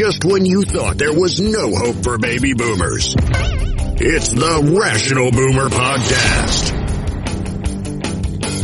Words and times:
just 0.00 0.24
when 0.24 0.46
you 0.46 0.62
thought 0.62 0.96
there 0.96 1.12
was 1.12 1.38
no 1.42 1.76
hope 1.76 2.02
for 2.02 2.16
baby 2.16 2.54
boomers. 2.54 3.14
It's 4.00 4.30
the 4.30 4.80
Rational 4.80 5.30
Boomer 5.30 5.68
Podcast. 5.68 6.72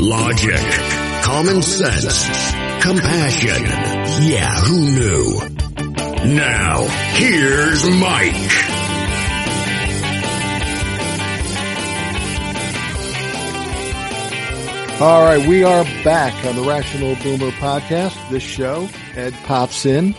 Logic, 0.01 1.23
common 1.23 1.61
sense, 1.61 2.25
compassion. 2.83 3.63
Yeah, 4.27 4.51
who 4.51 4.81
knew? 4.81 6.35
Now, 6.35 6.87
here's 7.13 7.85
Mike. 7.85 8.33
All 15.03 15.23
right, 15.23 15.47
we 15.47 15.65
are 15.65 15.85
back 16.03 16.47
on 16.47 16.57
the 16.57 16.65
Rational 16.67 17.15
Boomer 17.17 17.51
podcast. 17.59 18.31
This 18.31 18.43
show, 18.43 18.89
Ed 19.15 19.35
pops 19.45 19.85
in, 19.85 20.15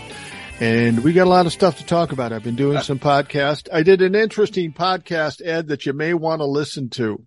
and 0.60 1.04
we 1.04 1.14
got 1.14 1.28
a 1.28 1.30
lot 1.30 1.46
of 1.46 1.54
stuff 1.54 1.78
to 1.78 1.86
talk 1.86 2.12
about. 2.12 2.34
I've 2.34 2.44
been 2.44 2.56
doing 2.56 2.82
some 2.82 3.00
podcast. 3.00 3.68
I 3.72 3.84
did 3.84 4.02
an 4.02 4.16
interesting 4.16 4.74
podcast, 4.74 5.46
Ed, 5.46 5.68
that 5.68 5.86
you 5.86 5.94
may 5.94 6.14
want 6.14 6.40
to 6.40 6.46
listen 6.46 6.90
to. 6.92 7.24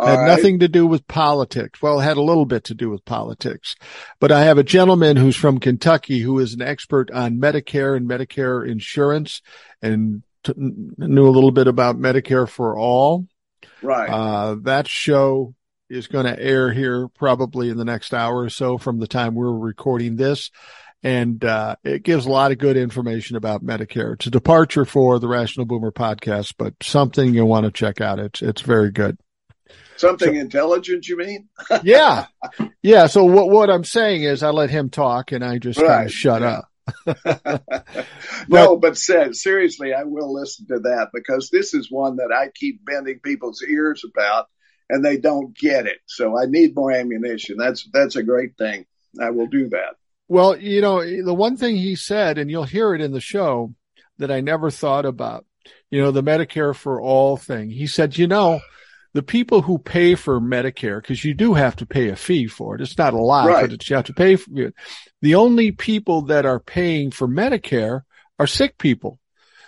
had 0.00 0.14
right. 0.14 0.26
nothing 0.26 0.58
to 0.60 0.68
do 0.68 0.86
with 0.86 1.06
politics. 1.06 1.80
Well, 1.80 2.00
it 2.00 2.04
had 2.04 2.16
a 2.16 2.22
little 2.22 2.46
bit 2.46 2.64
to 2.64 2.74
do 2.74 2.90
with 2.90 3.04
politics, 3.04 3.76
but 4.18 4.32
I 4.32 4.42
have 4.44 4.58
a 4.58 4.64
gentleman 4.64 5.16
who's 5.16 5.36
from 5.36 5.60
Kentucky 5.60 6.18
who 6.18 6.38
is 6.40 6.54
an 6.54 6.62
expert 6.62 7.10
on 7.10 7.40
Medicare 7.40 7.96
and 7.96 8.08
Medicare 8.08 8.68
insurance 8.68 9.40
and 9.80 10.22
t- 10.42 10.54
knew 10.56 11.28
a 11.28 11.30
little 11.30 11.52
bit 11.52 11.68
about 11.68 11.98
Medicare 11.98 12.48
for 12.48 12.76
all. 12.76 13.26
Right. 13.82 14.10
Uh, 14.10 14.56
that 14.62 14.88
show 14.88 15.54
is 15.88 16.06
going 16.06 16.26
to 16.26 16.38
air 16.38 16.72
here 16.72 17.08
probably 17.08 17.70
in 17.70 17.76
the 17.76 17.84
next 17.84 18.12
hour 18.12 18.40
or 18.40 18.50
so 18.50 18.78
from 18.78 18.98
the 18.98 19.06
time 19.06 19.34
we're 19.34 19.50
recording 19.50 20.16
this. 20.16 20.50
And, 21.02 21.44
uh, 21.44 21.76
it 21.84 22.02
gives 22.02 22.26
a 22.26 22.30
lot 22.30 22.50
of 22.50 22.58
good 22.58 22.76
information 22.76 23.36
about 23.36 23.64
Medicare. 23.64 24.14
It's 24.14 24.26
a 24.26 24.30
departure 24.30 24.84
for 24.84 25.18
the 25.18 25.28
Rational 25.28 25.64
Boomer 25.64 25.92
podcast, 25.92 26.54
but 26.58 26.74
something 26.82 27.34
you 27.34 27.44
want 27.46 27.66
to 27.66 27.70
check 27.72 28.00
out. 28.00 28.18
It's, 28.18 28.42
it's 28.42 28.62
very 28.62 28.90
good. 28.90 29.16
Something 29.96 30.36
intelligent, 30.36 31.08
you 31.08 31.16
mean? 31.16 31.48
Yeah. 31.82 32.26
Yeah. 32.82 33.06
So 33.08 33.24
what, 33.24 33.50
what 33.50 33.70
I'm 33.70 33.84
saying 33.84 34.22
is 34.22 34.42
I 34.42 34.50
let 34.50 34.70
him 34.70 34.90
talk 34.90 35.32
and 35.32 35.44
I 35.44 35.58
just 35.58 35.78
kind 35.78 36.06
of 36.06 36.12
shut 36.12 36.42
Yeah. 36.42 36.62
up. 37.06 37.62
no, 38.48 38.76
but 38.76 38.96
said, 38.96 39.36
seriously, 39.36 39.92
I 39.92 40.04
will 40.04 40.32
listen 40.32 40.66
to 40.68 40.78
that 40.80 41.08
because 41.12 41.50
this 41.50 41.74
is 41.74 41.90
one 41.90 42.16
that 42.16 42.32
I 42.32 42.50
keep 42.54 42.84
bending 42.84 43.20
people's 43.20 43.62
ears 43.62 44.04
about 44.10 44.46
and 44.88 45.04
they 45.04 45.18
don't 45.18 45.56
get 45.56 45.86
it. 45.86 45.98
So 46.06 46.38
I 46.38 46.46
need 46.46 46.74
more 46.74 46.92
ammunition. 46.92 47.56
That's, 47.58 47.86
that's 47.92 48.16
a 48.16 48.22
great 48.22 48.56
thing. 48.56 48.86
I 49.20 49.30
will 49.30 49.46
do 49.48 49.68
that. 49.70 49.96
Well, 50.28 50.56
you 50.56 50.80
know, 50.80 51.00
the 51.22 51.34
one 51.34 51.56
thing 51.56 51.76
he 51.76 51.96
said, 51.96 52.38
and 52.38 52.50
you'll 52.50 52.64
hear 52.64 52.94
it 52.94 53.00
in 53.00 53.12
the 53.12 53.20
show 53.20 53.74
that 54.18 54.30
I 54.30 54.40
never 54.40 54.70
thought 54.70 55.06
about, 55.06 55.46
you 55.90 56.00
know, 56.02 56.10
the 56.10 56.22
Medicare 56.22 56.74
for 56.74 57.00
all 57.00 57.36
thing. 57.36 57.70
He 57.70 57.86
said, 57.86 58.18
you 58.18 58.26
know, 58.26 58.60
the 59.14 59.22
people 59.22 59.62
who 59.62 59.78
pay 59.78 60.14
for 60.14 60.38
Medicare, 60.40 61.00
because 61.00 61.24
you 61.24 61.32
do 61.34 61.54
have 61.54 61.76
to 61.76 61.86
pay 61.86 62.08
a 62.10 62.16
fee 62.16 62.46
for 62.46 62.74
it. 62.74 62.82
It's 62.82 62.98
not 62.98 63.14
a 63.14 63.18
lot, 63.18 63.46
Right. 63.48 63.62
but 63.62 63.72
it's, 63.72 63.88
you 63.88 63.96
have 63.96 64.04
to 64.06 64.12
pay 64.12 64.36
for 64.36 64.50
it. 64.60 64.74
The 65.22 65.36
only 65.36 65.72
people 65.72 66.22
that 66.22 66.44
are 66.44 66.60
paying 66.60 67.10
for 67.10 67.26
Medicare 67.26 68.02
are 68.38 68.46
sick 68.46 68.76
people. 68.76 69.18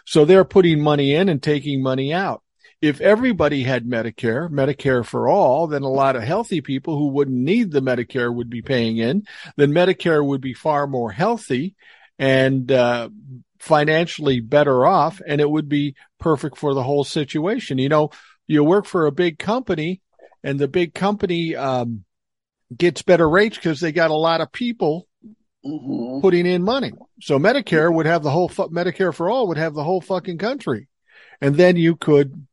So 0.05 0.25
they're 0.25 0.45
putting 0.45 0.83
money 0.83 1.15
in 1.15 1.29
and 1.29 1.43
taking 1.43 1.83
money 1.83 2.13
out. 2.13 2.43
If 2.81 3.03
everybody 3.03 3.63
had 3.63 3.85
Medicare, 3.85 4.49
Medicare 4.49 5.05
for 5.05 5.29
all, 5.29 5.67
then 5.67 5.83
a 5.83 5.89
lot 5.89 6.17
of 6.17 6.23
healthy 6.23 6.63
people 6.63 6.97
who 6.97 7.09
wouldn't 7.09 7.37
need 7.37 7.71
the 7.71 7.83
Medicare 7.83 8.35
would 8.35 8.49
be 8.49 8.63
paying 8.63 8.97
in. 8.97 9.27
Then 9.57 9.73
Medicare 9.73 10.25
would 10.25 10.41
be 10.41 10.55
far 10.55 10.87
more 10.87 11.13
healthy 11.13 11.75
and 12.19 12.71
uh, 12.73 13.11
financially 13.59 14.41
better 14.41 14.87
off, 14.87 15.21
and 15.27 15.41
it 15.41 15.51
would 15.51 15.69
be 15.69 15.95
perfect 16.19 16.57
for 16.57 16.73
the 16.73 16.83
whole 16.83 17.05
situation. 17.05 17.77
You 17.77 17.91
know, 17.91 18.11
you 18.47 18.65
work 18.65 18.87
for 18.87 19.05
a 19.05 19.13
big 19.13 19.39
company, 19.39 20.01
and 20.43 20.59
the 20.59 20.69
big 20.69 20.95
company 20.95 21.55
um, 21.55 22.05
gets 22.75 23.03
better 23.03 23.29
rates 23.29 23.57
because 23.57 23.81
they 23.81 23.93
got 23.93 24.11
a 24.11 24.15
lot 24.15 24.41
of 24.41 24.53
people 24.53 25.07
hmm 25.63 26.21
putting 26.21 26.47
in 26.47 26.63
money. 26.63 26.93
So 27.21 27.39
Medicare 27.39 27.93
would 27.93 28.07
have 28.07 28.23
the 28.23 28.31
whole 28.31 28.49
fu- 28.49 28.69
Medicare 28.69 29.15
for 29.15 29.31
all 29.31 29.49
would 29.49 29.59
have 29.59 29.75
the 29.75 29.85
whole 29.85 30.01
fucking 30.01 30.39
country, 30.39 30.89
and 31.41 31.57
then 31.57 31.77
you 31.77 31.97
could 31.97 32.47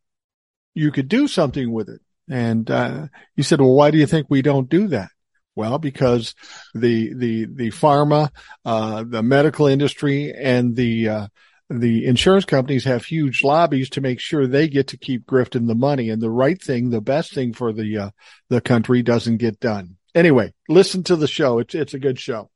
you 0.77 0.91
could 0.91 1.07
do 1.07 1.27
something 1.27 1.71
with 1.71 1.89
it. 1.89 2.01
And 2.29 2.69
uh, 2.69 3.07
you 3.35 3.43
said, 3.43 3.59
well, 3.59 3.73
why 3.73 3.91
do 3.91 3.97
you 3.97 4.05
think 4.05 4.27
we 4.29 4.41
don't 4.41 4.69
do 4.69 4.87
that? 4.89 5.09
Well, 5.55 5.79
because 5.79 6.35
the 6.75 7.13
the 7.15 7.45
the 7.45 7.71
pharma, 7.71 8.29
uh, 8.63 9.03
the 9.07 9.23
medical 9.23 9.65
industry, 9.65 10.31
and 10.31 10.75
the 10.75 11.09
uh, 11.09 11.27
the 11.69 12.05
insurance 12.05 12.45
companies 12.45 12.83
have 12.83 13.03
huge 13.03 13.43
lobbies 13.43 13.89
to 13.91 14.01
make 14.01 14.19
sure 14.19 14.45
they 14.45 14.67
get 14.67 14.89
to 14.89 14.97
keep 14.97 15.25
grifting 15.25 15.67
the 15.67 15.73
money, 15.73 16.11
and 16.11 16.21
the 16.21 16.29
right 16.29 16.61
thing, 16.61 16.91
the 16.91 17.01
best 17.01 17.33
thing 17.33 17.53
for 17.53 17.73
the 17.73 17.97
uh, 17.97 18.09
the 18.49 18.61
country 18.61 19.01
doesn't 19.01 19.37
get 19.37 19.59
done. 19.59 19.97
Anyway, 20.13 20.53
listen 20.69 21.01
to 21.03 21.15
the 21.15 21.27
show. 21.27 21.57
It's 21.57 21.73
it's 21.73 21.95
a 21.95 21.99
good 21.99 22.19
show. 22.19 22.51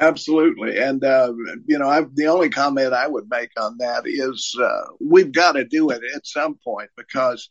Absolutely. 0.00 0.78
And, 0.78 1.04
uh, 1.04 1.34
you 1.66 1.78
know, 1.78 1.86
I, 1.86 2.02
the 2.14 2.28
only 2.28 2.48
comment 2.48 2.94
I 2.94 3.06
would 3.06 3.28
make 3.28 3.50
on 3.60 3.76
that 3.78 4.04
is, 4.06 4.56
uh, 4.58 4.92
we've 4.98 5.30
got 5.30 5.52
to 5.52 5.64
do 5.66 5.90
it 5.90 6.00
at 6.14 6.26
some 6.26 6.58
point 6.64 6.88
because 6.96 7.50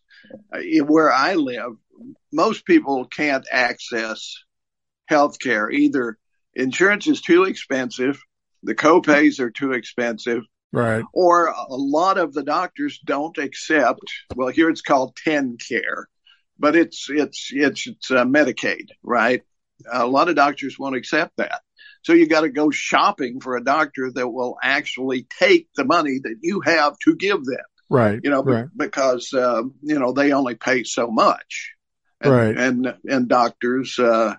uh, 0.52 0.60
where 0.86 1.12
I 1.12 1.36
live, 1.36 1.74
most 2.34 2.66
people 2.66 3.06
can't 3.06 3.46
access 3.52 4.36
health 5.08 5.38
care. 5.40 5.70
Either 5.70 6.18
insurance 6.56 7.06
is 7.06 7.22
too 7.22 7.44
expensive, 7.44 8.20
the 8.64 8.76
copays 8.76 9.40
are 9.40 9.52
too 9.52 9.74
expensive, 9.74 10.44
Right. 10.72 11.04
or 11.14 11.48
a 11.48 11.76
lot 11.76 12.18
of 12.18 12.34
the 12.34 12.44
doctors 12.44 13.00
don't 13.06 13.38
accept, 13.38 14.02
well, 14.36 14.50
here 14.50 14.70
it's 14.70 14.82
called 14.82 15.16
TennCare, 15.24 16.06
but 16.58 16.76
it's, 16.76 17.08
it's, 17.10 17.50
it's, 17.52 17.88
it's 17.88 18.12
uh, 18.12 18.26
Medicaid, 18.26 18.90
right? 19.04 19.42
A 19.92 20.06
lot 20.06 20.30
of 20.30 20.36
doctors 20.36 20.78
won't 20.78 20.96
accept 20.96 21.38
that. 21.38 21.62
So 22.04 22.14
you 22.14 22.28
got 22.28 22.42
to 22.42 22.50
go 22.50 22.70
shopping 22.72 23.40
for 23.42 23.58
a 23.58 23.64
doctor 23.64 24.12
that 24.14 24.28
will 24.30 24.58
actually 24.64 25.28
take 25.40 25.68
the 25.76 25.84
money 25.86 26.20
that 26.24 26.36
you 26.42 26.62
have 26.62 26.98
to 27.06 27.16
give 27.16 27.44
them, 27.44 27.66
Right. 27.90 28.20
you 28.24 28.30
know, 28.30 28.42
right. 28.44 28.66
because, 28.76 29.34
uh, 29.34 29.64
you 29.82 30.00
know, 30.00 30.14
they 30.14 30.32
only 30.32 30.56
pay 30.56 30.84
so 30.84 31.12
much. 31.12 31.74
And, 32.22 32.32
Right. 32.34 32.58
And, 32.58 32.94
and 33.06 33.28
doctors, 33.28 33.98
uh, 34.00 34.36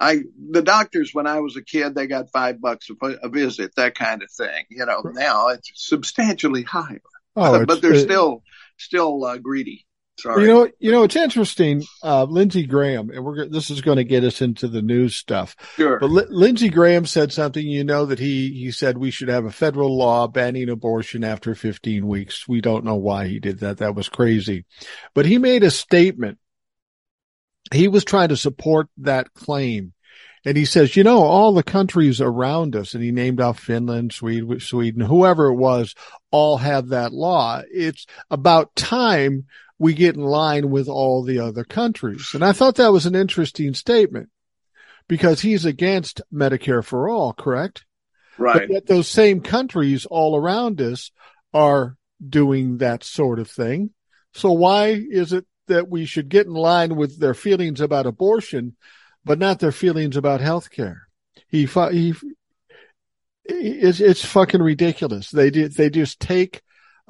I, 0.00 0.22
the 0.50 0.62
doctors 0.62 1.10
when 1.12 1.26
I 1.26 1.40
was 1.40 1.56
a 1.56 1.62
kid, 1.62 1.94
they 1.94 2.06
got 2.06 2.30
five 2.32 2.60
bucks 2.60 2.88
a, 2.90 3.06
a 3.22 3.28
visit, 3.28 3.72
that 3.76 3.94
kind 3.94 4.22
of 4.22 4.30
thing. 4.32 4.64
You 4.68 4.84
know, 4.86 5.02
now 5.04 5.48
it's 5.48 5.70
substantially 5.74 6.62
higher, 6.62 7.00
Oh, 7.36 7.54
it's- 7.62 7.66
but 7.66 7.82
they're 7.82 7.94
it- 7.94 8.00
still, 8.04 8.42
still, 8.78 9.24
uh, 9.24 9.38
greedy. 9.38 9.86
Sorry. 10.22 10.42
You 10.42 10.48
know, 10.48 10.68
you 10.78 10.92
know, 10.92 11.02
it's 11.02 11.16
interesting. 11.16 11.82
Uh, 12.00 12.22
Lindsey 12.22 12.64
Graham, 12.64 13.10
and 13.10 13.24
we're 13.24 13.48
this 13.48 13.70
is 13.70 13.80
going 13.80 13.96
to 13.96 14.04
get 14.04 14.22
us 14.22 14.40
into 14.40 14.68
the 14.68 14.80
news 14.80 15.16
stuff. 15.16 15.56
sure. 15.74 15.98
But 15.98 16.10
Li- 16.10 16.26
Lindsey 16.28 16.68
Graham 16.68 17.06
said 17.06 17.32
something. 17.32 17.66
You 17.66 17.82
know 17.82 18.06
that 18.06 18.20
he 18.20 18.52
he 18.52 18.70
said 18.70 18.96
we 18.96 19.10
should 19.10 19.28
have 19.28 19.46
a 19.46 19.50
federal 19.50 19.96
law 19.96 20.28
banning 20.28 20.68
abortion 20.68 21.24
after 21.24 21.56
15 21.56 22.06
weeks. 22.06 22.46
We 22.46 22.60
don't 22.60 22.84
know 22.84 22.94
why 22.94 23.26
he 23.26 23.40
did 23.40 23.58
that. 23.60 23.78
That 23.78 23.96
was 23.96 24.08
crazy. 24.08 24.64
But 25.12 25.26
he 25.26 25.38
made 25.38 25.64
a 25.64 25.72
statement. 25.72 26.38
He 27.72 27.88
was 27.88 28.04
trying 28.04 28.28
to 28.28 28.36
support 28.36 28.88
that 28.98 29.34
claim. 29.34 29.92
And 30.44 30.56
he 30.56 30.64
says, 30.64 30.96
you 30.96 31.02
know, 31.02 31.22
all 31.22 31.52
the 31.52 31.62
countries 31.64 32.20
around 32.20 32.76
us, 32.76 32.94
and 32.94 33.02
he 33.02 33.10
named 33.10 33.40
off 33.40 33.58
Finland, 33.58 34.12
Sweden, 34.12 34.60
Sweden, 34.60 35.00
whoever 35.00 35.46
it 35.46 35.56
was, 35.56 35.94
all 36.30 36.58
have 36.58 36.88
that 36.88 37.12
law. 37.12 37.62
It's 37.72 38.06
about 38.30 38.74
time 38.76 39.46
we 39.82 39.94
get 39.94 40.14
in 40.14 40.22
line 40.22 40.70
with 40.70 40.86
all 40.86 41.24
the 41.24 41.40
other 41.40 41.64
countries. 41.64 42.30
And 42.34 42.44
I 42.44 42.52
thought 42.52 42.76
that 42.76 42.92
was 42.92 43.04
an 43.04 43.16
interesting 43.16 43.74
statement 43.74 44.28
because 45.08 45.40
he's 45.40 45.64
against 45.64 46.20
Medicare 46.32 46.84
for 46.84 47.08
all, 47.08 47.32
correct? 47.32 47.84
right. 48.38 48.60
But 48.60 48.70
yet 48.70 48.86
those 48.86 49.08
same 49.08 49.40
countries 49.40 50.06
all 50.06 50.36
around 50.36 50.80
us 50.80 51.10
are 51.52 51.96
doing 52.26 52.78
that 52.78 53.02
sort 53.02 53.40
of 53.40 53.50
thing. 53.50 53.90
So 54.34 54.52
why 54.52 54.90
is 54.90 55.32
it 55.32 55.46
that 55.66 55.88
we 55.88 56.04
should 56.04 56.28
get 56.28 56.46
in 56.46 56.54
line 56.54 56.94
with 56.94 57.18
their 57.18 57.34
feelings 57.34 57.80
about 57.80 58.06
abortion, 58.06 58.76
but 59.24 59.40
not 59.40 59.58
their 59.58 59.72
feelings 59.72 60.16
about 60.16 60.40
health 60.40 60.70
care? 60.70 61.08
He, 61.48 61.66
he, 61.66 62.14
it's, 63.44 63.98
it's 63.98 64.24
fucking 64.24 64.62
ridiculous. 64.62 65.32
They 65.32 65.50
do, 65.50 65.66
they 65.66 65.90
just 65.90 66.20
take 66.20 66.62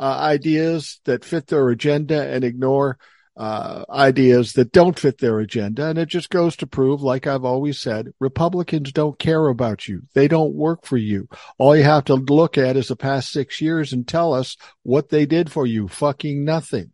uh, 0.02 0.18
ideas 0.18 1.00
that 1.04 1.24
fit 1.24 1.46
their 1.46 1.68
agenda 1.68 2.28
and 2.28 2.42
ignore 2.42 2.98
uh, 3.36 3.84
ideas 3.88 4.54
that 4.54 4.72
don't 4.72 4.98
fit 4.98 5.18
their 5.18 5.38
agenda. 5.38 5.86
And 5.86 5.96
it 5.96 6.08
just 6.08 6.28
goes 6.28 6.56
to 6.56 6.66
prove, 6.66 7.02
like 7.02 7.28
I've 7.28 7.44
always 7.44 7.78
said, 7.80 8.12
Republicans 8.18 8.90
don't 8.92 9.16
care 9.16 9.46
about 9.46 9.86
you. 9.86 10.02
They 10.12 10.26
don't 10.26 10.54
work 10.54 10.84
for 10.84 10.96
you. 10.96 11.28
All 11.56 11.76
you 11.76 11.84
have 11.84 12.06
to 12.06 12.16
look 12.16 12.58
at 12.58 12.76
is 12.76 12.88
the 12.88 12.96
past 12.96 13.30
six 13.30 13.60
years 13.60 13.92
and 13.92 14.06
tell 14.06 14.34
us 14.34 14.56
what 14.82 15.08
they 15.08 15.24
did 15.24 15.52
for 15.52 15.66
you. 15.66 15.86
Fucking 15.86 16.44
nothing. 16.44 16.90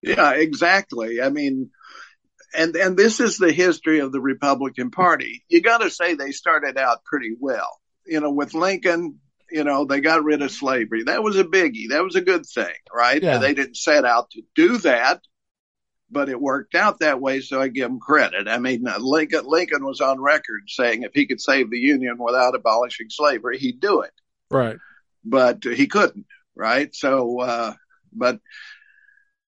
Yeah, 0.00 0.34
exactly. 0.34 1.20
I 1.20 1.30
mean, 1.30 1.70
and 2.56 2.76
and 2.76 2.96
this 2.96 3.18
is 3.18 3.38
the 3.38 3.52
history 3.52 3.98
of 3.98 4.12
the 4.12 4.20
Republican 4.20 4.92
Party. 4.92 5.44
You 5.48 5.60
got 5.60 5.78
to 5.78 5.90
say 5.90 6.14
they 6.14 6.30
started 6.30 6.78
out 6.78 7.04
pretty 7.04 7.34
well. 7.38 7.80
you 8.06 8.20
know, 8.20 8.30
with 8.30 8.54
Lincoln, 8.54 9.18
you 9.50 9.64
know, 9.64 9.84
they 9.84 10.00
got 10.00 10.24
rid 10.24 10.42
of 10.42 10.50
slavery. 10.50 11.04
That 11.04 11.22
was 11.22 11.36
a 11.36 11.44
biggie. 11.44 11.88
That 11.90 12.04
was 12.04 12.16
a 12.16 12.20
good 12.20 12.44
thing, 12.46 12.74
right? 12.94 13.22
Yeah. 13.22 13.38
They 13.38 13.54
didn't 13.54 13.76
set 13.76 14.04
out 14.04 14.30
to 14.30 14.42
do 14.54 14.78
that, 14.78 15.20
but 16.10 16.28
it 16.28 16.40
worked 16.40 16.74
out 16.74 17.00
that 17.00 17.20
way. 17.20 17.40
So 17.40 17.60
I 17.60 17.68
give 17.68 17.88
them 17.88 18.00
credit. 18.00 18.48
I 18.48 18.58
mean, 18.58 18.86
uh, 18.86 18.98
Lincoln, 18.98 19.44
Lincoln 19.46 19.84
was 19.84 20.00
on 20.00 20.20
record 20.20 20.62
saying 20.68 21.02
if 21.02 21.12
he 21.14 21.26
could 21.26 21.40
save 21.40 21.70
the 21.70 21.78
Union 21.78 22.16
without 22.18 22.54
abolishing 22.54 23.08
slavery, 23.10 23.58
he'd 23.58 23.80
do 23.80 24.02
it, 24.02 24.12
Right. 24.50 24.76
but 25.24 25.64
he 25.64 25.86
couldn't, 25.86 26.26
right? 26.54 26.94
So, 26.94 27.40
uh, 27.40 27.74
but, 28.12 28.40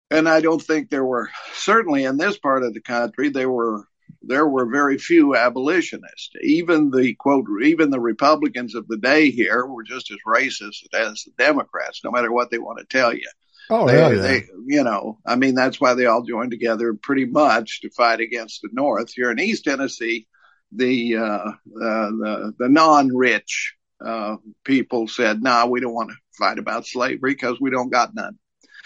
and 0.10 0.28
I 0.28 0.42
don't 0.42 0.62
think 0.62 0.90
there 0.90 1.06
were 1.06 1.30
certainly 1.54 2.04
in 2.04 2.18
this 2.18 2.38
part 2.38 2.64
of 2.64 2.74
the 2.74 2.82
country, 2.82 3.30
there 3.30 3.50
were 3.50 3.86
there 4.22 4.48
were 4.48 4.70
very 4.70 4.98
few 4.98 5.36
abolitionists. 5.36 6.32
Even 6.42 6.92
the 6.92 7.14
quote, 7.16 7.46
even 7.64 7.90
the 7.90 8.00
Republicans 8.00 8.76
of 8.76 8.88
the 8.88 8.98
day 8.98 9.32
here 9.32 9.66
were 9.66 9.84
just 9.84 10.12
as 10.12 10.18
racist 10.28 10.86
as 10.94 11.24
the 11.24 11.32
Democrats, 11.38 12.02
no 12.04 12.12
matter 12.12 12.32
what 12.32 12.52
they 12.52 12.60
want 12.60 12.80
to 12.80 12.86
tell 12.86 13.14
you. 13.14 13.28
Oh, 13.70 13.88
they, 13.88 13.98
yeah, 13.98 14.22
they, 14.22 14.44
you 14.66 14.84
know, 14.84 15.20
I 15.26 15.36
mean, 15.38 15.56
that's 15.56 15.80
why 15.80 15.94
they 15.94 16.06
all 16.06 16.24
joined 16.24 16.52
together 16.52 16.94
pretty 16.94 17.26
much 17.26 17.82
to 17.82 17.90
fight 17.90 18.20
against 18.20 18.62
the 18.62 18.70
North. 18.72 19.14
Here 19.14 19.32
in 19.32 19.40
East 19.40 19.64
Tennessee, 19.64 20.28
the 20.72 21.18
uh, 21.18 21.22
uh, 21.22 21.54
the, 21.76 22.54
the 22.60 22.70
non-rich 22.70 23.76
uh, 24.04 24.38
people 24.66 25.08
said, 25.08 25.42
"Nah, 25.42 25.68
we 25.68 25.80
don't 25.80 25.94
want 25.94 26.10
to 26.10 26.16
fight 26.38 26.60
about 26.60 26.86
slavery 26.86 27.34
because 27.34 27.62
we 27.62 27.70
don't 27.70 27.92
got 27.92 28.14
none." 28.14 28.38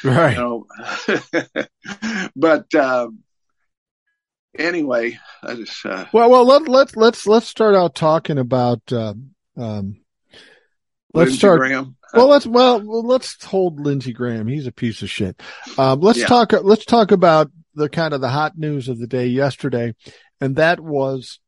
right. 0.03 0.37
You 0.37 0.67
know, 1.57 1.65
but 2.35 2.73
um, 2.75 3.19
anyway, 4.57 5.17
I 5.43 5.55
just 5.55 5.85
uh, 5.85 6.05
Well, 6.13 6.29
well, 6.29 6.45
let 6.45 6.67
let 6.67 6.95
let's 6.95 7.27
let's 7.27 7.47
start 7.47 7.75
out 7.75 7.95
talking 7.95 8.37
about. 8.37 8.81
Um, 8.91 9.31
um, 9.57 9.97
let's 11.13 11.29
Lindsey 11.29 11.37
start. 11.37 11.59
Graham. 11.59 11.95
Well, 12.13 12.27
let's 12.27 12.47
well 12.47 12.81
well, 12.81 13.05
let's 13.05 13.43
hold 13.43 13.79
Lindsey 13.79 14.13
Graham. 14.13 14.47
He's 14.47 14.67
a 14.67 14.71
piece 14.71 15.01
of 15.01 15.09
shit. 15.09 15.41
Um, 15.77 15.99
let's 15.99 16.19
Yeah. 16.19 16.27
talk. 16.27 16.53
Let's 16.53 16.85
talk 16.85 17.11
about 17.11 17.51
the 17.73 17.89
kind 17.89 18.13
of 18.13 18.21
the 18.21 18.29
hot 18.29 18.57
news 18.57 18.87
of 18.87 18.99
the 18.99 19.07
day 19.07 19.27
yesterday, 19.27 19.93
and 20.39 20.55
that 20.55 20.79
was 20.79 21.39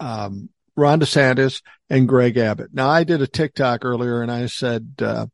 um, 0.00 0.48
Ron 0.76 1.00
DeSantis 1.00 1.62
and 1.88 2.08
Greg 2.08 2.36
Abbott. 2.36 2.70
Now, 2.72 2.88
I 2.88 3.04
did 3.04 3.22
a 3.22 3.26
TikTok 3.26 3.84
earlier, 3.84 4.22
and 4.22 4.30
I 4.30 4.46
said, 4.46 4.94
uh, 5.00 5.26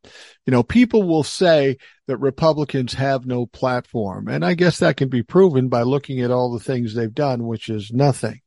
you 0.47 0.51
know, 0.51 0.63
people 0.63 1.03
will 1.03 1.25
say 1.25 1.79
that 2.07 2.19
Republicans 2.19 2.95
have 2.95 3.27
no 3.27 3.47
platform, 3.47 4.29
and 4.29 4.45
I 4.45 4.55
guess 4.55 4.79
that 4.79 4.97
can 4.97 5.09
be 5.09 5.23
proven 5.23 5.69
by 5.69 5.83
looking 5.83 6.21
at 6.21 6.31
all 6.31 6.53
the 6.53 6.65
things 6.65 6.95
they've 6.95 7.13
done, 7.13 7.47
which 7.47 7.69
is 7.69 7.91
nothing. 7.93 8.41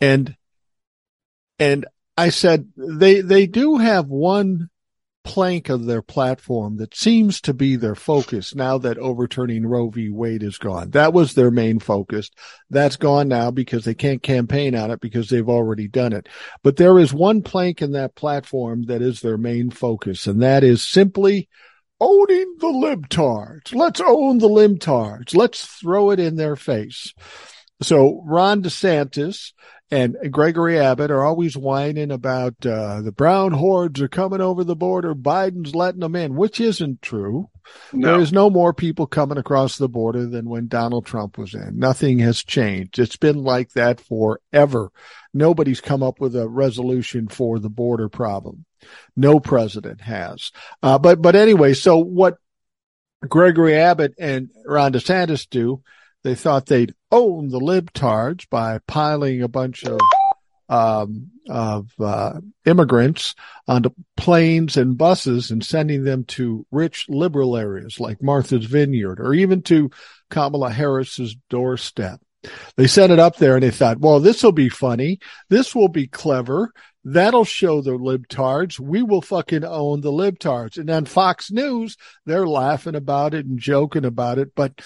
And 0.00 0.36
and 1.58 1.86
I 2.16 2.30
said 2.30 2.68
they 2.76 3.20
they 3.20 3.46
do 3.46 3.76
have 3.76 4.06
one 4.06 4.69
plank 5.22 5.68
of 5.68 5.84
their 5.84 6.02
platform 6.02 6.76
that 6.78 6.96
seems 6.96 7.40
to 7.42 7.54
be 7.54 7.76
their 7.76 7.94
focus 7.94 8.54
now 8.54 8.78
that 8.78 8.98
overturning 8.98 9.66
Roe 9.66 9.90
v. 9.90 10.10
Wade 10.10 10.42
is 10.42 10.58
gone. 10.58 10.90
That 10.90 11.12
was 11.12 11.34
their 11.34 11.50
main 11.50 11.78
focus. 11.78 12.30
That's 12.70 12.96
gone 12.96 13.28
now 13.28 13.50
because 13.50 13.84
they 13.84 13.94
can't 13.94 14.22
campaign 14.22 14.74
on 14.74 14.90
it 14.90 15.00
because 15.00 15.28
they've 15.28 15.48
already 15.48 15.88
done 15.88 16.12
it. 16.12 16.28
But 16.62 16.76
there 16.76 16.98
is 16.98 17.12
one 17.12 17.42
plank 17.42 17.82
in 17.82 17.92
that 17.92 18.14
platform 18.14 18.84
that 18.84 19.02
is 19.02 19.20
their 19.20 19.38
main 19.38 19.70
focus, 19.70 20.26
and 20.26 20.42
that 20.42 20.64
is 20.64 20.82
simply 20.82 21.48
owning 22.00 22.56
the 22.58 22.68
libtards. 22.68 23.74
Let's 23.74 24.00
own 24.00 24.38
the 24.38 24.48
libtards. 24.48 25.34
Let's 25.34 25.64
throw 25.64 26.10
it 26.10 26.18
in 26.18 26.36
their 26.36 26.56
face. 26.56 27.12
So 27.82 28.22
Ron 28.26 28.62
DeSantis 28.62 29.52
and 29.90 30.16
Gregory 30.30 30.78
Abbott 30.78 31.10
are 31.10 31.24
always 31.24 31.56
whining 31.56 32.12
about 32.12 32.54
uh, 32.64 33.00
the 33.02 33.12
brown 33.12 33.52
hordes 33.52 34.00
are 34.00 34.08
coming 34.08 34.40
over 34.40 34.62
the 34.62 34.76
border. 34.76 35.14
Biden's 35.14 35.74
letting 35.74 36.00
them 36.00 36.14
in, 36.14 36.36
which 36.36 36.60
isn't 36.60 37.02
true. 37.02 37.50
No, 37.92 38.16
There's 38.16 38.32
no 38.32 38.50
more 38.50 38.72
people 38.72 39.06
coming 39.06 39.38
across 39.38 39.78
the 39.78 39.88
border 39.88 40.26
than 40.26 40.48
when 40.48 40.68
Donald 40.68 41.06
Trump 41.06 41.38
was 41.38 41.54
in. 41.54 41.78
Nothing 41.78 42.18
has 42.20 42.42
changed. 42.42 42.98
It's 42.98 43.16
been 43.16 43.42
like 43.42 43.70
that 43.72 44.00
forever. 44.00 44.90
Nobody's 45.34 45.80
come 45.80 46.02
up 46.02 46.20
with 46.20 46.36
a 46.36 46.48
resolution 46.48 47.28
for 47.28 47.58
the 47.58 47.70
border 47.70 48.08
problem. 48.08 48.64
No 49.16 49.40
president 49.40 50.00
has. 50.00 50.52
Uh, 50.82 50.98
but, 50.98 51.20
but 51.20 51.36
anyway, 51.36 51.74
so 51.74 51.98
what 51.98 52.36
Gregory 53.28 53.76
Abbott 53.76 54.14
and 54.18 54.50
Ron 54.64 54.92
DeSantis 54.92 55.48
do, 55.48 55.82
they 56.22 56.34
thought 56.34 56.66
they'd 56.66 56.94
own 57.10 57.48
the 57.48 57.60
libtards 57.60 58.48
by 58.48 58.78
piling 58.86 59.42
a 59.42 59.48
bunch 59.48 59.84
of 59.84 59.98
um, 60.68 61.32
of 61.48 61.90
uh, 61.98 62.40
immigrants 62.64 63.34
onto 63.66 63.90
planes 64.16 64.76
and 64.76 64.96
buses 64.96 65.50
and 65.50 65.64
sending 65.64 66.04
them 66.04 66.22
to 66.24 66.64
rich 66.70 67.06
liberal 67.08 67.56
areas 67.56 67.98
like 67.98 68.22
Martha's 68.22 68.66
Vineyard 68.66 69.18
or 69.18 69.34
even 69.34 69.62
to 69.62 69.90
Kamala 70.30 70.70
Harris's 70.70 71.34
doorstep. 71.48 72.20
They 72.76 72.86
set 72.86 73.10
it 73.10 73.18
up 73.18 73.36
there 73.36 73.56
and 73.56 73.64
they 73.64 73.72
thought, 73.72 73.98
well, 73.98 74.20
this 74.20 74.44
will 74.44 74.52
be 74.52 74.68
funny. 74.68 75.18
This 75.48 75.74
will 75.74 75.88
be 75.88 76.06
clever. 76.06 76.72
That'll 77.02 77.44
show 77.44 77.80
the 77.80 77.98
libtards. 77.98 78.78
We 78.78 79.02
will 79.02 79.22
fucking 79.22 79.64
own 79.64 80.02
the 80.02 80.12
libtards. 80.12 80.78
And 80.78 80.88
then 80.88 81.04
Fox 81.04 81.50
News, 81.50 81.96
they're 82.26 82.46
laughing 82.46 82.94
about 82.94 83.34
it 83.34 83.44
and 83.44 83.58
joking 83.58 84.04
about 84.04 84.38
it, 84.38 84.54
but 84.54 84.80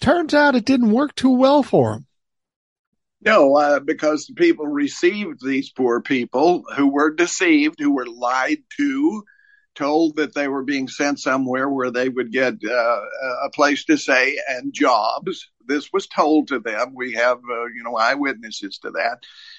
turns 0.00 0.34
out 0.34 0.54
it 0.54 0.64
didn't 0.64 0.92
work 0.92 1.14
too 1.14 1.36
well 1.36 1.62
for 1.62 1.92
them. 1.92 2.06
no, 3.20 3.56
uh, 3.56 3.80
because 3.80 4.26
the 4.26 4.34
people 4.34 4.66
received 4.66 5.44
these 5.44 5.70
poor 5.70 6.00
people 6.00 6.64
who 6.76 6.88
were 6.88 7.14
deceived, 7.14 7.80
who 7.80 7.92
were 7.92 8.06
lied 8.06 8.58
to, 8.76 9.24
told 9.76 10.16
that 10.16 10.34
they 10.34 10.48
were 10.48 10.64
being 10.64 10.88
sent 10.88 11.20
somewhere 11.20 11.68
where 11.68 11.90
they 11.90 12.08
would 12.08 12.32
get 12.32 12.54
uh, 12.64 13.00
a 13.44 13.50
place 13.50 13.84
to 13.84 13.96
stay 13.96 14.38
and 14.48 14.72
jobs. 14.72 15.50
This 15.66 15.92
was 15.92 16.06
told 16.06 16.48
to 16.48 16.58
them. 16.58 16.94
We 16.94 17.12
have, 17.12 17.38
uh, 17.38 17.64
you 17.66 17.82
know, 17.84 17.96
eyewitnesses 17.96 18.78
to 18.78 18.90
that, 18.92 19.18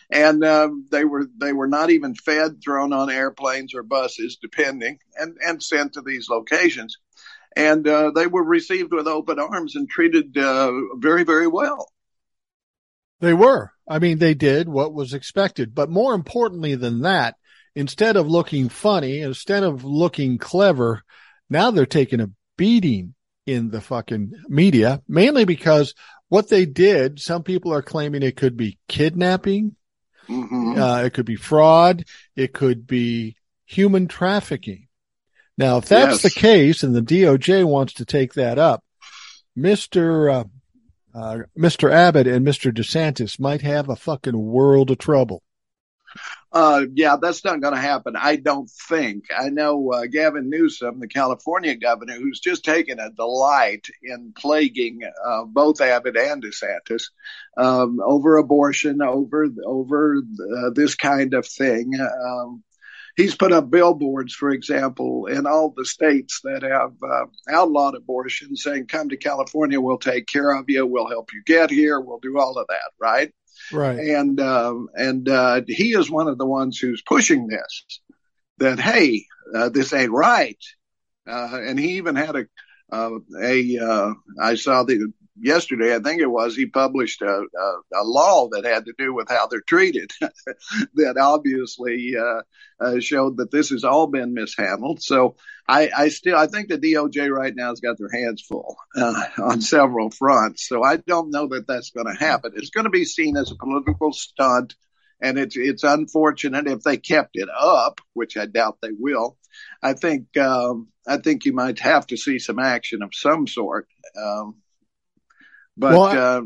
and 0.09 0.43
uh, 0.43 0.69
they 0.89 1.05
were 1.05 1.27
they 1.37 1.53
were 1.53 1.67
not 1.67 1.89
even 1.89 2.15
fed, 2.15 2.61
thrown 2.63 2.93
on 2.93 3.09
airplanes 3.09 3.75
or 3.75 3.83
buses, 3.83 4.37
depending, 4.41 4.99
and 5.17 5.37
and 5.45 5.61
sent 5.61 5.93
to 5.93 6.01
these 6.01 6.29
locations, 6.29 6.97
and 7.57 7.87
uh, 7.87 8.11
they 8.11 8.27
were 8.27 8.43
received 8.43 8.93
with 8.93 9.07
open 9.07 9.39
arms 9.39 9.75
and 9.75 9.89
treated 9.89 10.37
uh, 10.37 10.71
very 10.95 11.23
very 11.23 11.47
well. 11.47 11.91
They 13.19 13.33
were. 13.33 13.71
I 13.87 13.99
mean, 13.99 14.19
they 14.19 14.33
did 14.33 14.69
what 14.69 14.93
was 14.93 15.13
expected. 15.13 15.73
But 15.73 15.89
more 15.89 16.13
importantly 16.13 16.75
than 16.75 17.01
that, 17.01 17.35
instead 17.75 18.15
of 18.15 18.27
looking 18.27 18.69
funny, 18.69 19.21
instead 19.21 19.63
of 19.63 19.83
looking 19.83 20.37
clever, 20.37 21.03
now 21.49 21.71
they're 21.71 21.85
taking 21.85 22.19
a 22.19 22.29
beating 22.57 23.15
in 23.45 23.69
the 23.69 23.81
fucking 23.81 24.33
media, 24.49 25.01
mainly 25.07 25.45
because 25.45 25.93
what 26.27 26.49
they 26.49 26.65
did, 26.65 27.19
some 27.19 27.43
people 27.43 27.73
are 27.73 27.81
claiming 27.81 28.21
it 28.21 28.35
could 28.35 28.57
be 28.57 28.77
kidnapping, 28.89 29.75
Mhm. 30.27 30.77
uh, 30.77 31.05
it 31.05 31.13
could 31.13 31.25
be 31.25 31.37
fraud, 31.37 32.03
it 32.35 32.53
could 32.53 32.85
be 32.85 33.37
human 33.65 34.07
trafficking. 34.07 34.86
Now, 35.57 35.77
if 35.77 35.85
that's 35.85 36.23
Yes. 36.23 36.33
the 36.33 36.39
case 36.39 36.83
and 36.83 36.95
the 36.95 37.01
DOJ 37.01 37.63
wants 37.63 37.93
to 37.93 38.05
take 38.05 38.33
that 38.33 38.57
up, 38.59 38.83
Mr. 39.57 40.31
Uh, 40.31 40.43
uh, 41.17 41.37
Mr. 41.57 41.91
Abbott 41.91 42.27
and 42.27 42.45
Mr. 42.45 42.71
DeSantis 42.71 43.39
might 43.39 43.61
have 43.61 43.89
a 43.89 43.95
fucking 43.95 44.37
world 44.37 44.91
of 44.91 44.99
trouble. 44.99 45.41
Uh, 46.53 46.85
yeah, 46.93 47.17
that's 47.21 47.43
not 47.43 47.59
going 47.59 47.73
to 47.73 47.79
happen. 47.79 48.15
I 48.15 48.37
don't 48.37 48.69
think. 48.87 49.25
I 49.37 49.49
know 49.49 49.91
uh, 49.91 50.05
Gavin 50.05 50.49
Newsom, 50.49 50.99
the 50.99 51.07
California 51.07 51.75
governor, 51.75 52.13
who's 52.13 52.39
just 52.39 52.63
taken 52.63 52.99
a 52.99 53.11
delight 53.11 53.87
in 54.01 54.33
plaguing 54.35 55.01
uh, 55.25 55.43
both 55.43 55.81
Abbott 55.81 56.15
and 56.15 56.41
DeSantis 56.43 57.09
um, 57.57 57.99
over 58.03 58.37
abortion, 58.37 59.01
over 59.01 59.47
over 59.65 60.17
uh, 60.17 60.69
this 60.73 60.95
kind 60.95 61.33
of 61.33 61.45
thing. 61.45 61.91
Um, 61.99 62.63
he's 63.17 63.35
put 63.35 63.51
up 63.51 63.69
billboards, 63.69 64.33
for 64.33 64.51
example, 64.51 65.25
in 65.25 65.45
all 65.45 65.73
the 65.75 65.85
states 65.85 66.39
that 66.43 66.63
have 66.63 66.93
uh, 67.03 67.25
outlawed 67.49 67.95
abortion, 67.95 68.55
saying, 68.55 68.85
"Come 68.85 69.09
to 69.09 69.17
California, 69.17 69.81
we'll 69.81 69.97
take 69.97 70.27
care 70.27 70.51
of 70.51 70.65
you, 70.69 70.85
we'll 70.85 71.09
help 71.09 71.33
you 71.33 71.43
get 71.45 71.69
here, 71.69 71.99
we'll 71.99 72.19
do 72.19 72.39
all 72.39 72.57
of 72.57 72.67
that." 72.67 72.91
Right? 73.01 73.33
Right. 73.73 73.97
and 73.97 74.39
um, 74.39 74.87
and 74.93 75.27
uh, 75.27 75.61
he 75.67 75.93
is 75.93 76.09
one 76.09 76.27
of 76.27 76.37
the 76.37 76.45
ones 76.45 76.77
who's 76.77 77.01
pushing 77.01 77.47
this. 77.47 78.01
That 78.59 78.79
hey, 78.79 79.25
uh, 79.53 79.69
this 79.69 79.93
ain't 79.93 80.11
right. 80.11 80.63
Uh, 81.27 81.59
and 81.61 81.77
he 81.77 81.97
even 81.97 82.15
had 82.15 82.35
a 82.35 82.45
uh, 82.91 83.19
a 83.41 83.77
uh, 83.77 84.13
I 84.39 84.55
saw 84.55 84.83
the 84.83 85.11
yesterday. 85.39 85.95
I 85.95 85.99
think 85.99 86.21
it 86.21 86.31
was 86.31 86.55
he 86.55 86.67
published 86.67 87.21
a, 87.21 87.27
a, 87.27 88.01
a 88.01 88.03
law 88.03 88.49
that 88.51 88.65
had 88.65 88.85
to 88.85 88.93
do 88.97 89.13
with 89.13 89.29
how 89.29 89.47
they're 89.47 89.61
treated. 89.61 90.11
that 90.95 91.17
obviously 91.19 92.15
uh, 92.19 92.41
uh, 92.83 92.99
showed 92.99 93.37
that 93.37 93.51
this 93.51 93.69
has 93.69 93.83
all 93.83 94.07
been 94.07 94.33
mishandled. 94.33 95.01
So 95.01 95.35
I, 95.67 95.89
I 95.95 96.09
still 96.09 96.37
I 96.37 96.47
think 96.47 96.69
the 96.69 96.79
DOJ 96.79 97.29
right 97.29 97.53
now 97.55 97.69
has 97.69 97.81
got 97.81 97.97
their 97.97 98.11
hands 98.11 98.43
full 98.47 98.77
uh, 98.95 99.25
on 99.43 99.61
several 99.61 100.11
fronts. 100.11 100.67
So 100.67 100.83
I 100.83 100.97
don't 100.97 101.31
know 101.31 101.47
that 101.49 101.67
that's 101.67 101.91
going 101.91 102.07
to 102.07 102.19
happen. 102.19 102.53
It's 102.55 102.71
going 102.71 102.85
to 102.85 102.91
be 102.91 103.05
seen 103.05 103.37
as 103.37 103.51
a 103.51 103.55
political 103.55 104.13
stunt 104.13 104.75
And 105.21 105.39
it's 105.39 105.57
it's 105.57 105.83
unfortunate 105.83 106.67
if 106.67 106.83
they 106.83 106.97
kept 106.97 107.31
it 107.35 107.49
up, 107.57 108.01
which 108.13 108.37
I 108.37 108.45
doubt 108.45 108.79
they 108.81 108.91
will. 108.97 109.37
I 109.81 109.93
think 109.93 110.37
um, 110.37 110.89
I 111.07 111.17
think 111.17 111.45
you 111.45 111.53
might 111.53 111.79
have 111.79 112.07
to 112.07 112.17
see 112.17 112.39
some 112.39 112.59
action 112.59 113.01
of 113.03 113.11
some 113.13 113.47
sort. 113.47 113.87
Um, 114.17 114.57
but 115.77 115.91
well, 115.93 116.03
I, 116.03 116.17
uh, 116.17 116.41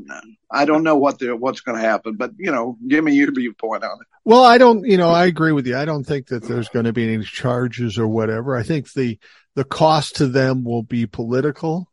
I, 0.52 0.66
don't 0.66 0.84
know 0.84 0.98
what 0.98 1.20
the 1.20 1.36
what's 1.36 1.62
going 1.62 1.82
to 1.82 1.88
happen. 1.88 2.16
But 2.16 2.32
you 2.38 2.52
know, 2.52 2.78
give 2.88 3.04
me 3.04 3.14
your 3.14 3.32
viewpoint 3.32 3.84
on 3.84 3.98
it. 4.02 4.08
Well, 4.26 4.44
I 4.44 4.58
don't. 4.58 4.86
You 4.86 4.98
know, 4.98 5.10
I 5.10 5.26
agree 5.26 5.54
with 5.54 5.66
you. 5.66 5.78
I 5.78 5.86
don't 5.86 6.04
think 6.04 6.28
that 6.28 6.44
there's 6.44 6.70
going 6.70 6.86
to 6.86 6.94
be 6.94 7.12
any 7.12 7.24
charges 7.24 7.98
or 7.98 8.08
whatever. 8.08 8.56
I 8.56 8.64
think 8.64 8.92
the 8.94 9.18
the 9.56 9.64
cost 9.64 10.18
to 10.18 10.28
them 10.28 10.64
will 10.64 10.84
be 10.84 11.06
political. 11.06 11.90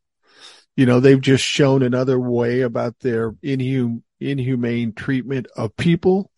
You 0.76 0.86
know, 0.86 1.00
they've 1.00 1.20
just 1.20 1.44
shown 1.44 1.82
another 1.82 2.18
way 2.18 2.60
about 2.60 2.98
their 3.00 3.32
inhum, 3.42 4.02
inhumane 4.20 4.92
treatment 4.92 5.46
of 5.56 5.76
people, 5.76 6.30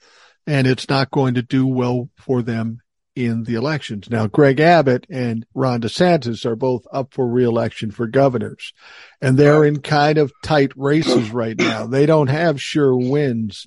and 0.47 0.67
it's 0.67 0.89
not 0.89 1.11
going 1.11 1.35
to 1.35 1.43
do 1.43 1.67
well 1.67 2.11
for 2.17 2.43
them 2.43 2.81
in 3.25 3.45
the 3.45 3.55
elections. 3.55 4.09
Now, 4.11 4.27
Greg 4.27 4.61
Abbott 4.61 5.07
and 5.11 5.47
Ron 5.55 5.81
DeSantis 5.81 6.45
are 6.45 6.57
both 6.57 6.87
up 6.93 7.13
for 7.13 7.27
reelection 7.27 7.91
for 7.91 8.07
governors, 8.07 8.73
and 9.21 9.37
they're 9.37 9.65
in 9.65 9.81
kind 9.81 10.19
of 10.19 10.33
tight 10.43 10.73
races 10.77 11.31
right 11.31 11.57
now. 11.57 11.87
They 11.87 12.07
don't 12.07 12.29
have 12.29 12.61
sure 12.61 12.97
wins 12.97 13.67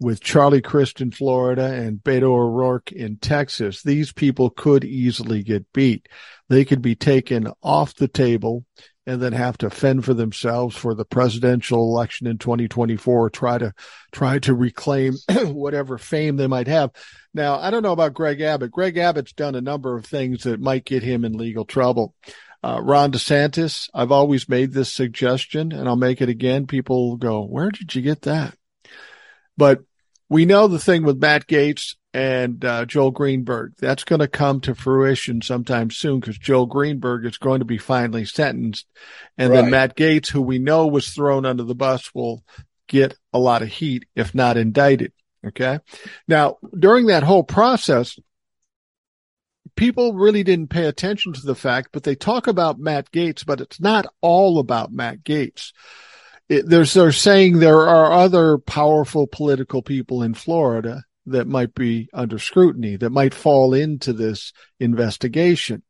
with 0.00 0.20
Charlie 0.20 0.62
Crist 0.62 1.00
in 1.00 1.10
Florida 1.10 1.72
and 1.72 1.98
Beto 1.98 2.24
O'Rourke 2.24 2.92
in 2.92 3.16
Texas. 3.16 3.82
These 3.82 4.12
people 4.12 4.50
could 4.50 4.84
easily 4.84 5.42
get 5.42 5.72
beat. 5.72 6.08
They 6.48 6.64
could 6.64 6.82
be 6.82 6.94
taken 6.94 7.52
off 7.62 7.94
the 7.94 8.08
table 8.08 8.64
and 9.06 9.22
then 9.22 9.32
have 9.32 9.56
to 9.58 9.70
fend 9.70 10.04
for 10.04 10.14
themselves 10.14 10.76
for 10.76 10.94
the 10.94 11.04
presidential 11.04 11.78
election 11.78 12.26
in 12.26 12.38
2024, 12.38 13.30
try 13.30 13.56
to, 13.58 13.72
try 14.10 14.38
to 14.40 14.54
reclaim 14.54 15.14
whatever 15.44 15.96
fame 15.96 16.36
they 16.36 16.48
might 16.48 16.66
have. 16.66 16.90
Now, 17.32 17.58
I 17.58 17.70
don't 17.70 17.82
know 17.82 17.92
about 17.92 18.14
Greg 18.14 18.40
Abbott. 18.40 18.72
Greg 18.72 18.96
Abbott's 18.96 19.32
done 19.32 19.54
a 19.54 19.60
number 19.60 19.96
of 19.96 20.04
things 20.04 20.42
that 20.42 20.60
might 20.60 20.84
get 20.84 21.02
him 21.02 21.24
in 21.24 21.34
legal 21.34 21.64
trouble. 21.64 22.14
Uh, 22.64 22.80
Ron 22.82 23.12
DeSantis, 23.12 23.88
I've 23.94 24.10
always 24.10 24.48
made 24.48 24.72
this 24.72 24.92
suggestion 24.92 25.70
and 25.70 25.88
I'll 25.88 25.94
make 25.94 26.20
it 26.20 26.28
again. 26.28 26.66
People 26.66 27.16
go, 27.16 27.44
where 27.44 27.70
did 27.70 27.94
you 27.94 28.02
get 28.02 28.22
that? 28.22 28.56
But 29.56 29.82
we 30.28 30.46
know 30.46 30.66
the 30.66 30.80
thing 30.80 31.04
with 31.04 31.20
Matt 31.20 31.46
Gaetz 31.46 31.94
and 32.16 32.64
uh, 32.64 32.86
Joel 32.86 33.10
Greenberg. 33.10 33.74
That's 33.78 34.04
going 34.04 34.20
to 34.20 34.26
come 34.26 34.62
to 34.62 34.74
fruition 34.74 35.42
sometime 35.42 35.90
soon 35.90 36.18
because 36.18 36.38
Joel 36.38 36.64
Greenberg 36.64 37.26
is 37.26 37.36
going 37.36 37.58
to 37.58 37.66
be 37.66 37.76
finally 37.76 38.24
sentenced. 38.24 38.86
And 39.36 39.50
right. 39.50 39.60
then 39.60 39.70
Matt 39.70 39.96
Gaetz, 39.98 40.28
who 40.28 40.40
we 40.40 40.58
know 40.58 40.86
was 40.86 41.10
thrown 41.10 41.44
under 41.44 41.62
the 41.62 41.74
bus, 41.74 42.14
will 42.14 42.42
get 42.88 43.18
a 43.34 43.38
lot 43.38 43.60
of 43.60 43.68
heat, 43.68 44.06
if 44.16 44.34
not 44.34 44.56
indicted. 44.56 45.12
Okay. 45.46 45.78
Now, 46.26 46.56
during 46.76 47.06
that 47.06 47.22
whole 47.22 47.44
process, 47.44 48.18
people 49.76 50.14
really 50.14 50.42
didn't 50.42 50.70
pay 50.70 50.86
attention 50.86 51.34
to 51.34 51.42
the 51.42 51.54
fact, 51.54 51.90
but 51.92 52.02
they 52.02 52.14
talk 52.14 52.46
about 52.46 52.78
Matt 52.78 53.12
Gaetz, 53.12 53.44
but 53.44 53.60
it's 53.60 53.78
not 53.78 54.06
all 54.22 54.58
about 54.58 54.90
Matt 54.90 55.22
Gaetz. 55.22 55.74
It, 56.48 56.66
there's, 56.66 56.94
they're 56.94 57.12
saying 57.12 57.58
there 57.58 57.82
are 57.82 58.10
other 58.10 58.56
powerful 58.56 59.26
political 59.26 59.82
people 59.82 60.22
in 60.22 60.32
Florida 60.32 61.04
that 61.26 61.46
might 61.46 61.74
be 61.74 62.08
under 62.12 62.38
scrutiny, 62.38 62.96
that 62.96 63.10
might 63.10 63.34
fall 63.34 63.74
into 63.74 64.12
this 64.12 64.52
investigation. 64.80 65.82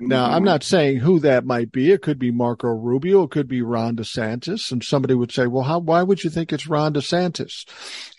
Now, 0.00 0.26
I'm 0.26 0.36
mm-hmm. 0.36 0.44
not 0.44 0.62
saying 0.62 0.98
who 0.98 1.20
that 1.20 1.44
might 1.44 1.72
be. 1.72 1.90
It 1.90 2.02
could 2.02 2.18
be 2.18 2.30
Marco 2.30 2.68
Rubio. 2.68 3.24
It 3.24 3.30
could 3.30 3.48
be 3.48 3.62
Ron 3.62 3.96
DeSantis. 3.96 4.70
And 4.70 4.82
somebody 4.82 5.14
would 5.14 5.32
say, 5.32 5.46
well, 5.46 5.64
how, 5.64 5.80
why 5.80 6.02
would 6.02 6.22
you 6.22 6.30
think 6.30 6.52
it's 6.52 6.68
Ron 6.68 6.94
DeSantis? 6.94 7.68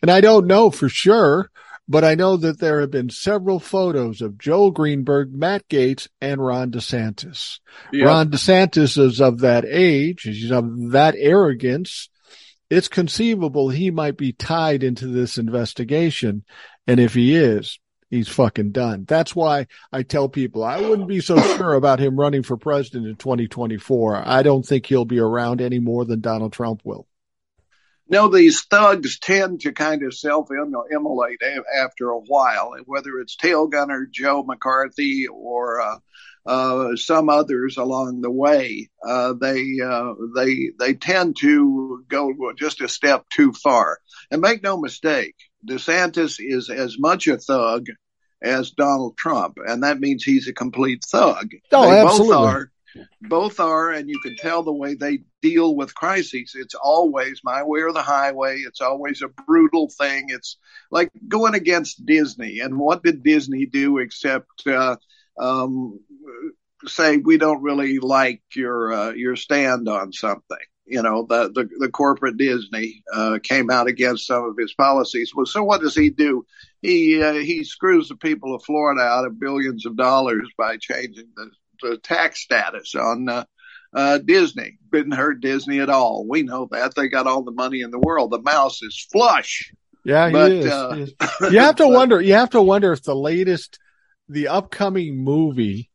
And 0.01 0.11
I 0.11 0.19
don't 0.21 0.47
know 0.47 0.71
for 0.71 0.89
sure, 0.89 1.49
but 1.87 2.03
I 2.03 2.15
know 2.15 2.37
that 2.37 2.59
there 2.59 2.81
have 2.81 2.91
been 2.91 3.09
several 3.09 3.59
photos 3.59 4.21
of 4.21 4.37
Joel 4.37 4.71
Greenberg, 4.71 5.33
Matt 5.33 5.67
Gaetz, 5.69 6.07
and 6.19 6.45
Ron 6.45 6.71
DeSantis. 6.71 7.59
Yep. 7.93 8.07
Ron 8.07 8.29
DeSantis 8.29 8.97
is 8.97 9.21
of 9.21 9.39
that 9.39 9.65
age. 9.65 10.23
He's 10.23 10.51
of 10.51 10.91
that 10.91 11.15
arrogance 11.17 12.09
it's 12.69 12.87
conceivable 12.87 13.69
he 13.69 13.91
might 13.91 14.17
be 14.17 14.31
tied 14.31 14.83
into 14.83 15.07
this 15.07 15.37
investigation. 15.37 16.43
And 16.87 16.99
if 16.99 17.13
he 17.13 17.35
is, 17.35 17.79
he's 18.09 18.27
fucking 18.27 18.71
done. 18.71 19.05
That's 19.07 19.35
why 19.35 19.67
I 19.91 20.03
tell 20.03 20.29
people 20.29 20.63
I 20.63 20.79
wouldn't 20.81 21.07
be 21.07 21.21
so 21.21 21.39
sure 21.57 21.73
about 21.73 21.99
him 21.99 22.19
running 22.19 22.43
for 22.43 22.57
president 22.57 23.07
in 23.07 23.15
2024. 23.15 24.23
I 24.25 24.43
don't 24.43 24.65
think 24.65 24.85
he'll 24.85 25.05
be 25.05 25.19
around 25.19 25.61
any 25.61 25.79
more 25.79 26.05
than 26.05 26.21
Donald 26.21 26.53
Trump 26.53 26.81
will. 26.83 27.07
No, 28.11 28.27
these 28.27 28.63
thugs 28.63 29.19
tend 29.19 29.61
to 29.61 29.71
kind 29.71 30.01
of 30.01 30.15
self-immolate 30.15 31.41
after 31.77 32.09
a 32.09 32.19
while, 32.19 32.73
whether 32.85 33.19
it's 33.19 33.35
tail 33.35 33.67
gunner 33.67 34.07
Joe 34.09 34.43
McCarthy 34.43 35.27
or 35.27 35.79
uh, 35.79 35.97
uh, 36.49 36.95
some 36.95 37.29
others 37.29 37.77
along 37.77 38.21
the 38.21 38.31
way, 38.31 38.89
uh, 39.07 39.33
they 39.39 39.77
uh, 39.85 40.13
they 40.35 40.71
they 40.79 40.95
tend 40.95 41.37
to 41.41 42.03
go 42.09 42.33
just 42.57 42.81
a 42.81 42.87
step 42.87 43.23
too 43.29 43.53
far. 43.53 43.99
And 44.31 44.41
make 44.41 44.63
no 44.63 44.75
mistake, 44.75 45.35
DeSantis 45.69 46.37
is 46.39 46.71
as 46.71 46.97
much 46.97 47.27
a 47.27 47.37
thug 47.37 47.85
as 48.41 48.71
Donald 48.71 49.15
Trump, 49.15 49.59
and 49.63 49.83
that 49.83 49.99
means 49.99 50.23
he's 50.23 50.47
a 50.47 50.53
complete 50.53 51.03
thug. 51.05 51.51
Oh, 51.71 51.83
they 51.83 51.99
absolutely. 51.99 52.35
Both 52.35 52.47
are, 52.47 52.71
both 53.21 53.59
are, 53.59 53.91
and 53.91 54.09
you 54.09 54.19
can 54.23 54.35
tell 54.35 54.63
the 54.63 54.73
way 54.73 54.95
they 54.95 55.19
deal 55.43 55.75
with 55.75 55.93
crises. 55.93 56.53
It's 56.55 56.73
always 56.73 57.41
my 57.43 57.61
way 57.61 57.81
or 57.81 57.93
the 57.93 58.01
highway. 58.01 58.57
It's 58.65 58.81
always 58.81 59.21
a 59.21 59.27
brutal 59.27 59.91
thing. 60.01 60.29
It's 60.29 60.57
like 60.89 61.11
going 61.27 61.53
against 61.53 62.07
Disney. 62.07 62.59
And 62.59 62.79
what 62.79 63.03
did 63.03 63.21
Disney 63.21 63.67
do 63.67 63.99
except 63.99 64.65
uh, 64.65 64.95
um, 65.39 65.99
say 66.85 67.17
we 67.17 67.37
don't 67.37 67.61
really 67.61 67.99
like 67.99 68.41
your 68.55 68.93
uh, 68.93 69.11
your 69.11 69.35
stand 69.35 69.87
on 69.87 70.13
something. 70.13 70.57
You 70.85 71.03
know, 71.03 71.25
the 71.27 71.51
the, 71.53 71.69
the 71.77 71.89
corporate 71.89 72.37
Disney 72.37 73.03
uh, 73.13 73.39
came 73.43 73.69
out 73.69 73.87
against 73.87 74.25
some 74.25 74.43
of 74.43 74.57
his 74.57 74.73
policies. 74.73 75.31
Well, 75.35 75.45
so 75.45 75.63
what 75.63 75.81
does 75.81 75.95
he 75.95 76.09
do? 76.09 76.45
He 76.81 77.21
uh, 77.21 77.33
he 77.33 77.63
screws 77.63 78.09
the 78.09 78.15
people 78.15 78.55
of 78.55 78.63
Florida 78.63 79.01
out 79.01 79.25
of 79.25 79.39
billions 79.39 79.85
of 79.85 79.97
dollars 79.97 80.47
by 80.57 80.77
changing 80.77 81.29
the, 81.35 81.51
the 81.81 81.97
tax 81.97 82.41
status 82.41 82.95
on 82.95 83.29
uh, 83.29 83.45
uh, 83.93 84.17
Disney. 84.19 84.77
Didn't 84.91 85.11
hurt 85.13 85.41
Disney 85.41 85.79
at 85.79 85.89
all. 85.89 86.25
We 86.27 86.43
know 86.43 86.67
that 86.71 86.95
they 86.95 87.07
got 87.07 87.27
all 87.27 87.43
the 87.43 87.51
money 87.51 87.81
in 87.81 87.91
the 87.91 87.99
world. 87.99 88.31
The 88.31 88.41
mouse 88.41 88.81
is 88.81 89.07
flush. 89.11 89.71
Yeah, 90.05 90.31
but, 90.31 90.51
is. 90.51 90.71
Uh, 90.71 91.05
You 91.51 91.59
have 91.59 91.75
to 91.75 91.83
but, 91.87 91.91
wonder. 91.91 92.21
You 92.21 92.33
have 92.33 92.51
to 92.51 92.61
wonder 92.61 92.93
if 92.93 93.03
the 93.03 93.15
latest, 93.15 93.77
the 94.27 94.47
upcoming 94.47 95.23
movie 95.23 95.88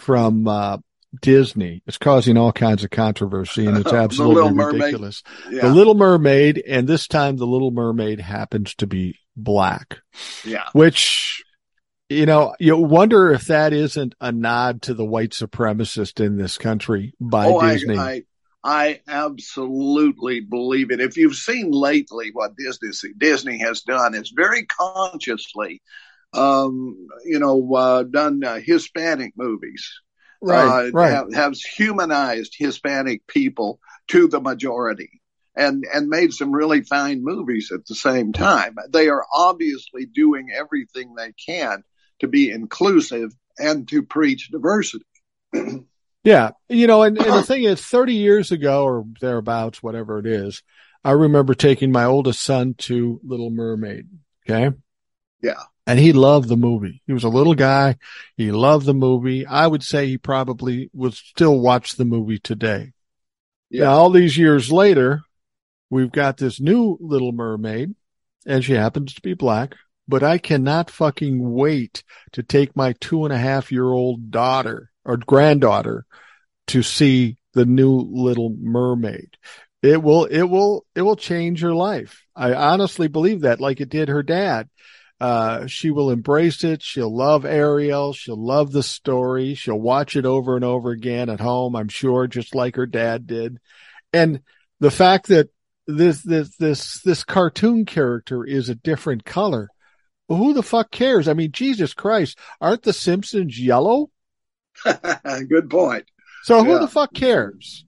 from 0.00 0.48
uh, 0.48 0.78
Disney. 1.20 1.82
It's 1.86 1.98
causing 1.98 2.36
all 2.36 2.52
kinds 2.52 2.84
of 2.84 2.90
controversy 2.90 3.66
and 3.66 3.78
it's 3.78 3.92
absolutely 3.92 4.56
the 4.56 4.64
ridiculous. 4.64 5.22
Yeah. 5.50 5.62
The 5.62 5.74
Little 5.74 5.94
Mermaid, 5.94 6.62
and 6.66 6.88
this 6.88 7.06
time 7.06 7.36
the 7.36 7.46
Little 7.46 7.70
Mermaid 7.70 8.20
happens 8.20 8.74
to 8.76 8.86
be 8.86 9.18
black. 9.36 9.98
Yeah. 10.44 10.68
Which, 10.72 11.44
you 12.08 12.26
know, 12.26 12.54
you 12.58 12.76
wonder 12.76 13.32
if 13.32 13.46
that 13.46 13.72
isn't 13.72 14.14
a 14.20 14.32
nod 14.32 14.82
to 14.82 14.94
the 14.94 15.04
white 15.04 15.30
supremacist 15.30 16.24
in 16.24 16.36
this 16.36 16.58
country 16.58 17.14
by 17.20 17.46
oh, 17.46 17.60
Disney. 17.60 17.96
I, 17.96 18.10
I, 18.10 18.22
I 18.62 19.00
absolutely 19.08 20.40
believe 20.40 20.90
it. 20.90 21.00
If 21.00 21.16
you've 21.16 21.36
seen 21.36 21.70
lately 21.70 22.30
what 22.32 22.56
Disney 22.56 22.90
Disney 23.16 23.58
has 23.58 23.80
done, 23.82 24.14
it's 24.14 24.30
very 24.30 24.66
consciously 24.66 25.80
um, 26.32 27.08
you 27.24 27.38
know, 27.38 27.74
uh, 27.74 28.02
done 28.04 28.42
uh, 28.44 28.60
Hispanic 28.62 29.32
movies. 29.36 29.88
Right, 30.42 30.88
uh, 30.88 30.90
right. 30.92 31.12
Have, 31.12 31.32
has 31.34 31.60
humanized 31.60 32.54
Hispanic 32.56 33.26
people 33.26 33.78
to 34.08 34.26
the 34.26 34.40
majority 34.40 35.20
and, 35.54 35.84
and 35.92 36.08
made 36.08 36.32
some 36.32 36.52
really 36.52 36.82
fine 36.82 37.22
movies 37.22 37.70
at 37.72 37.84
the 37.86 37.94
same 37.94 38.32
time. 38.32 38.76
They 38.90 39.08
are 39.08 39.24
obviously 39.32 40.06
doing 40.06 40.48
everything 40.56 41.14
they 41.14 41.32
can 41.32 41.84
to 42.20 42.28
be 42.28 42.50
inclusive 42.50 43.32
and 43.58 43.86
to 43.88 44.02
preach 44.02 44.48
diversity. 44.50 45.04
yeah. 46.24 46.52
You 46.70 46.86
know, 46.86 47.02
and, 47.02 47.18
and 47.18 47.34
the 47.34 47.42
thing 47.42 47.64
is 47.64 47.82
30 47.82 48.14
years 48.14 48.50
ago 48.50 48.84
or 48.84 49.04
thereabouts, 49.20 49.82
whatever 49.82 50.18
it 50.18 50.26
is, 50.26 50.62
I 51.04 51.12
remember 51.12 51.52
taking 51.52 51.92
my 51.92 52.04
oldest 52.04 52.40
son 52.40 52.74
to 52.78 53.20
Little 53.22 53.50
Mermaid. 53.50 54.06
Okay. 54.48 54.74
Yeah 55.42 55.64
and 55.90 55.98
he 55.98 56.12
loved 56.12 56.48
the 56.48 56.56
movie. 56.56 57.02
He 57.08 57.12
was 57.12 57.24
a 57.24 57.28
little 57.28 57.56
guy. 57.56 57.96
He 58.36 58.52
loved 58.52 58.86
the 58.86 58.94
movie. 58.94 59.44
I 59.44 59.66
would 59.66 59.82
say 59.82 60.06
he 60.06 60.18
probably 60.18 60.88
would 60.92 61.14
still 61.14 61.58
watch 61.58 61.96
the 61.96 62.04
movie 62.04 62.38
today. 62.38 62.92
Yeah. 63.70 63.86
Now, 63.86 63.92
all 63.94 64.10
these 64.10 64.38
years 64.38 64.70
later, 64.70 65.22
we've 65.90 66.12
got 66.12 66.36
this 66.36 66.60
new 66.60 66.96
Little 67.00 67.32
Mermaid, 67.32 67.96
and 68.46 68.64
she 68.64 68.74
happens 68.74 69.14
to 69.14 69.20
be 69.20 69.34
black. 69.34 69.74
But 70.06 70.22
I 70.22 70.38
cannot 70.38 70.92
fucking 70.92 71.52
wait 71.52 72.04
to 72.34 72.44
take 72.44 72.76
my 72.76 72.94
two 73.00 73.24
and 73.24 73.34
a 73.34 73.38
half 73.38 73.72
year 73.72 73.86
old 73.86 74.30
daughter 74.30 74.92
or 75.04 75.16
granddaughter 75.16 76.06
to 76.68 76.84
see 76.84 77.36
the 77.54 77.64
new 77.64 77.98
Little 77.98 78.54
Mermaid. 78.56 79.36
It 79.82 80.00
will, 80.00 80.26
it 80.26 80.44
will, 80.44 80.86
it 80.94 81.02
will 81.02 81.16
change 81.16 81.62
her 81.62 81.74
life. 81.74 82.26
I 82.36 82.54
honestly 82.54 83.08
believe 83.08 83.40
that, 83.40 83.60
like 83.60 83.80
it 83.80 83.88
did 83.88 84.08
her 84.08 84.22
dad. 84.22 84.68
Uh, 85.20 85.66
she 85.66 85.90
will 85.90 86.10
embrace 86.10 86.64
it. 86.64 86.82
She'll 86.82 87.14
love 87.14 87.44
Ariel. 87.44 88.14
She'll 88.14 88.42
love 88.42 88.72
the 88.72 88.82
story. 88.82 89.54
She'll 89.54 89.78
watch 89.78 90.16
it 90.16 90.24
over 90.24 90.56
and 90.56 90.64
over 90.64 90.90
again 90.90 91.28
at 91.28 91.40
home, 91.40 91.76
I'm 91.76 91.88
sure, 91.88 92.26
just 92.26 92.54
like 92.54 92.76
her 92.76 92.86
dad 92.86 93.26
did. 93.26 93.58
And 94.14 94.40
the 94.80 94.90
fact 94.90 95.28
that 95.28 95.50
this, 95.86 96.22
this, 96.22 96.56
this, 96.56 97.02
this 97.02 97.22
cartoon 97.22 97.84
character 97.84 98.44
is 98.44 98.70
a 98.70 98.74
different 98.74 99.24
color. 99.24 99.68
Who 100.28 100.54
the 100.54 100.62
fuck 100.62 100.90
cares? 100.90 101.28
I 101.28 101.34
mean, 101.34 101.52
Jesus 101.52 101.92
Christ, 101.92 102.38
aren't 102.60 102.82
the 102.82 102.92
Simpsons 102.92 103.60
yellow? 103.60 104.10
Good 104.84 105.68
point. 105.68 106.04
So 106.44 106.64
who 106.64 106.72
yeah. 106.72 106.78
the 106.78 106.88
fuck 106.88 107.12
cares? 107.12 107.84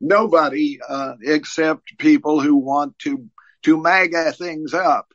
Nobody, 0.00 0.78
uh, 0.86 1.14
except 1.22 1.98
people 1.98 2.40
who 2.40 2.56
want 2.56 2.98
to, 3.00 3.28
to 3.62 3.80
MAGA 3.80 4.32
things 4.32 4.72
up 4.72 5.12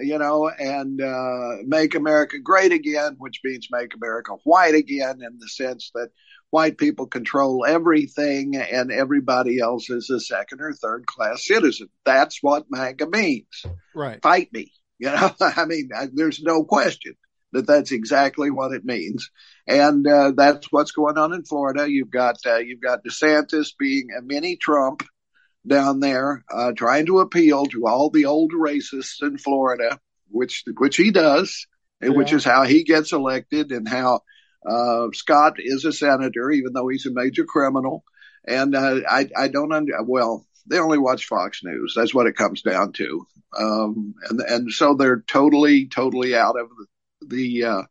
you 0.00 0.18
know, 0.18 0.48
and 0.48 1.00
uh, 1.00 1.62
make 1.66 1.94
America 1.94 2.38
great 2.38 2.72
again, 2.72 3.16
which 3.18 3.40
means 3.44 3.68
make 3.70 3.94
America 3.94 4.32
white 4.44 4.74
again 4.74 5.20
in 5.22 5.38
the 5.38 5.48
sense 5.48 5.90
that 5.94 6.10
white 6.50 6.78
people 6.78 7.06
control 7.06 7.64
everything 7.66 8.56
and 8.56 8.92
everybody 8.92 9.58
else 9.58 9.90
is 9.90 10.10
a 10.10 10.20
second 10.20 10.60
or 10.60 10.72
third 10.72 11.06
class 11.06 11.46
citizen. 11.46 11.88
That's 12.04 12.38
what 12.42 12.70
MAGA 12.70 13.08
means. 13.08 13.64
Right. 13.94 14.20
Fight 14.22 14.52
me. 14.52 14.72
You 14.98 15.08
know, 15.08 15.30
I 15.40 15.64
mean, 15.64 15.90
there's 16.12 16.42
no 16.42 16.64
question 16.64 17.14
that 17.52 17.66
that's 17.66 17.92
exactly 17.92 18.50
what 18.50 18.72
it 18.72 18.84
means. 18.84 19.30
And 19.66 20.06
uh, 20.06 20.32
that's 20.36 20.70
what's 20.70 20.92
going 20.92 21.18
on 21.18 21.32
in 21.32 21.44
Florida. 21.44 21.90
You've 21.90 22.10
got 22.10 22.36
uh, 22.46 22.58
you've 22.58 22.80
got 22.80 23.04
DeSantis 23.04 23.72
being 23.78 24.08
a 24.16 24.22
mini 24.22 24.56
Trump 24.56 25.02
down 25.66 26.00
there 26.00 26.44
uh, 26.52 26.72
trying 26.72 27.06
to 27.06 27.20
appeal 27.20 27.66
to 27.66 27.86
all 27.86 28.10
the 28.10 28.26
old 28.26 28.52
racists 28.52 29.22
in 29.22 29.38
Florida, 29.38 29.98
which 30.28 30.64
which 30.76 30.96
he 30.96 31.10
does, 31.10 31.66
yeah. 32.00 32.10
which 32.10 32.32
is 32.32 32.44
how 32.44 32.64
he 32.64 32.84
gets 32.84 33.12
elected 33.12 33.70
and 33.70 33.88
how 33.88 34.20
uh, 34.66 35.08
Scott 35.12 35.54
is 35.58 35.84
a 35.84 35.92
senator, 35.92 36.50
even 36.50 36.72
though 36.72 36.88
he's 36.88 37.06
a 37.06 37.12
major 37.12 37.44
criminal. 37.44 38.04
And 38.46 38.74
uh, 38.74 39.00
I 39.08 39.28
I 39.36 39.48
don't 39.48 39.72
under 39.72 40.02
well 40.02 40.46
they 40.66 40.78
only 40.78 40.98
watch 40.98 41.26
Fox 41.26 41.62
News. 41.64 41.94
That's 41.96 42.14
what 42.14 42.26
it 42.26 42.36
comes 42.36 42.62
down 42.62 42.92
to. 42.92 43.26
Um, 43.58 44.14
and 44.28 44.40
and 44.40 44.72
so 44.72 44.94
they're 44.94 45.20
totally 45.20 45.86
totally 45.86 46.34
out 46.34 46.58
of 46.58 46.68
the, 47.20 47.36
the 47.36 47.64
uh, 47.64 47.82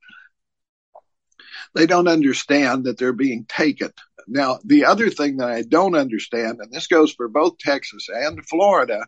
they 1.73 1.85
don't 1.85 2.07
understand 2.07 2.85
that 2.85 2.97
they're 2.97 3.13
being 3.13 3.45
taken 3.47 3.91
now, 4.27 4.59
the 4.63 4.85
other 4.85 5.09
thing 5.09 5.37
that 5.37 5.49
I 5.49 5.61
don't 5.61 5.95
understand, 5.95 6.59
and 6.59 6.71
this 6.71 6.87
goes 6.87 7.13
for 7.13 7.27
both 7.27 7.57
Texas 7.57 8.07
and 8.09 8.45
Florida, 8.45 9.05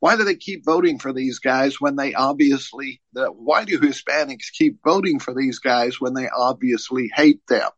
why 0.00 0.16
do 0.16 0.24
they 0.24 0.36
keep 0.36 0.64
voting 0.64 0.98
for 0.98 1.12
these 1.12 1.40
guys 1.40 1.80
when 1.80 1.96
they 1.96 2.14
obviously, 2.14 3.00
the, 3.12 3.26
why 3.26 3.64
do 3.64 3.80
Hispanics 3.80 4.52
keep 4.56 4.78
voting 4.84 5.18
for 5.18 5.34
these 5.34 5.58
guys 5.58 6.00
when 6.00 6.14
they 6.14 6.28
obviously 6.28 7.10
hate 7.12 7.44
them? 7.48 7.68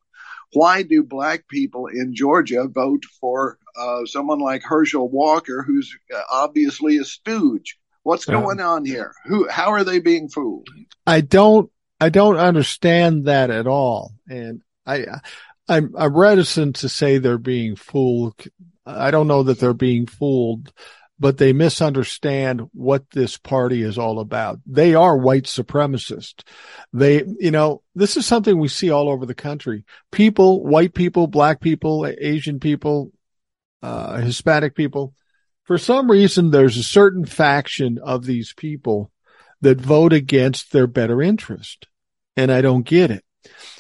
Why 0.53 0.83
do 0.83 1.03
black 1.03 1.49
people 1.49 1.87
in 1.87 2.15
Georgia 2.15 2.67
vote 2.69 3.05
for 3.21 3.57
uh, 3.75 4.05
someone 4.05 4.41
like 4.41 4.63
Herschel 4.63 5.09
Walker, 5.09 5.63
who's 5.63 5.97
uh, 6.15 6.21
obviously 6.31 6.99
a 6.99 7.05
stooge? 7.05 7.79
What's 8.03 8.25
going 8.25 8.61
on 8.61 8.85
here? 8.85 9.15
Who, 9.27 9.49
how 9.49 9.71
are 9.71 9.85
they 9.85 10.01
being 10.01 10.29
fooled? 10.29 10.69
I 11.07 11.21
don't, 11.21 11.71
I 12.01 12.09
don't 12.09 12.39
understand 12.39 13.27
that 13.27 13.51
at 13.51 13.67
all. 13.67 14.15
And 14.29 14.63
I, 14.87 15.05
I'm, 15.69 15.95
I'm 15.97 16.17
reticent 16.17 16.77
to 16.77 16.89
say 16.89 17.19
they're 17.19 17.39
being 17.39 17.77
fooled. 17.77 18.35
I 18.87 19.11
don't 19.11 19.29
know 19.29 19.43
that 19.45 19.61
they're 19.61 19.75
being 19.75 20.07
fooled, 20.07 20.73
but 21.19 21.37
they 21.37 21.53
misunderstand 21.53 22.63
what 22.73 23.09
this 23.11 23.37
party 23.37 23.83
is 23.83 23.99
all 23.99 24.19
about. 24.19 24.59
They 24.67 24.95
are 24.95 25.17
white 25.17 25.45
supremacists. 25.45 26.43
They, 26.95 27.25
you 27.39 27.51
know, 27.51 27.83
this 27.95 28.17
is 28.17 28.25
something 28.25 28.59
we 28.59 28.69
see 28.69 28.91
all 28.91 29.11
over 29.11 29.27
the 29.27 29.35
country. 29.35 29.85
People, 30.11 30.65
white 30.65 30.95
people, 30.95 31.27
black 31.27 31.61
people, 31.61 32.07
Asian 32.07 32.59
people, 32.59 33.13
uh, 33.83 34.17
Hispanic 34.17 34.75
people. 34.75 35.15
For 35.65 35.77
some 35.77 36.11
reason, 36.11 36.51
there's 36.51 36.79
a 36.79 36.83
certain 36.83 37.27
faction 37.27 37.99
of 38.03 38.25
these 38.25 38.55
people 38.55 39.13
that 39.61 39.81
vote 39.81 40.15
against 40.15 40.73
their 40.73 40.87
better 40.87 41.21
interest. 41.21 41.87
And 42.41 42.51
I 42.51 42.63
don't 42.63 42.87
get 42.87 43.11
it. 43.11 43.23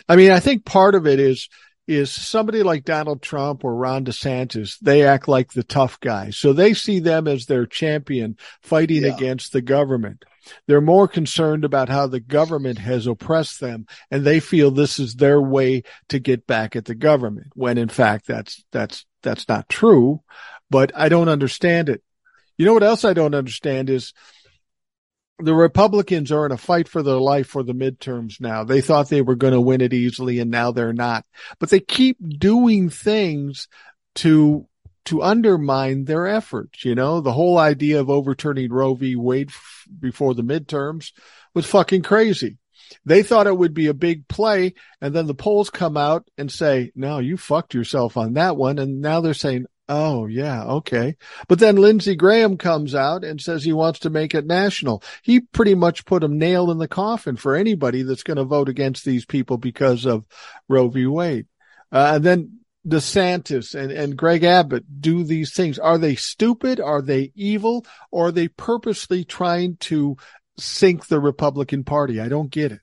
I 0.07 0.17
mean, 0.17 0.31
I 0.31 0.41
think 0.41 0.67
part 0.67 0.95
of 0.95 1.07
it 1.07 1.19
is 1.19 1.49
is 1.89 2.13
somebody 2.13 2.63
like 2.63 2.85
Donald 2.85 3.23
Trump 3.23 3.65
or 3.65 3.75
Ron 3.75 4.05
DeSantis, 4.05 4.79
they 4.81 5.03
act 5.03 5.27
like 5.27 5.53
the 5.53 5.65
tough 5.65 5.99
guy. 5.99 6.31
So 6.31 6.53
they 6.53 6.73
see 6.73 7.01
them 7.01 7.27
as 7.27 7.47
their 7.47 7.67
champion 7.67 8.37
fighting 8.61 9.03
yeah. 9.03 9.15
against 9.15 9.53
the 9.53 9.63
government. 9.63 10.25
They're 10.67 10.81
more 10.81 11.09
concerned 11.09 11.65
about 11.65 11.89
how 11.89 12.07
the 12.07 12.21
government 12.21 12.79
has 12.79 13.07
oppressed 13.07 13.61
them 13.61 13.87
and 14.11 14.25
they 14.25 14.41
feel 14.41 14.71
this 14.71 15.01
is 15.01 15.15
their 15.15 15.41
way 15.41 15.83
to 16.11 16.21
get 16.21 16.47
back 16.47 16.77
at 16.77 16.85
the 16.85 16.95
government 16.95 17.49
when 17.55 17.77
in 17.77 17.89
fact 17.89 18.27
that's, 18.27 18.65
that's, 18.71 19.05
that's 19.23 19.49
not 19.49 19.69
true. 19.69 20.23
But 20.71 20.93
I 20.95 21.09
don't 21.09 21.29
understand 21.29 21.89
it. 21.89 22.03
You 22.57 22.67
know 22.67 22.75
what 22.75 22.85
else 22.85 23.05
I 23.05 23.15
don't 23.15 23.35
understand 23.35 23.91
is 23.91 24.13
the 25.43 25.55
Republicans 25.55 26.33
are 26.33 26.47
in 26.47 26.53
a 26.53 26.57
fight 26.57 26.89
for 26.89 27.03
their 27.03 27.17
life 27.17 27.49
for 27.49 27.63
the 27.63 27.73
midterms 27.73 28.41
now. 28.41 28.65
They 28.65 28.81
thought 28.81 29.09
they 29.09 29.23
were 29.23 29.37
going 29.37 29.53
to 29.53 29.61
win 29.61 29.81
it 29.81 29.93
easily 29.93 30.39
and 30.39 30.51
now 30.51 30.73
they're 30.73 30.93
not. 30.93 31.25
But 31.59 31.71
they 31.71 31.81
keep 31.81 32.17
doing 32.39 32.91
things 32.91 33.69
to 34.17 34.67
to 35.07 35.23
undermine 35.23 36.05
their 36.05 36.27
efforts, 36.27 36.85
you 36.85 36.95
know? 36.95 37.21
The 37.23 37.33
whole 37.33 37.57
idea 37.57 38.01
of 38.01 38.11
overturning 38.11 38.71
Roe 38.71 38.95
v. 38.95 39.17
Wade 39.17 39.49
f- 39.49 39.87
before 39.99 40.35
the 40.35 40.43
midterms 40.43 41.13
was 41.55 41.65
fucking 41.65 42.03
crazy. 42.03 42.59
They 43.07 43.23
thought 43.23 43.47
it 43.47 43.57
would 43.57 43.73
be 43.73 43.87
a 43.87 43.95
big 43.95 44.29
play 44.29 44.75
and 45.01 45.15
then 45.15 45.27
the 45.27 45.35
polls 45.35 45.71
come 45.71 45.97
out 45.97 46.29
and 46.37 46.53
say, 46.53 46.93
"No, 46.95 47.19
you 47.19 47.37
fucked 47.37 47.73
yourself 47.73 48.17
on 48.17 48.35
that 48.35 48.57
one." 48.57 48.79
And 48.79 49.01
now 49.01 49.21
they're 49.21 49.33
saying, 49.33 49.67
Oh, 49.93 50.27
yeah. 50.27 50.63
Okay. 50.65 51.17
But 51.49 51.59
then 51.59 51.75
Lindsey 51.75 52.15
Graham 52.15 52.57
comes 52.59 52.95
out 52.95 53.25
and 53.25 53.41
says 53.41 53.65
he 53.65 53.73
wants 53.73 53.99
to 54.01 54.11
make 54.11 54.37
it 54.37 54.47
national. 54.47 55.03
He 55.23 55.41
pretty 55.41 55.75
much 55.75 56.05
put 56.05 56.23
a 56.23 56.29
nail 56.29 56.71
in 56.71 56.79
the 56.79 56.87
coffin 56.87 57.35
for 57.35 57.57
anybody 57.57 58.03
that's 58.03 58.23
going 58.23 58.37
to 58.37 58.45
vote 58.45 58.69
against 58.69 59.05
these 59.05 59.27
people 59.27 59.57
because 59.57 60.07
of 60.07 60.29
Roe 60.69 60.87
v. 60.87 61.07
Wade. 61.07 61.49
Uh, 61.91 62.13
and 62.15 62.25
then 62.25 62.61
DeSantis 62.87 63.75
and, 63.75 63.91
and 63.91 64.17
Greg 64.17 64.45
Abbott 64.45 64.85
do 65.01 65.25
these 65.25 65.53
things. 65.53 65.77
Are 65.81 65.99
they 65.99 66.15
stupid? 66.15 66.79
Are 66.79 67.03
they 67.03 67.33
evil? 67.35 67.85
Or 68.13 68.29
are 68.29 68.33
they 68.33 68.47
purposely 68.47 69.25
trying 69.25 69.77
to 69.79 70.17
sink 70.57 71.09
the 71.09 71.19
Republican 71.19 71.83
Party? 71.83 72.21
I 72.21 72.29
don't 72.29 72.49
get 72.49 72.71
it. 72.71 72.81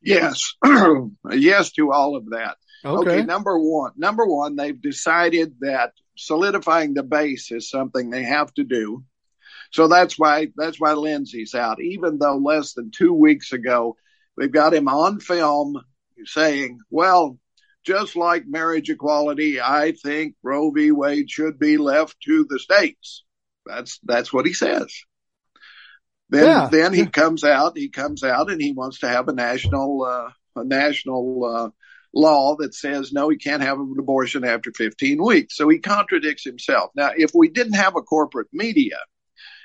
Yes. 0.00 0.54
yes 1.32 1.72
to 1.72 1.90
all 1.90 2.14
of 2.14 2.30
that. 2.30 2.56
Okay. 2.84 3.10
okay. 3.10 3.22
Number 3.24 3.58
one, 3.58 3.92
number 3.96 4.26
one, 4.26 4.56
they've 4.56 4.80
decided 4.80 5.56
that 5.60 5.92
solidifying 6.16 6.94
the 6.94 7.02
base 7.02 7.50
is 7.50 7.70
something 7.70 8.10
they 8.10 8.24
have 8.24 8.52
to 8.54 8.64
do. 8.64 9.04
So 9.72 9.88
that's 9.88 10.18
why 10.18 10.48
that's 10.56 10.78
why 10.78 10.92
Lindsey's 10.92 11.54
out. 11.54 11.80
Even 11.80 12.18
though 12.18 12.36
less 12.36 12.74
than 12.74 12.90
two 12.90 13.12
weeks 13.12 13.52
ago, 13.52 13.96
we've 14.36 14.52
got 14.52 14.74
him 14.74 14.86
on 14.88 15.18
film 15.18 15.80
saying, 16.24 16.78
"Well, 16.90 17.38
just 17.84 18.16
like 18.16 18.46
marriage 18.46 18.90
equality, 18.90 19.60
I 19.60 19.92
think 19.92 20.36
Roe 20.42 20.70
v. 20.70 20.92
Wade 20.92 21.30
should 21.30 21.58
be 21.58 21.76
left 21.76 22.16
to 22.26 22.46
the 22.48 22.58
states." 22.58 23.24
That's 23.66 23.98
that's 24.04 24.32
what 24.32 24.46
he 24.46 24.52
says. 24.52 24.94
Then 26.30 26.46
yeah. 26.46 26.68
then 26.70 26.92
he 26.92 27.06
comes 27.06 27.44
out. 27.44 27.76
He 27.76 27.88
comes 27.88 28.22
out 28.22 28.50
and 28.50 28.60
he 28.60 28.72
wants 28.72 29.00
to 29.00 29.08
have 29.08 29.28
a 29.28 29.32
national 29.32 30.04
uh, 30.04 30.30
a 30.56 30.64
national 30.64 31.44
uh, 31.44 31.70
law 32.14 32.56
that 32.56 32.74
says 32.74 33.12
no, 33.12 33.28
he 33.28 33.36
can't 33.36 33.62
have 33.62 33.78
an 33.78 33.94
abortion 33.98 34.44
after 34.44 34.72
15 34.72 35.22
weeks. 35.22 35.56
So 35.56 35.68
he 35.68 35.78
contradicts 35.78 36.44
himself. 36.44 36.90
Now, 36.94 37.10
if 37.16 37.32
we 37.34 37.48
didn't 37.48 37.74
have 37.74 37.96
a 37.96 38.02
corporate 38.02 38.48
media, 38.52 38.98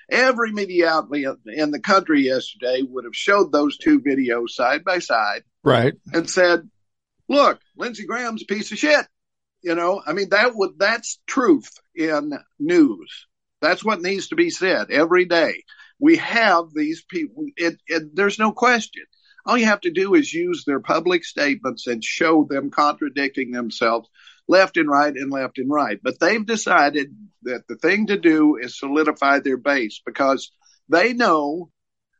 every 0.09 0.51
media 0.51 0.89
outlet 0.89 1.35
in 1.45 1.71
the 1.71 1.79
country 1.79 2.21
yesterday 2.21 2.81
would 2.81 3.05
have 3.05 3.15
showed 3.15 3.51
those 3.51 3.77
two 3.77 4.01
videos 4.01 4.49
side 4.49 4.83
by 4.83 4.99
side. 4.99 5.43
Right. 5.63 5.93
And 6.13 6.29
said, 6.29 6.67
look, 7.27 7.59
Lindsey 7.77 8.05
Graham's 8.05 8.43
a 8.43 8.45
piece 8.45 8.71
of 8.71 8.79
shit. 8.79 9.05
You 9.61 9.75
know, 9.75 10.01
I 10.05 10.13
mean, 10.13 10.29
that 10.29 10.55
would, 10.55 10.79
that's 10.79 11.19
truth 11.27 11.69
in 11.93 12.31
news. 12.59 13.27
That's 13.61 13.83
what 13.83 14.01
needs 14.01 14.29
to 14.29 14.35
be 14.35 14.49
said 14.49 14.89
every 14.89 15.25
day. 15.25 15.63
We 15.99 16.15
have 16.15 16.65
these 16.73 17.03
people. 17.03 17.47
It, 17.57 17.77
it, 17.87 18.15
there's 18.15 18.39
no 18.39 18.53
question 18.53 19.03
all 19.49 19.57
you 19.57 19.65
have 19.65 19.81
to 19.81 19.91
do 19.91 20.13
is 20.13 20.31
use 20.31 20.63
their 20.63 20.79
public 20.79 21.25
statements 21.25 21.87
and 21.87 22.03
show 22.03 22.43
them 22.47 22.69
contradicting 22.69 23.51
themselves 23.51 24.07
left 24.47 24.77
and 24.77 24.87
right 24.87 25.13
and 25.15 25.31
left 25.31 25.57
and 25.57 25.71
right. 25.71 25.99
But 26.03 26.19
they've 26.19 26.45
decided 26.45 27.15
that 27.43 27.67
the 27.67 27.75
thing 27.75 28.07
to 28.07 28.17
do 28.17 28.57
is 28.57 28.77
solidify 28.77 29.39
their 29.39 29.57
base 29.57 30.01
because 30.05 30.51
they 30.87 31.13
know, 31.13 31.71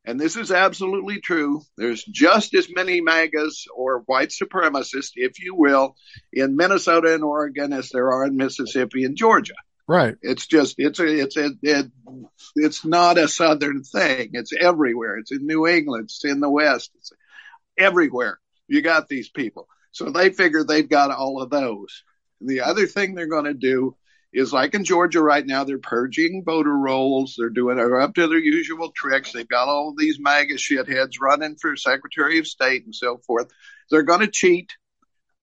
and 0.05 0.19
this 0.19 0.37
is 0.37 0.51
absolutely 0.51 1.21
true, 1.21 1.61
there's 1.77 2.03
just 2.03 2.55
as 2.55 2.67
many 2.73 2.99
MAGAs 2.99 3.65
or 3.75 3.99
white 4.07 4.29
supremacists, 4.29 5.11
if 5.15 5.39
you 5.39 5.53
will, 5.53 5.95
in 6.33 6.55
Minnesota 6.55 7.13
and 7.13 7.23
Oregon 7.23 7.73
as 7.73 7.89
there 7.89 8.11
are 8.11 8.25
in 8.25 8.37
Mississippi 8.37 9.03
and 9.03 9.15
Georgia. 9.15 9.55
Right. 9.87 10.15
It's 10.21 10.45
just 10.45 10.75
it's 10.77 10.99
a 10.99 11.07
it's 11.07 11.35
a 11.35 11.49
it, 11.63 11.91
it's 12.55 12.85
not 12.85 13.17
a 13.17 13.27
southern 13.27 13.83
thing. 13.83 14.31
It's 14.33 14.53
everywhere. 14.53 15.17
It's 15.17 15.31
in 15.31 15.47
New 15.47 15.67
England. 15.67 16.05
It's 16.05 16.23
in 16.23 16.41
the 16.41 16.49
West. 16.49 16.91
It's 16.95 17.11
everywhere. 17.79 18.39
You 18.67 18.81
got 18.81 19.07
these 19.07 19.29
people. 19.29 19.67
So 19.91 20.11
they 20.11 20.29
figure 20.29 20.63
they've 20.63 20.87
got 20.87 21.11
all 21.11 21.41
of 21.41 21.49
those. 21.49 22.03
The 22.41 22.61
other 22.61 22.85
thing 22.85 23.15
they're 23.15 23.27
going 23.27 23.45
to 23.45 23.53
do 23.53 23.95
is 24.31 24.53
like 24.53 24.75
in 24.75 24.83
Georgia 24.83 25.21
right 25.21 25.45
now, 25.45 25.63
they're 25.63 25.79
purging 25.79 26.43
voter 26.45 26.75
rolls. 26.75 27.35
They're 27.37 27.49
doing 27.49 27.77
they're 27.77 27.99
up 27.99 28.13
to 28.15 28.27
their 28.27 28.37
usual 28.37 28.91
tricks. 28.95 29.31
They've 29.31 29.47
got 29.47 29.67
all 29.67 29.95
these 29.97 30.19
MAGA 30.19 30.55
shitheads 30.55 31.19
running 31.19 31.55
for 31.55 31.75
Secretary 31.75 32.37
of 32.37 32.47
State 32.47 32.85
and 32.85 32.93
so 32.93 33.17
forth. 33.17 33.49
They're 33.89 34.03
going 34.03 34.21
to 34.21 34.27
cheat. 34.27 34.71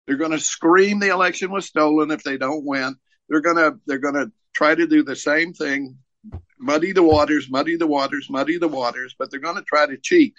They're 0.07 0.17
going 0.17 0.31
to 0.31 0.39
scream 0.39 1.01
the 1.01 1.09
election 1.09 1.51
was 1.51 1.67
stolen 1.67 2.13
if 2.13 2.23
they 2.23 2.39
don't 2.39 2.65
win. 2.65 2.95
They're 3.29 3.41
going 3.41 3.57
to 3.57 3.81
they're 3.87 3.99
going 3.99 4.15
to 4.15 4.31
try 4.55 4.75
to 4.75 4.87
do 4.87 5.03
the 5.03 5.17
same 5.17 5.53
thing, 5.53 5.99
muddy 6.59 6.93
the 6.93 7.03
waters, 7.03 7.51
muddy 7.51 7.77
the 7.77 7.89
waters, 7.89 8.31
muddy 8.31 8.59
the 8.59 8.69
waters, 8.69 9.17
but 9.19 9.31
they're 9.31 9.41
going 9.41 9.57
to 9.57 9.63
try 9.63 9.87
to 9.87 9.99
cheat. 9.99 10.35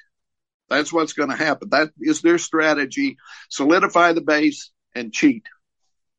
That's 0.70 0.92
what's 0.92 1.14
going 1.14 1.30
to 1.30 1.36
happen. 1.36 1.70
That 1.70 1.90
is 2.00 2.22
their 2.22 2.38
strategy. 2.38 3.18
Solidify 3.50 4.14
the 4.14 4.22
base 4.22 4.72
and 4.94 5.14
cheat. 5.14 5.46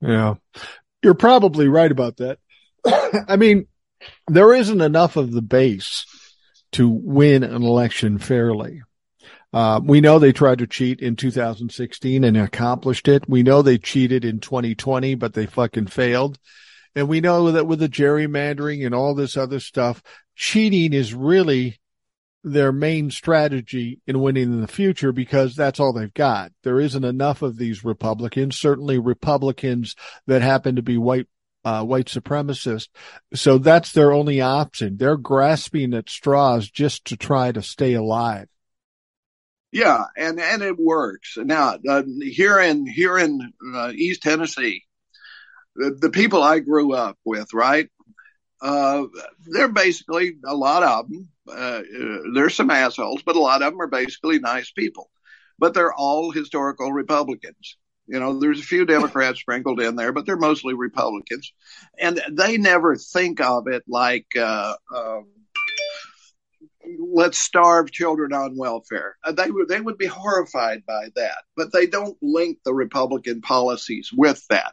Yeah. 0.00 0.34
You're 1.02 1.14
probably 1.14 1.68
right 1.68 1.90
about 1.90 2.16
that. 2.18 2.38
I 3.28 3.37
mean, 3.37 3.66
there 4.26 4.54
isn't 4.54 4.80
enough 4.80 5.16
of 5.16 5.32
the 5.32 5.42
base 5.42 6.06
to 6.72 6.88
win 6.88 7.42
an 7.42 7.62
election 7.62 8.18
fairly. 8.18 8.82
Uh, 9.52 9.80
we 9.82 10.00
know 10.00 10.18
they 10.18 10.32
tried 10.32 10.58
to 10.58 10.66
cheat 10.66 11.00
in 11.00 11.16
2016 11.16 12.24
and 12.24 12.37
accomplished 12.37 13.08
it. 13.08 13.28
We 13.28 13.42
know 13.42 13.62
they 13.62 13.78
cheated 13.78 14.24
in 14.24 14.40
2020, 14.40 15.14
but 15.14 15.32
they 15.32 15.46
fucking 15.46 15.87
failed. 15.87 16.38
And 16.94 17.08
we 17.08 17.20
know 17.20 17.52
that 17.52 17.66
with 17.66 17.78
the 17.78 17.88
gerrymandering 17.88 18.84
and 18.84 18.94
all 18.94 19.14
this 19.14 19.37
other 19.37 19.61
stuff, 19.61 20.02
cheating 20.37 20.92
is 20.92 21.14
really 21.14 21.78
their 22.44 22.72
main 22.72 23.11
strategy 23.11 24.01
in 24.07 24.20
winning 24.20 24.44
in 24.44 24.61
the 24.61 24.68
future 24.68 25.12
because 25.12 25.57
that's 25.57 25.81
all 25.81 25.92
they've 25.92 26.14
got. 26.14 26.53
There 26.62 26.81
isn't 26.81 27.05
enough 27.05 27.42
of 27.42 27.57
these 27.57 27.85
Republicans, 27.85 28.57
certainly 28.57 28.98
Republicans 28.98 29.96
that 30.27 30.42
happen 30.42 30.77
to 30.77 30.83
be 30.83 30.98
white 30.98 31.27
uh, 31.64 31.85
white 31.85 32.07
supremacists. 32.07 32.88
So 33.35 33.59
that's 33.59 33.92
their 33.92 34.12
only 34.12 34.40
option. 34.40 34.96
They're 34.96 35.16
grasping 35.16 35.92
at 35.92 36.09
straws 36.09 36.70
just 36.70 37.07
to 37.07 37.16
try 37.16 37.53
to 37.53 37.62
stay 37.62 37.94
alive. 37.94 38.48
Yeah, 39.70 40.05
and 40.16 40.40
and 40.40 40.62
it 40.62 40.79
works. 40.79 41.37
Now 41.37 41.77
uh, 41.87 42.03
here 42.22 42.59
in 42.59 42.87
here 42.87 43.18
in 43.18 43.53
uh, 43.74 43.92
East 43.94 44.22
Tennessee, 44.22 44.85
the, 45.77 45.96
the 46.01 46.11
people 46.11 46.42
I 46.42 46.61
grew 46.61 46.94
up 46.94 47.18
with, 47.24 47.53
right? 47.53 47.90
Uh, 48.62 49.05
they're 49.46 49.68
basically 49.68 50.37
a 50.44 50.55
lot 50.55 50.83
of 50.83 51.09
them. 51.09 51.29
Uh, 51.50 51.82
there's 52.34 52.54
some 52.54 52.70
assholes, 52.70 53.22
but 53.22 53.37
a 53.37 53.40
lot 53.40 53.62
of 53.62 53.72
them 53.72 53.80
are 53.80 53.88
basically 53.88 54.38
nice 54.38 54.70
people. 54.70 55.11
But 55.58 55.74
they're 55.74 55.92
all 55.92 56.30
historical 56.30 56.92
Republicans. 56.92 57.76
You 58.06 58.20
know, 58.20 58.38
there's 58.38 58.61
a 58.61 58.64
few 58.64 58.84
Democrats 58.87 59.40
sprinkled 59.40 59.80
in 59.80 59.96
there, 59.96 60.12
but 60.12 60.26
they're 60.26 60.37
mostly 60.37 60.74
Republicans, 60.74 61.52
and 61.98 62.20
they 62.30 62.56
never 62.56 62.96
think 62.96 63.40
of 63.40 63.66
it 63.68 63.82
like 63.87 64.26
uh, 64.37 64.74
uh, 64.94 65.20
let's 66.98 67.38
starve 67.38 67.90
children 67.90 68.32
on 68.32 68.56
welfare. 68.56 69.16
Uh, 69.24 69.32
they 69.32 69.50
would 69.50 69.68
they 69.68 69.80
would 69.80 69.98
be 69.98 70.06
horrified 70.06 70.84
by 70.87 71.08
that, 71.16 71.38
but 71.56 71.72
they 71.72 71.87
don't 71.87 72.16
link 72.22 72.58
the 72.64 72.74
Republican 72.74 73.40
policies 73.40 74.11
with 74.12 74.44
that. 74.48 74.72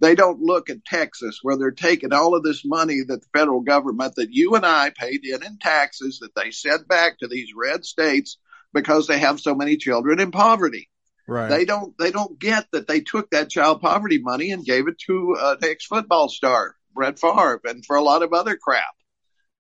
They 0.00 0.14
don't 0.14 0.40
look 0.40 0.70
at 0.70 0.84
Texas 0.84 1.40
where 1.42 1.56
they're 1.56 1.72
taking 1.72 2.12
all 2.12 2.36
of 2.36 2.44
this 2.44 2.64
money 2.64 3.00
that 3.08 3.20
the 3.20 3.38
federal 3.38 3.60
government 3.60 4.14
that 4.16 4.32
you 4.32 4.54
and 4.54 4.64
I 4.64 4.90
paid 4.90 5.24
in 5.24 5.42
in 5.42 5.58
taxes 5.58 6.20
that 6.20 6.34
they 6.34 6.52
sent 6.52 6.86
back 6.86 7.18
to 7.18 7.28
these 7.28 7.52
red 7.56 7.84
states 7.84 8.38
because 8.72 9.06
they 9.06 9.18
have 9.18 9.40
so 9.40 9.54
many 9.54 9.76
children 9.76 10.20
in 10.20 10.30
poverty. 10.30 10.88
Right. 11.26 11.48
They 11.48 11.64
don't 11.64 11.96
they 11.98 12.10
don't 12.10 12.38
get 12.38 12.66
that 12.72 12.86
they 12.86 13.00
took 13.00 13.30
that 13.30 13.50
child 13.50 13.80
poverty 13.80 14.18
money 14.18 14.50
and 14.50 14.64
gave 14.64 14.88
it 14.88 14.98
to 15.06 15.36
uh, 15.38 15.56
an 15.60 15.68
ex 15.68 15.84
football 15.84 16.28
star, 16.28 16.74
Brett 16.94 17.18
Favre, 17.18 17.60
and 17.64 17.84
for 17.84 17.96
a 17.96 18.02
lot 18.02 18.22
of 18.22 18.32
other 18.32 18.56
crap. 18.56 18.84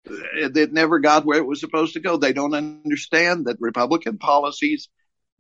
It, 0.05 0.55
it 0.57 0.73
never 0.73 0.99
got 0.99 1.25
where 1.25 1.39
it 1.39 1.47
was 1.47 1.61
supposed 1.61 1.95
to 1.95 2.01
go. 2.01 2.19
They 2.19 2.35
don't 2.35 2.55
understand 2.55 3.47
that 3.47 3.57
Republican 3.61 4.19
policies, 4.19 4.91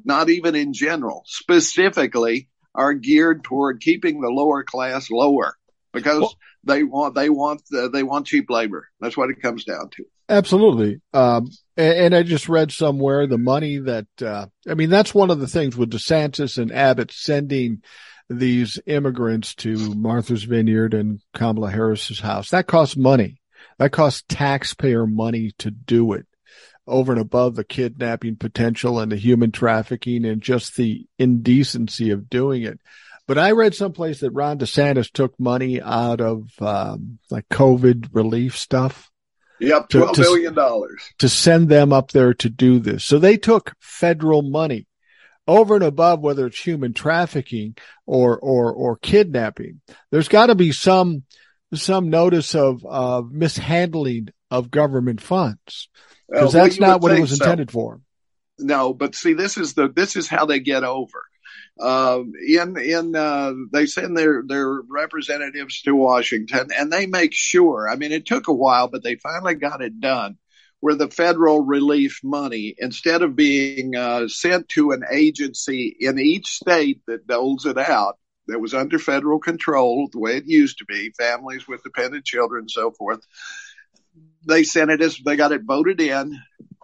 not 0.02 0.30
even 0.30 0.54
in 0.54 0.72
general, 0.72 1.24
specifically 1.26 2.48
are 2.74 2.94
geared 2.94 3.44
toward 3.44 3.80
keeping 3.80 4.20
the 4.20 4.30
lower 4.30 4.64
class 4.64 5.10
lower 5.10 5.56
because 5.92 6.20
well, 6.20 6.34
they 6.64 6.82
want 6.82 7.14
they 7.14 7.30
want 7.30 7.62
uh, 7.74 7.88
they 7.88 8.02
want 8.02 8.26
cheap 8.26 8.50
labor. 8.50 8.88
That's 9.00 9.16
what 9.16 9.30
it 9.30 9.40
comes 9.40 9.64
down 9.64 9.90
to. 9.90 10.04
Absolutely. 10.28 11.00
Um, 11.12 11.48
and, 11.76 11.98
and, 11.98 12.14
I 12.14 12.22
just 12.22 12.48
read 12.48 12.72
somewhere 12.72 13.26
the 13.26 13.38
money 13.38 13.78
that 13.78 14.06
uh, 14.22 14.46
I 14.68 14.74
mean 14.74 14.90
that's 14.90 15.14
one 15.14 15.30
of 15.30 15.40
the 15.40 15.46
things 15.46 15.76
with 15.76 15.90
DeSantis 15.90 16.58
and 16.58 16.72
Abbott 16.72 17.12
sending 17.12 17.82
these 18.30 18.80
immigrants 18.86 19.54
to 19.56 19.94
Martha's 19.94 20.44
Vineyard 20.44 20.94
and 20.94 21.20
Kamala 21.34 21.70
Harris's 21.70 22.20
house. 22.20 22.50
That 22.50 22.66
costs 22.66 22.96
money. 22.96 23.40
That 23.78 23.92
costs 23.92 24.24
taxpayer 24.28 25.06
money 25.06 25.52
to 25.58 25.70
do 25.70 26.14
it 26.14 26.26
over 26.86 27.12
and 27.12 27.20
above 27.20 27.54
the 27.54 27.64
kidnapping 27.64 28.36
potential 28.36 28.98
and 28.98 29.10
the 29.10 29.16
human 29.16 29.50
trafficking 29.50 30.24
and 30.24 30.42
just 30.42 30.76
the 30.76 31.06
indecency 31.18 32.10
of 32.10 32.28
doing 32.28 32.62
it. 32.62 32.80
But 33.26 33.38
I 33.38 33.52
read 33.52 33.74
someplace 33.74 34.20
that 34.20 34.32
Ron 34.32 34.58
DeSantis 34.58 35.10
took 35.10 35.38
money 35.40 35.80
out 35.80 36.20
of 36.20 36.50
um, 36.60 37.18
like 37.30 37.48
COVID 37.48 38.10
relief 38.12 38.56
stuff. 38.58 39.10
Yep, 39.60 39.88
twelve 39.88 40.16
to, 40.16 40.20
billion 40.20 40.52
dollars 40.52 41.00
to 41.18 41.28
send 41.28 41.68
them 41.68 41.92
up 41.92 42.10
there 42.10 42.34
to 42.34 42.50
do 42.50 42.80
this. 42.80 43.04
So 43.04 43.18
they 43.18 43.36
took 43.36 43.72
federal 43.80 44.42
money 44.42 44.86
over 45.46 45.76
and 45.76 45.84
above 45.84 46.20
whether 46.20 46.46
it's 46.46 46.58
human 46.60 46.92
trafficking 46.92 47.76
or 48.04 48.38
or 48.38 48.72
or 48.72 48.96
kidnapping. 48.96 49.80
There's 50.10 50.28
got 50.28 50.46
to 50.46 50.54
be 50.54 50.72
some 50.72 51.22
some 51.72 52.10
notice 52.10 52.54
of 52.54 52.84
of 52.84 53.32
mishandling 53.32 54.28
of 54.50 54.70
government 54.70 55.20
funds 55.20 55.88
because 56.28 56.52
that's 56.52 56.80
not 56.80 57.00
what 57.00 57.12
it 57.12 57.20
was 57.20 57.36
so. 57.36 57.44
intended 57.44 57.70
for. 57.70 58.00
No, 58.58 58.94
but 58.94 59.14
see, 59.14 59.32
this 59.34 59.56
is 59.56 59.74
the 59.74 59.88
this 59.88 60.16
is 60.16 60.28
how 60.28 60.46
they 60.46 60.60
get 60.60 60.84
over. 60.84 61.24
Uh, 61.80 62.22
in 62.46 62.76
in 62.76 63.16
uh, 63.16 63.52
they 63.72 63.86
send 63.86 64.16
their 64.16 64.42
their 64.46 64.80
representatives 64.88 65.82
to 65.82 65.94
Washington, 65.94 66.68
and 66.76 66.92
they 66.92 67.06
make 67.06 67.32
sure. 67.34 67.88
I 67.88 67.96
mean, 67.96 68.12
it 68.12 68.26
took 68.26 68.48
a 68.48 68.52
while, 68.52 68.88
but 68.88 69.02
they 69.02 69.16
finally 69.16 69.54
got 69.54 69.82
it 69.82 70.00
done. 70.00 70.38
Where 70.80 70.94
the 70.94 71.08
federal 71.08 71.64
relief 71.64 72.20
money, 72.22 72.74
instead 72.76 73.22
of 73.22 73.34
being 73.34 73.96
uh, 73.96 74.28
sent 74.28 74.68
to 74.70 74.92
an 74.92 75.02
agency 75.10 75.96
in 75.98 76.18
each 76.18 76.46
state 76.48 77.00
that 77.06 77.26
doles 77.26 77.64
it 77.64 77.78
out, 77.78 78.18
that 78.48 78.60
was 78.60 78.74
under 78.74 78.98
federal 78.98 79.38
control, 79.38 80.08
the 80.12 80.18
way 80.18 80.36
it 80.36 80.46
used 80.46 80.78
to 80.78 80.84
be, 80.84 81.10
families 81.18 81.66
with 81.66 81.82
dependent 81.82 82.24
children 82.24 82.62
and 82.64 82.70
so 82.70 82.90
forth, 82.90 83.20
they 84.46 84.64
sent 84.64 84.90
it 84.90 85.02
as 85.02 85.18
they 85.18 85.36
got 85.36 85.52
it 85.52 85.62
voted 85.64 86.00
in. 86.00 86.38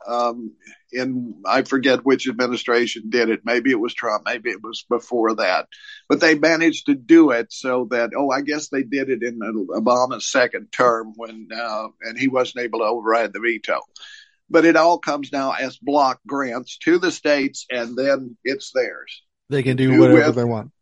Um, 0.06 0.52
in 0.92 1.42
I 1.46 1.62
forget 1.62 2.04
which 2.04 2.28
administration 2.28 3.10
did 3.10 3.28
it. 3.30 3.40
Maybe 3.44 3.70
it 3.70 3.80
was 3.80 3.94
Trump. 3.94 4.24
Maybe 4.24 4.50
it 4.50 4.62
was 4.62 4.84
before 4.88 5.36
that. 5.36 5.68
But 6.08 6.20
they 6.20 6.34
managed 6.34 6.86
to 6.86 6.94
do 6.94 7.30
it 7.30 7.52
so 7.52 7.86
that 7.90 8.10
oh, 8.16 8.30
I 8.30 8.40
guess 8.40 8.68
they 8.68 8.82
did 8.82 9.10
it 9.10 9.22
in 9.22 9.38
Obama's 9.38 10.30
second 10.30 10.72
term 10.72 11.12
when 11.16 11.48
uh, 11.54 11.88
and 12.02 12.18
he 12.18 12.28
wasn't 12.28 12.64
able 12.64 12.80
to 12.80 12.86
override 12.86 13.32
the 13.32 13.40
veto. 13.40 13.80
But 14.48 14.64
it 14.64 14.76
all 14.76 14.98
comes 14.98 15.30
now 15.32 15.52
as 15.52 15.78
block 15.78 16.20
grants 16.26 16.78
to 16.78 16.98
the 16.98 17.12
states, 17.12 17.66
and 17.70 17.96
then 17.96 18.36
it's 18.42 18.72
theirs. 18.74 19.22
They 19.48 19.62
can 19.62 19.76
do, 19.76 19.92
do 19.92 20.00
whatever 20.00 20.26
with, 20.26 20.36
they 20.36 20.44
want. 20.44 20.72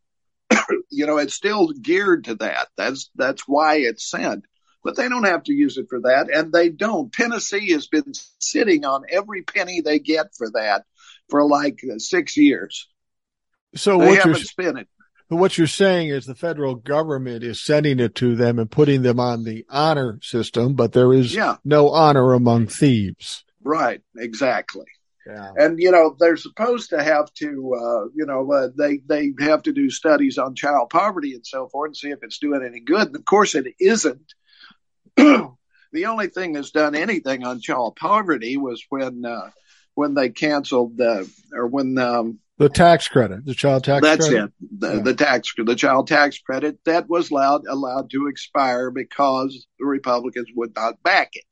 You 0.90 1.06
know, 1.06 1.18
it's 1.18 1.34
still 1.34 1.68
geared 1.68 2.24
to 2.24 2.36
that. 2.36 2.68
That's 2.76 3.10
that's 3.14 3.42
why 3.46 3.76
it's 3.76 4.08
sent 4.08 4.44
but 4.84 4.96
they 4.96 5.08
don't 5.08 5.24
have 5.24 5.42
to 5.44 5.52
use 5.52 5.76
it 5.76 5.86
for 5.88 6.00
that, 6.00 6.28
and 6.32 6.52
they 6.52 6.68
don't. 6.68 7.12
Tennessee 7.12 7.72
has 7.72 7.86
been 7.86 8.12
sitting 8.38 8.84
on 8.84 9.04
every 9.10 9.42
penny 9.42 9.80
they 9.80 9.98
get 9.98 10.34
for 10.36 10.50
that 10.50 10.84
for 11.28 11.46
like 11.46 11.80
six 11.98 12.36
years. 12.36 12.88
So 13.74 13.98
they 13.98 14.06
what 14.06 14.18
haven't 14.18 14.36
spent 14.36 14.78
it. 14.78 14.88
What 15.28 15.58
you're 15.58 15.66
saying 15.66 16.08
is 16.08 16.24
the 16.24 16.34
federal 16.34 16.74
government 16.74 17.44
is 17.44 17.60
sending 17.60 18.00
it 18.00 18.14
to 18.16 18.34
them 18.34 18.58
and 18.58 18.70
putting 18.70 19.02
them 19.02 19.20
on 19.20 19.44
the 19.44 19.66
honor 19.68 20.18
system, 20.22 20.74
but 20.74 20.92
there 20.92 21.12
is 21.12 21.34
yeah. 21.34 21.56
no 21.64 21.90
honor 21.90 22.32
among 22.32 22.68
thieves. 22.68 23.44
Right, 23.62 24.00
exactly. 24.16 24.86
Yeah. 25.26 25.52
And 25.56 25.78
you 25.78 25.90
know 25.90 26.16
they're 26.18 26.38
supposed 26.38 26.90
to 26.90 27.02
have 27.02 27.30
to, 27.34 27.74
uh, 27.74 28.08
you 28.14 28.24
know, 28.24 28.50
uh, 28.50 28.68
they 28.74 29.00
they 29.06 29.34
have 29.40 29.62
to 29.64 29.72
do 29.72 29.90
studies 29.90 30.38
on 30.38 30.54
child 30.54 30.88
poverty 30.88 31.34
and 31.34 31.46
so 31.46 31.68
forth 31.68 31.88
and 31.88 31.96
see 31.96 32.08
if 32.08 32.20
it's 32.22 32.38
doing 32.38 32.64
any 32.64 32.80
good. 32.80 33.08
And 33.08 33.16
of 33.16 33.26
course, 33.26 33.54
it 33.54 33.66
isn't 33.78 34.32
the 35.92 36.06
only 36.06 36.28
thing 36.28 36.52
that's 36.52 36.70
done 36.70 36.94
anything 36.94 37.44
on 37.44 37.60
child 37.60 37.96
poverty 37.96 38.56
was 38.56 38.84
when 38.88 39.24
uh, 39.24 39.50
when 39.94 40.14
they 40.14 40.28
canceled 40.30 41.00
uh, 41.00 41.24
or 41.52 41.66
when 41.66 41.98
um, 41.98 42.38
The 42.58 42.68
tax 42.68 43.08
credit, 43.08 43.44
the 43.44 43.54
child 43.54 43.84
tax 43.84 44.02
That's 44.02 44.28
credit. 44.28 44.44
it. 44.60 44.80
The, 44.80 44.94
Yeah. 44.96 45.02
the 45.02 45.14
tax, 45.14 45.52
the 45.56 45.74
child 45.74 46.06
tax 46.08 46.38
credit 46.38 46.78
that 46.84 47.08
was 47.08 47.30
allowed 47.30 47.66
allowed 47.68 48.10
to 48.10 48.28
expire 48.28 48.90
because 48.90 49.66
the 49.78 49.86
Republicans 49.86 50.48
would 50.54 50.74
not 50.76 51.02
back 51.02 51.30
it 51.34 51.44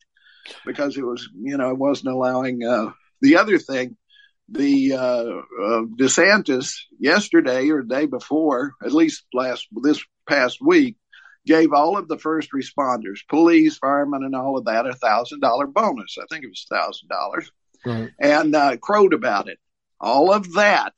because 0.64 0.96
it 0.96 1.04
was, 1.04 1.28
you 1.40 1.56
know, 1.56 1.70
it 1.70 1.78
wasn't 1.78 2.14
allowing. 2.14 2.62
Uh, 2.64 2.92
the 3.20 3.38
other 3.38 3.58
thing, 3.58 3.96
the 4.48 4.92
uh, 4.92 4.96
uh, 4.98 5.82
DeSantis 5.98 6.74
yesterday 7.00 7.70
or 7.70 7.82
the 7.82 7.88
day 7.94 8.06
before, 8.06 8.74
at 8.84 8.92
least 8.92 9.24
last 9.32 9.66
this 9.72 10.00
past 10.28 10.58
week, 10.60 10.96
gave 11.46 11.72
all 11.72 11.96
of 11.96 12.08
the 12.08 12.18
first 12.18 12.50
responders, 12.52 13.20
police, 13.28 13.78
firemen, 13.78 14.24
and 14.24 14.34
all 14.34 14.58
of 14.58 14.64
that 14.66 14.86
a 14.86 14.94
thousand 14.94 15.40
dollar 15.40 15.66
bonus. 15.66 16.16
I 16.20 16.26
think 16.30 16.44
it 16.44 16.48
was 16.48 16.66
thousand 16.70 17.08
dollars 17.08 17.50
Right. 17.84 18.10
and 18.18 18.54
uh, 18.54 18.76
crowed 18.78 19.14
about 19.14 19.48
it. 19.48 19.58
All 20.00 20.32
of 20.32 20.54
that 20.54 20.92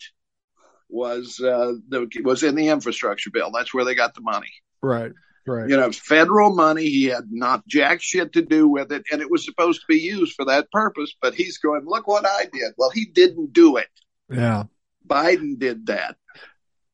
was 0.89 1.39
uh, 1.41 1.75
the, 1.89 2.09
was 2.25 2.43
in 2.43 2.55
the 2.55 2.69
infrastructure 2.69 3.31
bill. 3.31 3.51
That's 3.55 3.75
where 3.75 3.85
they 3.85 3.95
got 3.95 4.15
the 4.15 4.23
money. 4.23 4.51
Right. 4.83 5.13
Right. 5.47 5.69
You 5.71 5.77
know, 5.79 5.93
federal 5.93 6.55
money. 6.55 6.85
He 6.85 7.05
had 7.05 7.25
not 7.31 7.67
jack 7.67 8.03
shit 8.03 8.35
to 8.35 8.43
do 8.43 8.69
with 8.69 8.93
it, 8.93 9.05
and 9.11 9.23
it 9.23 9.31
was 9.31 9.45
supposed 9.47 9.81
to 9.81 9.87
be 9.89 9.99
used 10.01 10.35
for 10.35 10.45
that 10.47 10.71
purpose. 10.71 11.15
But 11.23 11.35
he's 11.35 11.59
going, 11.59 11.83
look 11.87 12.07
what 12.07 12.27
I 12.27 12.45
did. 12.53 12.73
Well, 12.77 12.91
he 12.91 13.07
didn't 13.07 13.53
do 13.55 13.77
it. 13.79 13.89
Yeah. 14.31 14.65
Biden 15.07 15.59
did 15.59 15.87
that. 15.87 16.17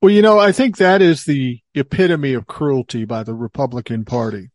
Well, 0.05 0.13
you 0.13 0.21
know, 0.21 0.39
I 0.39 0.53
think 0.53 0.77
that 0.77 1.01
is 1.01 1.25
the 1.25 1.61
epitome 1.75 2.35
of 2.35 2.47
cruelty 2.47 3.07
by 3.07 3.23
the 3.23 3.33
Republican 3.33 4.05
Party. 4.05 4.51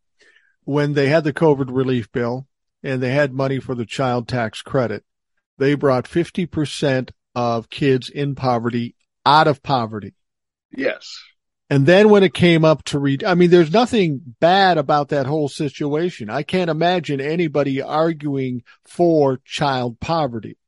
When 0.63 0.93
they 0.93 1.09
had 1.09 1.23
the 1.23 1.33
COVID 1.33 1.75
relief 1.75 2.11
bill 2.11 2.45
and 2.83 3.01
they 3.01 3.09
had 3.09 3.33
money 3.33 3.59
for 3.59 3.73
the 3.73 3.87
child 3.87 4.27
tax 4.27 4.61
credit, 4.61 5.03
they 5.57 5.73
brought 5.73 6.05
50% 6.05 7.09
of 7.33 7.71
kids 7.71 8.11
in 8.11 8.35
poverty 8.35 8.93
out 9.25 9.47
of 9.47 9.63
poverty. 9.63 10.13
Yes. 10.71 11.19
And 11.67 11.87
then 11.87 12.09
when 12.09 12.21
it 12.21 12.35
came 12.35 12.63
up 12.63 12.83
to 12.83 12.99
read, 12.99 13.23
I 13.23 13.33
mean, 13.33 13.49
there's 13.49 13.73
nothing 13.73 14.21
bad 14.39 14.77
about 14.77 15.09
that 15.09 15.25
whole 15.25 15.49
situation. 15.49 16.29
I 16.29 16.43
can't 16.43 16.69
imagine 16.69 17.19
anybody 17.19 17.81
arguing 17.81 18.61
for 18.85 19.39
child 19.45 19.99
poverty. 19.99 20.59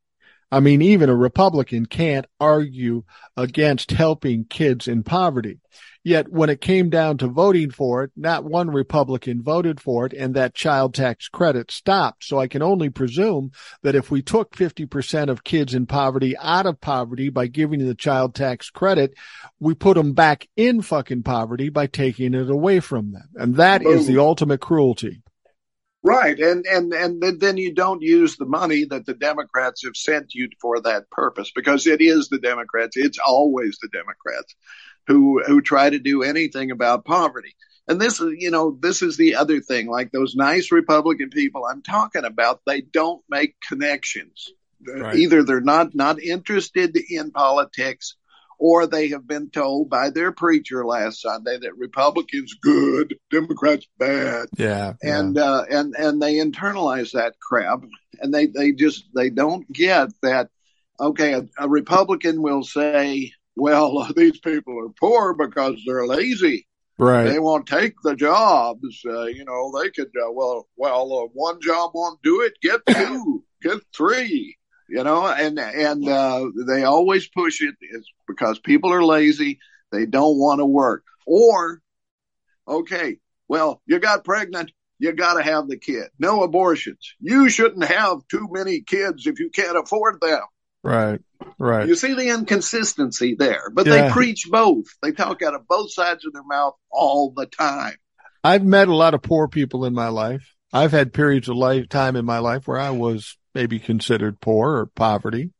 I 0.51 0.59
mean, 0.59 0.81
even 0.81 1.09
a 1.09 1.15
Republican 1.15 1.85
can't 1.85 2.25
argue 2.39 3.03
against 3.37 3.91
helping 3.91 4.45
kids 4.45 4.87
in 4.87 5.03
poverty. 5.03 5.61
Yet 6.03 6.29
when 6.29 6.49
it 6.49 6.61
came 6.61 6.89
down 6.89 7.19
to 7.19 7.27
voting 7.27 7.69
for 7.69 8.03
it, 8.03 8.11
not 8.15 8.43
one 8.43 8.69
Republican 8.71 9.43
voted 9.43 9.79
for 9.79 10.05
it 10.07 10.13
and 10.13 10.33
that 10.33 10.55
child 10.55 10.95
tax 10.95 11.27
credit 11.27 11.69
stopped. 11.69 12.23
So 12.23 12.39
I 12.39 12.47
can 12.47 12.63
only 12.63 12.89
presume 12.89 13.51
that 13.83 13.95
if 13.95 14.09
we 14.09 14.23
took 14.23 14.55
50% 14.55 15.29
of 15.29 15.43
kids 15.43 15.75
in 15.75 15.85
poverty 15.85 16.35
out 16.37 16.65
of 16.65 16.81
poverty 16.81 17.29
by 17.29 17.47
giving 17.47 17.85
the 17.85 17.95
child 17.95 18.33
tax 18.33 18.71
credit, 18.71 19.13
we 19.59 19.75
put 19.75 19.95
them 19.95 20.13
back 20.13 20.49
in 20.57 20.81
fucking 20.81 21.21
poverty 21.23 21.69
by 21.69 21.85
taking 21.85 22.33
it 22.33 22.49
away 22.49 22.79
from 22.79 23.11
them. 23.11 23.29
And 23.35 23.55
that 23.55 23.83
is 23.83 24.07
Boom. 24.07 24.15
the 24.15 24.21
ultimate 24.21 24.59
cruelty. 24.59 25.21
Right, 26.03 26.39
and 26.39 26.65
and 26.65 26.93
and 26.93 27.21
then- 27.39 27.57
you 27.57 27.73
don't 27.73 28.01
use 28.01 28.35
the 28.35 28.45
money 28.45 28.85
that 28.85 29.05
the 29.05 29.13
Democrats 29.13 29.83
have 29.83 29.95
sent 29.95 30.33
you 30.33 30.49
for 30.59 30.79
that 30.81 31.09
purpose 31.11 31.51
because 31.55 31.85
it 31.85 32.01
is 32.01 32.29
the 32.29 32.39
Democrats. 32.39 32.97
It's 32.97 33.19
always 33.19 33.77
the 33.81 33.89
Democrats 33.89 34.55
who 35.07 35.43
who 35.43 35.61
try 35.61 35.89
to 35.89 35.99
do 35.99 36.23
anything 36.23 36.71
about 36.71 37.05
poverty. 37.05 37.55
And 37.87 37.99
this 37.99 38.19
is, 38.19 38.33
you 38.37 38.51
know, 38.51 38.77
this 38.79 39.01
is 39.01 39.17
the 39.17 39.35
other 39.35 39.59
thing. 39.59 39.87
Like 39.87 40.11
those 40.11 40.35
nice 40.35 40.71
Republican 40.71 41.29
people 41.29 41.65
I'm 41.65 41.81
talking 41.81 42.25
about, 42.25 42.61
they 42.65 42.81
don't 42.81 43.23
make 43.29 43.55
connections. 43.67 44.49
Right. 44.87 45.15
Either 45.17 45.43
they're 45.43 45.61
not 45.61 45.93
not 45.93 46.21
interested 46.21 46.97
in 47.09 47.31
politics, 47.31 48.15
or 48.63 48.85
they 48.85 49.07
have 49.07 49.25
been 49.27 49.49
told 49.49 49.89
by 49.89 50.11
their 50.11 50.31
preacher 50.31 50.85
last 50.85 51.19
Sunday 51.19 51.57
that 51.57 51.75
Republicans 51.77 52.53
good, 52.61 53.17
Democrats 53.31 53.87
bad 53.97 54.49
Yeah. 54.55 54.93
and 55.01 55.35
uh, 55.37 55.65
and 55.69 55.95
and 55.97 56.21
they 56.21 56.35
internalize 56.35 57.11
that 57.13 57.33
crap, 57.39 57.83
and 58.21 58.31
they 58.31 58.45
they 58.45 58.71
just 58.71 59.05
they 59.15 59.29
don't 59.31 59.65
get 59.73 60.09
that. 60.21 60.49
Okay, 60.99 61.33
a, 61.33 61.47
a 61.57 61.67
Republican 61.67 62.43
will 62.43 62.63
say, 62.63 63.33
"Well, 63.55 64.07
these 64.15 64.39
people 64.39 64.79
are 64.79 64.93
poor 64.99 65.33
because 65.33 65.81
they're 65.87 66.05
lazy. 66.05 66.67
right. 66.99 67.23
They 67.29 67.39
won't 67.39 67.65
take 67.65 67.95
the 68.03 68.15
jobs. 68.15 69.01
Uh, 69.03 69.23
you 69.37 69.43
know, 69.43 69.71
they 69.81 69.89
could. 69.89 70.11
Uh, 70.15 70.31
well, 70.31 70.67
well, 70.77 71.11
uh, 71.11 71.27
one 71.33 71.59
job 71.61 71.91
won't 71.95 72.21
do 72.21 72.41
it. 72.41 72.53
Get 72.61 72.81
two, 72.85 73.43
get 73.63 73.79
three. 73.97 74.55
You 74.91 75.05
know, 75.05 75.25
and 75.25 75.57
and 75.57 76.05
uh, 76.05 76.49
they 76.67 76.83
always 76.83 77.25
push 77.29 77.61
it. 77.61 77.75
It's 77.79 78.09
because 78.27 78.59
people 78.59 78.91
are 78.91 79.05
lazy. 79.05 79.59
They 79.89 80.05
don't 80.05 80.37
want 80.37 80.59
to 80.59 80.65
work. 80.65 81.05
Or, 81.25 81.81
okay, 82.67 83.19
well, 83.47 83.81
you 83.85 83.99
got 83.99 84.25
pregnant. 84.25 84.73
You 84.99 85.13
got 85.13 85.35
to 85.35 85.43
have 85.43 85.69
the 85.69 85.77
kid. 85.77 86.09
No 86.19 86.43
abortions. 86.43 87.15
You 87.21 87.47
shouldn't 87.49 87.85
have 87.85 88.27
too 88.29 88.49
many 88.51 88.81
kids 88.81 89.27
if 89.27 89.39
you 89.39 89.49
can't 89.49 89.77
afford 89.77 90.19
them. 90.19 90.41
Right. 90.83 91.21
Right. 91.57 91.87
You 91.87 91.95
see 91.95 92.13
the 92.13 92.27
inconsistency 92.27 93.35
there, 93.39 93.69
but 93.71 93.85
Yeah. 93.85 94.07
they 94.07 94.11
preach 94.11 94.47
both. 94.51 94.87
They 95.01 95.13
talk 95.13 95.41
out 95.41 95.55
of 95.55 95.69
both 95.69 95.93
sides 95.93 96.25
of 96.25 96.33
their 96.33 96.43
mouth 96.43 96.73
all 96.91 97.31
the 97.35 97.45
time. 97.45 97.95
I've 98.43 98.65
met 98.65 98.89
a 98.89 98.95
lot 98.95 99.13
of 99.13 99.21
poor 99.21 99.47
people 99.47 99.85
in 99.85 99.93
my 99.93 100.09
life. 100.09 100.53
I've 100.73 100.91
had 100.91 101.13
periods 101.13 101.47
of 101.47 101.55
life 101.55 101.87
time 101.87 102.15
in 102.17 102.25
my 102.25 102.39
life 102.39 102.67
where 102.67 102.79
I 102.79 102.89
was 102.89 103.37
maybe 103.53 103.79
considered 103.79 104.39
poor 104.39 104.77
or 104.77 104.85
poverty. 104.85 105.51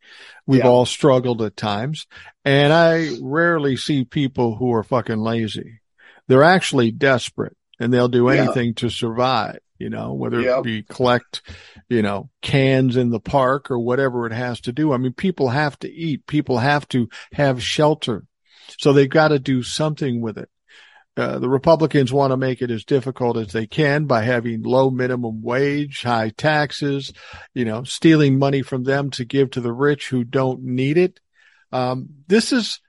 We've 0.46 0.60
Yeah. 0.62 0.68
all 0.68 0.86
struggled 0.86 1.42
at 1.42 1.58
times 1.58 2.08
and 2.46 2.72
I 2.74 3.18
rarely 3.22 3.76
see 3.78 4.06
people 4.06 4.56
who 4.56 4.74
are 4.74 4.84
fucking 4.84 5.20
lazy. 5.20 5.82
They're 6.28 6.44
actually 6.44 6.92
desperate 6.92 7.56
and 7.80 7.94
they'll 7.94 8.08
do 8.08 8.30
Yeah. 8.32 8.44
anything 8.44 8.74
to 8.76 8.90
survive, 8.90 9.60
you 9.80 9.90
know, 9.90 10.14
whether 10.14 10.40
Yep. 10.42 10.60
it 10.60 10.64
be 10.64 10.84
collect, 10.84 11.42
you 11.90 12.02
know, 12.02 12.30
cans 12.42 12.96
in 12.96 13.10
the 13.10 13.20
park 13.20 13.70
or 13.72 13.80
whatever 13.80 14.26
it 14.26 14.34
has 14.34 14.62
to 14.62 14.72
do. 14.72 14.94
I 14.94 14.98
mean, 14.98 15.14
people 15.14 15.50
have 15.50 15.78
to 15.80 15.92
eat. 15.92 16.26
People 16.28 16.60
have 16.60 16.88
to 16.90 17.10
have 17.34 17.62
shelter. 17.62 18.24
So 18.80 18.94
they've 18.94 19.10
got 19.10 19.30
to 19.30 19.40
do 19.40 19.64
something 19.64 20.22
with 20.22 20.38
it. 20.38 20.50
Uh, 21.18 21.40
the 21.40 21.50
Republicans 21.50 22.14
want 22.14 22.32
to 22.32 22.38
make 22.38 22.62
it 22.62 22.72
as 22.72 22.86
difficult 22.86 23.36
as 23.36 23.52
they 23.52 23.68
can 23.68 24.06
by 24.06 24.22
having 24.22 24.64
low 24.64 24.90
minimum 24.90 25.42
wage, 25.42 26.04
high 26.04 26.30
taxes, 26.30 27.12
you 27.54 27.66
know, 27.66 27.84
stealing 27.84 28.40
money 28.40 28.62
from 28.62 28.84
them 28.84 29.10
to 29.10 29.26
give 29.26 29.52
to 29.52 29.60
the 29.60 29.74
rich 29.74 30.08
who 30.08 30.24
don't 30.24 30.64
need 30.64 30.98
it. 30.98 31.20
Um, 31.74 32.08
this 32.28 32.54
is 32.54 32.80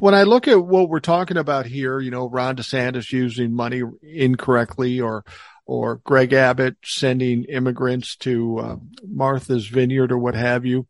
when 0.00 0.14
I 0.14 0.24
look 0.24 0.48
at 0.48 0.64
what 0.64 0.88
we're 0.88 0.98
talking 1.00 1.36
about 1.36 1.66
here, 1.66 2.00
you 2.00 2.10
know, 2.10 2.28
Ron 2.28 2.56
DeSantis 2.56 3.12
using 3.12 3.54
money 3.54 3.82
incorrectly 4.02 5.00
or, 5.00 5.24
or 5.64 5.96
Greg 6.04 6.32
Abbott 6.32 6.76
sending 6.84 7.44
immigrants 7.44 8.16
to 8.16 8.58
uh, 8.58 8.76
Martha's 9.06 9.68
Vineyard 9.68 10.10
or 10.10 10.18
what 10.18 10.34
have 10.34 10.66
you. 10.66 10.88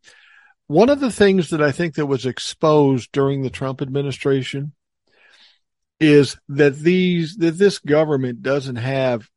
One 0.67 0.89
of 0.89 0.99
the 0.99 1.11
things 1.11 1.51
that 1.51 1.61
I 1.61 1.71
think 1.71 1.93
that 1.95 2.07
was 2.07 2.25
exposed 2.25 3.11
during 3.11 3.43
the 3.43 3.51
Trump 3.51 3.83
administration 3.83 4.73
is 5.99 6.37
that 6.49 6.75
these 6.75 7.37
that 7.37 7.57
this 7.57 7.79
government 7.79 8.41
doesn't 8.41 8.77
have 8.77 9.29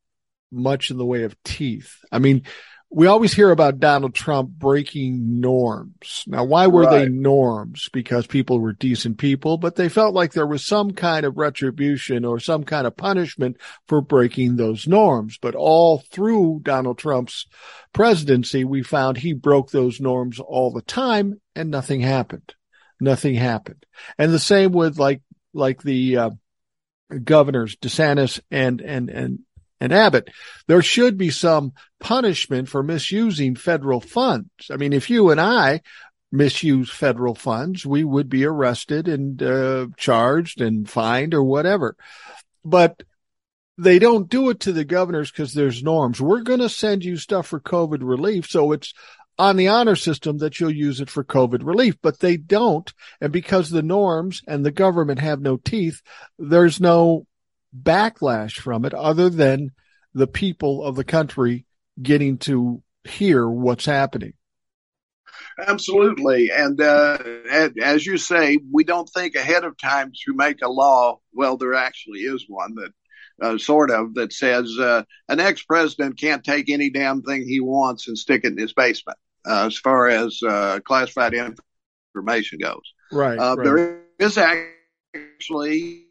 much 0.51 0.91
in 0.91 0.97
the 0.97 1.05
way 1.05 1.23
of 1.23 1.41
teeth. 1.43 1.99
I 2.11 2.19
mean, 2.19 2.43
we 2.91 3.05
always 3.05 3.33
hear 3.33 3.51
about 3.51 3.79
Donald 3.79 4.15
Trump 4.15 4.49
breaking 4.49 5.39
norms. 5.39 6.23
Now, 6.25 6.43
why 6.43 6.65
were 6.65 6.89
they 6.89 7.07
norms? 7.07 7.87
Because 7.93 8.25
people 8.25 8.59
were 8.59 8.73
decent 8.73 9.19
people, 9.19 9.57
but 9.57 9.75
they 9.75 9.89
felt 9.89 10.15
like 10.15 10.33
there 10.33 10.47
was 10.47 10.65
some 10.65 10.91
kind 10.91 11.23
of 11.23 11.37
retribution 11.37 12.25
or 12.25 12.39
some 12.39 12.63
kind 12.63 12.87
of 12.87 12.97
punishment 12.97 13.57
for 13.87 14.01
breaking 14.01 14.55
those 14.55 14.87
norms. 14.87 15.37
But 15.39 15.53
all 15.53 15.99
through 16.11 16.61
Donald 16.63 16.97
Trump's 16.97 17.45
presidency, 17.93 18.63
we 18.63 18.81
found 18.81 19.17
he 19.17 19.33
broke 19.33 19.69
those 19.69 20.01
norms 20.01 20.39
all 20.39 20.71
the 20.71 20.81
time 20.81 21.39
and 21.55 21.69
nothing 21.69 22.01
happened. 22.01 22.55
Nothing 22.99 23.35
happened. 23.35 23.85
And 24.17 24.33
the 24.33 24.39
same 24.39 24.71
with 24.71 24.97
like, 24.97 25.21
like 25.53 25.83
the, 25.83 26.17
uh, 26.17 26.29
governors, 27.23 27.75
DeSantis 27.77 28.39
and, 28.51 28.81
and, 28.81 29.09
and, 29.09 29.39
and 29.79 29.93
Abbott. 29.93 30.29
There 30.67 30.81
should 30.81 31.17
be 31.17 31.29
some 31.29 31.73
punishment 31.99 32.69
for 32.69 32.83
misusing 32.83 33.55
federal 33.55 34.01
funds. 34.01 34.49
I 34.71 34.77
mean, 34.77 34.93
if 34.93 35.09
you 35.09 35.29
and 35.31 35.39
I 35.39 35.81
misuse 36.31 36.89
federal 36.91 37.35
funds, 37.35 37.85
we 37.85 38.03
would 38.03 38.29
be 38.29 38.45
arrested 38.45 39.07
and 39.07 39.41
uh, 39.41 39.87
charged 39.97 40.61
and 40.61 40.87
fined 40.89 41.33
or 41.33 41.43
whatever. 41.43 41.95
But 42.63 43.01
they 43.77 43.97
don't 43.97 44.29
do 44.29 44.49
it 44.49 44.59
to 44.61 44.73
the 44.73 44.83
governors 44.83 45.31
because 45.31 45.53
there's 45.53 45.81
norms. 45.81 46.19
We're 46.19 46.41
going 46.41 46.59
to 46.59 46.69
send 46.69 47.03
you 47.05 47.15
stuff 47.17 47.47
for 47.47 47.61
COVID 47.61 47.99
relief. 48.01 48.49
So 48.49 48.73
it's 48.73 48.93
on 49.39 49.55
the 49.55 49.69
honor 49.69 49.95
system 49.95 50.37
that 50.39 50.59
you'll 50.59 50.69
use 50.69 50.99
it 50.99 51.09
for 51.09 51.23
COVID 51.23 51.65
relief, 51.65 51.97
but 52.01 52.19
they 52.19 52.35
don't. 52.35 52.93
And 53.21 53.31
because 53.31 53.69
the 53.69 53.81
norms 53.81 54.43
and 54.45 54.65
the 54.65 54.71
government 54.71 55.19
have 55.19 55.39
no 55.39 55.55
teeth, 55.55 56.01
there's 56.37 56.81
no 56.81 57.25
backlash 57.75 58.59
from 58.59 58.83
it 58.83 58.93
other 58.93 59.29
than 59.29 59.71
the 60.13 60.27
people 60.27 60.83
of 60.83 60.97
the 60.97 61.05
country 61.05 61.65
getting 62.01 62.37
to 62.39 62.83
hear 63.05 63.47
what's 63.47 63.85
happening. 63.85 64.33
Absolutely. 65.57 66.51
And 66.51 66.81
uh, 66.81 67.17
as 67.81 68.05
you 68.05 68.17
say, 68.17 68.59
we 68.73 68.83
don't 68.83 69.07
think 69.07 69.35
ahead 69.35 69.63
of 69.63 69.77
time 69.77 70.11
to 70.25 70.33
make 70.33 70.61
a 70.61 70.69
law. 70.69 71.19
Well, 71.33 71.55
there 71.55 71.75
actually 71.75 72.19
is 72.19 72.43
one 72.49 72.75
that 72.75 72.91
uh, 73.41 73.57
sort 73.57 73.89
of 73.89 74.15
that 74.15 74.33
says 74.33 74.77
uh, 74.77 75.03
an 75.29 75.39
ex 75.39 75.63
president 75.63 76.19
can't 76.19 76.43
take 76.43 76.69
any 76.69 76.89
damn 76.89 77.21
thing 77.21 77.43
he 77.43 77.61
wants 77.61 78.09
and 78.09 78.17
stick 78.17 78.43
it 78.43 78.51
in 78.51 78.57
his 78.57 78.73
basement 78.73 79.17
uh, 79.47 79.67
as 79.67 79.77
far 79.77 80.07
as 80.07 80.39
uh, 80.47 80.79
classified 80.85 81.33
information 82.15 82.59
goes. 82.59 82.81
Right, 83.11 83.37
uh, 83.37 83.55
right. 83.55 83.63
There 83.63 84.01
is 84.19 84.37
actually 84.37 86.05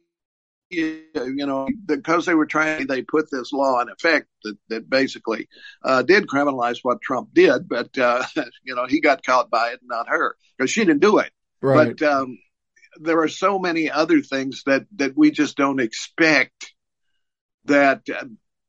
you 0.71 1.07
know, 1.15 1.67
because 1.87 2.27
they 2.27 2.35
were 2.35 2.47
trying, 2.47 2.87
they 2.87 3.03
put 3.03 3.31
this 3.31 3.53
law 3.53 3.81
in 3.81 3.89
effect 3.89 4.27
that, 4.45 4.57
that 4.69 4.91
basically 4.91 5.49
uh, 5.83 6.03
did 6.03 6.27
criminalize 6.27 6.79
what 6.83 7.01
Trump 7.01 7.31
did, 7.33 7.69
but, 7.69 7.97
uh, 7.97 8.23
you 8.63 8.75
know, 8.75 8.87
he 8.87 9.01
got 9.01 9.25
caught 9.25 9.51
by 9.51 9.71
it, 9.71 9.81
not 9.83 10.09
her, 10.09 10.37
because 10.57 10.71
she 10.71 10.85
didn't 10.85 11.01
do 11.01 11.19
it. 11.19 11.33
Right. 11.63 11.97
But 11.97 12.07
um, 12.07 12.39
there 12.97 13.21
are 13.23 13.29
so 13.29 13.59
many 13.59 13.91
other 13.91 14.21
things 14.21 14.63
that, 14.67 14.87
that 14.97 15.17
we 15.17 15.31
just 15.31 15.57
don't 15.57 15.81
expect 15.81 16.73
that 17.65 18.03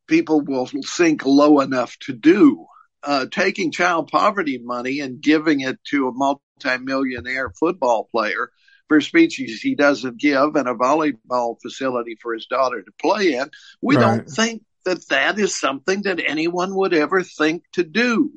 people 0.07 0.41
will 0.41 0.67
sink 0.67 1.25
low 1.25 1.59
enough 1.59 1.97
to 2.01 2.13
do. 2.13 2.65
Uh, 3.01 3.25
taking 3.31 3.71
child 3.71 4.09
poverty 4.09 4.57
money 4.57 4.99
and 4.99 5.21
giving 5.21 5.62
it 5.62 5.79
to 5.85 6.09
a 6.09 6.12
multimillionaire 6.12 7.49
football 7.57 8.09
player 8.12 8.51
for 8.89 8.99
speeches 8.99 9.62
he 9.62 9.75
doesn't 9.75 10.19
give 10.19 10.55
and 10.55 10.67
a 10.67 10.73
volleyball 10.73 11.55
facility 11.62 12.17
for 12.21 12.33
his 12.33 12.47
daughter 12.47 12.81
to 12.81 12.91
play 12.99 13.35
in. 13.35 13.49
We 13.81 13.95
right. 13.95 14.01
don't 14.01 14.27
think 14.27 14.63
that 14.83 15.07
that 15.09 15.39
is 15.39 15.57
something 15.57 16.01
that 16.01 16.19
anyone 16.25 16.75
would 16.75 16.93
ever 16.93 17.23
think 17.23 17.63
to 17.73 17.83
do. 17.83 18.33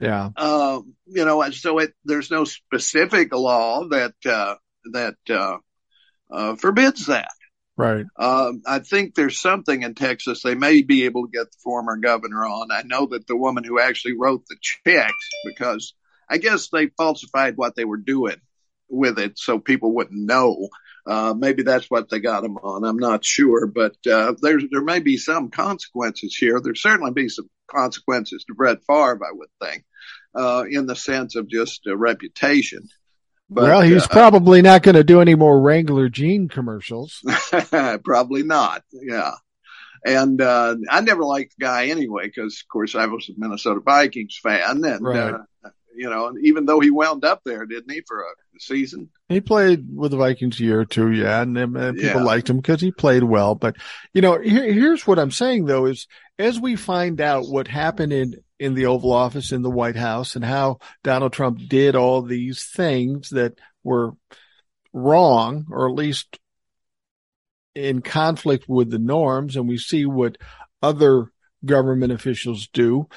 Yeah. 0.00 0.30
Um, 0.36 0.94
you 1.06 1.24
know, 1.24 1.42
and 1.42 1.54
so 1.54 1.78
it, 1.80 1.92
there's 2.04 2.30
no 2.30 2.44
specific 2.44 3.34
law 3.34 3.88
that, 3.88 4.14
uh, 4.24 4.54
that, 4.92 5.16
uh, 5.28 5.58
uh, 6.30 6.56
forbids 6.56 7.06
that. 7.06 7.28
Right. 7.76 8.06
Um, 8.18 8.62
I 8.66 8.78
think 8.78 9.14
there's 9.14 9.38
something 9.38 9.82
in 9.82 9.94
Texas 9.94 10.42
they 10.42 10.54
may 10.54 10.82
be 10.82 11.04
able 11.04 11.26
to 11.26 11.30
get 11.30 11.50
the 11.50 11.58
former 11.62 11.96
governor 11.96 12.44
on. 12.46 12.70
I 12.70 12.82
know 12.82 13.06
that 13.06 13.26
the 13.26 13.36
woman 13.36 13.64
who 13.64 13.78
actually 13.78 14.14
wrote 14.18 14.46
the 14.46 14.56
checks, 14.60 15.28
because 15.44 15.94
I 16.28 16.38
guess 16.38 16.68
they 16.68 16.88
falsified 16.88 17.56
what 17.56 17.76
they 17.76 17.84
were 17.84 17.98
doing 17.98 18.36
with 18.88 19.18
it 19.18 19.38
so 19.38 19.58
people 19.58 19.94
wouldn't 19.94 20.24
know. 20.26 20.68
Uh, 21.06 21.34
maybe 21.36 21.62
that's 21.62 21.90
what 21.90 22.08
they 22.08 22.18
got 22.18 22.44
him 22.44 22.56
on. 22.56 22.84
I'm 22.84 22.98
not 22.98 23.24
sure, 23.24 23.66
but 23.66 23.94
uh, 24.10 24.34
there's 24.40 24.64
there 24.72 24.82
may 24.82 24.98
be 24.98 25.18
some 25.18 25.50
consequences 25.50 26.34
here. 26.34 26.60
There 26.60 26.74
certainly 26.74 27.12
be 27.12 27.28
some 27.28 27.48
consequences 27.70 28.44
to 28.44 28.54
Brett 28.54 28.78
Favre, 28.86 29.20
I 29.24 29.32
would 29.32 29.48
think, 29.62 29.84
uh, 30.34 30.64
in 30.68 30.86
the 30.86 30.96
sense 30.96 31.36
of 31.36 31.48
just 31.48 31.86
a 31.86 31.96
reputation. 31.96 32.88
But, 33.48 33.64
well, 33.64 33.80
he's 33.80 34.04
uh, 34.04 34.08
probably 34.08 34.60
not 34.60 34.82
going 34.82 34.96
to 34.96 35.04
do 35.04 35.20
any 35.20 35.34
more 35.34 35.60
Wrangler 35.60 36.08
jean 36.08 36.48
commercials. 36.48 37.22
probably 38.04 38.42
not. 38.42 38.82
Yeah. 38.92 39.32
And 40.04 40.40
uh, 40.40 40.76
I 40.90 41.00
never 41.00 41.24
liked 41.24 41.54
the 41.58 41.64
guy 41.64 41.86
anyway, 41.86 42.26
because 42.26 42.60
of 42.60 42.68
course 42.68 42.94
I 42.94 43.06
was 43.06 43.28
a 43.28 43.32
Minnesota 43.36 43.80
Vikings 43.80 44.38
fan, 44.40 44.84
and 44.84 45.04
right. 45.04 45.34
uh, 45.34 45.70
you 45.96 46.10
know, 46.10 46.32
even 46.42 46.66
though 46.66 46.78
he 46.78 46.90
wound 46.90 47.24
up 47.24 47.40
there, 47.44 47.66
didn't 47.66 47.90
he, 47.90 48.02
for 48.06 48.20
a 48.20 48.60
season? 48.60 49.08
He 49.28 49.40
played 49.40 49.86
with 49.92 50.10
the 50.12 50.16
Vikings 50.18 50.60
a 50.60 50.62
year 50.62 50.80
or 50.80 50.84
two, 50.84 51.10
yeah, 51.10 51.42
and, 51.42 51.56
and 51.56 51.96
people 51.96 52.20
Yeah. 52.20 52.22
liked 52.22 52.50
him 52.50 52.58
because 52.58 52.80
he 52.80 52.92
played 52.92 53.24
well. 53.24 53.54
But 53.54 53.76
you 54.12 54.20
know, 54.20 54.40
here, 54.40 54.72
here's 54.72 55.06
what 55.06 55.18
I'm 55.18 55.30
saying 55.30 55.64
though: 55.64 55.86
is 55.86 56.06
as 56.38 56.60
we 56.60 56.76
find 56.76 57.20
out 57.20 57.48
what 57.48 57.66
happened 57.66 58.12
in 58.12 58.34
in 58.58 58.74
the 58.74 58.86
Oval 58.86 59.12
Office 59.12 59.52
in 59.52 59.62
the 59.62 59.70
White 59.70 59.96
House 59.96 60.36
and 60.36 60.44
how 60.44 60.78
Donald 61.04 61.32
Trump 61.32 61.60
did 61.68 61.94
all 61.94 62.22
these 62.22 62.64
things 62.64 63.30
that 63.30 63.58
were 63.84 64.12
wrong, 64.92 65.66
or 65.70 65.88
at 65.88 65.94
least 65.94 66.38
in 67.74 68.00
conflict 68.00 68.66
with 68.68 68.90
the 68.90 68.98
norms, 68.98 69.56
and 69.56 69.68
we 69.68 69.76
see 69.76 70.06
what 70.06 70.38
other 70.82 71.30
government 71.64 72.12
officials 72.12 72.68
do. 72.72 73.08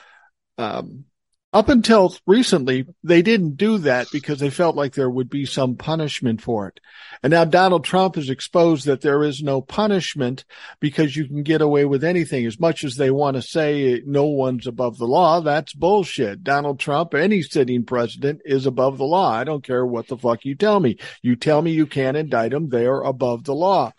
Um, 0.57 1.05
up 1.51 1.67
until 1.67 2.15
recently, 2.27 2.85
they 3.03 3.23
didn't 3.23 3.57
do 3.57 3.79
that 3.79 4.07
because 4.11 4.39
they 4.39 4.51
felt 4.51 4.75
like 4.75 4.93
there 4.93 5.09
would 5.09 5.31
be 5.31 5.45
some 5.45 5.75
punishment 5.75 6.41
for 6.41 6.67
it. 6.67 6.79
And 7.23 7.31
now 7.31 7.43
Donald 7.43 7.83
Trump 7.83 8.15
has 8.15 8.29
exposed 8.29 8.85
that 8.85 9.01
there 9.01 9.23
is 9.23 9.41
no 9.41 9.59
punishment 9.59 10.45
because 10.79 11.15
you 11.15 11.27
can 11.27 11.41
get 11.41 11.61
away 11.61 11.85
with 11.85 12.03
anything. 12.03 12.45
As 12.45 12.59
much 12.59 12.83
as 12.83 12.97
they 12.97 13.09
want 13.09 13.35
to 13.35 13.41
say 13.41 13.99
no 14.05 14.25
one's 14.25 14.67
above 14.67 14.99
the 14.99 15.07
law, 15.07 15.41
that's 15.41 15.73
bullshit. 15.73 16.43
Donald 16.43 16.79
Trump, 16.79 17.15
any 17.15 17.41
sitting 17.41 17.83
president, 17.83 18.41
is 18.45 18.67
above 18.67 18.99
the 18.99 19.05
law. 19.05 19.31
I 19.31 19.43
don't 19.43 19.63
care 19.63 19.85
what 19.85 20.07
the 20.07 20.17
fuck 20.17 20.45
you 20.45 20.53
tell 20.53 20.79
me. 20.79 20.97
You 21.23 21.35
tell 21.35 21.63
me 21.63 21.71
you 21.71 21.87
can't 21.87 22.17
indict 22.17 22.51
them, 22.51 22.69
they 22.69 22.85
are 22.85 23.03
above 23.03 23.45
the 23.45 23.55
law. 23.55 23.91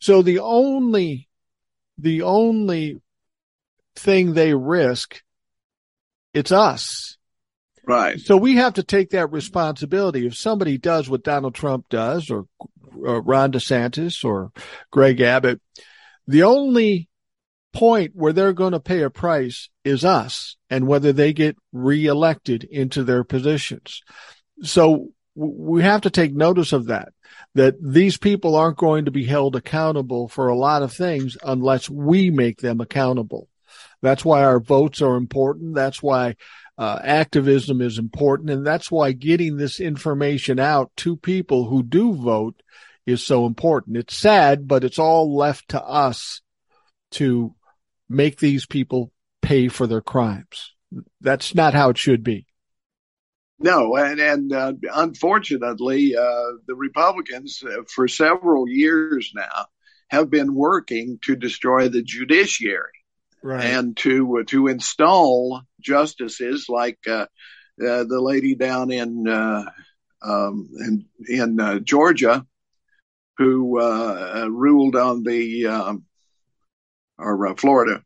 So 0.00 0.22
the 0.22 0.40
only, 0.40 1.28
the 1.98 2.22
only 2.22 3.00
thing 3.94 4.34
they 4.34 4.54
risk 4.54 5.22
it's 6.36 6.52
us. 6.52 7.16
Right. 7.86 8.20
So 8.20 8.36
we 8.36 8.56
have 8.56 8.74
to 8.74 8.82
take 8.82 9.10
that 9.10 9.32
responsibility. 9.32 10.26
If 10.26 10.36
somebody 10.36 10.76
does 10.76 11.08
what 11.08 11.22
Donald 11.22 11.54
Trump 11.54 11.88
does 11.88 12.30
or, 12.30 12.46
or 12.94 13.22
Ron 13.22 13.52
DeSantis 13.52 14.22
or 14.22 14.52
Greg 14.90 15.20
Abbott, 15.20 15.60
the 16.26 16.42
only 16.42 17.08
point 17.72 18.12
where 18.14 18.34
they're 18.34 18.52
going 18.52 18.72
to 18.72 18.80
pay 18.80 19.02
a 19.02 19.10
price 19.10 19.70
is 19.82 20.04
us 20.04 20.56
and 20.68 20.86
whether 20.86 21.12
they 21.12 21.32
get 21.32 21.56
reelected 21.72 22.64
into 22.64 23.02
their 23.02 23.24
positions. 23.24 24.02
So 24.62 25.08
we 25.34 25.82
have 25.82 26.02
to 26.02 26.10
take 26.10 26.34
notice 26.34 26.72
of 26.72 26.86
that, 26.86 27.10
that 27.54 27.76
these 27.80 28.18
people 28.18 28.56
aren't 28.56 28.78
going 28.78 29.06
to 29.06 29.10
be 29.10 29.24
held 29.24 29.56
accountable 29.56 30.28
for 30.28 30.48
a 30.48 30.56
lot 30.56 30.82
of 30.82 30.92
things 30.92 31.38
unless 31.42 31.88
we 31.88 32.30
make 32.30 32.58
them 32.58 32.80
accountable. 32.80 33.48
That's 34.02 34.24
why 34.24 34.44
our 34.44 34.60
votes 34.60 35.02
are 35.02 35.16
important. 35.16 35.74
That's 35.74 36.02
why 36.02 36.36
uh, 36.78 36.98
activism 37.02 37.80
is 37.80 37.98
important. 37.98 38.50
And 38.50 38.66
that's 38.66 38.90
why 38.90 39.12
getting 39.12 39.56
this 39.56 39.80
information 39.80 40.58
out 40.58 40.90
to 40.98 41.16
people 41.16 41.66
who 41.68 41.82
do 41.82 42.14
vote 42.14 42.62
is 43.06 43.22
so 43.24 43.46
important. 43.46 43.96
It's 43.96 44.16
sad, 44.16 44.68
but 44.68 44.84
it's 44.84 44.98
all 44.98 45.34
left 45.36 45.70
to 45.70 45.82
us 45.82 46.42
to 47.12 47.54
make 48.08 48.38
these 48.38 48.66
people 48.66 49.12
pay 49.42 49.68
for 49.68 49.86
their 49.86 50.00
crimes. 50.00 50.74
That's 51.20 51.54
not 51.54 51.74
how 51.74 51.90
it 51.90 51.98
should 51.98 52.22
be. 52.22 52.46
No, 53.58 53.96
and 53.96 54.20
and 54.20 54.52
uh, 54.52 54.74
unfortunately, 54.94 56.14
uh, 56.14 56.52
the 56.66 56.74
Republicans 56.74 57.62
uh, 57.64 57.82
for 57.88 58.06
several 58.06 58.68
years 58.68 59.32
now 59.34 59.66
have 60.08 60.28
been 60.28 60.54
working 60.54 61.18
to 61.22 61.36
destroy 61.36 61.88
the 61.88 62.02
judiciary 62.02 62.92
Right. 63.46 63.64
and 63.64 63.96
to 63.98 64.42
to 64.48 64.66
install 64.66 65.62
justices 65.80 66.66
like 66.68 66.98
uh, 67.06 67.26
uh, 67.80 68.02
the 68.04 68.20
lady 68.20 68.56
down 68.56 68.90
in 68.90 69.28
uh, 69.28 69.62
um, 70.20 70.68
in, 70.80 71.06
in 71.28 71.60
uh, 71.60 71.78
Georgia 71.78 72.44
who 73.38 73.80
uh, 73.80 74.48
ruled 74.50 74.96
on 74.96 75.22
the 75.22 75.66
um, 75.68 76.04
or 77.18 77.46
uh, 77.46 77.54
Florida 77.54 78.02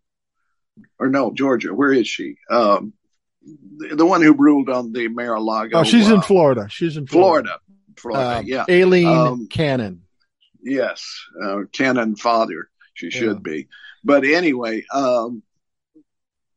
or 0.99 1.09
no 1.09 1.33
Georgia 1.33 1.73
where 1.73 1.93
is 1.93 2.07
she 2.07 2.37
um, 2.51 2.93
the, 3.79 3.97
the 3.97 4.05
one 4.05 4.21
who 4.21 4.35
ruled 4.35 4.69
on 4.69 4.93
the 4.93 5.09
Mar-a-Lago 5.09 5.79
oh, 5.79 5.85
she's 5.85 6.11
in 6.11 6.21
Florida. 6.21 6.69
She's 6.69 6.99
in 6.99 7.07
Florida. 7.07 7.59
Florida 7.97 8.37
Florida 8.37 8.39
Um, 8.41 8.45
yeah 8.47 8.65
Aileen 8.69 9.07
Um, 9.07 9.49
Cannon. 9.49 10.03
Yes, 10.63 11.03
uh, 11.43 11.61
canon 11.73 12.17
father. 12.17 12.69
She 12.93 13.11
should 13.11 13.37
Yeah. 13.39 13.43
be. 13.43 13.69
But 14.03 14.25
anyway, 14.25 14.85
um, 14.93 15.43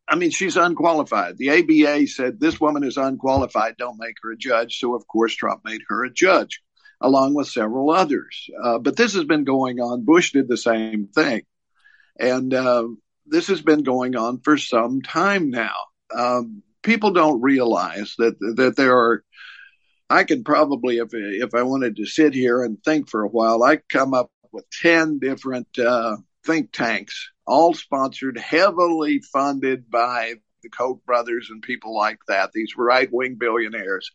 I 0.07 0.15
mean, 0.15 0.31
she's 0.31 0.57
unqualified. 0.57 1.37
The 1.37 1.49
ABA 1.49 2.07
said 2.07 2.39
this 2.39 2.59
woman 2.59 2.83
is 2.83 2.97
unqualified. 2.97 3.75
Don't 3.77 3.99
make 3.99 4.15
her 4.21 4.31
a 4.31 4.37
judge. 4.37 4.79
So, 4.79 4.95
of 4.95 5.07
course, 5.07 5.33
Trump 5.35 5.61
made 5.65 5.81
her 5.87 6.03
a 6.03 6.13
judge, 6.13 6.61
along 7.01 7.33
with 7.33 7.47
several 7.47 7.89
others. 7.89 8.49
Uh, 8.61 8.79
but 8.79 8.95
this 8.95 9.13
has 9.13 9.23
been 9.23 9.43
going 9.43 9.79
on. 9.79 10.05
Bush 10.05 10.31
did 10.31 10.47
the 10.47 10.57
same 10.57 11.07
thing. 11.07 11.43
And 12.19 12.53
uh, 12.53 12.87
this 13.25 13.47
has 13.47 13.61
been 13.61 13.83
going 13.83 14.15
on 14.15 14.39
for 14.39 14.57
some 14.57 15.01
time 15.01 15.49
now. 15.49 15.75
Um, 16.15 16.63
people 16.83 17.11
don't 17.11 17.41
realize 17.41 18.15
that 18.19 18.37
that 18.57 18.75
there 18.75 18.95
are 18.95 19.23
I 20.09 20.25
could 20.25 20.45
probably, 20.45 20.97
if 20.97 21.09
if 21.13 21.55
I 21.55 21.63
wanted 21.63 21.95
to 21.95 22.05
sit 22.05 22.33
here 22.33 22.63
and 22.63 22.81
think 22.83 23.09
for 23.09 23.23
a 23.23 23.29
while, 23.29 23.63
I 23.63 23.77
come 23.77 24.13
up 24.13 24.29
with 24.51 24.65
ten 24.69 25.17
different 25.17 25.67
uh, 25.79 26.17
think 26.45 26.71
tanks, 26.71 27.31
all 27.45 27.73
sponsored, 27.73 28.37
heavily 28.37 29.21
funded 29.31 29.89
by 29.89 30.35
the 30.61 30.69
Koch 30.69 31.05
brothers 31.05 31.49
and 31.49 31.61
people 31.61 31.95
like 31.95 32.19
that. 32.27 32.51
These 32.53 32.73
right 32.77 33.09
wing 33.11 33.35
billionaires, 33.39 34.11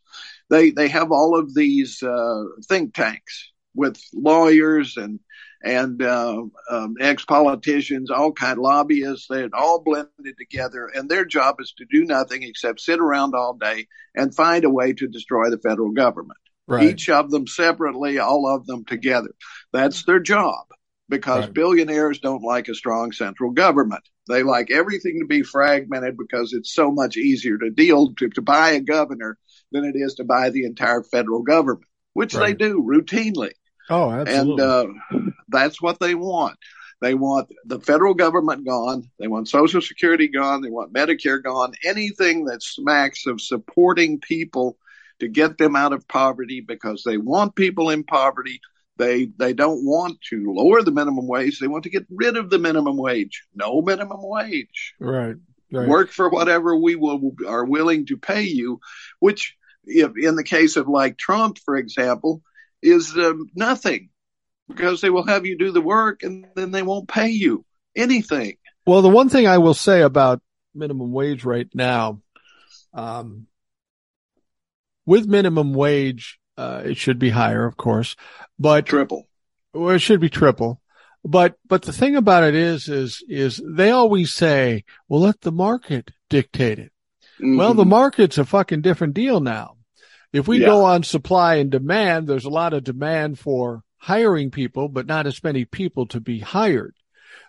they 0.50 0.70
they 0.70 0.88
have 0.88 1.12
all 1.12 1.38
of 1.38 1.54
these 1.54 2.02
uh, 2.02 2.44
think 2.68 2.94
tanks 2.94 3.52
with 3.74 4.00
lawyers 4.12 4.96
and 4.96 5.20
and 5.62 6.00
uh, 6.02 6.42
um, 6.70 6.94
ex 7.00 7.24
politicians, 7.24 8.10
all 8.10 8.32
kind 8.32 8.58
of 8.58 8.64
lobbyists. 8.64 9.26
They're 9.28 9.48
all 9.52 9.82
blended 9.82 10.36
together, 10.38 10.90
and 10.94 11.08
their 11.08 11.24
job 11.24 11.56
is 11.60 11.72
to 11.78 11.84
do 11.90 12.04
nothing 12.04 12.42
except 12.42 12.80
sit 12.80 13.00
around 13.00 13.34
all 13.34 13.54
day 13.54 13.86
and 14.14 14.34
find 14.34 14.64
a 14.64 14.70
way 14.70 14.92
to 14.92 15.08
destroy 15.08 15.50
the 15.50 15.58
federal 15.58 15.90
government. 15.90 16.38
Right. 16.66 16.90
Each 16.90 17.08
of 17.08 17.30
them 17.30 17.46
separately, 17.46 18.18
all 18.18 18.46
of 18.46 18.66
them 18.66 18.84
together. 18.84 19.30
That's 19.72 20.04
their 20.04 20.20
job 20.20 20.66
because 21.08 21.44
right. 21.44 21.54
billionaires 21.54 22.20
don't 22.20 22.42
like 22.42 22.68
a 22.68 22.74
strong 22.74 23.12
central 23.12 23.50
government. 23.50 24.02
They 24.28 24.42
like 24.42 24.70
everything 24.70 25.20
to 25.20 25.26
be 25.26 25.42
fragmented 25.42 26.16
because 26.18 26.52
it's 26.52 26.74
so 26.74 26.90
much 26.90 27.16
easier 27.16 27.56
to 27.58 27.70
deal 27.70 28.14
to, 28.14 28.28
to 28.30 28.42
buy 28.42 28.70
a 28.70 28.80
governor 28.80 29.38
than 29.72 29.84
it 29.84 29.96
is 29.96 30.14
to 30.14 30.24
buy 30.24 30.50
the 30.50 30.64
entire 30.64 31.02
federal 31.02 31.42
government, 31.42 31.86
which 32.12 32.34
right. 32.34 32.58
they 32.58 32.66
do 32.66 32.82
routinely. 32.82 33.52
Oh, 33.90 34.10
absolutely. 34.10 34.62
And 34.62 34.70
uh, 34.70 34.86
that's 35.48 35.80
what 35.80 35.98
they 35.98 36.14
want. 36.14 36.58
They 37.00 37.14
want 37.14 37.48
the 37.64 37.80
federal 37.80 38.14
government 38.14 38.66
gone. 38.66 39.08
They 39.18 39.28
want 39.28 39.48
Social 39.48 39.80
Security 39.80 40.28
gone. 40.28 40.62
They 40.62 40.70
want 40.70 40.92
Medicare 40.92 41.42
gone. 41.42 41.72
Anything 41.84 42.46
that 42.46 42.62
smacks 42.62 43.26
of 43.26 43.40
supporting 43.40 44.18
people 44.20 44.76
to 45.20 45.28
get 45.28 45.58
them 45.58 45.76
out 45.76 45.92
of 45.92 46.08
poverty 46.08 46.60
because 46.60 47.02
they 47.04 47.16
want 47.16 47.54
people 47.54 47.90
in 47.90 48.04
poverty. 48.04 48.60
They 48.98 49.26
they 49.38 49.52
don't 49.52 49.84
want 49.84 50.20
to 50.30 50.52
lower 50.52 50.82
the 50.82 50.90
minimum 50.90 51.26
wage. 51.26 51.58
They 51.58 51.68
want 51.68 51.84
to 51.84 51.90
get 51.90 52.06
rid 52.10 52.36
of 52.36 52.50
the 52.50 52.58
minimum 52.58 52.96
wage. 52.96 53.44
No 53.54 53.80
minimum 53.80 54.20
wage. 54.20 54.94
Right. 55.00 55.36
right. 55.72 55.88
Work 55.88 56.10
for 56.10 56.28
whatever 56.28 56.76
we 56.76 56.96
will 56.96 57.32
are 57.46 57.64
willing 57.64 58.06
to 58.06 58.16
pay 58.16 58.42
you, 58.42 58.80
which 59.20 59.56
if 59.84 60.12
in 60.16 60.34
the 60.36 60.44
case 60.44 60.76
of 60.76 60.88
like 60.88 61.16
Trump, 61.16 61.58
for 61.58 61.76
example, 61.76 62.42
is 62.82 63.16
um, 63.16 63.48
nothing 63.54 64.10
because 64.68 65.00
they 65.00 65.10
will 65.10 65.26
have 65.26 65.46
you 65.46 65.56
do 65.56 65.70
the 65.70 65.80
work 65.80 66.22
and 66.22 66.46
then 66.54 66.72
they 66.72 66.82
won't 66.82 67.08
pay 67.08 67.28
you 67.28 67.64
anything. 67.96 68.56
Well, 68.86 69.02
the 69.02 69.08
one 69.08 69.28
thing 69.28 69.46
I 69.46 69.58
will 69.58 69.74
say 69.74 70.02
about 70.02 70.40
minimum 70.74 71.12
wage 71.12 71.44
right 71.44 71.68
now, 71.74 72.20
um, 72.92 73.46
with 75.06 75.26
minimum 75.26 75.72
wage, 75.72 76.37
uh, 76.58 76.82
it 76.84 76.96
should 76.96 77.18
be 77.18 77.30
higher, 77.30 77.64
of 77.64 77.76
course, 77.76 78.16
but 78.58 78.84
triple. 78.84 79.28
Well, 79.72 79.94
it 79.94 80.00
should 80.00 80.20
be 80.20 80.28
triple. 80.28 80.80
But, 81.24 81.54
but 81.66 81.82
the 81.82 81.92
thing 81.92 82.16
about 82.16 82.44
it 82.44 82.54
is, 82.54 82.88
is, 82.88 83.22
is 83.28 83.62
they 83.64 83.90
always 83.90 84.34
say, 84.34 84.84
well, 85.08 85.20
let 85.20 85.40
the 85.40 85.52
market 85.52 86.10
dictate 86.28 86.78
it. 86.78 86.92
Mm-hmm. 87.40 87.56
Well, 87.56 87.74
the 87.74 87.84
market's 87.84 88.38
a 88.38 88.44
fucking 88.44 88.82
different 88.82 89.14
deal 89.14 89.40
now. 89.40 89.76
If 90.32 90.48
we 90.48 90.60
yeah. 90.60 90.66
go 90.66 90.84
on 90.84 91.02
supply 91.04 91.56
and 91.56 91.70
demand, 91.70 92.26
there's 92.26 92.44
a 92.44 92.50
lot 92.50 92.74
of 92.74 92.84
demand 92.84 93.38
for 93.38 93.82
hiring 93.96 94.50
people, 94.50 94.88
but 94.88 95.06
not 95.06 95.26
as 95.26 95.42
many 95.44 95.64
people 95.64 96.06
to 96.08 96.20
be 96.20 96.40
hired. 96.40 96.94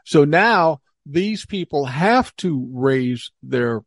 So 0.05 0.23
now 0.23 0.81
these 1.05 1.45
people 1.45 1.85
have 1.85 2.35
to 2.37 2.69
raise 2.71 3.31
their 3.41 3.81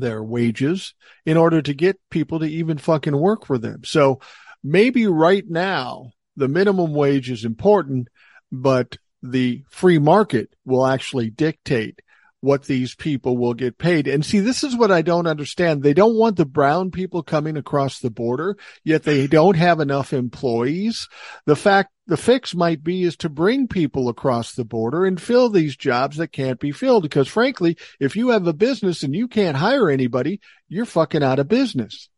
their 0.00 0.22
wages 0.22 0.94
in 1.24 1.36
order 1.36 1.62
to 1.62 1.74
get 1.74 2.00
people 2.10 2.40
to 2.40 2.46
even 2.46 2.78
fucking 2.78 3.16
work 3.16 3.46
for 3.46 3.58
them. 3.58 3.84
So 3.84 4.20
maybe 4.62 5.06
right 5.06 5.44
now 5.48 6.12
the 6.36 6.48
minimum 6.48 6.92
wage 6.94 7.30
is 7.30 7.44
important, 7.44 8.08
but 8.50 8.96
the 9.22 9.64
free 9.70 9.98
market 9.98 10.52
will 10.64 10.86
actually 10.86 11.30
dictate 11.30 12.00
what 12.42 12.64
these 12.64 12.94
people 12.96 13.38
will 13.38 13.54
get 13.54 13.78
paid. 13.78 14.08
And 14.08 14.26
see, 14.26 14.40
this 14.40 14.64
is 14.64 14.76
what 14.76 14.90
I 14.90 15.00
don't 15.00 15.28
understand. 15.28 15.82
They 15.82 15.94
don't 15.94 16.18
want 16.18 16.36
the 16.36 16.44
brown 16.44 16.90
people 16.90 17.22
coming 17.22 17.56
across 17.56 18.00
the 18.00 18.10
border, 18.10 18.56
yet 18.82 19.04
they 19.04 19.28
don't 19.28 19.56
have 19.56 19.78
enough 19.78 20.12
employees. 20.12 21.08
The 21.46 21.54
fact, 21.54 21.92
the 22.08 22.16
fix 22.16 22.52
might 22.52 22.82
be 22.82 23.04
is 23.04 23.16
to 23.18 23.28
bring 23.28 23.68
people 23.68 24.08
across 24.08 24.54
the 24.54 24.64
border 24.64 25.06
and 25.06 25.22
fill 25.22 25.50
these 25.50 25.76
jobs 25.76 26.16
that 26.16 26.32
can't 26.32 26.58
be 26.58 26.72
filled. 26.72 27.04
Because 27.04 27.28
frankly, 27.28 27.78
if 28.00 28.16
you 28.16 28.30
have 28.30 28.46
a 28.48 28.52
business 28.52 29.04
and 29.04 29.14
you 29.14 29.28
can't 29.28 29.56
hire 29.56 29.88
anybody, 29.88 30.40
you're 30.68 30.84
fucking 30.84 31.22
out 31.22 31.38
of 31.38 31.46
business. 31.46 32.08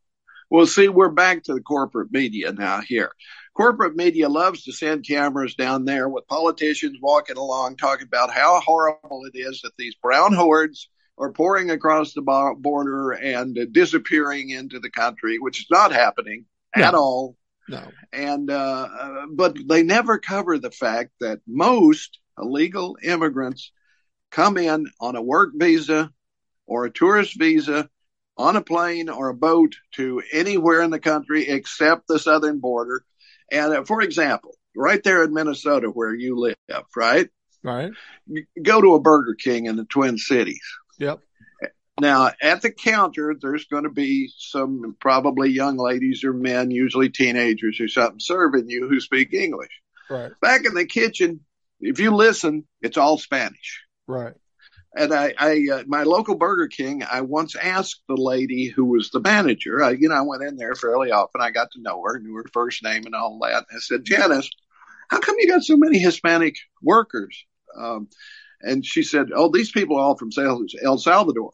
Well, 0.49 0.65
see, 0.65 0.87
we're 0.87 1.09
back 1.09 1.43
to 1.43 1.53
the 1.53 1.61
corporate 1.61 2.11
media 2.11 2.51
now 2.51 2.81
here 2.81 3.11
corporate 3.55 3.95
media 3.95 4.29
loves 4.29 4.63
to 4.63 4.73
send 4.73 5.07
cameras 5.07 5.55
down 5.55 5.85
there 5.85 6.07
with 6.09 6.27
politicians 6.27 6.97
walking 7.01 7.37
along 7.37 7.77
talking 7.77 8.05
about 8.05 8.29
how 8.29 8.59
horrible 8.59 9.23
it 9.25 9.37
is 9.37 9.61
that 9.61 9.71
these 9.77 9.95
brown 9.95 10.33
hordes 10.33 10.89
are 11.17 11.31
pouring 11.31 11.71
across 11.71 12.13
the 12.13 12.21
border 12.21 13.11
and 13.11 13.57
uh, 13.57 13.65
disappearing 13.71 14.49
into 14.49 14.79
the 14.79 14.89
country, 14.89 15.39
which 15.39 15.61
is 15.61 15.67
not 15.71 15.93
happening 15.93 16.45
no. 16.75 16.83
at 16.83 16.93
all. 16.93 17.37
No. 17.69 17.89
And, 18.11 18.51
uh, 18.51 18.87
uh, 18.99 19.25
but 19.33 19.57
they 19.67 19.83
never 19.83 20.19
cover 20.19 20.59
the 20.59 20.71
fact 20.71 21.11
that 21.21 21.39
most 21.47 22.19
illegal 22.37 22.97
immigrants 23.01 23.71
come 24.29 24.57
in 24.57 24.87
on 24.99 25.15
a 25.15 25.21
work 25.21 25.51
visa 25.55 26.11
or 26.67 26.83
a 26.85 26.91
tourist 26.91 27.39
visa 27.39 27.89
on 28.37 28.57
a 28.57 28.61
plane 28.61 29.07
or 29.07 29.29
a 29.29 29.33
boat 29.33 29.75
to 29.93 30.21
anywhere 30.33 30.81
in 30.81 30.89
the 30.89 30.99
country 30.99 31.47
except 31.47 32.07
the 32.07 32.19
southern 32.19 32.59
border 32.59 33.05
and 33.51 33.73
uh, 33.73 33.83
for 33.83 34.01
example, 34.01 34.55
right 34.75 35.03
there 35.03 35.23
in 35.23 35.33
Minnesota 35.33 35.87
where 35.87 36.13
you 36.13 36.37
live, 36.37 36.55
right? 36.95 37.29
Right. 37.63 37.91
go 38.61 38.79
to 38.79 38.93
a 38.93 38.99
Burger 38.99 39.33
King 39.33 39.65
in 39.65 39.75
the 39.75 39.85
Twin 39.85 40.19
Cities. 40.19 40.61
Yep. 40.99 41.19
Now, 41.99 42.29
at 42.41 42.61
the 42.61 42.69
counter, 42.69 43.35
there's 43.39 43.65
going 43.65 43.85
to 43.85 43.89
be 43.89 44.29
some 44.37 44.95
probably 44.99 45.49
young 45.49 45.77
ladies 45.77 46.23
or 46.23 46.33
men, 46.33 46.69
usually 46.69 47.09
teenagers 47.09 47.79
or 47.79 47.87
something, 47.87 48.19
serving 48.19 48.69
you 48.69 48.87
who 48.87 48.99
speak 48.99 49.33
English. 49.33 49.71
Right. 50.09 50.31
Back 50.41 50.65
in 50.65 50.75
the 50.75 50.85
kitchen, 50.85 51.39
if 51.79 51.99
you 51.99 52.13
listen, 52.13 52.65
it's 52.81 52.97
all 52.97 53.17
Spanish. 53.17 53.81
Right 54.07 54.33
and 54.95 55.13
I, 55.13 55.33
I 55.37 55.67
uh, 55.71 55.83
my 55.87 56.03
local 56.03 56.35
Burger 56.35 56.67
King, 56.67 57.03
I 57.03 57.21
once 57.21 57.55
asked 57.55 58.01
the 58.07 58.15
lady 58.15 58.67
who 58.67 58.85
was 58.85 59.09
the 59.09 59.19
manager. 59.19 59.83
I, 59.83 59.91
you 59.91 60.09
know, 60.09 60.15
I 60.15 60.21
went 60.21 60.43
in 60.43 60.55
there 60.55 60.75
fairly 60.75 61.11
often. 61.11 61.41
I 61.41 61.51
got 61.51 61.71
to 61.71 61.81
know 61.81 62.01
her, 62.03 62.19
knew 62.19 62.35
her 62.35 62.45
first 62.53 62.83
name 62.83 63.05
and 63.05 63.13
all 63.15 63.37
that. 63.39 63.65
And 63.69 63.77
I 63.77 63.79
said, 63.79 64.05
Janice, 64.05 64.49
how 65.09 65.19
come 65.19 65.35
you 65.39 65.49
got 65.49 65.63
so 65.63 65.75
many 65.75 65.99
Hispanic 65.99 66.55
workers? 66.81 67.45
Um, 67.77 68.07
and 68.61 68.85
she 68.85 69.03
said, 69.03 69.27
Oh, 69.35 69.49
these 69.51 69.71
people 69.71 69.97
are 69.97 70.01
all 70.01 70.17
from 70.17 70.29
El 70.81 70.97
Salvador. 70.97 71.51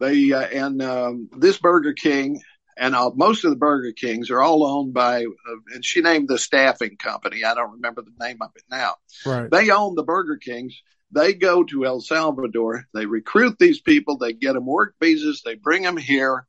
They 0.00 0.32
uh, 0.32 0.46
and 0.46 0.80
um, 0.80 1.28
this 1.36 1.58
Burger 1.58 1.92
King 1.92 2.40
and 2.78 2.94
uh, 2.94 3.10
most 3.14 3.44
of 3.44 3.50
the 3.50 3.56
Burger 3.56 3.92
Kings 3.92 4.30
are 4.30 4.40
all 4.40 4.64
owned 4.64 4.94
by, 4.94 5.24
uh, 5.24 5.56
and 5.74 5.84
she 5.84 6.00
named 6.00 6.28
the 6.28 6.38
staffing 6.38 6.96
company. 6.96 7.42
I 7.44 7.54
don't 7.54 7.72
remember 7.72 8.02
the 8.02 8.24
name 8.24 8.38
of 8.40 8.50
it 8.54 8.62
now. 8.70 8.94
Right. 9.26 9.50
They 9.50 9.70
own 9.70 9.96
the 9.96 10.04
Burger 10.04 10.36
Kings 10.36 10.80
they 11.10 11.34
go 11.34 11.64
to 11.64 11.86
El 11.86 12.00
Salvador, 12.00 12.84
they 12.94 13.06
recruit 13.06 13.56
these 13.58 13.80
people, 13.80 14.18
they 14.18 14.32
get 14.32 14.54
them 14.54 14.66
work 14.66 14.94
visas, 15.00 15.42
they 15.44 15.54
bring 15.54 15.82
them 15.82 15.96
here, 15.96 16.46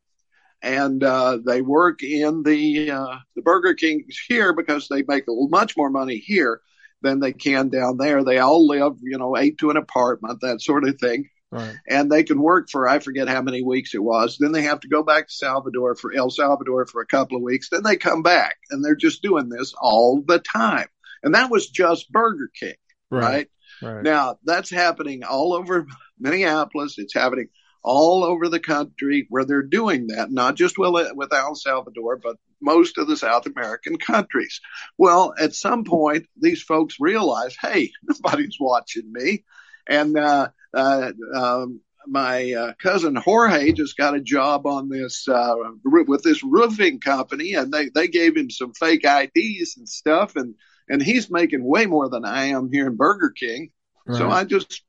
and 0.62 1.04
uh, 1.04 1.38
they 1.44 1.62
work 1.62 2.04
in 2.04 2.44
the 2.44 2.92
uh, 2.92 3.18
the 3.36 3.42
Burger 3.42 3.74
Kings 3.74 4.20
here 4.28 4.54
because 4.54 4.88
they 4.88 5.04
make 5.08 5.24
much 5.28 5.78
more 5.78 5.90
money 5.90 6.18
here 6.18 6.62
than 7.02 7.20
they 7.20 7.32
can 7.32 7.70
down 7.70 7.98
there. 7.98 8.24
They 8.24 8.40
all 8.40 8.68
live, 8.68 8.98
you 9.02 9.18
know, 9.18 9.38
eight 9.38 9.58
to 9.60 9.70
an 9.70 9.78
apartment, 9.78 10.42
that 10.42 10.62
sort 10.62 10.88
of 10.88 11.00
thing. 11.00 11.30
Right. 11.52 11.76
And 11.88 12.12
they 12.12 12.24
can 12.24 12.40
work 12.40 12.70
for 12.70 12.88
I 12.88 13.00
forget 13.00 13.28
how 13.28 13.42
many 13.42 13.64
weeks 13.64 13.96
it 13.96 14.04
was. 14.04 14.38
Then 14.38 14.52
they 14.52 14.64
have 14.64 14.82
to 14.82 14.88
go 14.88 15.02
back 15.02 15.28
to 15.28 15.34
Salvador 15.34 15.96
for 15.96 16.14
El 16.14 16.30
Salvador 16.30 16.86
for 16.86 17.02
a 17.02 17.08
couple 17.08 17.38
of 17.38 17.44
weeks. 17.44 17.70
Then 17.70 17.84
they 17.84 17.96
come 17.96 18.22
back, 18.22 18.58
and 18.70 18.84
they're 18.84 18.96
just 18.96 19.24
doing 19.24 19.50
this 19.50 19.74
all 19.80 20.22
the 20.22 20.40
time. 20.40 20.88
And 21.24 21.36
that 21.36 21.50
was 21.50 21.68
just 21.68 22.12
Burger 22.12 22.50
King, 22.58 22.76
right? 23.10 23.22
right? 23.22 23.48
Right. 23.82 24.04
Now 24.04 24.38
that's 24.44 24.70
happening 24.70 25.24
all 25.24 25.54
over 25.54 25.88
Minneapolis. 26.20 26.96
It's 26.98 27.14
happening 27.14 27.48
all 27.82 28.24
over 28.24 28.50
the 28.50 28.60
country 28.60 29.26
where 29.30 29.46
they're 29.46 29.64
doing 29.64 30.08
that, 30.08 30.32
not 30.32 30.56
just 30.56 30.78
with 30.78 31.12
with 31.14 31.34
El 31.34 31.56
Salvador, 31.56 32.18
but 32.18 32.38
most 32.62 32.98
of 32.98 33.08
the 33.08 33.18
South 33.18 33.46
American 33.46 33.98
countries. 33.98 34.60
Well, 34.98 35.34
at 35.40 35.56
some 35.56 35.84
point, 35.84 36.28
these 36.40 36.62
folks 36.62 36.98
realize, 37.00 37.56
hey, 37.62 37.92
nobody's 38.04 38.58
watching 38.60 39.12
me. 39.12 39.44
And, 39.88 40.18
uh, 40.18 40.50
uh, 40.74 41.12
um, 41.34 41.82
my 42.08 42.54
uh, 42.54 42.74
cousin 42.82 43.16
Jorge 43.16 43.72
just 43.72 43.98
got 43.98 44.16
a 44.16 44.22
job 44.22 44.66
on 44.66 44.90
this 44.90 45.28
uh, 45.28 45.56
with 45.84 46.24
this 46.24 46.44
roofing 46.44 47.00
company, 47.00 47.54
and 47.54 47.72
they 47.72 47.90
they 47.90 48.08
gave 48.08 48.36
him 48.36 48.50
some 48.50 48.74
fake 48.74 49.04
IDs 49.04 49.76
and 49.78 49.88
stuff, 49.88 50.36
and 50.36 50.56
and 50.90 51.02
he's 51.02 51.30
making 51.30 51.64
way 51.64 51.86
more 51.86 52.10
than 52.10 52.26
I 52.26 52.46
am 52.46 52.72
here 52.72 52.88
in 52.88 52.96
Burger 52.96 53.30
King. 53.30 53.72
Right. 54.06 54.18
So 54.18 54.30
I 54.30 54.44
just 54.44 54.82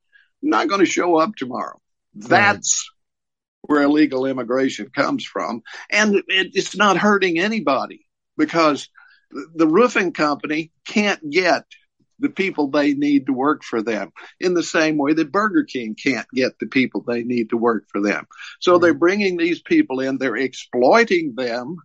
I'm 0.43 0.49
not 0.49 0.67
going 0.67 0.79
to 0.79 0.85
show 0.85 1.17
up 1.17 1.35
tomorrow. 1.35 1.79
That's 2.13 2.89
right. 3.69 3.73
where 3.73 3.83
illegal 3.83 4.25
immigration 4.25 4.89
comes 4.89 5.23
from, 5.23 5.61
and 5.89 6.15
it, 6.15 6.51
it's 6.53 6.75
not 6.75 6.97
hurting 6.97 7.39
anybody 7.39 8.05
because 8.37 8.89
the 9.55 9.67
roofing 9.67 10.11
company 10.11 10.71
can't 10.85 11.29
get 11.29 11.63
the 12.19 12.29
people 12.29 12.67
they 12.67 12.93
need 12.93 13.25
to 13.25 13.33
work 13.33 13.63
for 13.63 13.81
them 13.81 14.11
in 14.39 14.53
the 14.53 14.63
same 14.63 14.97
way 14.97 15.13
that 15.13 15.31
Burger 15.31 15.63
King 15.63 15.95
can't 15.95 16.27
get 16.33 16.59
the 16.59 16.67
people 16.67 17.01
they 17.01 17.23
need 17.23 17.49
to 17.49 17.57
work 17.57 17.85
for 17.91 17.99
them. 17.99 18.27
So 18.59 18.73
right. 18.73 18.81
they're 18.81 18.93
bringing 18.93 19.37
these 19.37 19.61
people 19.61 19.99
in, 19.99 20.17
they're 20.17 20.35
exploiting 20.35 21.33
them 21.35 21.77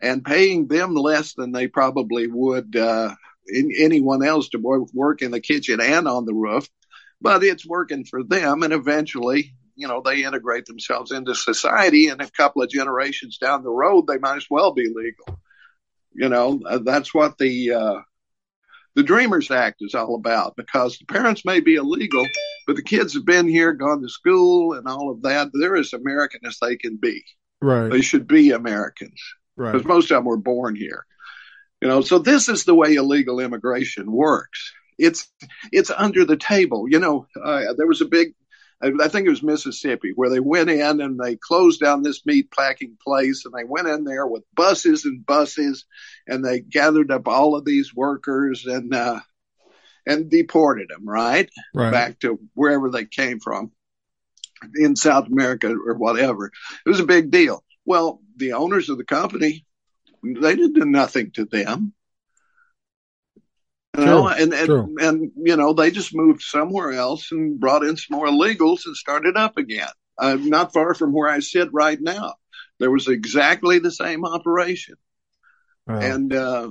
and 0.00 0.24
paying 0.24 0.66
them 0.66 0.94
less 0.94 1.34
than 1.34 1.52
they 1.52 1.68
probably 1.68 2.26
would 2.26 2.76
uh, 2.76 3.14
in, 3.46 3.70
anyone 3.78 4.24
else 4.24 4.48
to 4.50 4.58
work 4.58 5.22
in 5.22 5.30
the 5.30 5.40
kitchen 5.40 5.80
and 5.80 6.08
on 6.08 6.26
the 6.26 6.34
roof. 6.34 6.68
But 7.20 7.42
it's 7.42 7.66
working 7.66 8.04
for 8.04 8.22
them, 8.22 8.62
and 8.62 8.72
eventually, 8.72 9.54
you 9.76 9.88
know, 9.88 10.02
they 10.04 10.24
integrate 10.24 10.66
themselves 10.66 11.10
into 11.10 11.34
society. 11.34 12.08
And 12.08 12.20
a 12.20 12.30
couple 12.30 12.62
of 12.62 12.68
generations 12.68 13.38
down 13.38 13.62
the 13.62 13.70
road, 13.70 14.06
they 14.06 14.18
might 14.18 14.36
as 14.36 14.46
well 14.50 14.72
be 14.72 14.92
legal. 14.94 15.40
You 16.12 16.28
know, 16.28 16.60
uh, 16.68 16.78
that's 16.78 17.14
what 17.14 17.38
the 17.38 17.72
uh, 17.72 18.00
the 18.94 19.02
Dreamers 19.02 19.50
Act 19.50 19.78
is 19.80 19.94
all 19.94 20.14
about 20.14 20.54
because 20.56 20.98
the 20.98 21.06
parents 21.06 21.44
may 21.44 21.60
be 21.60 21.74
illegal, 21.74 22.26
but 22.66 22.76
the 22.76 22.82
kids 22.82 23.14
have 23.14 23.24
been 23.24 23.48
here, 23.48 23.72
gone 23.72 24.02
to 24.02 24.08
school, 24.08 24.74
and 24.74 24.86
all 24.86 25.10
of 25.10 25.22
that. 25.22 25.50
They're 25.52 25.76
as 25.76 25.92
American 25.92 26.40
as 26.46 26.58
they 26.60 26.76
can 26.76 26.96
be. 26.96 27.24
Right. 27.60 27.90
They 27.90 28.02
should 28.02 28.28
be 28.28 28.50
Americans. 28.50 29.20
Right. 29.56 29.72
Because 29.72 29.86
most 29.86 30.10
of 30.10 30.16
them 30.16 30.24
were 30.24 30.36
born 30.36 30.76
here. 30.76 31.04
You 31.80 31.88
know, 31.88 32.00
so 32.00 32.18
this 32.18 32.48
is 32.48 32.64
the 32.64 32.74
way 32.74 32.94
illegal 32.94 33.40
immigration 33.40 34.10
works. 34.10 34.72
It's 34.98 35.28
it's 35.72 35.90
under 35.90 36.24
the 36.24 36.36
table. 36.36 36.86
You 36.88 36.98
know, 36.98 37.26
uh, 37.42 37.74
there 37.76 37.86
was 37.86 38.00
a 38.00 38.06
big 38.06 38.34
I 38.82 39.08
think 39.08 39.26
it 39.26 39.30
was 39.30 39.42
Mississippi, 39.42 40.12
where 40.14 40.28
they 40.28 40.40
went 40.40 40.68
in 40.68 41.00
and 41.00 41.18
they 41.18 41.36
closed 41.36 41.80
down 41.80 42.02
this 42.02 42.26
meat 42.26 42.50
packing 42.50 42.96
place 43.02 43.44
and 43.44 43.54
they 43.54 43.64
went 43.64 43.88
in 43.88 44.04
there 44.04 44.26
with 44.26 44.42
buses 44.54 45.04
and 45.04 45.24
buses 45.24 45.86
and 46.26 46.44
they 46.44 46.60
gathered 46.60 47.10
up 47.10 47.26
all 47.26 47.56
of 47.56 47.64
these 47.64 47.94
workers 47.94 48.66
and, 48.66 48.94
uh, 48.94 49.20
and 50.06 50.28
deported 50.28 50.88
them, 50.90 51.08
right? 51.08 51.48
Right. 51.72 51.92
Back 51.92 52.18
to 52.20 52.38
wherever 52.54 52.90
they 52.90 53.06
came 53.06 53.40
from 53.40 53.72
in 54.74 54.96
South 54.96 55.28
America 55.28 55.68
or 55.72 55.94
whatever. 55.94 56.50
It 56.84 56.88
was 56.88 57.00
a 57.00 57.06
big 57.06 57.30
deal. 57.30 57.64
Well, 57.84 58.20
the 58.36 58.52
owners 58.54 58.88
of 58.88 58.98
the 58.98 59.04
company, 59.04 59.64
they 60.22 60.56
didn't 60.56 60.74
do 60.74 60.84
nothing 60.84 61.30
to 61.32 61.44
them. 61.44 61.92
You 63.96 64.04
know, 64.06 64.26
and, 64.26 64.52
and, 64.52 64.66
true. 64.66 64.96
and, 64.98 65.30
you 65.36 65.56
know, 65.56 65.72
they 65.72 65.92
just 65.92 66.14
moved 66.14 66.42
somewhere 66.42 66.92
else 66.92 67.30
and 67.30 67.60
brought 67.60 67.84
in 67.84 67.96
some 67.96 68.16
more 68.16 68.26
illegals 68.26 68.86
and 68.86 68.96
started 68.96 69.36
up 69.36 69.56
again. 69.56 69.86
Uh, 70.18 70.36
not 70.40 70.72
far 70.72 70.94
from 70.94 71.12
where 71.12 71.28
I 71.28 71.38
sit 71.38 71.72
right 71.72 72.00
now. 72.00 72.34
There 72.80 72.90
was 72.90 73.06
exactly 73.06 73.78
the 73.78 73.92
same 73.92 74.24
operation. 74.24 74.96
Wow. 75.86 76.00
And, 76.00 76.34
uh, 76.34 76.70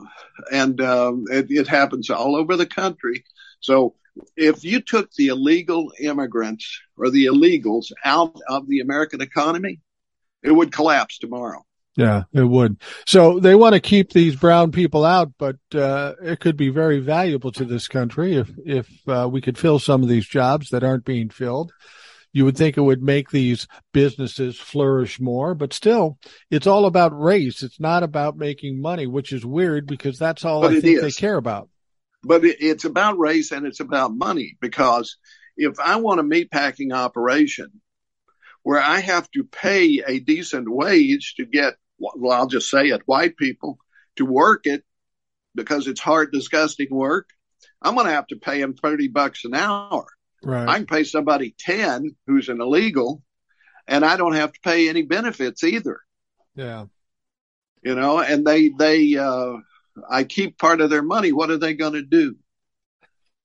and, 0.52 0.82
um, 0.82 1.26
it, 1.32 1.48
it 1.50 1.68
happens 1.68 2.10
all 2.10 2.36
over 2.36 2.58
the 2.58 2.66
country. 2.66 3.24
So 3.62 3.96
if 4.36 4.66
you 4.66 4.82
took 4.82 5.12
the 5.14 5.28
illegal 5.28 5.94
immigrants 6.00 6.82
or 6.98 7.10
the 7.10 7.28
illegals 7.28 7.94
out 8.04 8.38
of 8.50 8.68
the 8.68 8.82
American 8.82 9.22
economy, 9.22 9.80
it 10.44 10.52
would 10.52 10.72
collapse 10.72 11.18
tomorrow. 11.20 11.64
Yeah, 11.96 12.24
it 12.34 12.44
would. 12.44 12.78
So 13.06 13.40
they 13.40 13.54
want 13.54 13.76
to 13.76 13.80
keep 13.80 14.12
these 14.12 14.36
brown 14.36 14.72
people 14.72 15.06
out, 15.06 15.32
but 15.38 15.58
uh, 15.76 16.14
it 16.24 16.40
could 16.40 16.58
be 16.58 16.70
very 16.70 17.00
valuable 17.00 17.52
to 17.52 17.66
this 17.66 17.88
country 17.88 18.36
if 18.36 18.50
if 18.66 18.90
uh, 19.08 19.30
we 19.32 19.42
could 19.42 19.58
fill 19.60 19.78
some 19.78 20.02
of 20.02 20.10
these 20.10 20.26
jobs 20.28 20.70
that 20.70 20.84
aren't 20.84 21.06
being 21.06 21.30
filled. 21.30 21.72
You 22.36 22.46
would 22.46 22.58
think 22.58 22.78
it 22.78 22.82
would 22.82 23.04
make 23.04 23.30
these 23.30 23.68
businesses 23.94 24.60
flourish 24.60 25.20
more, 25.20 25.54
but 25.54 25.72
still, 25.72 26.18
it's 26.50 26.66
all 26.66 26.88
about 26.88 27.16
race. 27.18 27.62
It's 27.62 27.80
not 27.80 28.02
about 28.02 28.38
making 28.38 28.82
money, 28.82 29.06
which 29.06 29.32
is 29.32 29.46
weird 29.46 29.86
because 29.86 30.18
that's 30.18 30.44
all 30.44 30.62
But 30.62 30.72
I 30.72 30.80
think 30.82 30.98
is. 30.98 31.02
they 31.04 31.12
care 31.12 31.38
about. 31.38 31.70
but 32.24 32.44
it's 32.44 32.86
about 32.86 33.20
race 33.20 33.52
and 33.52 33.68
it's 33.68 33.82
about 33.82 34.16
money 34.16 34.58
because 34.60 35.18
if 35.58 35.80
I 35.80 35.98
want 35.98 36.22
a 36.22 36.24
meatpacking 36.24 36.92
operation 36.92 37.82
where 38.64 38.82
I 38.82 39.00
have 39.00 39.30
to 39.32 39.44
pay 39.44 40.02
a 40.06 40.20
decent 40.20 40.70
wage 40.70 41.36
to 41.36 41.46
get, 41.46 41.76
well, 41.98 42.32
I'll 42.32 42.48
just 42.48 42.70
say 42.70 42.88
it, 42.88 43.02
white 43.06 43.38
people 43.38 43.78
to 44.16 44.26
work 44.26 44.66
it 44.66 44.84
because 45.56 45.88
it's 45.88 46.00
hard, 46.00 46.32
disgusting 46.32 46.90
work, 46.90 47.30
I'm 47.82 47.96
going 47.96 48.08
to 48.08 48.14
have 48.14 48.28
to 48.28 48.38
pay 48.38 48.60
them 48.60 48.74
30 48.74 49.10
bucks 49.10 49.46
an 49.46 49.54
hour. 49.54 50.06
Right. 50.42 50.68
I 50.68 50.78
can 50.78 50.88
pay 50.88 51.04
somebody 51.04 51.56
10 51.60 52.16
who's 52.28 52.50
an 52.50 52.60
illegal 52.60 53.22
and 53.88 54.04
I 54.04 54.18
don't 54.18 54.36
have 54.36 54.52
to 54.54 54.60
pay 54.62 54.90
any 54.90 55.04
benefits 55.04 55.64
either 55.64 56.02
yeah. 56.56 56.86
you 57.82 57.96
know, 57.96 58.20
and 58.20 58.46
they, 58.46 58.70
they, 58.70 59.16
uh, 59.16 59.54
I 60.10 60.24
keep 60.24 60.58
part 60.58 60.82
of 60.82 60.90
their 60.90 61.04
money. 61.04 61.32
What 61.32 61.52
are 61.52 61.58
they 61.58 61.74
going 61.74 61.94
to 61.94 62.04
do? 62.04 62.36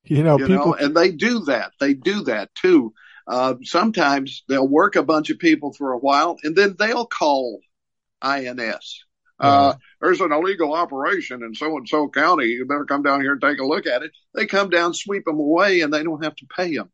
You 0.05 0.23
know, 0.23 0.39
you 0.39 0.47
people. 0.47 0.67
know, 0.67 0.75
and 0.75 0.97
they 0.97 1.11
do 1.11 1.41
that. 1.47 1.73
They 1.81 1.95
do 1.95 2.25
that 2.25 2.55
too. 2.55 2.95
Uh, 3.29 3.55
sometimes 3.63 4.43
they'll 4.49 4.67
work 4.67 4.97
a 4.97 5.03
bunch 5.03 5.29
of 5.31 5.39
people 5.39 5.73
for 5.73 5.93
a 5.93 5.99
while 5.99 6.39
and 6.43 6.57
then 6.57 6.75
they'll 6.79 7.07
call 7.07 7.61
INS. 8.23 9.05
Uh, 9.41 9.75
there's 10.01 10.21
an 10.21 10.33
illegal 10.33 10.73
operation 10.75 11.45
in 11.45 11.55
so 11.55 11.77
and 11.77 11.89
so 11.89 12.09
county. 12.09 12.47
You 12.47 12.67
better 12.67 12.87
come 12.87 13.03
down 13.05 13.21
here 13.21 13.33
and 13.33 13.41
take 13.41 13.61
a 13.61 13.65
look 13.67 13.87
at 13.87 14.03
it. 14.03 14.11
They 14.35 14.47
come 14.47 14.71
down, 14.71 14.95
sweep 14.95 15.25
them 15.27 15.39
away, 15.39 15.83
and 15.83 15.93
they 15.95 16.03
don't 16.03 16.25
have 16.25 16.35
to 16.37 16.47
pay 16.47 16.75
them. 16.75 16.91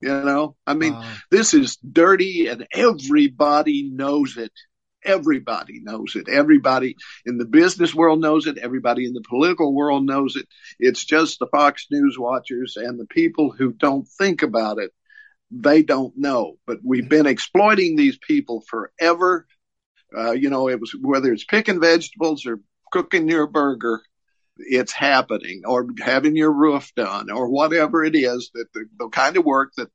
You 0.00 0.08
know, 0.08 0.56
I 0.66 0.74
mean, 0.74 0.94
Wow. 0.94 1.12
this 1.30 1.54
is 1.54 1.76
dirty 1.76 2.48
and 2.48 2.66
everybody 2.72 3.88
knows 3.88 4.36
it. 4.36 4.52
Everybody 5.04 5.80
knows 5.82 6.16
it. 6.16 6.28
Everybody 6.28 6.96
in 7.24 7.38
the 7.38 7.44
business 7.44 7.94
world 7.94 8.20
knows 8.20 8.46
it. 8.46 8.58
Everybody 8.58 9.06
in 9.06 9.14
the 9.14 9.22
political 9.22 9.72
world 9.72 10.04
knows 10.04 10.34
it. 10.36 10.46
It's 10.80 11.04
just 11.04 11.38
the 11.38 11.46
Fox 11.46 11.86
News 11.90 12.18
watchers 12.18 12.76
and 12.76 12.98
the 12.98 13.06
people 13.06 13.52
who 13.52 13.72
don't 13.72 14.06
think 14.18 14.42
about 14.42 14.78
it. 14.78 14.92
They 15.50 15.82
don't 15.82 16.16
know, 16.16 16.56
but 16.66 16.78
we've 16.82 17.08
been 17.08 17.26
exploiting 17.26 17.96
these 17.96 18.18
people 18.18 18.64
forever. 18.68 19.46
Uh, 20.16 20.32
you 20.32 20.50
know, 20.50 20.68
it 20.68 20.80
was 20.80 20.94
whether 21.00 21.32
it's 21.32 21.44
picking 21.44 21.80
vegetables 21.80 22.46
or 22.46 22.60
cooking 22.90 23.28
your 23.28 23.46
burger, 23.46 24.00
it's 24.58 24.92
happening, 24.92 25.62
or 25.64 25.86
having 26.00 26.36
your 26.36 26.52
roof 26.52 26.92
done, 26.96 27.30
or 27.30 27.48
whatever 27.48 28.04
it 28.04 28.16
is 28.16 28.50
that 28.54 28.66
the, 28.72 28.86
the 28.98 29.08
kind 29.08 29.36
of 29.36 29.44
work 29.44 29.72
that 29.76 29.90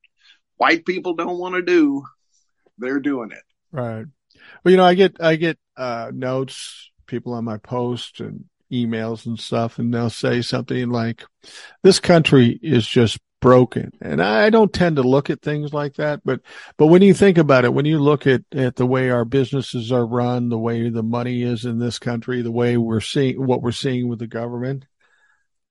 white 0.58 0.86
people 0.86 1.16
don't 1.16 1.40
want 1.40 1.56
to 1.56 1.62
do, 1.62 2.04
they're 2.78 3.00
doing 3.00 3.32
it. 3.32 3.44
Right. 3.72 4.06
Well, 4.64 4.72
you 4.72 4.78
know, 4.78 4.86
I 4.86 4.94
get 4.94 5.18
I 5.20 5.36
get 5.36 5.58
uh 5.76 6.12
notes, 6.14 6.92
people 7.08 7.34
on 7.34 7.44
my 7.46 7.58
post 7.58 8.20
and 8.20 8.46
emails 8.72 9.26
and 9.26 9.40
stuff, 9.40 9.80
and 9.80 9.94
they'll 9.94 10.10
say 10.10 10.42
something 10.42 10.90
like, 10.90 11.26
"This 11.84 12.00
country 12.00 12.60
is 12.62 12.88
just 12.88 13.20
broken." 13.42 13.92
And 14.02 14.22
I 14.22 14.50
don't 14.50 14.72
tend 14.72 14.96
to 14.96 15.04
look 15.04 15.30
at 15.30 15.42
things 15.42 15.74
like 15.74 15.96
that, 15.96 16.22
but 16.24 16.42
but 16.78 16.88
when 16.88 17.02
you 17.02 17.14
think 17.14 17.38
about 17.38 17.66
it, 17.66 17.74
when 17.74 17.86
you 17.86 18.00
look 18.00 18.26
at 18.28 18.44
at 18.54 18.78
the 18.78 18.86
way 18.86 19.10
our 19.10 19.26
businesses 19.26 19.92
are 19.92 20.06
run, 20.06 20.50
the 20.50 20.58
way 20.58 20.90
the 20.90 21.04
money 21.04 21.44
is 21.44 21.66
in 21.66 21.80
this 21.80 22.00
country, 22.00 22.42
the 22.42 22.52
way 22.52 22.78
we're 22.78 23.02
seeing 23.02 23.46
what 23.46 23.62
we're 23.62 23.72
seeing 23.72 24.08
with 24.08 24.20
the 24.20 24.28
government. 24.28 24.86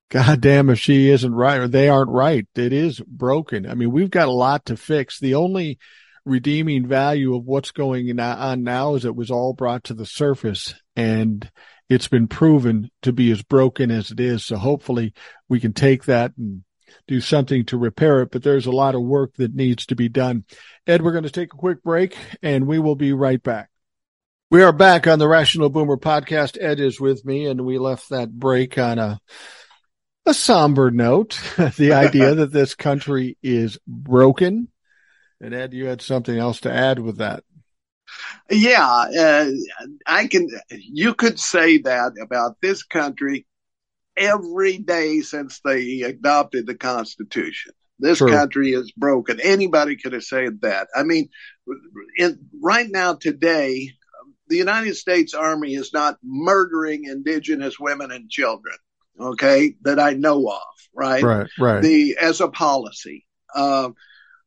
God 0.09 0.41
damn 0.41 0.69
if 0.69 0.77
she 0.77 1.09
isn't 1.09 1.33
right 1.33 1.61
or 1.61 1.69
they 1.69 1.87
aren't 1.87 2.11
right. 2.11 2.45
It 2.55 2.73
is 2.73 2.99
broken. 2.99 3.65
I 3.65 3.75
mean, 3.75 3.91
we've 3.91 4.09
got 4.11 4.27
a 4.27 4.31
lot 4.31 4.65
to 4.65 4.75
fix. 4.75 5.19
The 5.19 5.35
only 5.35 5.79
redeeming 6.25 6.85
value 6.85 7.33
of 7.33 7.45
what's 7.45 7.71
going 7.71 8.19
on 8.19 8.63
now 8.63 8.95
is 8.95 9.05
it 9.05 9.15
was 9.15 9.31
all 9.31 9.53
brought 9.53 9.85
to 9.85 9.93
the 9.93 10.05
surface 10.05 10.75
and 10.95 11.49
it's 11.89 12.07
been 12.07 12.27
proven 12.27 12.89
to 13.01 13.11
be 13.11 13.31
as 13.31 13.41
broken 13.41 13.89
as 13.91 14.11
it 14.11 14.19
is. 14.19 14.45
So 14.45 14.57
hopefully 14.57 15.13
we 15.49 15.59
can 15.59 15.73
take 15.73 16.05
that 16.05 16.33
and 16.37 16.63
do 17.07 17.21
something 17.21 17.65
to 17.65 17.77
repair 17.77 18.21
it. 18.21 18.31
But 18.31 18.43
there's 18.43 18.65
a 18.65 18.71
lot 18.71 18.95
of 18.95 19.01
work 19.01 19.35
that 19.35 19.55
needs 19.55 19.85
to 19.87 19.95
be 19.95 20.09
done. 20.09 20.45
Ed, 20.87 21.01
we're 21.01 21.11
going 21.11 21.23
to 21.23 21.29
take 21.29 21.53
a 21.53 21.57
quick 21.57 21.83
break 21.83 22.17
and 22.41 22.67
we 22.67 22.79
will 22.79 22.95
be 22.95 23.13
right 23.13 23.41
back. 23.41 23.69
We 24.49 24.63
are 24.63 24.73
back 24.73 25.07
on 25.07 25.19
the 25.19 25.27
Rational 25.27 25.69
Boomer 25.69 25.97
podcast. 25.97 26.61
Ed 26.61 26.79
is 26.79 26.99
with 26.99 27.23
me 27.23 27.45
and 27.47 27.65
we 27.65 27.77
left 27.77 28.09
that 28.09 28.31
break 28.31 28.77
on 28.77 28.99
a 28.99 29.19
a 30.25 30.33
somber 30.33 30.91
note, 30.91 31.41
the 31.77 31.93
idea 31.93 32.35
that 32.35 32.51
this 32.51 32.75
country 32.75 33.37
is 33.41 33.79
broken. 33.87 34.67
And 35.39 35.53
Ed, 35.53 35.73
you 35.73 35.85
had 35.87 36.01
something 36.01 36.37
else 36.37 36.61
to 36.61 36.71
add 36.71 36.99
with 36.99 37.17
that. 37.17 37.43
Yeah, 38.49 38.85
uh, 38.85 39.49
I 40.05 40.27
can. 40.27 40.49
You 40.69 41.13
could 41.13 41.39
say 41.39 41.77
that 41.79 42.13
about 42.21 42.57
this 42.61 42.83
country 42.83 43.45
every 44.17 44.77
day 44.77 45.21
since 45.21 45.59
they 45.63 46.01
adopted 46.01 46.67
the 46.67 46.75
Constitution. 46.75 47.73
This 47.99 48.17
True. 48.17 48.31
country 48.31 48.71
is 48.71 48.91
broken. 48.91 49.39
Anybody 49.39 49.95
could 49.95 50.13
have 50.13 50.23
said 50.23 50.61
that. 50.61 50.87
I 50.95 51.03
mean, 51.03 51.29
in, 52.17 52.39
right 52.61 52.89
now 52.89 53.13
today, 53.13 53.91
the 54.47 54.57
United 54.57 54.95
States 54.95 55.33
Army 55.33 55.75
is 55.75 55.93
not 55.93 56.17
murdering 56.23 57.05
indigenous 57.05 57.79
women 57.79 58.11
and 58.11 58.29
children. 58.29 58.75
Okay, 59.19 59.75
that 59.83 59.99
I 59.99 60.13
know 60.13 60.47
of. 60.49 60.61
Right. 60.95 61.23
Right, 61.23 61.47
right. 61.59 61.81
The 61.81 62.17
as 62.19 62.41
a 62.41 62.47
policy. 62.47 63.25
Uh, 63.53 63.89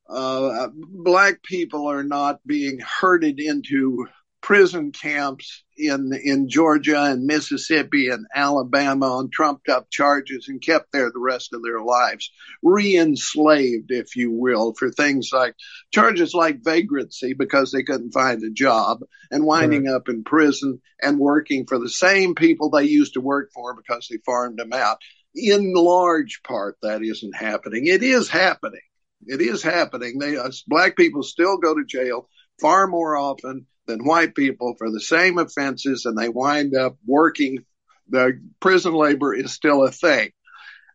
uh, 0.09 0.69
black 0.75 1.43
people 1.43 1.87
are 1.87 2.03
not 2.03 2.41
being 2.47 2.81
herded 2.81 3.41
into 3.41 4.07
prison 4.45 4.93
camps 4.93 5.65
in 5.75 6.13
in 6.23 6.51
Georgia 6.51 7.03
and 7.03 7.25
Mississippi 7.25 8.11
and 8.11 8.27
Alabama 8.35 9.17
on 9.17 9.31
trumped 9.31 9.71
up 9.71 9.91
charges 9.91 10.49
and 10.49 10.61
kept 10.61 10.93
there 10.93 11.11
the 11.11 11.19
rest 11.19 11.55
of 11.55 11.63
their 11.63 11.81
lives, 11.81 12.31
re-enslaved, 12.63 13.91
if 13.91 14.17
you 14.17 14.31
will, 14.31 14.75
for 14.79 14.91
things 14.91 15.31
like 15.33 15.55
charges 15.95 16.35
like 16.35 16.63
vagrancy 16.63 17.33
because 17.33 17.73
they 17.73 17.85
couldn't 17.85 18.13
find 18.13 18.43
a 18.43 18.51
job 18.51 19.01
and 19.31 19.47
winding 19.47 19.87
right. 19.87 19.95
up 19.95 20.11
in 20.11 20.23
prison 20.23 20.79
and 21.01 21.19
working 21.19 21.65
for 21.67 21.79
the 21.79 21.89
same 21.89 22.35
people 22.35 22.69
they 22.69 22.85
used 22.85 23.15
to 23.15 23.23
work 23.23 23.51
for 23.55 23.75
because 23.75 24.07
they 24.11 24.19
farmed 24.27 24.59
them 24.59 24.75
out. 24.75 24.99
In 25.35 25.73
large 25.73 26.43
part, 26.43 26.77
that 26.83 27.03
isn't 27.03 27.35
happening. 27.35 27.87
It 27.87 28.03
is 28.03 28.29
happening. 28.29 28.83
It 29.27 29.41
is 29.41 29.63
happening. 29.63 30.19
They 30.19 30.37
uh, 30.37 30.51
black 30.67 30.99
people 30.99 31.23
still 31.23 31.57
go 31.57 31.75
to 31.75 31.85
jail 31.87 32.29
far 32.61 32.87
more 32.87 33.17
often 33.17 33.67
than 33.87 34.05
white 34.05 34.35
people 34.35 34.75
for 34.79 34.91
the 34.91 35.01
same 35.01 35.39
offenses, 35.39 36.05
and 36.05 36.17
they 36.17 36.29
wind 36.29 36.75
up 36.75 36.97
working. 37.07 37.65
The 38.09 38.41
prison 38.61 38.95
labor 38.95 39.35
is 39.35 39.53
still 39.53 39.85
a 39.85 39.91
thing. 39.91 40.31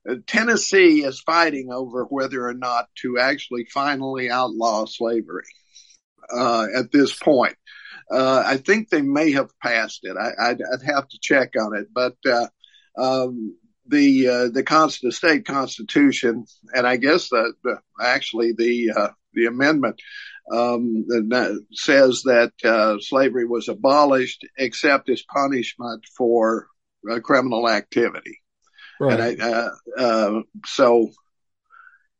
Uh, 0.10 0.16
Tennessee 0.28 1.04
is 1.04 1.20
fighting 1.20 1.72
over 1.72 2.06
whether 2.06 2.48
or 2.48 2.54
not 2.54 2.88
to 3.02 3.18
actually 3.20 3.66
finally 3.66 4.30
outlaw 4.30 4.86
slavery 4.86 5.48
uh, 6.32 6.68
at 6.76 6.92
this 6.92 7.14
point. 7.14 7.56
Uh, 8.12 8.44
I 8.46 8.58
think 8.58 8.90
they 8.90 9.02
may 9.02 9.32
have 9.34 9.52
passed 9.60 10.02
it. 10.04 10.16
I, 10.18 10.54
would 10.54 10.82
have 10.84 11.08
to 11.10 11.20
check 11.22 11.54
on 11.60 11.76
it, 11.76 11.88
but 11.94 12.16
uh, 12.26 12.48
um, 12.98 13.56
the 13.88 14.28
uh, 14.28 14.48
the, 14.50 14.64
const- 14.64 15.02
the 15.02 15.12
state 15.12 15.46
constitution, 15.46 16.46
and 16.74 16.88
I 16.88 16.98
guess 16.98 17.30
the 17.30 17.54
actually 18.02 18.54
the 18.54 18.92
uh, 18.96 19.10
the 19.34 19.46
amendment 19.46 20.02
um, 20.52 21.06
that 21.08 21.66
says 21.72 22.24
that 22.24 22.52
uh, 22.64 22.97
slavery 23.00 23.45
was 23.45 23.68
abolished 23.68 24.45
except 24.58 25.10
as 25.10 25.22
punishment 25.24 26.06
for 26.18 26.68
uh, 27.10 27.20
criminal 27.20 27.70
activity. 27.70 28.39
Right. 29.00 29.20
And 29.20 29.41
I, 29.41 29.47
uh, 29.47 29.70
uh, 29.97 30.41
so 30.66 31.12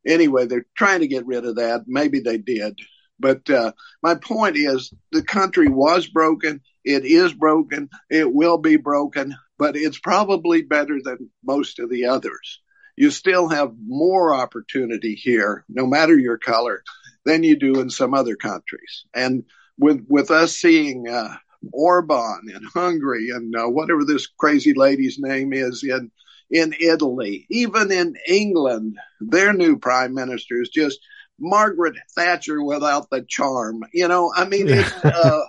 anyway, 0.06 0.46
they're 0.46 0.66
trying 0.76 1.00
to 1.00 1.08
get 1.08 1.26
rid 1.26 1.44
of 1.44 1.56
that. 1.56 1.84
Maybe 1.86 2.20
they 2.20 2.38
did. 2.38 2.78
But 3.18 3.50
uh, 3.50 3.72
my 4.02 4.14
point 4.14 4.56
is 4.56 4.92
the 5.12 5.22
country 5.22 5.68
was 5.68 6.06
broken. 6.06 6.62
It 6.84 7.04
is 7.04 7.34
broken. 7.34 7.90
It 8.08 8.32
will 8.32 8.56
be 8.56 8.76
broken, 8.76 9.36
but 9.58 9.76
it's 9.76 9.98
probably 9.98 10.62
better 10.62 11.00
than 11.04 11.30
most 11.44 11.78
of 11.78 11.90
the 11.90 12.06
others. 12.06 12.62
You 12.96 13.10
still 13.10 13.48
have 13.48 13.72
more 13.86 14.34
opportunity 14.34 15.14
here, 15.14 15.64
no 15.68 15.86
matter 15.86 16.18
your 16.18 16.38
color, 16.38 16.82
than 17.24 17.42
you 17.42 17.58
do 17.58 17.80
in 17.80 17.90
some 17.90 18.14
other 18.14 18.36
countries. 18.36 19.04
And 19.14 19.44
with 19.78 20.04
with 20.08 20.30
us 20.30 20.56
seeing 20.56 21.08
uh, 21.08 21.36
Orban 21.72 22.42
in 22.54 22.62
Hungary 22.74 23.30
and 23.30 23.54
uh, 23.54 23.66
whatever 23.66 24.04
this 24.04 24.26
crazy 24.26 24.74
lady's 24.74 25.18
name 25.18 25.52
is 25.52 25.82
in 25.82 26.10
in 26.50 26.74
Italy, 26.80 27.46
even 27.50 27.92
in 27.92 28.16
England, 28.26 28.96
their 29.20 29.52
new 29.52 29.78
prime 29.78 30.14
minister 30.14 30.60
is 30.60 30.68
just 30.68 30.98
Margaret 31.38 31.94
Thatcher 32.14 32.62
without 32.62 33.08
the 33.10 33.24
charm. 33.28 33.82
You 33.92 34.08
know, 34.08 34.32
I 34.34 34.46
mean, 34.46 34.68
it's, 34.68 34.92
uh, 35.04 35.40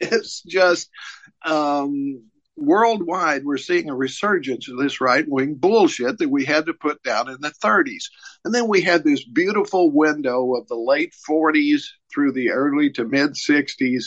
it's 0.00 0.42
just 0.42 0.88
um, 1.44 2.22
worldwide, 2.60 3.44
we're 3.44 3.56
seeing 3.56 3.88
a 3.88 3.94
resurgence 3.94 4.68
of 4.68 4.78
this 4.78 5.00
right 5.00 5.24
wing 5.26 5.54
bullshit 5.54 6.18
that 6.18 6.30
we 6.30 6.44
had 6.44 6.66
to 6.66 6.74
put 6.74 7.02
down 7.02 7.28
in 7.28 7.40
the 7.40 7.52
30s. 7.62 8.04
And 8.44 8.54
then 8.54 8.68
we 8.68 8.80
had 8.80 9.04
this 9.04 9.24
beautiful 9.24 9.90
window 9.90 10.54
of 10.54 10.68
the 10.68 10.76
late 10.76 11.14
40s 11.28 11.84
through 12.12 12.32
the 12.32 12.50
early 12.50 12.90
to 12.92 13.04
mid 13.04 13.34
60s 13.34 14.04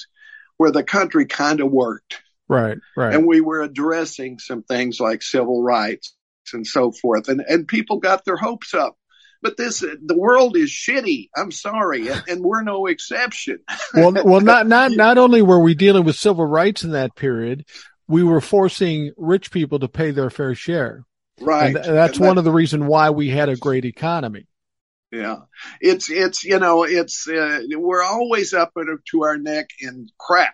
where 0.58 0.72
the 0.72 0.84
country 0.84 1.26
kind 1.26 1.60
of 1.60 1.72
worked. 1.72 2.22
Right, 2.48 2.78
right. 2.96 3.16
And 3.16 3.26
we 3.26 3.42
were 3.42 3.62
addressing 3.62 4.40
some 4.40 4.64
things 4.64 5.00
like 5.00 5.24
civil 5.24 5.64
rights 5.64 6.14
and 6.54 6.68
so 6.68 6.92
forth. 6.92 7.30
And, 7.30 7.42
and 7.48 7.68
people 7.68 7.98
got 7.98 8.26
their 8.26 8.38
hopes 8.38 8.74
up. 8.74 8.98
But 9.42 9.58
this, 9.58 9.80
the 9.80 10.16
world 10.16 10.56
is 10.56 10.70
shitty. 10.70 11.30
I'm 11.36 11.52
sorry, 11.52 12.10
and, 12.10 12.24
and 12.28 12.44
we're 12.44 12.62
no 12.62 12.86
exception. 12.86 13.60
well, 13.94 14.14
well, 14.24 14.42
not 14.42 14.68
not 14.68 14.92
not 14.96 15.18
only 15.18 15.42
were 15.42 15.60
we 15.60 15.74
dealing 15.74 16.04
with 16.04 16.16
civil 16.16 16.46
rights 16.46 16.84
in 16.84 16.92
that 16.92 17.16
period, 17.16 17.66
we 18.12 18.24
were 18.24 18.42
forcing 18.42 19.14
rich 19.18 19.52
people 19.52 19.80
to 19.80 19.88
pay 19.88 20.12
their 20.12 20.30
fair 20.30 20.54
share. 20.54 21.06
Right. 21.40 21.76
And 21.76 21.78
that's 21.78 22.18
and 22.18 22.28
one 22.28 22.38
of 22.38 22.44
the 22.44 22.52
reasons 22.52 22.84
why 22.84 23.10
we 23.10 23.30
had 23.30 23.50
a 23.50 23.56
great 23.56 23.86
economy. 23.86 24.48
Yeah. 25.12 25.38
It's, 25.80 26.10
it's, 26.12 26.44
you 26.44 26.60
know, 26.60 26.84
it's, 26.84 27.28
uh, 27.28 27.62
we're 27.70 28.04
always 28.04 28.54
up 28.54 28.74
to 29.12 29.24
our 29.24 29.38
neck 29.38 29.70
in 29.80 30.08
crap. 30.20 30.54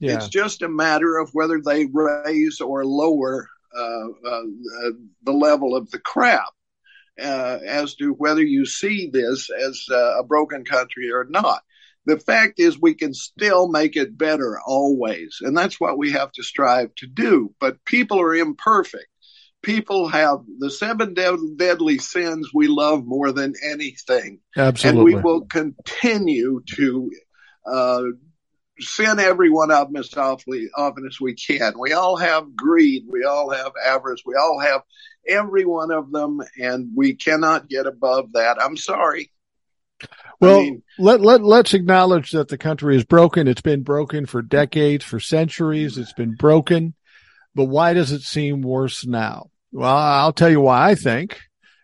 Yeah. 0.00 0.16
It's 0.16 0.28
just 0.28 0.62
a 0.62 0.68
matter 0.68 1.18
of 1.18 1.30
whether 1.32 1.60
they 1.60 1.86
raise 1.86 2.60
or 2.60 2.84
lower 2.84 3.48
uh, 3.76 4.08
uh, 4.28 4.42
the 5.22 5.32
level 5.32 5.76
of 5.76 5.90
the 5.90 6.00
crap 6.00 6.48
uh, 7.20 7.58
as 7.64 7.94
to 7.96 8.12
whether 8.12 8.42
you 8.42 8.66
see 8.66 9.10
this 9.12 9.48
as 9.50 9.86
uh, 9.90 10.18
a 10.18 10.24
broken 10.24 10.64
country 10.64 11.12
or 11.12 11.24
not 11.28 11.62
the 12.10 12.18
fact 12.18 12.58
is 12.58 12.80
we 12.80 12.94
can 12.94 13.14
still 13.14 13.68
make 13.68 13.96
it 13.96 14.18
better 14.18 14.58
always. 14.66 15.38
And 15.40 15.56
that's 15.56 15.78
what 15.78 15.96
we 15.96 16.12
have 16.12 16.32
to 16.32 16.42
strive 16.42 16.94
to 16.96 17.06
do. 17.06 17.54
But 17.60 17.84
people 17.84 18.20
are 18.20 18.34
imperfect. 18.34 19.06
People 19.62 20.08
have 20.08 20.40
the 20.58 20.70
seven 20.70 21.14
deadly 21.14 21.98
sins 21.98 22.50
we 22.52 22.66
love 22.66 23.04
more 23.04 23.30
than 23.30 23.54
anything. 23.62 24.40
Absolutely. 24.56 25.12
And 25.12 25.22
we 25.22 25.22
will 25.22 25.42
continue 25.42 26.62
to 26.76 27.10
uh, 27.70 28.02
sin 28.80 29.20
every 29.20 29.50
one 29.50 29.70
of 29.70 29.92
them 29.92 30.00
as 30.00 30.12
often 30.16 31.06
as 31.06 31.20
we 31.20 31.34
can. 31.34 31.74
We 31.78 31.92
all 31.92 32.16
have 32.16 32.56
greed. 32.56 33.04
We 33.06 33.24
all 33.24 33.50
have 33.50 33.72
avarice. 33.86 34.22
We 34.24 34.34
all 34.34 34.58
have 34.58 34.80
every 35.28 35.66
one 35.66 35.92
of 35.92 36.10
them, 36.10 36.40
and 36.58 36.90
we 36.96 37.14
cannot 37.14 37.68
get 37.68 37.86
above 37.86 38.32
that. 38.32 38.56
I'm 38.60 38.76
sorry. 38.76 39.30
Well, 40.40 40.60
I 40.60 40.62
mean, 40.62 40.82
let, 40.98 41.20
let, 41.20 41.42
let's 41.42 41.74
acknowledge 41.74 42.30
that 42.32 42.48
the 42.48 42.58
country 42.58 42.96
is 42.96 43.04
broken. 43.04 43.46
It's 43.46 43.60
been 43.60 43.82
broken 43.82 44.26
for 44.26 44.42
decades, 44.42 45.04
for 45.04 45.20
centuries. 45.20 45.98
It's 45.98 46.14
been 46.14 46.34
broken. 46.34 46.94
But 47.54 47.66
why 47.66 47.92
does 47.92 48.12
it 48.12 48.22
seem 48.22 48.62
worse 48.62 49.04
now? 49.04 49.50
Well, 49.72 49.94
I'll 49.94 50.32
tell 50.32 50.50
you 50.50 50.60
why 50.60 50.90
I 50.90 50.94
think 50.94 51.38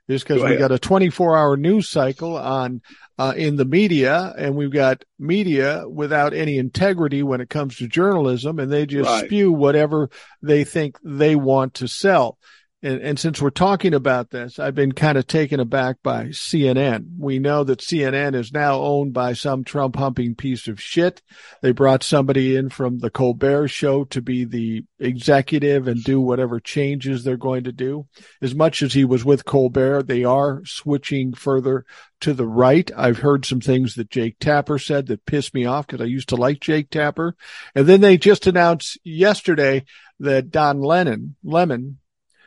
is 0.08 0.22
because 0.22 0.42
we 0.42 0.56
got 0.56 0.70
a 0.70 0.78
24 0.78 1.36
hour 1.36 1.56
news 1.56 1.88
cycle 1.88 2.36
on, 2.36 2.80
uh, 3.18 3.34
in 3.36 3.56
the 3.56 3.64
media 3.64 4.32
and 4.38 4.54
we've 4.54 4.72
got 4.72 5.04
media 5.18 5.84
without 5.88 6.32
any 6.32 6.58
integrity 6.58 7.22
when 7.22 7.40
it 7.40 7.50
comes 7.50 7.76
to 7.76 7.88
journalism 7.88 8.58
and 8.58 8.70
they 8.70 8.86
just 8.86 9.08
right. 9.08 9.24
spew 9.24 9.50
whatever 9.50 10.08
they 10.42 10.62
think 10.62 10.96
they 11.02 11.34
want 11.34 11.74
to 11.74 11.88
sell. 11.88 12.38
And, 12.86 13.02
and, 13.02 13.18
since 13.18 13.42
we're 13.42 13.50
talking 13.50 13.94
about 13.94 14.30
this, 14.30 14.60
I've 14.60 14.76
been 14.76 14.92
kind 14.92 15.18
of 15.18 15.26
taken 15.26 15.58
aback 15.58 15.96
by 16.04 16.26
CNN. 16.26 17.18
We 17.18 17.40
know 17.40 17.64
that 17.64 17.80
CNN 17.80 18.36
is 18.36 18.52
now 18.52 18.76
owned 18.76 19.12
by 19.12 19.32
some 19.32 19.64
Trump 19.64 19.96
humping 19.96 20.36
piece 20.36 20.68
of 20.68 20.80
shit. 20.80 21.20
They 21.62 21.72
brought 21.72 22.04
somebody 22.04 22.54
in 22.54 22.68
from 22.68 23.00
the 23.00 23.10
Colbert 23.10 23.66
show 23.68 24.04
to 24.04 24.22
be 24.22 24.44
the 24.44 24.84
executive 25.00 25.88
and 25.88 26.04
do 26.04 26.20
whatever 26.20 26.60
changes 26.60 27.24
they're 27.24 27.36
going 27.36 27.64
to 27.64 27.72
do. 27.72 28.06
As 28.40 28.54
much 28.54 28.82
as 28.82 28.92
he 28.92 29.04
was 29.04 29.24
with 29.24 29.44
Colbert, 29.44 30.04
they 30.04 30.22
are 30.22 30.62
switching 30.64 31.34
further 31.34 31.84
to 32.20 32.34
the 32.34 32.46
right. 32.46 32.88
I've 32.96 33.18
heard 33.18 33.44
some 33.44 33.60
things 33.60 33.96
that 33.96 34.10
Jake 34.10 34.38
Tapper 34.38 34.78
said 34.78 35.08
that 35.08 35.26
pissed 35.26 35.54
me 35.54 35.64
off 35.64 35.88
because 35.88 36.00
I 36.00 36.08
used 36.08 36.28
to 36.28 36.36
like 36.36 36.60
Jake 36.60 36.90
Tapper. 36.90 37.34
And 37.74 37.88
then 37.88 38.00
they 38.00 38.16
just 38.16 38.46
announced 38.46 38.96
yesterday 39.02 39.84
that 40.20 40.52
Don 40.52 40.80
Lennon, 40.80 41.34
Lemon, 41.42 41.98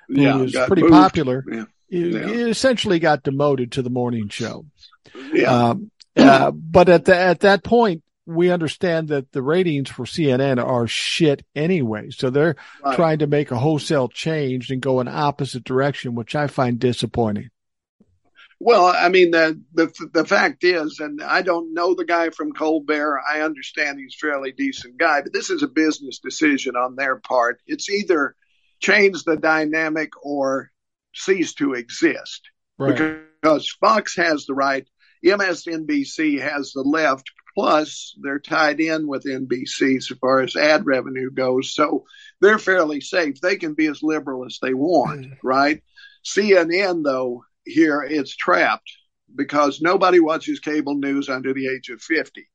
who 0.10 0.22
yeah, 0.22 0.36
was 0.36 0.56
pretty 0.68 0.82
moved. 0.82 0.94
popular, 0.94 1.44
yeah. 1.50 1.66
He, 1.88 2.10
yeah. 2.10 2.28
essentially 2.28 3.00
got 3.00 3.24
demoted 3.24 3.74
to 3.74 3.82
the 3.82 3.90
morning 3.90 4.30
show. 4.30 4.66
Yeah. 5.34 5.70
Um, 5.70 5.92
uh, 6.16 6.52
but 6.52 6.90
at 6.90 7.06
the, 7.06 7.16
at 7.16 7.42
that 7.42 7.64
point, 7.64 8.04
we 8.26 8.52
understand 8.52 9.08
that 9.08 9.32
the 9.32 9.42
ratings 9.42 9.90
for 9.90 10.06
CNN 10.06 10.64
are 10.64 10.88
shit 10.88 11.44
anyway. 11.56 12.10
So 12.12 12.30
they're 12.30 12.56
right. 12.84 12.96
trying 12.96 13.20
to 13.20 13.28
make 13.28 13.52
a 13.52 13.58
wholesale 13.58 14.08
change 14.08 14.70
and 14.70 14.82
go 14.82 15.00
in 15.00 15.08
opposite 15.08 15.64
direction, 15.64 16.16
which 16.16 16.36
I 16.36 16.48
find 16.48 16.80
disappointing. 16.80 17.50
Well, 18.60 18.86
I 18.86 19.08
mean, 19.08 19.32
the, 19.32 19.60
the, 19.74 20.10
the 20.14 20.26
fact 20.26 20.66
is, 20.66 21.00
and 21.00 21.24
I 21.24 21.42
don't 21.42 21.74
know 21.74 21.96
the 21.96 22.06
guy 22.06 22.30
from 22.30 22.52
Colbert. 22.52 23.22
I 23.28 23.42
understand 23.42 24.00
he's 24.00 24.16
a 24.22 24.26
fairly 24.26 24.52
decent 24.52 24.98
guy, 24.98 25.22
but 25.22 25.32
this 25.32 25.50
is 25.50 25.64
a 25.64 25.68
business 25.68 26.20
decision 26.20 26.76
on 26.76 26.96
their 26.96 27.16
part. 27.16 27.62
It's 27.66 27.90
either 27.90 28.36
change 28.80 29.24
the 29.24 29.38
dynamic 29.38 30.12
or 30.24 30.72
cease 31.14 31.54
to 31.56 31.74
exist. 31.74 32.50
Right. 32.78 33.22
Because 33.42 33.70
Fox 33.80 34.16
has 34.16 34.46
the 34.46 34.54
right, 34.54 34.88
MSNBC 35.26 36.42
has 36.42 36.72
the 36.72 36.84
left, 36.84 37.30
plus 37.56 38.16
they're 38.22 38.40
tied 38.40 38.80
in 38.80 39.08
with 39.08 39.26
NBC 39.26 39.98
as 39.98 40.08
far 40.08 40.42
as 40.42 40.56
ad 40.56 40.86
revenue 40.86 41.30
goes. 41.32 41.74
So 41.74 42.06
they're 42.42 42.60
fairly 42.60 43.02
safe. 43.02 43.42
They 43.42 43.58
can 43.58 43.74
be 43.74 43.88
as 43.88 44.02
liberal 44.02 44.46
as 44.46 44.60
they 44.62 44.74
want, 44.74 45.26
mm. 45.26 45.38
right? 45.44 45.84
CNN, 46.26 47.04
though, 47.04 47.44
here 47.66 48.02
it's 48.02 48.36
trapped 48.36 48.92
because 49.34 49.82
nobody 49.82 50.20
watches 50.20 50.60
cable 50.60 50.96
news 50.96 51.30
under 51.30 51.54
the 51.54 51.68
age 51.68 51.90
of 51.90 52.02
50. 52.02 52.48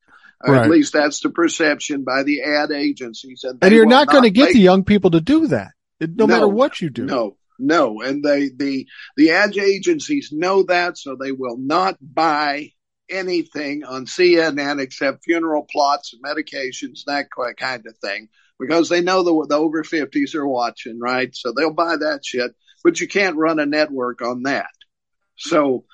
Right. 0.47 0.64
At 0.64 0.70
least 0.70 0.93
that's 0.93 1.20
the 1.20 1.31
perception 1.31 2.05
by 2.05 2.22
the 2.22 2.43
ad 2.43 2.70
agencies. 2.70 3.45
And, 3.45 3.59
And 3.62 3.72
you're 3.72 3.85
will 3.85 3.91
not 3.91 4.09
going 4.09 4.25
to 4.25 4.31
get 4.31 4.47
make- 4.47 4.55
the 4.55 4.61
young 4.61 4.85
people 4.85 5.12
to 5.12 5.20
do 5.20 5.47
that, 5.49 5.72
no, 6.07 6.27
No, 6.27 6.35
matter 6.35 6.49
what 6.49 6.81
you 6.81 6.91
do. 6.91 7.05
No, 7.05 7.37
no. 7.59 8.01
And 8.01 8.23
they, 8.23 8.49
the, 8.49 8.87
the 9.17 9.31
ad 9.33 9.57
agencies 9.57 10.31
know 10.33 10.63
that, 10.65 10.99
so 10.99 11.17
they 11.17 11.33
will 11.33 11.57
not 11.59 11.97
buy 12.01 12.71
anything 13.11 13.85
on 13.85 14.07
CNN 14.07 14.81
except 14.81 15.25
funeral 15.25 15.67
plots 15.71 16.15
and 16.15 16.23
medications, 16.23 17.05
that 17.07 17.27
kind 17.59 17.87
of 17.87 17.97
thing, 17.99 18.29
because 18.59 18.89
they 18.89 19.03
know 19.03 19.23
the, 19.23 19.47
the 19.49 19.57
over 19.57 19.85
50s 19.85 20.35
are 20.35 20.49
watching, 20.49 20.99
right? 20.99 21.35
So 21.35 21.53
they'll 21.53 21.73
buy 21.73 21.97
that 21.97 22.21
shit, 22.25 22.53
but 22.83 23.01
you 23.01 23.09
can't 23.09 23.37
run 23.37 23.59
a 23.59 23.67
network 23.67 24.23
on 24.23 24.45
that. 24.45 24.71
So, 25.37 25.85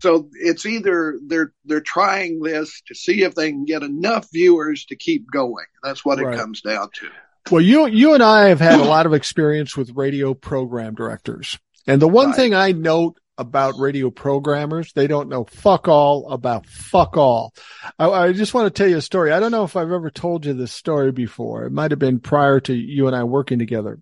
so 0.00 0.28
it's 0.32 0.66
either 0.66 1.20
they're, 1.26 1.52
they're 1.64 1.80
trying 1.80 2.40
this 2.40 2.82
to 2.88 2.94
see 2.94 3.22
if 3.22 3.34
they 3.34 3.50
can 3.50 3.64
get 3.64 3.82
enough 3.84 4.26
viewers 4.32 4.86
to 4.86 4.96
keep 4.96 5.30
going. 5.30 5.66
That's 5.82 6.04
what 6.04 6.18
Right. 6.18 6.34
it 6.34 6.38
comes 6.38 6.62
down 6.62 6.88
to. 6.94 7.08
Well, 7.50 7.62
you 7.62 7.86
you 7.86 8.12
and 8.12 8.22
I 8.22 8.48
have 8.48 8.60
had 8.60 8.78
a 8.78 8.84
lot 8.84 9.06
of 9.06 9.14
experience 9.14 9.74
with 9.76 9.96
radio 9.96 10.34
program 10.34 10.94
directors. 10.94 11.58
And 11.86 12.00
the 12.02 12.08
one 12.08 12.28
Right. 12.28 12.36
thing 12.36 12.54
I 12.54 12.72
note 12.72 13.18
about 13.38 13.78
radio 13.78 14.10
programmers, 14.10 14.92
they 14.92 15.06
don't 15.06 15.30
know 15.30 15.44
fuck 15.44 15.88
all 15.88 16.30
about 16.30 16.66
fuck 16.66 17.16
all. 17.16 17.54
I, 17.98 18.10
I 18.10 18.32
just 18.32 18.52
want 18.52 18.66
to 18.66 18.70
tell 18.70 18.88
you 18.90 18.98
a 18.98 19.02
story. 19.02 19.32
I 19.32 19.40
don't 19.40 19.52
know 19.52 19.64
if 19.64 19.76
I've 19.76 19.90
ever 19.92 20.10
told 20.10 20.44
you 20.44 20.52
this 20.52 20.72
story 20.72 21.10
before. 21.10 21.64
It 21.64 21.72
might 21.72 21.90
have 21.90 21.98
been 22.00 22.20
prior 22.20 22.60
to 22.60 22.74
you 22.74 23.06
and 23.06 23.16
I 23.16 23.24
working 23.24 23.58
together. 23.58 23.98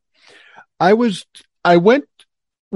I 0.80 0.94
was, 0.94 1.24
I 1.64 1.76
went 1.76 2.06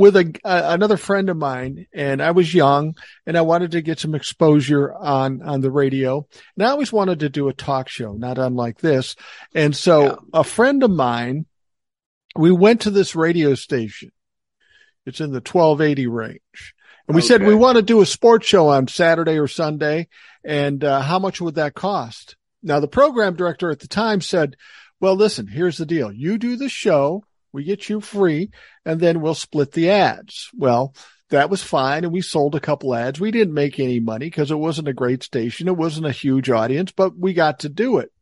with 0.01 0.16
a, 0.16 0.34
a 0.44 0.72
another 0.72 0.96
friend 0.96 1.28
of 1.28 1.36
mine 1.36 1.86
and 1.94 2.20
I 2.22 2.32
was 2.32 2.53
young 2.53 2.96
and 3.26 3.36
I 3.38 3.42
wanted 3.42 3.70
to 3.72 3.82
get 3.82 4.01
some 4.01 4.14
exposure 4.14 4.92
on, 4.92 5.42
on 5.42 5.61
the 5.61 5.70
radio. 5.70 6.26
And 6.57 6.66
I 6.66 6.70
always 6.70 6.92
wanted 6.92 7.20
to 7.20 7.28
do 7.28 7.48
a 7.48 7.53
talk 7.53 7.88
show, 7.88 8.14
not 8.14 8.38
unlike 8.38 8.78
this. 8.80 9.14
And 9.55 9.76
so 9.76 10.03
Yeah. 10.05 10.14
a 10.34 10.44
friend 10.44 10.82
of 10.82 10.90
mine, 10.90 11.46
we 12.34 12.51
went 12.51 12.80
to 12.82 12.90
this 12.90 13.14
radio 13.14 13.55
station. 13.55 14.11
It's 15.07 15.20
in 15.20 15.30
the 15.30 15.40
1280 15.40 16.07
range. 16.07 16.74
And 17.07 17.14
we 17.16 17.22
said 17.22 17.42
we 17.42 17.55
want 17.57 17.76
to 17.76 17.82
do 17.82 18.01
a 18.01 18.07
sports 18.07 18.46
show 18.46 18.68
on 18.68 18.86
Saturday 18.86 19.38
or 19.38 19.48
Sunday. 19.48 20.09
And 20.44 20.84
uh, 20.84 21.01
how 21.01 21.18
much 21.18 21.40
would 21.40 21.57
that 21.57 21.74
cost? 21.74 22.36
Now, 22.62 22.78
the 22.78 22.88
program 22.88 23.34
director 23.34 23.70
at 23.70 23.80
the 23.80 23.88
time 23.88 24.20
said, 24.20 24.57
well, 25.01 25.16
listen, 25.16 25.46
here's 25.46 25.78
the 25.78 25.86
deal. 25.86 26.12
You 26.12 26.38
do 26.38 26.57
the 26.57 26.68
show. 26.68 27.24
We 27.53 27.64
get 27.64 27.88
you 27.88 28.01
free 28.01 28.51
and 28.84 29.01
then 29.01 29.20
we'll 29.20 29.34
split 29.34 29.72
the 29.72 29.90
ads. 29.90 30.51
Well, 30.57 30.94
that 31.30 31.51
was 31.51 31.62
fine. 31.62 32.05
And 32.05 32.12
we 32.12 32.22
sold 32.22 32.55
a 32.55 32.61
couple 32.61 32.94
ads. 32.94 33.20
We 33.20 33.30
didn't 33.30 33.55
make 33.55 33.78
any 33.78 34.01
money 34.01 34.26
because 34.26 34.51
it 34.51 34.59
wasn't 34.59 34.88
a 34.88 34.92
great 34.92 35.22
station. 35.22 35.68
It 35.68 35.76
wasn't 35.76 36.07
a 36.07 36.12
huge 36.12 36.51
audience, 36.51 36.92
but 36.92 37.16
we 37.16 37.32
got 37.32 37.61
to 37.61 37.68
do 37.68 37.98
it. 37.98 38.12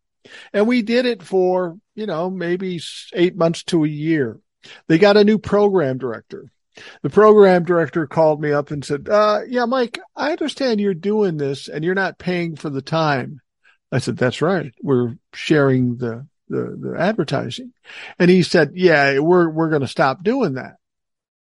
And 0.52 0.66
we 0.66 0.82
did 0.82 1.06
it 1.06 1.22
for, 1.22 1.78
you 1.94 2.06
know, 2.06 2.30
maybe 2.30 2.80
eight 3.14 3.36
months 3.36 3.64
to 3.64 3.84
a 3.84 3.88
year. 3.88 4.38
They 4.88 4.98
got 4.98 5.16
a 5.16 5.24
new 5.24 5.38
program 5.38 5.98
director. 5.98 6.50
The 7.02 7.10
program 7.10 7.64
director 7.64 8.06
called 8.06 8.40
me 8.40 8.52
up 8.52 8.70
and 8.70 8.84
said, 8.84 9.08
uh, 9.08 9.40
yeah, 9.48 9.64
Mike, 9.64 9.98
I 10.14 10.32
understand 10.32 10.80
you're 10.80 10.94
doing 10.94 11.36
this 11.36 11.68
and 11.68 11.84
you're 11.84 11.94
not 11.94 12.18
paying 12.18 12.56
for 12.56 12.70
the 12.70 12.82
time. 12.82 13.40
I 13.90 13.98
said, 13.98 14.16
that's 14.16 14.42
right. 14.42 14.72
We're 14.82 15.16
sharing 15.32 15.96
the, 15.96 16.26
the, 16.48 16.76
the 16.80 16.96
advertising. 16.98 17.72
And 18.18 18.30
he 18.30 18.42
said, 18.42 18.72
yeah, 18.74 19.18
we're, 19.18 19.48
we're 19.48 19.70
going 19.70 19.82
to 19.82 19.88
stop 19.88 20.22
doing 20.22 20.54
that. 20.54 20.76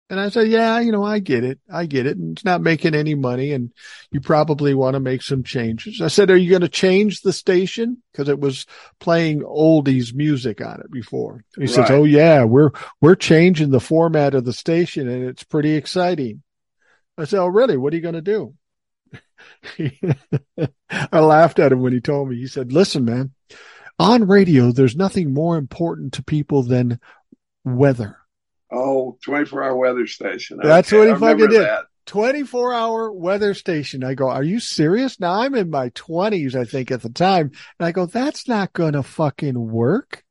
And 0.08 0.20
I 0.20 0.28
said, 0.28 0.46
yeah, 0.46 0.78
you 0.78 0.92
know, 0.92 1.02
I 1.02 1.18
get 1.18 1.42
it. 1.42 1.58
I 1.72 1.86
get 1.86 2.06
it. 2.06 2.16
And 2.16 2.36
it's 2.36 2.44
not 2.44 2.60
making 2.60 2.94
any 2.94 3.16
money 3.16 3.52
and 3.52 3.72
you 4.12 4.20
probably 4.20 4.72
want 4.72 4.94
to 4.94 5.00
make 5.00 5.20
some 5.20 5.42
changes. 5.42 6.00
I 6.00 6.06
said, 6.06 6.30
are 6.30 6.36
you 6.36 6.48
going 6.48 6.62
to 6.62 6.68
change 6.68 7.22
the 7.22 7.32
station? 7.32 8.02
Cause 8.14 8.28
it 8.28 8.38
was 8.38 8.66
playing 9.00 9.42
oldies 9.42 10.14
music 10.14 10.64
on 10.64 10.80
it 10.80 10.92
before. 10.92 11.44
He 11.58 11.66
says, 11.66 11.90
oh 11.90 12.04
yeah, 12.04 12.44
we're, 12.44 12.70
we're 13.00 13.16
changing 13.16 13.70
the 13.70 13.80
format 13.80 14.34
of 14.34 14.44
the 14.44 14.52
station 14.52 15.08
and 15.08 15.24
it's 15.24 15.42
pretty 15.42 15.74
exciting. 15.74 16.42
I 17.18 17.24
said, 17.24 17.40
oh 17.40 17.48
really? 17.48 17.76
What 17.76 17.92
are 17.92 17.96
you 17.96 18.02
going 18.02 18.14
to 18.14 18.22
do? 18.22 18.54
I 20.90 21.18
laughed 21.18 21.58
at 21.58 21.72
him 21.72 21.82
when 21.82 21.92
he 21.92 22.00
told 22.00 22.28
me, 22.28 22.36
he 22.36 22.46
said, 22.46 22.72
listen, 22.72 23.04
man, 23.04 23.32
on 23.98 24.26
radio, 24.26 24.72
there's 24.72 24.96
nothing 24.96 25.32
more 25.32 25.56
important 25.56 26.14
to 26.14 26.22
people 26.22 26.62
than 26.62 27.00
weather. 27.64 28.16
Oh, 28.70 29.18
24 29.24 29.62
hour 29.62 29.76
weather 29.76 30.06
station. 30.06 30.58
That's 30.62 30.90
what 30.92 31.06
he 31.06 31.12
I 31.12 31.18
fucking 31.18 31.48
did. 31.48 31.62
that. 31.62 31.84
24 32.06 32.72
hour 32.72 33.12
weather 33.12 33.54
station. 33.54 34.04
I 34.04 34.14
go, 34.14 34.28
are 34.28 34.42
you 34.42 34.60
serious? 34.60 35.18
Now 35.18 35.40
I'm 35.40 35.54
in 35.54 35.70
my 35.70 35.90
twenties, 35.90 36.54
I 36.54 36.64
think 36.64 36.90
at 36.90 37.02
the 37.02 37.10
time. 37.10 37.50
And 37.78 37.86
I 37.86 37.92
go, 37.92 38.06
that's 38.06 38.46
not 38.48 38.72
going 38.72 38.92
to 38.92 39.02
fucking 39.02 39.58
work. 39.70 40.24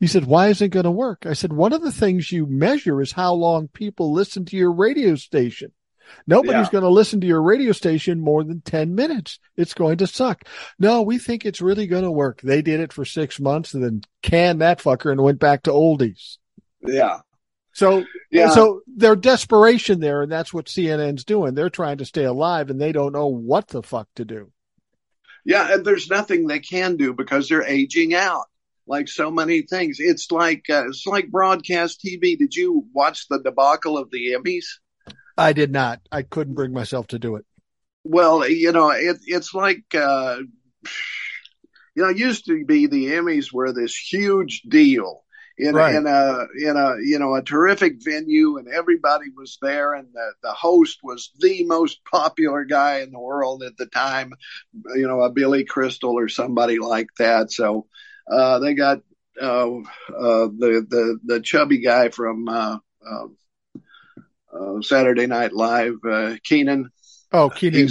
He 0.00 0.06
said, 0.06 0.26
why 0.26 0.48
isn't 0.48 0.66
it 0.66 0.70
going 0.70 0.84
to 0.84 0.90
work? 0.90 1.24
I 1.24 1.32
said, 1.32 1.52
one 1.52 1.72
of 1.72 1.80
the 1.80 1.92
things 1.92 2.30
you 2.30 2.46
measure 2.46 3.00
is 3.00 3.12
how 3.12 3.32
long 3.32 3.68
people 3.68 4.12
listen 4.12 4.44
to 4.46 4.56
your 4.56 4.72
radio 4.72 5.14
station. 5.14 5.72
Nobody's 6.26 6.66
Yeah. 6.66 6.72
going 6.72 6.84
to 6.84 6.90
listen 6.90 7.20
to 7.20 7.26
your 7.26 7.42
radio 7.42 7.72
station 7.72 8.20
more 8.20 8.44
than 8.44 8.60
10 8.62 8.94
minutes. 8.94 9.38
It's 9.56 9.74
going 9.74 9.98
to 9.98 10.06
suck. 10.06 10.44
No, 10.78 11.02
we 11.02 11.18
think 11.18 11.44
it's 11.44 11.60
really 11.60 11.86
going 11.86 12.04
to 12.04 12.10
work. 12.10 12.40
They 12.42 12.62
did 12.62 12.80
it 12.80 12.92
for 12.92 13.04
six 13.04 13.38
months 13.40 13.74
and 13.74 13.82
then 13.84 14.02
canned 14.22 14.60
that 14.60 14.80
fucker 14.80 15.10
and 15.12 15.20
went 15.22 15.38
back 15.38 15.62
to 15.64 15.70
oldies. 15.70 16.38
Yeah. 16.86 17.18
So 17.72 18.04
Yeah. 18.30 18.50
so 18.50 18.82
their 18.86 19.16
desperation 19.16 20.00
there, 20.00 20.22
and 20.22 20.30
that's 20.30 20.54
what 20.54 20.66
CNN's 20.68 21.24
doing. 21.24 21.54
They're 21.54 21.70
trying 21.70 21.98
to 21.98 22.04
stay 22.04 22.24
alive, 22.24 22.70
and 22.70 22.80
they 22.80 22.92
don't 22.92 23.12
know 23.12 23.26
what 23.26 23.68
the 23.68 23.82
fuck 23.82 24.08
to 24.16 24.24
do. 24.24 24.52
Yeah, 25.44 25.74
and 25.74 25.84
there's 25.84 26.08
nothing 26.08 26.46
they 26.46 26.60
can 26.60 26.96
do 26.96 27.12
because 27.12 27.48
they're 27.48 27.64
aging 27.66 28.14
out. 28.14 28.44
Like 28.86 29.08
so 29.08 29.30
many 29.30 29.62
things, 29.62 29.96
it's 29.98 30.30
like 30.30 30.66
uh, 30.68 30.84
it's 30.88 31.06
like 31.06 31.30
broadcast 31.30 32.02
TV. 32.04 32.36
Did 32.38 32.54
you 32.54 32.86
watch 32.92 33.28
the 33.28 33.40
debacle 33.40 33.96
of 33.96 34.10
the 34.10 34.32
Emmys? 34.34 34.64
I 35.36 35.52
did 35.52 35.72
not. 35.72 36.00
I 36.12 36.22
couldn't 36.22 36.54
bring 36.54 36.72
myself 36.72 37.08
to 37.08 37.18
do 37.18 37.36
it. 37.36 37.44
Well, 38.04 38.48
you 38.48 38.72
know, 38.72 38.90
it, 38.90 39.18
it's 39.26 39.54
like 39.54 39.82
uh, 39.94 40.38
you 41.94 42.02
know, 42.02 42.08
it 42.08 42.18
used 42.18 42.46
to 42.46 42.64
be 42.64 42.86
the 42.86 43.06
Emmys 43.06 43.52
were 43.52 43.72
this 43.72 43.96
huge 43.96 44.62
deal 44.62 45.22
in 45.56 45.74
Right. 45.74 45.94
in 45.94 46.06
a 46.06 46.46
in 46.58 46.76
a 46.76 46.96
you 47.04 47.18
know 47.18 47.34
a 47.34 47.42
terrific 47.42 48.02
venue, 48.04 48.58
and 48.58 48.68
everybody 48.68 49.26
was 49.36 49.58
there, 49.62 49.94
and 49.94 50.08
the 50.12 50.32
the 50.42 50.52
host 50.52 50.98
was 51.02 51.30
the 51.38 51.64
most 51.64 52.04
popular 52.04 52.64
guy 52.64 53.00
in 53.00 53.12
the 53.12 53.20
world 53.20 53.62
at 53.62 53.76
the 53.76 53.86
time, 53.86 54.34
you 54.94 55.06
know, 55.06 55.20
a 55.20 55.30
Billy 55.30 55.64
Crystal 55.64 56.18
or 56.18 56.28
somebody 56.28 56.78
like 56.78 57.08
that. 57.18 57.52
So 57.52 57.86
uh, 58.30 58.58
they 58.58 58.74
got 58.74 58.98
uh, 59.40 59.78
uh, 59.78 59.82
the 60.08 60.86
the 60.88 61.18
the 61.24 61.40
chubby 61.40 61.78
guy 61.78 62.08
from 62.08 62.48
uh, 64.58 64.80
Saturday 64.82 65.26
Night 65.26 65.52
Live, 65.52 65.94
uh, 66.08 66.36
Kenan. 66.44 66.90
Oh, 67.32 67.50
Kenan. 67.50 67.88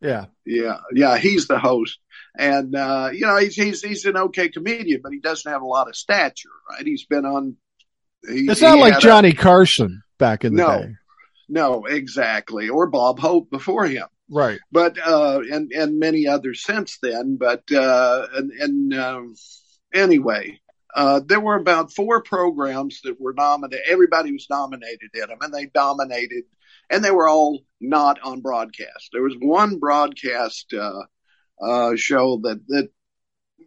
Yeah. 0.00 0.26
yeah, 0.44 0.78
yeah, 0.92 1.16
he's 1.16 1.46
the 1.46 1.58
host, 1.60 1.98
and 2.36 2.74
uh, 2.74 3.10
you 3.12 3.24
know 3.24 3.36
he's 3.36 3.54
he's 3.54 3.82
he's 3.82 4.04
an 4.04 4.16
okay 4.16 4.48
comedian, 4.48 5.00
but 5.02 5.12
he 5.12 5.20
doesn't 5.20 5.50
have 5.50 5.62
a 5.62 5.66
lot 5.66 5.88
of 5.88 5.94
stature, 5.94 6.48
right? 6.68 6.84
He's 6.84 7.04
been 7.06 7.24
on. 7.24 7.56
He, 8.28 8.46
It's 8.50 8.60
not 8.60 8.78
like 8.78 8.94
had 8.94 8.98
a- 9.02 9.06
Johnny 9.06 9.32
Carson 9.32 10.02
back 10.18 10.44
in 10.44 10.54
the 10.56 10.62
No. 10.62 10.82
day. 10.82 10.94
no, 11.48 11.84
exactly, 11.84 12.68
or 12.68 12.88
Bob 12.88 13.20
Hope 13.20 13.48
before 13.50 13.86
him, 13.86 14.06
Right. 14.28 14.58
but 14.72 14.98
uh, 14.98 15.40
and 15.52 15.70
and 15.70 16.00
many 16.00 16.26
others 16.26 16.64
since 16.64 16.98
then. 17.00 17.36
But 17.38 17.70
uh, 17.70 18.26
and 18.34 18.50
and 18.52 18.94
um, 18.94 19.34
anyway, 19.94 20.58
uh, 20.94 21.20
there 21.24 21.40
were 21.40 21.56
about 21.56 21.92
four 21.92 22.22
programs 22.22 23.00
that 23.02 23.20
were 23.20 23.34
nominated. 23.34 23.86
Everybody 23.88 24.32
was 24.32 24.46
nominated 24.50 25.10
in 25.14 25.28
them, 25.28 25.38
and 25.40 25.52
they 25.52 25.66
dominated. 25.66 26.44
And 26.90 27.02
they 27.02 27.10
were 27.10 27.28
all 27.28 27.60
not 27.80 28.18
on 28.22 28.40
broadcast. 28.40 29.10
There 29.12 29.22
was 29.22 29.34
one 29.38 29.78
broadcast 29.78 30.74
uh, 30.74 31.02
uh, 31.62 31.96
show 31.96 32.40
that 32.42 32.66
that 32.68 32.90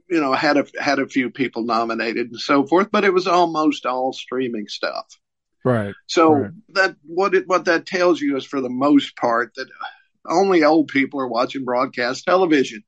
you 0.09 0.21
know 0.21 0.33
had 0.33 0.57
a 0.57 0.65
had 0.79 0.99
a 0.99 1.07
few 1.07 1.31
people 1.31 1.63
nominated 1.63 2.29
and 2.29 2.39
so 2.39 2.65
forth, 2.65 2.89
but 2.91 3.03
it 3.03 3.13
was 3.13 3.27
almost 3.27 3.85
all 3.85 4.13
streaming 4.13 4.67
stuff. 4.67 5.05
Right. 5.63 5.95
So 6.05 6.33
Right. 6.33 6.51
that 6.69 6.95
what 7.03 7.33
it 7.33 7.47
what 7.47 7.65
that 7.65 7.87
tells 7.87 8.21
you 8.21 8.37
is 8.37 8.45
for 8.45 8.61
the 8.61 8.69
most 8.69 9.15
part 9.15 9.53
that 9.55 9.67
only 10.27 10.63
old 10.63 10.89
people 10.89 11.19
are 11.19 11.27
watching 11.27 11.65
broadcast 11.65 12.25
television. 12.25 12.83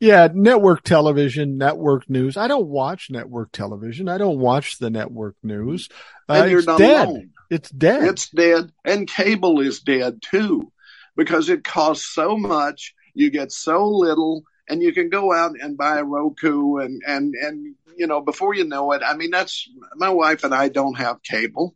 Yeah. 0.00 0.28
Network 0.32 0.82
television, 0.82 1.58
network 1.58 2.08
news. 2.10 2.36
I 2.36 2.48
don't 2.48 2.66
watch 2.66 3.10
network 3.10 3.52
television. 3.52 4.08
I 4.08 4.18
don't 4.18 4.38
watch 4.38 4.78
the 4.78 4.90
network 4.90 5.36
news. 5.42 5.88
Uh, 6.28 6.32
And 6.42 6.50
you're 6.50 6.58
it's 6.60 6.66
not 6.66 6.78
dead. 6.78 7.08
alone. 7.08 7.30
It's 7.50 7.70
dead. 7.70 8.04
It's 8.04 8.28
dead, 8.30 8.70
and 8.84 9.08
cable 9.08 9.60
is 9.60 9.80
dead 9.80 10.22
too, 10.22 10.70
because 11.16 11.48
it 11.48 11.64
costs 11.64 12.06
so 12.06 12.36
much. 12.36 12.94
You 13.12 13.28
get 13.30 13.50
so 13.50 13.88
little, 13.88 14.44
and 14.68 14.80
you 14.80 14.92
can 14.92 15.08
go 15.10 15.32
out 15.32 15.56
and 15.60 15.76
buy 15.76 15.98
a 15.98 16.04
Roku, 16.04 16.76
and 16.76 17.02
and 17.04 17.34
and 17.34 17.74
you 17.96 18.06
know 18.06 18.20
before 18.20 18.54
you 18.54 18.64
know 18.64 18.92
it. 18.92 19.02
I 19.04 19.16
mean, 19.16 19.32
that's 19.32 19.68
my 19.96 20.10
wife 20.10 20.44
and 20.44 20.54
I 20.54 20.68
don't 20.68 20.94
have 20.96 21.24
cable. 21.24 21.74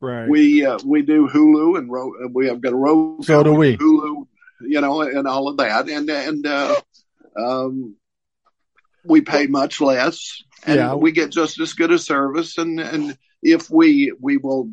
right. 0.00 0.26
We 0.26 0.64
uh, 0.64 0.78
we 0.86 1.02
do 1.02 1.28
Hulu, 1.28 1.76
and 1.76 1.92
Ro- 1.92 2.28
we 2.32 2.46
have 2.48 2.62
got 2.62 2.72
a 2.72 2.76
Roku. 2.76 3.22
So 3.24 3.42
do 3.42 3.52
we. 3.52 3.76
Hulu, 3.76 4.26
you 4.62 4.80
know, 4.80 5.02
and 5.02 5.28
all 5.28 5.48
of 5.48 5.58
that, 5.58 5.86
and 5.90 6.08
and 6.08 6.46
uh, 6.46 6.80
um, 7.36 7.96
we 9.04 9.20
pay 9.20 9.46
much 9.46 9.80
less 9.80 10.42
and 10.66 10.76
Yeah. 10.76 10.94
we 10.94 11.12
get 11.12 11.30
just 11.30 11.60
as 11.60 11.74
good 11.74 11.92
a 11.92 11.98
service. 11.98 12.56
And 12.58 12.80
and 12.80 13.18
if 13.42 13.70
we 13.70 14.12
we 14.20 14.36
will 14.38 14.70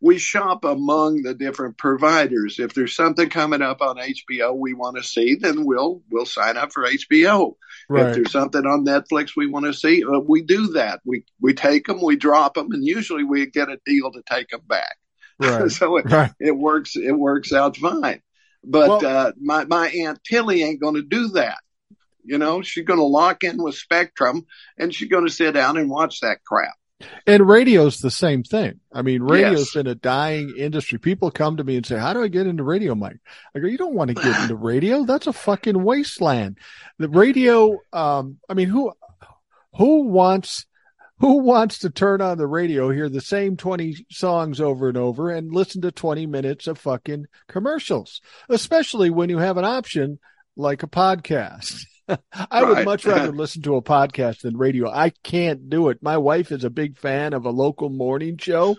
we 0.00 0.18
shop 0.18 0.64
among 0.64 1.22
the 1.22 1.32
different 1.34 1.78
providers. 1.78 2.58
If 2.58 2.74
there's 2.74 2.96
something 2.96 3.28
coming 3.28 3.62
up 3.62 3.80
on 3.82 3.98
HBO 3.98 4.54
we 4.56 4.72
want 4.74 4.96
to 4.96 5.02
see 5.02 5.34
then 5.34 5.64
we'll 5.66 6.02
we'll 6.10 6.26
sign 6.26 6.56
up 6.56 6.72
for 6.72 6.84
HBO 6.86 7.54
if 7.90 8.14
there's 8.14 8.32
something 8.32 8.64
on 8.64 8.84
Netflix 8.86 9.36
we 9.36 9.46
want 9.46 9.66
to 9.66 9.74
see 9.74 10.02
uh, 10.02 10.18
we 10.20 10.42
do 10.42 10.68
that. 10.72 11.00
We 11.04 11.24
we 11.40 11.52
take 11.52 11.86
them 11.86 12.00
we 12.02 12.16
drop 12.16 12.54
them 12.54 12.68
and 12.72 12.84
usually 12.84 13.24
we 13.24 13.46
get 13.46 13.68
a 13.68 13.78
deal 13.84 14.10
to 14.12 14.22
take 14.28 14.48
them 14.48 14.62
back. 14.66 14.96
Right. 15.38 15.70
so 15.78 15.98
it, 15.98 16.10
Right. 16.10 16.32
it 16.40 16.56
works 16.56 16.96
it 16.96 17.12
works 17.12 17.52
out 17.52 17.76
fine. 17.76 18.22
But 18.64 19.02
Well- 19.02 19.06
uh, 19.06 19.32
my 19.40 19.66
my 19.66 19.88
aunt 19.88 20.20
Tilly 20.24 20.62
ain't 20.62 20.80
going 20.80 20.94
to 20.94 21.02
do 21.02 21.28
that 21.30 21.58
you 22.24 22.38
know 22.38 22.62
she's 22.62 22.84
going 22.84 22.98
to 22.98 23.04
lock 23.04 23.44
in 23.44 23.62
with 23.62 23.74
Spectrum 23.74 24.46
and 24.78 24.94
she's 24.94 25.08
going 25.08 25.26
to 25.26 25.32
sit 25.32 25.52
down 25.52 25.76
and 25.76 25.90
watch 25.90 26.20
that 26.20 26.38
crap 26.44 26.74
And 27.26 27.48
radio's 27.48 27.98
the 27.98 28.10
same 28.12 28.44
thing. 28.44 28.78
I 28.92 29.02
mean, 29.02 29.22
radio's 29.22 29.58
Yes. 29.60 29.74
been 29.74 29.86
a 29.88 29.94
dying 29.96 30.54
industry. 30.56 30.98
People 30.98 31.30
come 31.32 31.56
to 31.56 31.64
me 31.64 31.76
and 31.76 31.84
say, 31.84 31.98
how 31.98 32.12
do 32.12 32.22
I 32.22 32.28
get 32.28 32.46
into 32.46 32.62
radio, 32.62 32.94
Mike? 32.94 33.18
I 33.56 33.58
go, 33.58 33.66
you 33.66 33.76
don't 33.78 33.94
want 33.94 34.08
to 34.08 34.14
get 34.14 34.40
into 34.42 34.54
radio. 34.72 35.04
That's 35.04 35.26
a 35.26 35.32
fucking 35.32 35.82
wasteland. 35.82 36.58
The 36.98 37.08
radio, 37.08 37.78
um, 37.92 38.38
I 38.48 38.54
mean, 38.54 38.68
who, 38.68 38.92
who 39.76 40.04
wants, 40.04 40.64
who 41.18 41.38
wants 41.38 41.80
to 41.80 41.90
turn 41.90 42.20
on 42.20 42.38
the 42.38 42.46
radio, 42.46 42.90
hear 42.90 43.08
the 43.08 43.20
same 43.20 43.56
20 43.56 44.06
songs 44.10 44.60
over 44.60 44.88
and 44.88 44.96
over 44.96 45.30
and 45.30 45.52
listen 45.52 45.82
to 45.82 45.90
20 45.90 46.26
minutes 46.26 46.66
of 46.68 46.78
fucking 46.78 47.26
commercials, 47.48 48.20
especially 48.48 49.10
when 49.10 49.28
you 49.28 49.38
have 49.38 49.56
an 49.56 49.64
option 49.64 50.18
like 50.56 50.82
a 50.84 50.88
podcast. 50.88 51.84
I 52.50 52.64
would 52.64 52.84
much 52.84 53.04
rather 53.04 53.32
listen 53.32 53.62
to 53.62 53.76
a 53.76 53.82
podcast 53.82 54.40
than 54.42 54.56
radio. 54.56 54.90
I 54.90 55.10
can't 55.22 55.70
do 55.70 55.88
it. 55.88 56.02
My 56.02 56.16
wife 56.18 56.50
is 56.52 56.64
a 56.64 56.70
big 56.70 56.96
fan 56.98 57.32
of 57.32 57.44
a 57.44 57.50
local 57.50 57.90
morning 57.90 58.36
show 58.38 58.76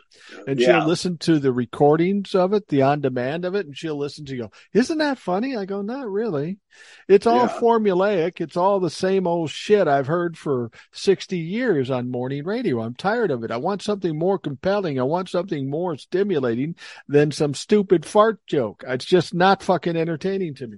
and 0.47 0.59
Yeah. 0.59 0.79
she'll 0.79 0.87
listen 0.87 1.17
to 1.19 1.39
the 1.39 1.51
recordings 1.53 2.35
of 2.35 2.53
it, 2.53 2.67
the 2.67 2.81
on 2.81 3.01
demand 3.01 3.45
of 3.45 3.55
it, 3.55 3.65
and 3.65 3.77
she'll 3.77 3.97
listen 3.97 4.25
to 4.25 4.37
go, 4.37 4.51
isn't 4.73 4.97
that 4.97 5.17
funny? 5.17 5.55
I 5.55 5.65
go, 5.65 5.81
not 5.81 6.09
really. 6.09 6.59
It's 7.07 7.27
all 7.27 7.45
Yeah. 7.45 7.59
formulaic. 7.59 8.41
It's 8.41 8.57
all 8.57 8.79
the 8.79 8.89
same 8.89 9.27
old 9.27 9.49
shit 9.49 9.87
I've 9.87 10.07
heard 10.07 10.37
for 10.37 10.71
60 10.91 11.37
years 11.37 11.89
on 11.91 12.11
morning 12.11 12.43
radio. 12.45 12.81
I'm 12.81 12.95
tired 12.95 13.31
of 13.31 13.43
it. 13.43 13.51
I 13.51 13.57
want 13.57 13.81
something 13.81 14.17
more 14.17 14.37
compelling. 14.39 14.99
I 14.99 15.03
want 15.03 15.29
something 15.29 15.69
more 15.69 15.97
stimulating 15.97 16.75
than 17.07 17.31
some 17.31 17.53
stupid 17.53 18.05
fart 18.05 18.39
joke. 18.47 18.83
It's 18.87 19.05
just 19.05 19.33
not 19.33 19.63
fucking 19.63 19.95
entertaining 19.95 20.55
to 20.55 20.67
me. 20.67 20.77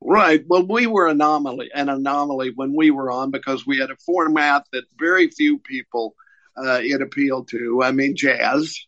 Right. 0.00 0.44
Well, 0.46 0.64
we 0.66 0.86
were 0.86 1.08
anomaly 1.08 1.70
an 1.74 1.88
anomaly 1.88 2.52
when 2.54 2.72
we 2.74 2.90
were 2.90 3.10
on 3.10 3.30
because 3.30 3.66
we 3.66 3.78
had 3.78 3.90
a 3.90 3.96
format 3.96 4.64
that 4.72 4.84
very 4.98 5.28
few 5.28 5.58
people 5.58 6.14
uh, 6.56 6.80
it 6.82 7.02
appealed 7.02 7.48
to. 7.48 7.82
I 7.82 7.92
mean, 7.92 8.16
jazz. 8.16 8.78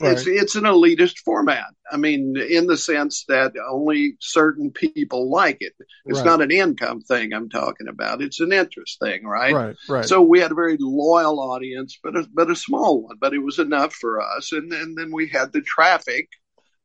It's 0.00 0.26
it's 0.26 0.54
an 0.54 0.64
elitist 0.64 1.18
format. 1.18 1.66
I 1.92 1.98
mean, 1.98 2.34
in 2.36 2.66
the 2.66 2.78
sense 2.78 3.26
that 3.28 3.52
only 3.70 4.16
certain 4.20 4.70
people 4.70 5.30
like 5.30 5.58
it. 5.60 5.74
It's 6.06 6.18
Right. 6.20 6.24
not 6.24 6.40
an 6.40 6.50
income 6.50 7.02
thing 7.02 7.34
I'm 7.34 7.50
talking 7.50 7.86
about. 7.88 8.22
It's 8.22 8.40
an 8.40 8.52
interest 8.54 8.98
thing, 9.00 9.24
right? 9.24 9.52
Right, 9.54 9.76
right. 9.86 10.04
So 10.06 10.22
we 10.22 10.40
had 10.40 10.50
a 10.50 10.54
very 10.54 10.78
loyal 10.80 11.38
audience, 11.40 11.98
but 12.02 12.16
a, 12.16 12.26
but 12.32 12.50
a 12.50 12.56
small 12.56 13.02
one. 13.02 13.18
But 13.20 13.34
it 13.34 13.38
was 13.38 13.58
enough 13.58 13.92
for 13.92 14.20
us. 14.22 14.52
And, 14.52 14.72
and 14.72 14.96
then 14.96 15.12
we 15.12 15.28
had 15.28 15.52
the 15.52 15.60
traffic, 15.60 16.30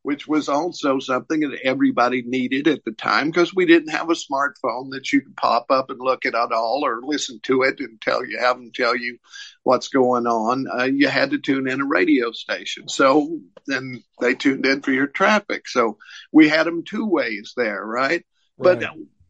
which 0.04 0.28
was 0.28 0.50
also 0.50 1.00
something 1.00 1.42
that 1.42 1.60
everybody 1.64 2.24
needed 2.24 2.68
at 2.68 2.84
the 2.84 2.92
time 2.92 3.30
because 3.30 3.54
we 3.54 3.66
didn't 3.66 3.90
have 3.90 4.10
a 4.10 4.14
smartphone 4.14 4.92
that 4.92 5.12
you 5.12 5.22
could 5.22 5.38
pop 5.38 5.68
up 5.70 5.90
and 5.90 6.00
look 6.00 6.26
at 6.26 6.34
it 6.34 6.52
all 6.52 6.82
or 6.84 7.02
listen 7.04 7.40
to 7.44 7.62
it 7.64 7.80
and 7.80 8.02
tell 8.02 8.26
you 8.26 8.40
have 8.40 8.58
them 8.58 8.72
tell 8.74 8.96
you 8.96 9.18
what's 9.64 9.90
going 9.90 10.26
on. 10.26 10.68
Uh, 10.68 10.86
you 10.86 11.08
had 11.08 11.32
to 11.32 11.38
tune 11.38 11.68
in 11.68 11.82
a 11.82 11.86
radio 11.86 12.32
station. 12.32 12.88
So 12.88 13.40
then 13.68 14.04
they 14.20 14.34
tuned 14.34 14.66
in 14.66 14.82
for 14.82 14.92
your 14.92 15.08
traffic. 15.08 15.68
So 15.68 15.98
we 16.32 16.50
had 16.50 16.66
them 16.66 16.84
two 16.84 17.06
ways 17.06 17.54
there, 17.56 17.86
right? 17.86 18.26
But 18.58 18.82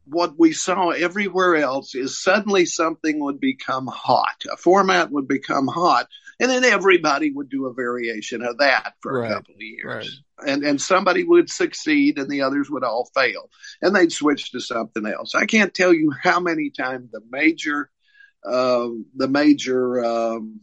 what 0.06 0.38
we 0.38 0.52
saw 0.52 0.90
everywhere 0.90 1.56
else 1.56 1.94
is 1.94 2.22
suddenly 2.22 2.66
something 2.66 3.20
would 3.20 3.40
become 3.40 3.86
hot. 3.86 4.42
A 4.52 4.56
format 4.56 5.10
would 5.10 5.28
become 5.28 5.68
hot, 5.68 6.08
and 6.40 6.50
then 6.50 6.64
everybody 6.64 7.30
would 7.30 7.48
do 7.48 7.66
a 7.66 7.72
variation 7.72 8.42
of 8.42 8.58
that 8.58 8.94
for 9.00 9.20
Right, 9.20 9.30
a 9.30 9.34
couple 9.34 9.54
of 9.54 9.60
years. 9.60 10.22
And 10.46 10.64
and 10.64 10.80
somebody 10.80 11.24
would 11.24 11.50
succeed 11.50 12.18
and 12.18 12.28
the 12.28 12.42
others 12.42 12.70
would 12.70 12.84
all 12.84 13.10
fail. 13.14 13.50
And 13.80 13.94
they'd 13.94 14.12
switch 14.12 14.52
to 14.52 14.60
something 14.60 15.06
else. 15.06 15.34
I 15.34 15.46
can't 15.46 15.74
tell 15.74 15.92
you 15.92 16.12
how 16.22 16.40
many 16.40 16.70
times 16.70 17.10
the 17.10 17.22
major 17.30 17.90
um, 18.44 19.06
the 19.14 19.28
major 19.28 20.04
um, 20.04 20.60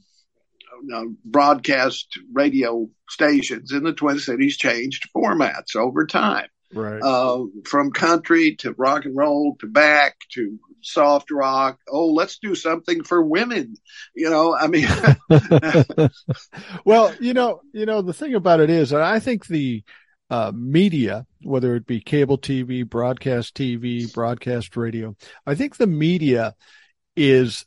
uh, 0.93 1.05
broadcast 1.23 2.19
radio 2.33 2.89
stations 3.09 3.71
in 3.71 3.83
the 3.83 3.93
Twin 3.93 4.19
Cities 4.19 4.57
changed 4.57 5.09
formats 5.15 5.75
over 5.75 6.05
time 6.05 6.47
right. 6.73 7.01
uh, 7.01 7.45
from 7.65 7.91
country 7.91 8.55
to 8.57 8.73
rock 8.73 9.05
and 9.05 9.15
roll 9.15 9.55
to 9.59 9.67
back 9.67 10.15
to 10.33 10.59
soft 10.81 11.31
rock. 11.31 11.79
Oh, 11.89 12.07
let's 12.07 12.39
do 12.39 12.55
something 12.55 13.03
for 13.03 13.21
women. 13.21 13.75
You 14.15 14.29
know, 14.29 14.55
I 14.55 14.67
mean, 14.67 14.87
well, 16.85 17.13
you 17.19 17.33
know, 17.33 17.61
you 17.73 17.85
know, 17.85 18.01
the 18.01 18.13
thing 18.13 18.35
about 18.35 18.59
it 18.59 18.69
is, 18.69 18.93
I 18.93 19.19
think 19.19 19.47
the 19.47 19.83
uh, 20.29 20.51
media, 20.53 21.25
whether 21.41 21.75
it 21.75 21.87
be 21.87 22.01
cable 22.01 22.37
TV, 22.37 22.87
broadcast 22.87 23.55
TV, 23.55 24.11
broadcast 24.13 24.75
radio, 24.77 25.15
I 25.45 25.55
think 25.55 25.77
the 25.77 25.87
media 25.87 26.55
is 27.15 27.65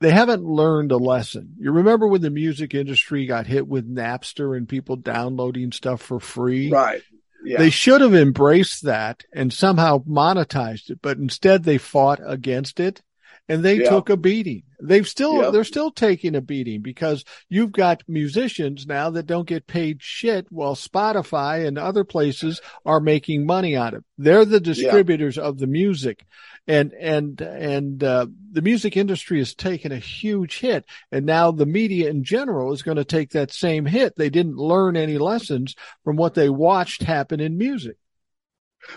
they 0.00 0.10
haven't 0.10 0.44
learned 0.44 0.92
a 0.92 0.96
lesson. 0.96 1.54
You 1.58 1.72
remember 1.72 2.06
when 2.06 2.22
the 2.22 2.30
music 2.30 2.74
industry 2.74 3.26
got 3.26 3.46
hit 3.46 3.68
with 3.68 3.92
Napster 3.92 4.56
and 4.56 4.66
people 4.66 4.96
downloading 4.96 5.72
stuff 5.72 6.00
for 6.00 6.18
free? 6.18 6.70
right. 6.70 7.02
They 7.44 7.70
should 7.70 8.00
have 8.00 8.14
embraced 8.14 8.84
that 8.84 9.24
and 9.32 9.52
somehow 9.52 10.04
monetized 10.04 10.90
it, 10.90 11.00
but 11.02 11.18
instead 11.18 11.64
they 11.64 11.78
fought 11.78 12.20
against 12.24 12.80
it 12.80 13.02
and 13.50 13.64
they 13.64 13.78
Yeah. 13.82 13.90
took 13.90 14.08
a 14.10 14.16
beating. 14.16 14.62
They've 14.82 15.06
still, 15.06 15.42
Yep. 15.42 15.52
they're 15.52 15.64
still 15.64 15.90
taking 15.90 16.34
a 16.34 16.40
beating 16.40 16.80
because 16.80 17.24
you've 17.48 17.72
got 17.72 18.02
musicians 18.08 18.86
now 18.86 19.10
that 19.10 19.26
don't 19.26 19.46
get 19.46 19.66
paid 19.66 19.98
shit 20.00 20.46
while 20.50 20.74
Spotify 20.74 21.66
and 21.66 21.76
other 21.76 22.04
places 22.04 22.60
are 22.86 23.00
making 23.00 23.44
money 23.44 23.76
on 23.76 23.94
it. 23.94 24.04
They're 24.16 24.44
the 24.46 24.60
distributors 24.60 25.36
of 25.36 25.58
the 25.58 25.66
music 25.66 26.24
and, 26.66 26.92
and, 26.94 27.40
and, 27.40 28.02
uh, 28.04 28.26
the 28.52 28.62
music 28.62 28.96
industry 28.96 29.38
has 29.38 29.54
taken 29.54 29.92
a 29.92 29.98
huge 29.98 30.60
hit 30.60 30.84
and 31.12 31.26
now 31.26 31.50
the 31.50 31.66
media 31.66 32.08
in 32.08 32.24
general 32.24 32.72
is 32.72 32.82
going 32.82 32.96
to 32.96 33.04
take 33.04 33.30
that 33.30 33.52
same 33.52 33.84
hit. 33.84 34.14
They 34.16 34.30
didn't 34.30 34.56
learn 34.56 34.96
any 34.96 35.18
lessons 35.18 35.74
from 36.04 36.16
what 36.16 36.34
they 36.34 36.48
watched 36.48 37.02
happen 37.02 37.40
in 37.40 37.58
music. 37.58 37.96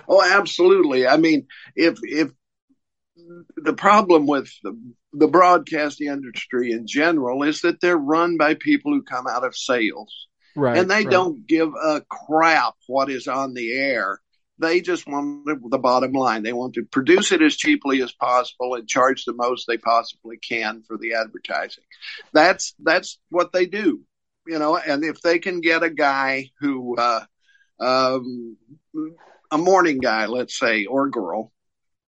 oh, 0.08 0.24
absolutely. 0.24 1.06
I 1.08 1.18
mean, 1.18 1.47
if, 1.76 1.97
if 2.04 2.32
the 3.56 3.74
problem 3.74 4.28
with 4.28 4.50
the, 4.64 4.78
the 5.14 5.28
broadcasting 5.28 6.08
industry 6.08 6.72
in 6.72 6.88
general 6.88 7.44
is 7.44 7.62
that 7.62 7.80
they're 7.82 7.98
run 7.98 8.38
by 8.38 8.56
people 8.56 8.92
who 8.92 9.04
come 9.04 9.28
out 9.28 9.44
of 9.44 9.56
sales. 9.56 10.28
Right. 10.56 10.78
and 10.78 10.90
they 10.90 11.04
right. 11.04 11.10
don't 11.10 11.48
give 11.48 11.70
a 11.70 12.02
crap 12.02 12.76
what 12.86 13.10
is 13.10 13.28
on 13.28 13.56
the 13.56 13.74
air. 13.74 14.20
They 14.60 14.82
just 14.82 15.08
want 15.08 15.46
the- 15.46 15.60
the 15.68 15.80
bottom 15.80 16.12
line. 16.12 16.44
They 16.44 16.54
want 16.54 16.76
to 16.76 16.84
produce 16.86 17.32
it 17.32 17.42
as 17.42 17.56
cheaply 17.56 18.04
as 18.04 18.12
possible 18.12 18.76
and 18.76 18.88
charge 18.88 19.26
the 19.26 19.34
most 19.34 19.66
they 19.66 19.78
possibly 19.78 20.38
can 20.38 20.84
for 20.84 20.98
the 20.98 21.16
advertising. 21.16 21.84
That's 22.34 22.76
that's 22.84 23.18
what 23.30 23.52
they 23.52 23.66
do, 23.66 24.02
you 24.46 24.60
know. 24.60 24.78
And 24.78 25.04
if 25.04 25.22
they 25.22 25.40
can 25.40 25.60
get 25.60 25.82
a 25.82 25.90
guy 25.90 26.52
who, 26.60 26.98
uh, 26.98 27.26
um, 27.80 28.56
a 29.50 29.58
morning 29.58 29.98
guy, 29.98 30.28
let's 30.28 30.58
say, 30.58 30.86
or 30.86 31.10
girl, 31.10 31.52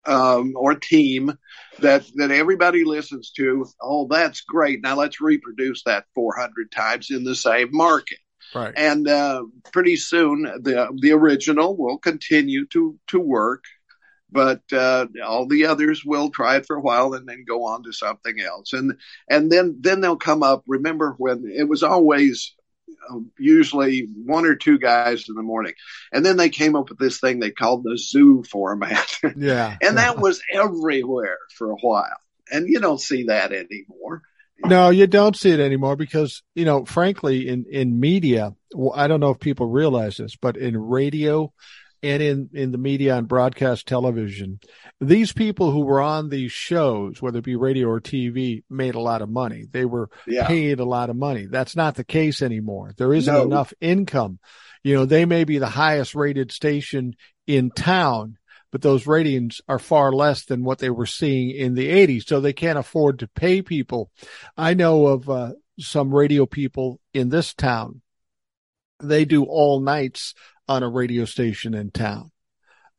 um, 0.06 0.54
or 0.56 0.76
team 0.76 1.38
that 1.80 2.06
that 2.16 2.32
everybody 2.32 2.84
listens 2.84 3.32
to, 3.32 3.66
oh, 3.82 4.08
that's 4.08 4.42
great. 4.42 4.82
Now 4.82 4.96
let's 4.96 5.22
reproduce 5.22 5.84
that 5.84 6.06
400 6.14 6.72
times 6.72 7.12
in 7.12 7.24
the 7.24 7.36
same 7.36 7.70
market 7.72 8.20
Right. 8.54 8.74
and 8.78 9.08
uh, 9.08 9.44
pretty 9.74 9.96
soon 9.98 10.44
the 10.44 10.88
the 11.02 11.12
original 11.12 11.76
will 11.76 11.98
continue 11.98 12.66
to 12.68 12.98
to 13.08 13.20
work 13.20 13.64
but 14.32 14.62
uh, 14.74 15.08
all 15.26 15.48
the 15.48 15.66
others 15.66 16.04
will 16.06 16.30
try 16.30 16.58
it 16.58 16.66
for 16.66 16.76
a 16.76 16.82
while 16.82 17.14
and 17.14 17.28
then 17.28 17.44
go 17.48 17.64
on 17.66 17.84
to 17.84 17.92
something 17.92 18.40
else 18.40 18.72
and 18.74 18.94
and 19.30 19.52
then 19.52 19.78
then 19.82 20.00
they'll 20.00 20.16
come 20.16 20.44
up 20.44 20.64
remember 20.68 21.16
when 21.18 21.44
it 21.54 21.68
was 21.68 21.84
always 21.84 22.54
Um, 23.10 23.32
usually 23.38 24.08
one 24.26 24.46
or 24.46 24.56
two 24.56 24.80
guys 24.80 25.28
in 25.30 25.36
the 25.36 25.44
morning. 25.44 25.74
And 26.12 26.26
then 26.26 26.38
they 26.38 26.50
came 26.50 26.76
up 26.76 26.90
with 26.90 26.98
this 26.98 27.20
thing 27.20 27.40
they 27.40 27.52
called 27.52 27.84
the 27.84 27.98
zoo 27.98 28.44
format. 28.44 29.20
Yeah. 29.38 29.76
and 29.82 29.98
that 29.98 30.18
was 30.18 30.42
everywhere 30.52 31.38
for 31.58 31.72
a 31.72 31.76
while. 31.76 32.18
And 32.52 32.68
you 32.68 32.80
don't 32.80 33.02
see 33.02 33.24
that 33.26 33.52
anymore. 33.52 34.22
No, 34.64 34.90
you 34.90 35.08
don't 35.08 35.36
see 35.36 35.52
it 35.52 35.60
anymore 35.60 35.96
because, 35.96 36.42
you 36.54 36.66
know, 36.66 36.86
frankly, 36.86 37.48
in, 37.48 37.66
in 37.70 38.00
media, 38.00 38.56
well, 38.74 38.94
I 38.96 39.08
don't 39.08 39.20
know 39.20 39.32
if 39.32 39.40
people 39.40 39.68
realize 39.68 40.18
this, 40.18 40.36
but 40.36 40.58
in 40.58 40.78
radio 40.78 41.52
and 42.06 42.22
in, 42.22 42.50
in 42.54 42.72
the 42.72 42.78
media 42.78 43.18
and 43.18 43.28
broadcast 43.28 43.88
television, 43.88 44.60
these 45.02 45.34
people 45.34 45.72
who 45.72 45.82
were 45.82 46.02
on 46.02 46.30
these 46.30 46.52
shows, 46.52 47.22
whether 47.22 47.40
it 47.40 47.46
be 47.46 47.56
radio 47.56 47.88
or 47.88 48.00
TV, 48.00 48.64
made 48.70 48.96
a 48.96 49.00
lot 49.00 49.22
of 49.22 49.30
money. 49.30 49.66
They 49.70 49.86
were 49.86 50.10
yeah. 50.28 50.48
paid 50.48 50.80
a 50.80 50.86
lot 50.86 51.10
of 51.10 51.16
money. 51.16 51.48
That's 51.48 51.76
not 51.76 51.96
the 51.96 52.04
case 52.04 52.42
anymore. 52.42 52.94
There 52.96 53.14
isn't 53.14 53.34
no. 53.34 53.44
enough 53.44 53.74
income. 53.82 54.40
You 54.84 54.96
know, 54.96 55.06
they 55.06 55.26
may 55.26 55.46
be 55.46 55.58
the 55.58 55.68
highest 55.68 56.14
rated 56.14 56.52
station 56.52 57.16
in 57.48 57.72
town, 57.72 58.38
but 58.72 58.84
those 58.84 59.08
ratings 59.08 59.60
are 59.68 59.80
far 59.80 60.12
less 60.12 60.46
than 60.46 60.64
what 60.64 60.78
they 60.78 60.92
were 60.92 61.08
seeing 61.08 61.50
in 61.50 61.74
the 61.74 61.90
80s. 61.90 62.28
So 62.28 62.40
they 62.40 62.54
can't 62.54 62.78
afford 62.78 63.20
to 63.20 63.28
pay 63.28 63.64
people. 63.64 64.12
I 64.56 64.76
know 64.76 65.08
of 65.08 65.30
uh, 65.30 65.54
some 65.80 66.14
radio 66.14 66.46
people 66.46 67.00
in 67.14 67.30
this 67.30 67.56
town. 67.56 68.02
They 69.02 69.26
do 69.26 69.44
all 69.44 69.82
nights 69.82 70.36
on 70.68 70.84
a 70.84 70.90
radio 70.90 71.26
station 71.26 71.74
in 71.74 71.92
town. 71.92 72.32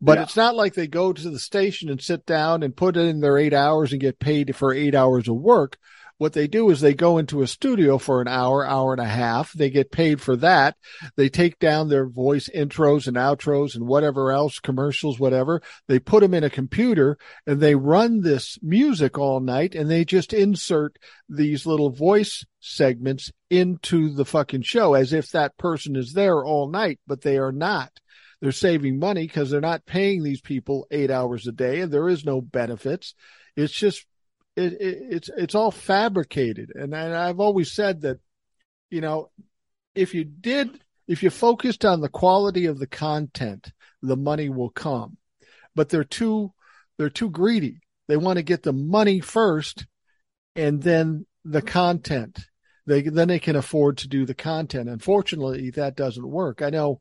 But 0.00 0.18
yeah. 0.18 0.24
it's 0.24 0.36
not 0.36 0.54
like 0.54 0.74
they 0.74 0.86
go 0.86 1.12
to 1.12 1.30
the 1.30 1.38
station 1.38 1.88
and 1.88 2.00
sit 2.00 2.26
down 2.26 2.62
and 2.62 2.76
put 2.76 2.96
in 2.96 3.20
their 3.20 3.38
eight 3.38 3.54
hours 3.54 3.92
and 3.92 4.00
get 4.00 4.18
paid 4.18 4.54
for 4.54 4.72
eight 4.72 4.94
hours 4.94 5.28
of 5.28 5.36
work. 5.36 5.78
What 6.18 6.32
they 6.32 6.46
do 6.46 6.70
is 6.70 6.80
they 6.80 6.94
go 6.94 7.18
into 7.18 7.42
a 7.42 7.46
studio 7.46 7.98
for 7.98 8.22
an 8.22 8.28
hour, 8.28 8.66
hour 8.66 8.92
and 8.92 9.02
a 9.02 9.06
half. 9.06 9.52
They 9.52 9.68
get 9.68 9.90
paid 9.90 10.20
for 10.20 10.34
that. 10.36 10.76
They 11.16 11.28
take 11.28 11.58
down 11.58 11.88
their 11.88 12.06
voice 12.06 12.48
intros 12.54 13.06
and 13.06 13.18
outros 13.18 13.74
and 13.74 13.86
whatever 13.86 14.32
else, 14.32 14.58
commercials, 14.58 15.20
whatever. 15.20 15.60
They 15.88 15.98
put 15.98 16.20
them 16.22 16.32
in 16.32 16.42
a 16.42 16.50
computer 16.50 17.18
and 17.46 17.60
they 17.60 17.74
run 17.74 18.22
this 18.22 18.58
music 18.62 19.18
all 19.18 19.40
night 19.40 19.74
and 19.74 19.90
they 19.90 20.06
just 20.06 20.32
insert 20.32 20.98
these 21.28 21.66
little 21.66 21.90
voice 21.90 22.46
segments 22.60 23.30
into 23.50 24.14
the 24.14 24.24
fucking 24.24 24.62
show 24.62 24.94
as 24.94 25.12
if 25.12 25.30
that 25.32 25.58
person 25.58 25.96
is 25.96 26.14
there 26.14 26.42
all 26.42 26.70
night, 26.70 26.98
but 27.06 27.20
they 27.20 27.36
are 27.36 27.52
not. 27.52 27.92
They're 28.40 28.52
saving 28.52 28.98
money 28.98 29.26
because 29.26 29.50
they're 29.50 29.60
not 29.60 29.84
paying 29.84 30.22
these 30.22 30.40
people 30.40 30.86
eight 30.90 31.10
hours 31.10 31.46
a 31.46 31.52
day 31.52 31.80
and 31.80 31.92
there 31.92 32.08
is 32.08 32.24
no 32.24 32.40
benefits. 32.40 33.14
It's 33.54 33.72
just 33.72 34.06
it, 34.56 34.72
it, 34.72 34.98
it's 35.10 35.30
it's 35.36 35.54
all 35.54 35.70
fabricated. 35.70 36.72
And, 36.74 36.94
and 36.94 37.14
I've 37.14 37.40
always 37.40 37.72
said 37.72 38.02
that, 38.02 38.18
you 38.90 39.00
know, 39.00 39.30
if 39.94 40.14
you 40.14 40.24
did, 40.24 40.80
if 41.06 41.22
you 41.22 41.30
focused 41.30 41.84
on 41.84 42.00
the 42.00 42.08
quality 42.08 42.66
of 42.66 42.78
the 42.78 42.86
content, 42.86 43.72
the 44.02 44.16
money 44.16 44.48
will 44.48 44.70
come. 44.70 45.18
But 45.74 45.90
they're 45.90 46.04
too 46.04 46.52
they're 46.98 47.10
too 47.10 47.30
greedy. 47.30 47.80
They 48.08 48.16
want 48.16 48.38
to 48.38 48.42
get 48.42 48.62
the 48.62 48.72
money 48.72 49.20
first, 49.20 49.86
and 50.54 50.82
then 50.82 51.26
the 51.44 51.62
content. 51.62 52.38
They 52.86 53.02
then 53.02 53.28
they 53.28 53.40
can 53.40 53.56
afford 53.56 53.98
to 53.98 54.08
do 54.08 54.24
the 54.24 54.34
content. 54.34 54.88
Unfortunately, 54.88 55.70
that 55.70 55.96
doesn't 55.96 56.26
work. 56.26 56.62
I 56.62 56.70
know 56.70 57.00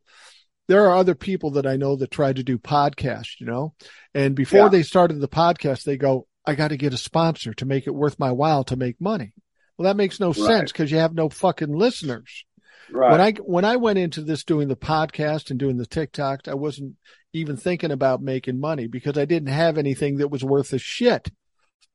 there 0.67 0.87
are 0.87 0.95
other 0.95 1.15
people 1.15 1.51
that 1.51 1.67
I 1.67 1.77
know 1.77 1.95
that 1.95 2.11
try 2.11 2.33
to 2.33 2.43
do 2.43 2.57
podcasts, 2.57 3.39
you 3.39 3.45
know, 3.45 3.75
and 4.13 4.35
before 4.35 4.63
yeah. 4.63 4.69
they 4.69 4.83
started 4.83 5.21
the 5.21 5.27
podcast, 5.27 5.83
they 5.83 5.95
go, 5.95 6.27
I 6.47 6.55
got 6.55 6.69
to 6.69 6.77
get 6.77 6.93
a 6.93 6.97
sponsor 6.97 7.53
to 7.55 7.65
make 7.65 7.87
it 7.87 7.95
worth 7.95 8.19
my 8.19 8.31
while 8.31 8.63
to 8.65 8.75
make 8.75 9.01
money. 9.01 9.33
Well, 9.77 9.85
that 9.85 9.97
makes 9.97 10.19
no 10.19 10.27
right. 10.27 10.35
sense 10.35 10.71
because 10.71 10.91
you 10.91 10.97
have 10.99 11.13
no 11.13 11.29
fucking 11.29 11.75
listeners. 11.75 12.45
Right. 12.91 13.11
When 13.11 13.21
I 13.21 13.31
when 13.33 13.65
I 13.65 13.77
went 13.77 13.99
into 13.99 14.21
this 14.21 14.43
doing 14.43 14.67
the 14.67 14.75
podcast 14.75 15.49
and 15.49 15.59
doing 15.59 15.77
the 15.77 15.87
TikTok, 15.87 16.47
I 16.47 16.53
wasn't 16.53 16.95
even 17.33 17.57
thinking 17.57 17.91
about 17.91 18.21
making 18.21 18.59
money 18.59 18.87
because 18.87 19.17
I 19.17 19.25
didn't 19.25 19.49
have 19.49 19.77
anything 19.77 20.17
that 20.17 20.29
was 20.29 20.43
worth 20.43 20.71
a 20.71 20.77
shit. 20.77 21.29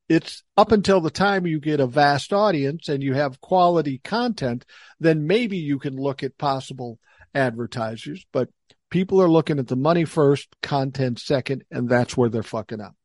It's 0.08 0.42
up 0.56 0.72
until 0.72 1.00
the 1.00 1.10
time 1.10 1.46
you 1.46 1.60
get 1.60 1.78
a 1.78 1.86
vast 1.86 2.32
audience 2.32 2.88
and 2.88 3.02
you 3.02 3.14
have 3.14 3.40
quality 3.40 4.00
content, 4.02 4.66
then 4.98 5.26
maybe 5.28 5.56
you 5.56 5.78
can 5.78 5.96
look 5.96 6.24
at 6.24 6.36
possible 6.36 6.98
advertisers. 7.32 8.26
But 8.32 8.48
people 8.90 9.22
are 9.22 9.30
looking 9.30 9.60
at 9.60 9.68
the 9.68 9.76
money 9.76 10.04
first, 10.04 10.48
content 10.62 11.20
second, 11.20 11.62
and 11.70 11.88
that's 11.88 12.16
where 12.16 12.28
they're 12.28 12.42
fucking 12.42 12.80
up. 12.80 12.96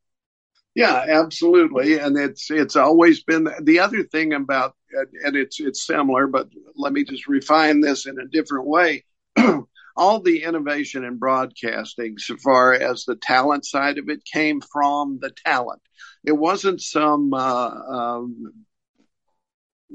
Yeah, 0.75 1.05
absolutely, 1.07 1.99
and 1.99 2.17
it's 2.17 2.51
it's 2.51 2.75
always 2.75 3.23
been 3.23 3.47
the 3.61 3.79
other 3.79 4.03
thing 4.03 4.33
about, 4.33 4.75
and 5.23 5.35
it's 5.37 5.59
it's 5.61 5.85
similar, 5.85 6.27
but 6.27 6.49
let 6.75 6.91
me 6.91 7.05
just 7.05 7.27
refine 7.27 7.79
this 7.79 8.05
in 8.05 8.19
a 8.19 8.27
different 8.27 8.67
way. 8.67 9.05
All 9.97 10.19
the 10.19 10.43
innovation 10.43 11.05
in 11.05 11.17
broadcasting, 11.17 12.17
so 12.17 12.35
far 12.35 12.73
as 12.73 13.05
the 13.05 13.15
talent 13.15 13.65
side 13.65 13.97
of 13.97 14.09
it, 14.09 14.25
came 14.25 14.59
from 14.59 15.19
the 15.21 15.31
talent. 15.45 15.81
It 16.25 16.33
wasn't 16.33 16.81
some 16.81 17.33
uh, 17.33 17.69
um, 17.69 18.53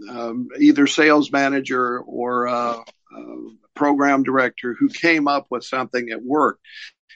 um, 0.08 0.48
either 0.58 0.86
sales 0.86 1.30
manager 1.32 2.00
or 2.00 2.48
uh, 2.48 2.78
uh, 3.16 3.24
program 3.74 4.22
director 4.22 4.74
who 4.78 4.88
came 4.88 5.28
up 5.28 5.46
with 5.50 5.64
something 5.64 6.06
that 6.06 6.22
worked. 6.22 6.60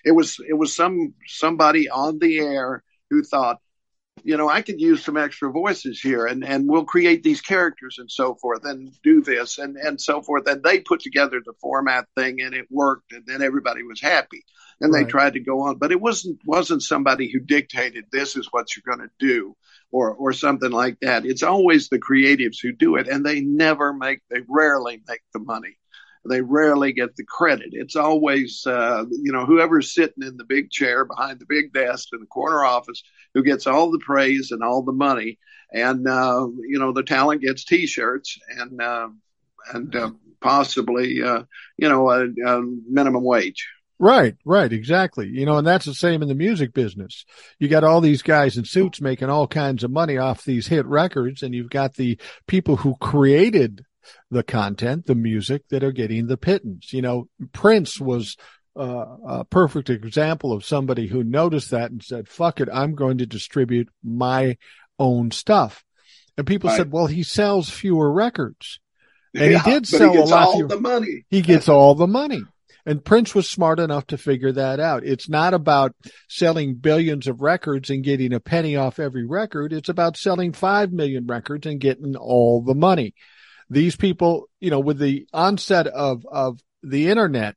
It 0.05 0.12
was 0.12 0.39
it 0.47 0.55
was 0.55 0.75
some 0.75 1.15
somebody 1.27 1.89
on 1.89 2.19
the 2.19 2.39
air 2.39 2.83
who 3.11 3.23
thought, 3.23 3.59
you 4.23 4.37
know, 4.37 4.49
I 4.49 4.63
could 4.63 4.81
use 4.81 5.05
some 5.05 5.17
extra 5.17 5.51
voices 5.51 6.01
here 6.01 6.27
and, 6.27 6.45
and 6.45 6.69
we'll 6.69 6.85
create 6.85 7.23
these 7.23 7.41
characters 7.41 7.97
and 7.99 8.11
so 8.11 8.35
forth 8.37 8.65
and 8.65 8.93
do 9.03 9.23
this 9.23 9.59
and, 9.59 9.77
and 9.77 10.01
so 10.01 10.23
forth. 10.23 10.47
And 10.47 10.63
they 10.63 10.81
put 10.81 11.01
together 11.01 11.43
the 11.45 11.53
format 11.61 12.07
thing 12.17 12.41
and 12.41 12.55
it 12.55 12.67
worked 12.71 13.13
and 13.13 13.25
then 13.27 13.43
everybody 13.43 13.83
was 13.83 14.01
happy 14.01 14.45
and 14.81 14.93
right. 14.93 15.05
they 15.05 15.11
tried 15.11 15.35
to 15.35 15.41
go 15.41 15.63
on, 15.63 15.79
but 15.79 15.93
it 15.93 16.01
wasn't, 16.01 16.39
wasn't 16.47 16.83
somebody 16.83 17.31
who 17.31 17.41
dictated 17.41 18.05
this 18.11 18.37
is 18.37 18.49
what 18.51 18.69
you're 18.75 18.97
going 18.97 19.07
to 19.07 19.15
do 19.19 19.57
or, 19.91 20.13
or 20.15 20.33
something 20.33 20.71
like 20.71 20.99
that. 21.01 21.27
It's 21.27 21.43
always 21.43 21.89
the 21.89 22.01
creatives 22.01 22.59
who 22.63 22.73
do 22.73 22.97
it 22.97 23.09
and 23.09 23.27
they 23.27 23.41
never 23.41 23.93
make, 23.93 24.21
they 24.31 24.41
rarely 24.49 25.03
make 25.07 25.23
the 25.33 25.41
money 25.41 25.77
they 26.29 26.41
rarely 26.41 26.93
get 26.93 27.16
the 27.16 27.25
credit. 27.25 27.70
It's 27.72 27.97
always, 27.97 28.66
uh, 28.66 29.05
you 29.11 29.33
know, 29.33 29.45
whoever's 29.45 29.95
sitting 29.95 30.22
in 30.22 30.37
the 30.37 30.45
big 30.45 30.70
chair 30.70 31.05
behind 31.05 31.39
the 31.39 31.47
big 31.47 31.72
desk 31.72 32.09
in 32.12 32.20
the 32.20 32.27
corner 32.27 32.64
office 32.64 33.03
who 33.35 33.43
gets 33.43 33.66
all 33.66 33.91
the 33.91 33.99
praise 33.99 34.51
and 34.51 34.62
all 34.62 34.83
the 34.83 34.93
money. 34.93 35.39
And, 35.72 36.07
uh, 36.07 36.47
you 36.61 36.79
know, 36.79 36.93
the 36.93 37.03
talent 37.03 37.43
gets 37.43 37.64
t-shirts 37.64 38.39
and, 38.49 38.81
uh, 38.81 39.09
and, 39.72 39.97
uh, 39.97 40.11
possibly, 40.41 41.22
uh, 41.22 41.45
you 41.77 41.89
know, 41.89 42.11
a, 42.11 42.25
a 42.25 42.62
minimum 42.89 43.25
wage. 43.25 43.68
Right, 43.99 44.37
right, 44.45 44.72
exactly. 44.72 45.29
You 45.29 45.47
know, 45.47 45.59
and 45.59 45.66
that's 45.66 45.87
the 45.87 45.95
same 45.95 46.20
in 46.20 46.29
the 46.29 46.35
music 46.35 46.75
business. 46.75 47.25
You 47.59 47.68
got 47.68 47.85
all 47.85 48.01
these 48.01 48.22
guys 48.22 48.57
in 48.57 48.64
suits 48.64 49.01
making 49.01 49.31
all 49.31 49.47
kinds 49.47 49.85
of 49.85 49.91
money 49.91 50.18
off 50.18 50.45
these 50.45 50.66
hit 50.66 50.85
records, 50.87 51.43
and 51.43 51.55
you've 51.55 51.70
got 51.70 51.95
the 51.95 52.18
people 52.47 52.77
who 52.77 52.97
created 53.01 53.85
the 54.31 54.43
content, 54.43 55.07
the 55.07 55.15
music 55.15 55.63
that 55.71 55.85
are 55.85 55.93
getting 55.93 56.27
the 56.27 56.37
pittance. 56.37 56.93
You 56.93 57.03
know, 57.03 57.29
Prince 57.53 58.01
was 58.01 58.37
uh, 58.79 59.05
a 59.27 59.45
perfect 59.45 59.91
example 59.91 60.53
of 60.53 60.65
somebody 60.65 61.07
who 61.07 61.23
noticed 61.23 61.71
that 61.71 61.91
and 61.91 62.03
said, 62.03 62.29
fuck 62.29 62.61
it, 62.61 62.69
I'm 62.73 62.95
going 62.95 63.19
to 63.19 63.27
distribute 63.27 63.89
my 64.03 64.57
own 64.99 65.31
stuff. 65.31 65.85
And 66.37 66.47
people 66.47 66.71
right. 66.71 66.77
said, 66.77 66.91
well, 66.91 67.07
he 67.07 67.23
sells 67.23 67.71
fewer 67.71 68.13
records. 68.13 68.81
And 69.35 69.53
yeah, 69.53 69.63
he 69.63 69.71
did 69.71 69.87
sell 69.87 70.13
he 70.13 70.19
a 70.19 70.25
lot. 70.25 70.47
All 70.47 70.55
fewer. 70.57 70.69
the 70.69 70.81
money. 70.81 71.25
He 71.29 71.43
gets 71.43 71.69
all 71.69 71.95
the 71.95 72.07
money. 72.07 72.43
And 72.87 73.05
Prince 73.05 73.35
was 73.35 73.49
smart 73.49 73.81
enough 73.81 74.07
to 74.09 74.19
figure 74.19 74.53
that 74.53 74.79
out. 74.79 75.05
It's 75.05 75.29
not 75.29 75.55
about 75.55 75.95
selling 76.29 76.75
billions 76.75 77.27
of 77.27 77.41
records 77.41 77.89
and 77.89 78.05
getting 78.05 78.33
a 78.35 78.41
penny 78.41 78.77
off 78.77 78.99
every 78.99 79.25
record. 79.25 79.73
It's 79.73 79.89
about 79.89 80.19
selling 80.19 80.53
five 80.53 80.93
million 80.93 81.27
records 81.27 81.67
and 81.67 81.81
getting 81.81 82.15
all 82.15 82.63
the 82.63 82.75
money 82.75 83.15
these 83.71 83.97
people, 83.97 84.49
you 84.61 84.71
know, 84.71 84.81
with 84.81 84.99
the 84.99 85.27
onset 85.33 85.87
of, 85.87 86.27
of 86.31 86.61
the 86.83 87.09
internet, 87.09 87.57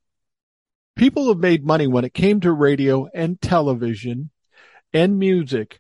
people 0.96 1.28
have 1.28 1.38
made 1.38 1.66
money 1.66 1.88
when 1.88 2.06
it 2.06 2.14
came 2.14 2.40
to 2.42 2.52
radio 2.52 3.08
and 3.14 3.40
television 3.42 4.30
and 4.94 5.20
music, 5.20 5.80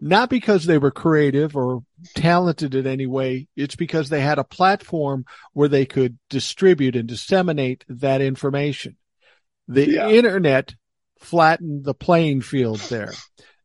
not 0.00 0.30
because 0.30 0.64
they 0.64 0.78
were 0.78 0.90
creative 0.90 1.56
or 1.56 1.82
talented 2.14 2.74
in 2.74 2.86
any 2.86 3.06
way. 3.06 3.48
It's 3.56 3.76
because 3.76 4.08
they 4.08 4.20
had 4.20 4.38
a 4.38 4.44
platform 4.44 5.24
where 5.52 5.68
they 5.68 5.86
could 5.86 6.18
distribute 6.30 6.96
and 6.96 7.08
disseminate 7.08 7.84
that 7.88 8.20
information. 8.20 8.96
The 9.68 9.88
yeah. 9.88 10.08
internet 10.08 10.74
flattened 11.20 11.84
the 11.84 11.94
playing 11.94 12.42
field 12.42 12.80
there. 12.80 13.12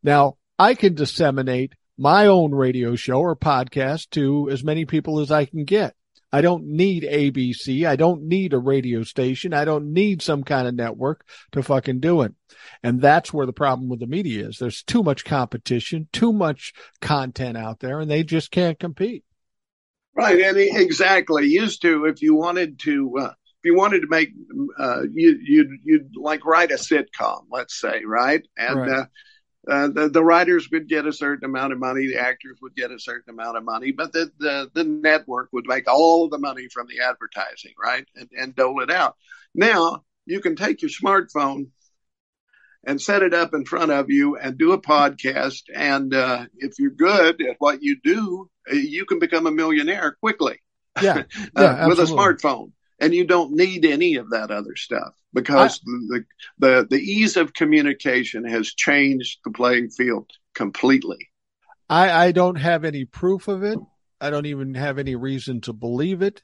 Now 0.02 0.36
I 0.58 0.74
can 0.74 0.94
disseminate 0.94 1.74
my 2.00 2.26
own 2.28 2.54
radio 2.54 2.96
show 2.96 3.20
or 3.20 3.36
podcast 3.36 4.08
to 4.08 4.48
as 4.50 4.64
many 4.64 4.86
people 4.86 5.20
as 5.20 5.30
I 5.30 5.44
can 5.44 5.64
get. 5.64 5.94
I 6.32 6.40
don't 6.40 6.64
need 6.64 7.02
ABC. 7.02 7.86
I 7.86 7.96
don't 7.96 8.22
need 8.22 8.54
a 8.54 8.58
radio 8.58 9.02
station. 9.02 9.52
I 9.52 9.66
don't 9.66 9.92
need 9.92 10.22
some 10.22 10.42
kind 10.42 10.66
of 10.66 10.74
network 10.74 11.28
to 11.52 11.62
fucking 11.62 12.00
do 12.00 12.22
it. 12.22 12.32
And 12.82 13.02
that's 13.02 13.34
where 13.34 13.44
the 13.44 13.52
problem 13.52 13.90
with 13.90 14.00
the 14.00 14.06
media 14.06 14.48
is. 14.48 14.56
There's 14.58 14.82
too 14.82 15.02
much 15.02 15.26
competition, 15.26 16.08
too 16.10 16.32
much 16.32 16.72
content 17.02 17.58
out 17.58 17.80
there, 17.80 18.00
and 18.00 18.10
they 18.10 18.22
just 18.22 18.50
can't 18.50 18.78
compete. 18.78 19.24
Right. 20.14 20.40
And 20.40 20.56
exactly. 20.56 21.48
Used 21.48 21.82
to, 21.82 22.06
if 22.06 22.22
you 22.22 22.34
wanted 22.34 22.78
to, 22.80 23.14
uh, 23.18 23.32
if 23.62 23.64
you 23.64 23.76
wanted 23.76 24.00
to 24.00 24.08
make, 24.08 24.30
uh, 24.78 25.02
you, 25.12 25.38
you'd, 25.42 25.68
you'd 25.84 26.16
like 26.16 26.46
write 26.46 26.70
a 26.70 26.76
sitcom, 26.76 27.42
let's 27.50 27.78
say, 27.78 28.04
right? 28.06 28.42
And, 28.56 28.80
right. 28.80 28.90
Uh, 28.90 29.04
uh, 29.68 29.88
the, 29.88 30.08
the 30.08 30.24
writers 30.24 30.70
would 30.70 30.88
get 30.88 31.06
a 31.06 31.12
certain 31.12 31.44
amount 31.44 31.72
of 31.72 31.78
money, 31.78 32.06
the 32.06 32.20
actors 32.20 32.58
would 32.62 32.74
get 32.74 32.90
a 32.90 32.98
certain 32.98 33.34
amount 33.34 33.56
of 33.56 33.64
money, 33.64 33.92
but 33.92 34.12
the, 34.12 34.30
the, 34.38 34.70
the 34.74 34.84
network 34.84 35.50
would 35.52 35.66
make 35.66 35.86
all 35.86 36.28
the 36.28 36.38
money 36.38 36.68
from 36.72 36.86
the 36.86 37.04
advertising, 37.04 37.74
right? 37.82 38.06
And, 38.16 38.30
and 38.36 38.54
dole 38.54 38.82
it 38.82 38.90
out. 38.90 39.16
Now 39.54 40.04
you 40.24 40.40
can 40.40 40.56
take 40.56 40.80
your 40.80 40.90
smartphone 40.90 41.68
and 42.84 43.00
set 43.00 43.22
it 43.22 43.34
up 43.34 43.52
in 43.52 43.64
front 43.64 43.90
of 43.90 44.08
you 44.08 44.36
and 44.36 44.56
do 44.56 44.72
a 44.72 44.80
podcast. 44.80 45.64
And 45.74 46.14
uh, 46.14 46.46
if 46.56 46.78
you're 46.78 46.90
good 46.90 47.42
at 47.42 47.56
what 47.58 47.82
you 47.82 47.98
do, 48.02 48.48
uh, 48.70 48.74
you 48.74 49.04
can 49.04 49.18
become 49.18 49.46
a 49.46 49.50
millionaire 49.50 50.16
quickly. 50.20 50.62
Yeah, 51.02 51.24
yeah 51.56 51.84
uh, 51.84 51.88
with 51.88 52.00
a 52.00 52.04
smartphone. 52.04 52.72
And 53.00 53.14
you 53.14 53.24
don't 53.24 53.52
need 53.52 53.84
any 53.84 54.16
of 54.16 54.30
that 54.30 54.50
other 54.50 54.76
stuff 54.76 55.14
because 55.32 55.80
I, 55.86 55.90
the, 56.08 56.24
the 56.58 56.86
the 56.90 56.98
ease 56.98 57.36
of 57.36 57.54
communication 57.54 58.44
has 58.44 58.68
changed 58.74 59.38
the 59.44 59.50
playing 59.50 59.90
field 59.90 60.30
completely. 60.54 61.30
I, 61.88 62.26
I 62.26 62.32
don't 62.32 62.56
have 62.56 62.84
any 62.84 63.04
proof 63.04 63.48
of 63.48 63.64
it. 63.64 63.78
I 64.20 64.30
don't 64.30 64.46
even 64.46 64.74
have 64.74 64.98
any 64.98 65.16
reason 65.16 65.62
to 65.62 65.72
believe 65.72 66.22
it, 66.22 66.42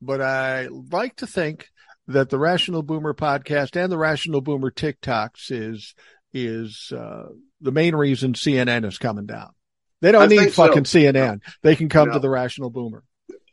but 0.00 0.22
I 0.22 0.68
like 0.68 1.16
to 1.16 1.26
think 1.26 1.68
that 2.06 2.30
the 2.30 2.38
Rational 2.38 2.82
Boomer 2.82 3.12
podcast 3.12 3.76
and 3.76 3.92
the 3.92 3.98
Rational 3.98 4.40
Boomer 4.40 4.70
TikToks 4.70 5.50
is 5.50 5.94
is 6.32 6.92
uh, 6.96 7.28
the 7.60 7.72
main 7.72 7.94
reason 7.94 8.34
CNN 8.34 8.86
is 8.86 8.98
coming 8.98 9.26
down. 9.26 9.50
They 10.00 10.12
don't 10.12 10.22
I 10.22 10.26
need 10.26 10.54
fucking 10.54 10.84
so. 10.84 10.98
CNN. 10.98 11.40
They 11.62 11.74
can 11.74 11.88
come 11.88 12.08
no. 12.08 12.14
to 12.14 12.20
the 12.20 12.30
Rational 12.30 12.70
Boomer. 12.70 13.02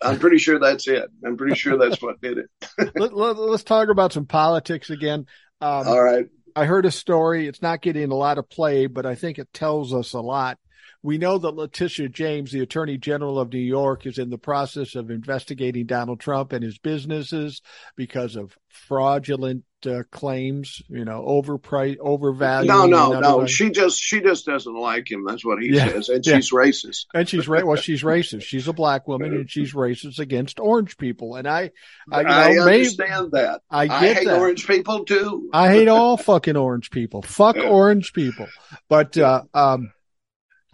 I'm 0.01 0.19
pretty 0.19 0.37
sure 0.37 0.59
that's 0.59 0.87
it. 0.87 1.09
I'm 1.25 1.37
pretty 1.37 1.55
sure 1.55 1.77
that's 1.77 2.01
what 2.01 2.21
did 2.21 2.37
it. 2.39 2.49
let, 2.95 3.13
us 3.13 3.37
let, 3.37 3.65
talk 3.65 3.89
about 3.89 4.13
some 4.13 4.25
politics 4.25 4.89
again. 4.89 5.25
Um, 5.61 5.87
All 5.87 6.03
right. 6.03 6.27
I 6.55 6.65
heard 6.65 6.85
a 6.85 6.91
story. 6.91 7.47
It's 7.47 7.61
not 7.61 7.81
getting 7.81 8.11
a 8.11 8.15
lot 8.15 8.37
of 8.37 8.49
play, 8.49 8.87
but 8.87 9.05
I 9.05 9.15
think 9.15 9.39
it 9.39 9.51
tells 9.53 9.93
us 9.93 10.13
a 10.13 10.21
lot. 10.21 10.57
We 11.03 11.17
know 11.17 11.37
that 11.37 11.55
Letitia 11.55 12.09
James, 12.09 12.51
the 12.51 12.61
Attorney 12.61 12.97
General 12.97 13.39
of 13.39 13.53
New 13.53 13.59
York, 13.59 14.05
is 14.05 14.17
in 14.17 14.29
the 14.29 14.37
process 14.37 14.95
of 14.95 15.11
investigating 15.11 15.85
Donald 15.85 16.19
Trump 16.19 16.51
and 16.51 16.63
his 16.63 16.79
businesses 16.79 17.61
because 17.95 18.35
of 18.35 18.57
fraudulent 18.69 19.65
uh, 19.87 20.03
claims, 20.11 20.81
you 20.89 21.05
know, 21.05 21.23
overpriced, 21.27 21.97
overvalued. 21.99 22.67
No, 22.67 22.85
no, 22.85 23.19
no. 23.19 23.45
She 23.45 23.69
just 23.69 24.01
she 24.01 24.21
just 24.21 24.45
doesn't 24.45 24.73
like 24.73 25.09
him. 25.09 25.25
That's 25.25 25.43
what 25.43 25.61
he 25.61 25.73
yeah. 25.73 25.87
says, 25.89 26.09
and 26.09 26.25
yeah. 26.25 26.35
she's 26.35 26.51
racist. 26.51 27.05
And 27.13 27.27
she's 27.27 27.47
right. 27.47 27.65
Well, 27.65 27.77
she's 27.77 28.03
racist. 28.03 28.43
She's 28.43 28.67
a 28.67 28.73
black 28.73 29.07
woman, 29.07 29.33
and 29.33 29.49
she's 29.49 29.73
racist 29.75 30.19
against 30.19 30.59
orange 30.59 30.97
people. 30.97 31.35
And 31.35 31.47
I, 31.47 31.71
I, 32.11 32.19
you 32.19 32.27
know, 32.27 32.33
I 32.33 32.57
understand 32.57 33.29
maybe, 33.31 33.43
that. 33.43 33.61
I, 33.69 33.83
I 33.83 34.13
hate 34.13 34.25
that. 34.25 34.39
orange 34.39 34.67
people 34.67 35.05
too. 35.05 35.49
I 35.53 35.69
hate 35.69 35.87
all 35.87 36.17
fucking 36.17 36.57
orange 36.57 36.91
people. 36.91 37.21
Fuck 37.21 37.57
orange 37.57 38.13
people. 38.13 38.47
But 38.89 39.17
uh, 39.17 39.43
um, 39.53 39.91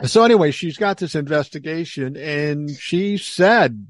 so 0.04 0.24
anyway, 0.24 0.52
she's 0.52 0.78
got 0.78 0.98
this 0.98 1.16
investigation, 1.16 2.18
and 2.18 2.70
she 2.70 3.18
said 3.18 3.86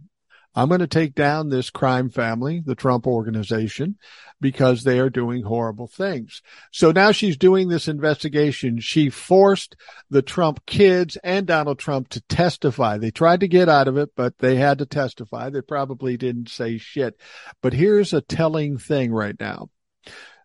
I'm 0.54 0.68
going 0.68 0.80
to 0.82 0.88
take 0.88 1.16
down 1.16 1.49
this 1.49 1.70
crime 1.70 2.10
family, 2.10 2.62
the 2.66 2.76
Trump 2.76 3.08
organization, 3.08 3.97
because 4.41 4.84
they 4.84 4.99
are 4.99 5.10
doing 5.10 5.43
horrible 5.43 5.88
things. 5.88 6.41
So 6.72 6.91
now 6.91 7.12
she's 7.12 7.38
doing 7.38 7.70
this 7.70 7.88
investigation. 7.88 8.80
She 8.80 9.10
forced 9.10 9.76
the 10.10 10.22
Trump 10.22 10.66
kids 10.66 11.18
and 11.24 11.47
Donald 11.47 11.80
Trump 11.80 12.10
to 12.10 12.22
testify. 12.22 12.97
They 12.97 13.12
tried 13.12 13.39
to 13.41 13.47
get 13.47 13.70
out 13.70 13.88
of 13.88 13.97
it, 13.97 14.10
but 14.16 14.39
they 14.39 14.56
had 14.56 14.80
to 14.80 14.86
testify. 14.86 15.49
They 15.49 15.62
probably 15.62 16.18
didn't 16.18 16.49
say 16.49 16.78
shit. 16.78 17.18
But 17.62 17.74
here's 17.74 18.12
a 18.12 18.22
telling 18.22 18.78
thing 18.78 19.14
right 19.14 19.39
now. 19.39 19.70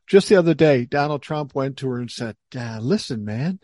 Just 0.07 0.29
the 0.29 0.37
other 0.37 0.55
day, 0.55 0.85
Donald 0.85 1.23
Trump 1.23 1.53
went 1.53 1.79
to 1.79 1.89
her 1.89 1.99
and 1.99 2.11
said, 2.11 2.37
listen, 2.55 3.25
man, 3.25 3.59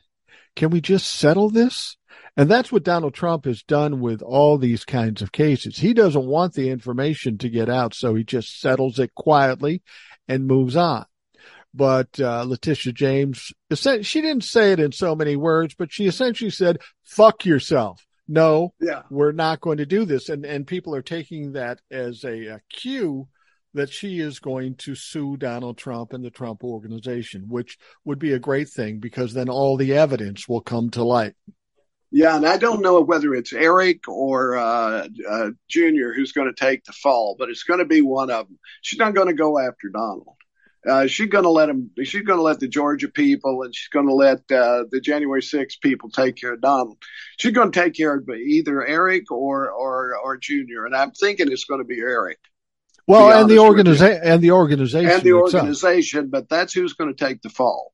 can 0.56 0.70
we 0.70 0.80
just 0.80 1.06
settle 1.06 1.50
this? 1.50 1.96
And 2.36 2.50
that's 2.50 2.72
what 2.72 2.82
Donald 2.82 3.14
Trump 3.14 3.44
has 3.44 3.62
done 3.62 4.00
with 4.00 4.22
all 4.22 4.56
these 4.56 4.84
kinds 4.84 5.22
of 5.22 5.32
cases. 5.32 5.76
He 5.78 5.92
doesn't 5.92 6.26
want 6.26 6.54
the 6.54 6.70
information 6.70 7.38
to 7.38 7.50
get 7.50 7.68
out, 7.68 7.94
so 7.94 8.14
he 8.14 8.24
just 8.24 8.60
settles 8.60 8.98
it 8.98 9.14
quietly 9.14 9.82
and 10.28 10.46
moves 10.46 10.76
on. 10.76 11.04
But 11.74 12.20
uh, 12.20 12.44
Letitia 12.44 12.92
James, 12.92 13.52
she 13.74 14.20
didn't 14.20 14.44
say 14.44 14.72
it 14.72 14.80
in 14.80 14.92
so 14.92 15.14
many 15.14 15.36
words, 15.36 15.74
but 15.74 15.92
she 15.92 16.06
essentially 16.06 16.50
said, 16.50 16.78
"Fuck 17.02 17.46
yourself." 17.46 18.04
No, 18.28 18.74
yeah. 18.80 19.02
we're 19.10 19.32
not 19.32 19.60
going 19.60 19.78
to 19.78 19.86
do 19.86 20.04
this, 20.04 20.28
and 20.28 20.44
and 20.44 20.66
people 20.66 20.94
are 20.94 21.02
taking 21.02 21.52
that 21.52 21.80
as 21.90 22.24
a, 22.24 22.46
a 22.46 22.60
cue 22.70 23.28
that 23.74 23.90
she 23.90 24.20
is 24.20 24.38
going 24.38 24.74
to 24.76 24.94
sue 24.94 25.36
Donald 25.36 25.78
Trump 25.78 26.12
and 26.12 26.24
the 26.24 26.30
Trump 26.30 26.62
organization, 26.62 27.46
which 27.48 27.78
would 28.04 28.18
be 28.18 28.32
a 28.32 28.38
great 28.38 28.68
thing 28.68 28.98
because 28.98 29.32
then 29.32 29.48
all 29.48 29.76
the 29.76 29.94
evidence 29.94 30.46
will 30.46 30.60
come 30.60 30.90
to 30.90 31.02
light. 31.02 31.34
Yeah, 32.14 32.36
and 32.36 32.46
I 32.46 32.58
don't 32.58 32.82
know 32.82 33.00
whether 33.00 33.34
it's 33.34 33.54
Eric 33.54 34.06
or 34.06 34.56
uh, 34.56 35.08
uh, 35.28 35.50
Junior 35.68 36.12
who's 36.12 36.32
going 36.32 36.52
to 36.52 36.64
take 36.64 36.84
the 36.84 36.92
fall, 36.92 37.36
but 37.38 37.48
it's 37.48 37.62
going 37.62 37.80
to 37.80 37.86
be 37.86 38.02
one 38.02 38.30
of 38.30 38.46
them. 38.46 38.58
She's 38.82 38.98
not 38.98 39.14
going 39.14 39.28
to 39.28 39.34
go 39.34 39.58
after 39.58 39.88
Donald. 39.88 40.36
Uh, 40.86 41.06
she's 41.06 41.28
going 41.28 41.44
to 41.44 41.50
let 41.50 41.70
him. 41.70 41.90
She's 42.02 42.22
going 42.22 42.38
to 42.38 42.42
let 42.42 42.60
the 42.60 42.68
Georgia 42.68 43.08
people, 43.08 43.62
and 43.62 43.74
she's 43.74 43.88
going 43.88 44.08
to 44.08 44.14
let 44.14 44.38
uh, 44.50 44.84
the 44.90 45.00
January 45.00 45.42
6 45.42 45.76
people 45.76 46.10
take 46.10 46.36
care 46.36 46.52
of 46.52 46.60
Donald. 46.60 46.98
She's 47.38 47.52
going 47.52 47.70
to 47.70 47.80
take 47.80 47.94
care 47.94 48.14
of 48.14 48.28
either 48.28 48.84
Eric 48.84 49.30
or 49.30 49.70
or 49.70 50.16
or 50.22 50.36
Junior, 50.36 50.84
and 50.84 50.94
I'm 50.94 51.12
thinking 51.12 51.50
it's 51.50 51.64
going 51.64 51.80
to 51.80 51.86
be 51.86 52.00
Eric. 52.00 52.38
Well, 53.06 53.40
and 53.40 53.48
the 53.48 53.58
organization 53.58 54.22
and 54.22 54.42
the 54.42 54.50
organization 54.52 55.10
and 55.10 55.22
the 55.22 55.32
organization, 55.32 56.28
but 56.28 56.48
that's 56.48 56.72
who's 56.72 56.92
going 56.92 57.14
to 57.14 57.24
take 57.24 57.42
the 57.42 57.50
fall. 57.50 57.92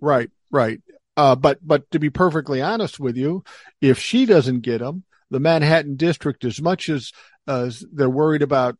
Right, 0.00 0.30
right. 0.50 0.80
Uh, 1.20 1.36
but 1.36 1.58
but 1.60 1.90
to 1.90 1.98
be 1.98 2.08
perfectly 2.08 2.62
honest 2.62 2.98
with 2.98 3.14
you, 3.14 3.44
if 3.82 3.98
she 3.98 4.24
doesn't 4.24 4.60
get 4.60 4.78
them, 4.78 5.04
the 5.30 5.38
Manhattan 5.38 5.96
district, 5.96 6.46
as 6.46 6.62
much 6.62 6.88
as 6.88 7.12
uh, 7.46 7.70
they're 7.92 8.08
worried 8.08 8.40
about, 8.40 8.78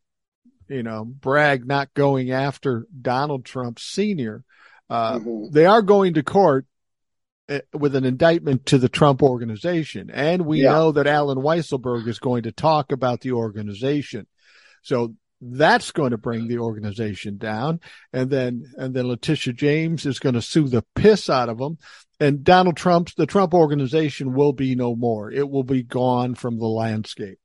you 0.66 0.82
know, 0.82 1.04
Bragg 1.04 1.66
not 1.66 1.92
going 1.92 2.30
after 2.30 2.86
Donald 2.98 3.44
Trump 3.44 3.78
Senior, 3.78 4.42
uh, 4.88 5.18
mm-hmm. 5.18 5.52
they 5.52 5.66
are 5.66 5.82
going 5.82 6.14
to 6.14 6.22
court 6.22 6.64
eh, 7.50 7.60
with 7.74 7.94
an 7.94 8.06
indictment 8.06 8.64
to 8.66 8.78
the 8.78 8.88
Trump 8.88 9.22
organization, 9.22 10.10
and 10.10 10.46
we 10.46 10.62
yeah. 10.62 10.72
know 10.72 10.92
that 10.92 11.06
Allen 11.06 11.40
Weisselberg 11.40 12.08
is 12.08 12.18
going 12.18 12.44
to 12.44 12.52
talk 12.52 12.90
about 12.90 13.20
the 13.20 13.32
organization. 13.32 14.26
So 14.80 15.14
that's 15.40 15.90
going 15.90 16.10
to 16.10 16.18
bring 16.18 16.48
the 16.48 16.58
organization 16.58 17.38
down. 17.38 17.80
And 18.12 18.30
then, 18.30 18.64
and 18.76 18.94
then 18.94 19.08
Letitia 19.08 19.54
James 19.54 20.04
is 20.06 20.18
going 20.18 20.34
to 20.34 20.42
sue 20.42 20.68
the 20.68 20.84
piss 20.94 21.30
out 21.30 21.48
of 21.48 21.58
them 21.58 21.78
and 22.20 22.44
Donald 22.44 22.76
Trump's 22.76 23.14
the 23.14 23.26
Trump 23.26 23.54
organization 23.54 24.34
will 24.34 24.52
be 24.52 24.74
no 24.74 24.94
more. 24.94 25.32
It 25.32 25.48
will 25.48 25.64
be 25.64 25.82
gone 25.82 26.34
from 26.34 26.58
the 26.58 26.66
landscape. 26.66 27.38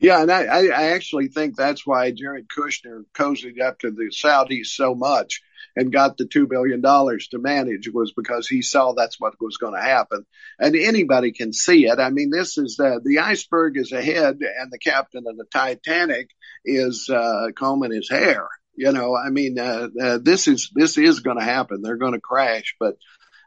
Yeah, 0.00 0.22
and 0.22 0.32
I, 0.32 0.68
I 0.68 0.92
actually 0.92 1.28
think 1.28 1.56
that's 1.56 1.86
why 1.86 2.10
Jared 2.10 2.48
Kushner 2.48 3.04
cozied 3.14 3.60
up 3.60 3.80
to 3.80 3.90
the 3.90 4.10
Saudis 4.10 4.66
so 4.66 4.94
much 4.94 5.42
and 5.76 5.92
got 5.92 6.16
the 6.16 6.24
two 6.24 6.46
billion 6.46 6.80
dollars 6.80 7.28
to 7.28 7.38
manage 7.38 7.88
was 7.92 8.12
because 8.16 8.48
he 8.48 8.62
saw 8.62 8.92
that's 8.92 9.20
what 9.20 9.34
was 9.40 9.58
going 9.58 9.74
to 9.74 9.80
happen, 9.80 10.24
and 10.58 10.74
anybody 10.74 11.32
can 11.32 11.52
see 11.52 11.86
it. 11.86 11.98
I 11.98 12.08
mean, 12.10 12.30
this 12.30 12.56
is 12.56 12.76
the 12.76 13.00
the 13.04 13.18
iceberg 13.18 13.76
is 13.76 13.92
ahead, 13.92 14.38
and 14.40 14.72
the 14.72 14.78
captain 14.78 15.24
of 15.28 15.36
the 15.36 15.44
Titanic 15.52 16.30
is 16.64 17.10
uh, 17.10 17.48
combing 17.54 17.92
his 17.92 18.08
hair. 18.08 18.48
You 18.74 18.92
know, 18.92 19.14
I 19.14 19.28
mean, 19.28 19.58
uh, 19.58 19.88
uh, 20.02 20.18
this 20.22 20.48
is 20.48 20.70
this 20.74 20.96
is 20.96 21.20
going 21.20 21.38
to 21.38 21.44
happen. 21.44 21.82
They're 21.82 21.96
going 21.96 22.14
to 22.14 22.20
crash, 22.20 22.74
but 22.80 22.96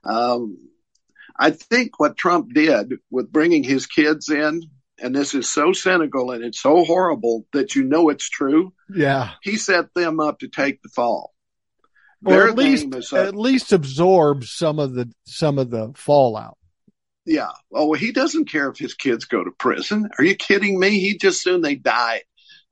um, 0.04 0.58
I 1.38 1.49
think 1.49 1.99
what 1.99 2.16
Trump 2.16 2.54
did 2.54 2.93
with 3.10 3.32
bringing 3.32 3.64
his 3.64 3.88
kids 3.88 4.30
in, 4.30 4.62
and 5.04 5.14
this 5.14 5.36
is 5.36 5.51
so 5.51 5.74
cynical 5.74 6.32
and 6.32 6.43
it's 6.43 6.62
so 6.62 6.86
horrible 6.86 7.45
that 7.51 7.76
you 7.76 7.84
know 7.84 8.10
it's 8.10 8.30
true. 8.30 8.74
Yeah. 8.89 9.32
He 9.41 9.58
set 9.58 9.93
them 9.93 10.22
up 10.22 10.39
to 10.39 10.47
take 10.47 10.82
the 10.82 10.89
fall. 10.89 11.34
Or 12.26 12.32
Their 12.32 12.47
at 12.47 12.56
least, 12.56 13.14
at 13.14 13.36
least 13.36 13.74
absorb 13.74 14.45
some 14.45 14.80
of 14.80 14.93
the, 14.93 15.12
some 15.26 15.60
of 15.60 15.70
the 15.70 15.91
fallout. 15.95 16.58
Yeah. 17.26 17.51
Oh, 17.74 17.93
he 17.93 18.14
doesn't 18.14 18.49
care 18.49 18.70
if 18.70 18.78
his 18.78 18.93
kids 18.93 19.26
go 19.26 19.43
to 19.43 19.51
prison. 19.51 20.10
Are 20.18 20.24
you 20.24 20.36
kidding 20.36 20.80
me? 20.80 20.99
He 20.99 21.18
just 21.18 21.43
soon 21.43 21.62
they 21.62 21.76
die. 21.76 22.22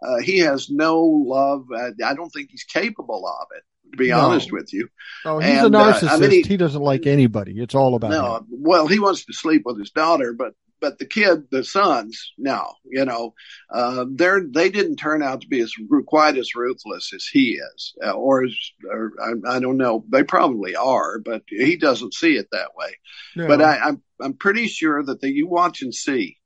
Uh, 0.01 0.19
he 0.21 0.39
has 0.39 0.69
no 0.69 1.01
love. 1.01 1.65
Uh, 1.75 1.91
I 2.03 2.15
don't 2.15 2.29
think 2.29 2.49
he's 2.49 2.63
capable 2.63 3.27
of 3.27 3.47
it 3.57 3.63
to 3.91 3.97
be 3.97 4.09
no. 4.09 4.19
honest 4.19 4.53
with 4.53 4.71
you. 4.73 4.87
Oh, 5.25 5.39
he's 5.39 5.63
and, 5.63 5.75
a 5.75 5.77
narcissist. 5.77 6.09
Uh, 6.09 6.13
I 6.13 6.17
mean, 6.17 6.31
he, 6.31 6.41
he, 6.43 6.57
doesn't 6.57 6.81
like 6.81 7.05
anybody. 7.05 7.61
It's 7.61 7.75
all 7.75 7.95
about 7.95 8.11
no. 8.11 8.37
Him. 8.37 8.47
Well, 8.49 8.87
he 8.87 8.99
wants 8.99 9.25
to 9.25 9.33
sleep 9.33 9.63
with 9.65 9.77
his 9.77 9.91
daughter, 9.91 10.33
but 10.33 10.53
but 10.81 10.99
the 10.99 11.05
kid, 11.05 11.49
the 11.51 11.63
sons, 11.63 12.33
no, 12.37 12.73
you 12.83 13.05
know, 13.05 13.33
uh, 13.69 14.05
they're 14.09 14.41
they 14.43 14.69
didn't 14.69 14.97
turn 14.97 15.23
out 15.23 15.41
to 15.41 15.47
be 15.47 15.61
as 15.61 15.73
quite 16.07 16.37
as 16.37 16.55
ruthless 16.55 17.13
as 17.13 17.25
he 17.25 17.59
is, 17.75 17.93
uh, 18.03 18.11
or 18.11 18.43
as 18.43 18.55
or, 18.89 19.13
I, 19.21 19.55
I, 19.55 19.59
don't 19.59 19.77
know. 19.77 20.03
They 20.09 20.23
probably 20.23 20.75
are, 20.75 21.19
but 21.19 21.43
he 21.47 21.77
doesn't 21.77 22.13
see 22.13 22.35
it 22.35 22.47
that 22.51 22.75
way. 22.75 22.97
No. 23.35 23.47
But 23.47 23.61
I, 23.61 23.77
I'm 23.77 24.01
I'm 24.19 24.33
pretty 24.33 24.67
sure 24.67 25.01
that 25.03 25.21
the, 25.21 25.31
you 25.31 25.47
watch 25.47 25.81
and 25.81 25.93
see 25.93 26.37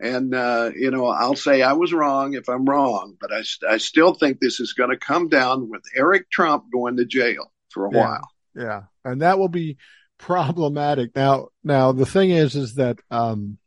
and, 0.00 0.34
uh, 0.34 0.70
you 0.76 0.90
know, 0.90 1.06
I'll 1.06 1.34
say 1.34 1.62
I 1.62 1.72
was 1.72 1.92
wrong 1.92 2.34
if 2.34 2.48
I'm 2.48 2.64
wrong, 2.64 3.16
but 3.20 3.32
I, 3.32 3.42
I 3.68 3.78
still 3.78 4.14
think 4.14 4.38
this 4.38 4.60
is 4.60 4.72
going 4.72 4.90
to 4.90 4.96
come 4.96 5.28
down 5.28 5.68
with 5.68 5.82
Eric 5.94 6.30
Trump 6.30 6.66
going 6.72 6.96
to 6.98 7.04
jail 7.04 7.52
for 7.70 7.86
a 7.86 7.90
yeah, 7.92 7.98
while. 7.98 8.30
Yeah. 8.54 8.82
And 9.04 9.22
that 9.22 9.38
will 9.38 9.48
be 9.48 9.78
problematic. 10.18 11.14
Now, 11.14 11.48
now 11.62 11.92
the 11.92 12.06
thing 12.06 12.30
is, 12.30 12.54
is 12.54 12.74
that, 12.74 12.98
um, 13.10 13.58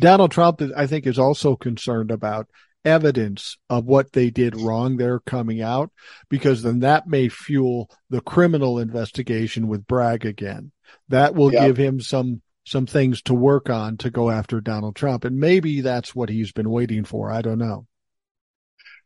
Donald 0.00 0.32
Trump, 0.32 0.60
I 0.76 0.86
think, 0.86 1.06
is 1.06 1.18
also 1.18 1.54
concerned 1.54 2.10
about 2.10 2.48
evidence 2.84 3.56
of 3.68 3.84
what 3.84 4.12
they 4.12 4.30
did 4.30 4.56
wrong 4.56 4.96
there 4.96 5.20
coming 5.20 5.62
out, 5.62 5.92
because 6.28 6.62
then 6.62 6.80
that 6.80 7.06
may 7.06 7.28
fuel 7.28 7.90
the 8.08 8.20
criminal 8.20 8.78
investigation 8.78 9.68
with 9.68 9.86
Bragg 9.86 10.26
again. 10.26 10.72
That 11.08 11.34
will 11.34 11.52
yep. 11.52 11.66
give 11.66 11.76
him 11.76 12.00
some 12.00 12.42
some 12.64 12.86
things 12.86 13.22
to 13.22 13.34
work 13.34 13.70
on 13.70 13.96
to 13.98 14.10
go 14.10 14.30
after 14.30 14.60
Donald 14.60 14.96
Trump. 14.96 15.24
And 15.24 15.38
maybe 15.38 15.80
that's 15.80 16.14
what 16.14 16.28
he's 16.28 16.52
been 16.52 16.70
waiting 16.70 17.04
for. 17.04 17.30
I 17.30 17.42
don't 17.42 17.58
know. 17.58 17.86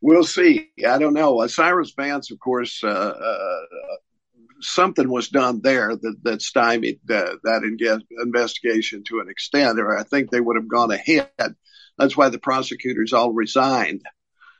We'll 0.00 0.24
see. 0.24 0.70
I 0.86 0.98
don't 0.98 1.14
know. 1.14 1.46
Cyrus 1.46 1.94
Vance, 1.96 2.30
of 2.30 2.38
course, 2.38 2.82
uh, 2.84 2.88
uh, 2.88 3.60
something 4.64 5.08
was 5.08 5.28
done 5.28 5.60
there 5.62 5.94
that, 5.94 6.16
that 6.22 6.42
stymied 6.42 7.00
uh, 7.10 7.36
that 7.44 8.00
investigation 8.22 9.04
to 9.04 9.20
an 9.20 9.28
extent, 9.28 9.78
or 9.78 9.98
I 9.98 10.02
think 10.02 10.30
they 10.30 10.40
would 10.40 10.56
have 10.56 10.68
gone 10.68 10.90
ahead. 10.90 11.30
That's 11.98 12.16
why 12.16 12.28
the 12.28 12.38
prosecutors 12.38 13.12
all 13.12 13.32
resigned 13.32 14.02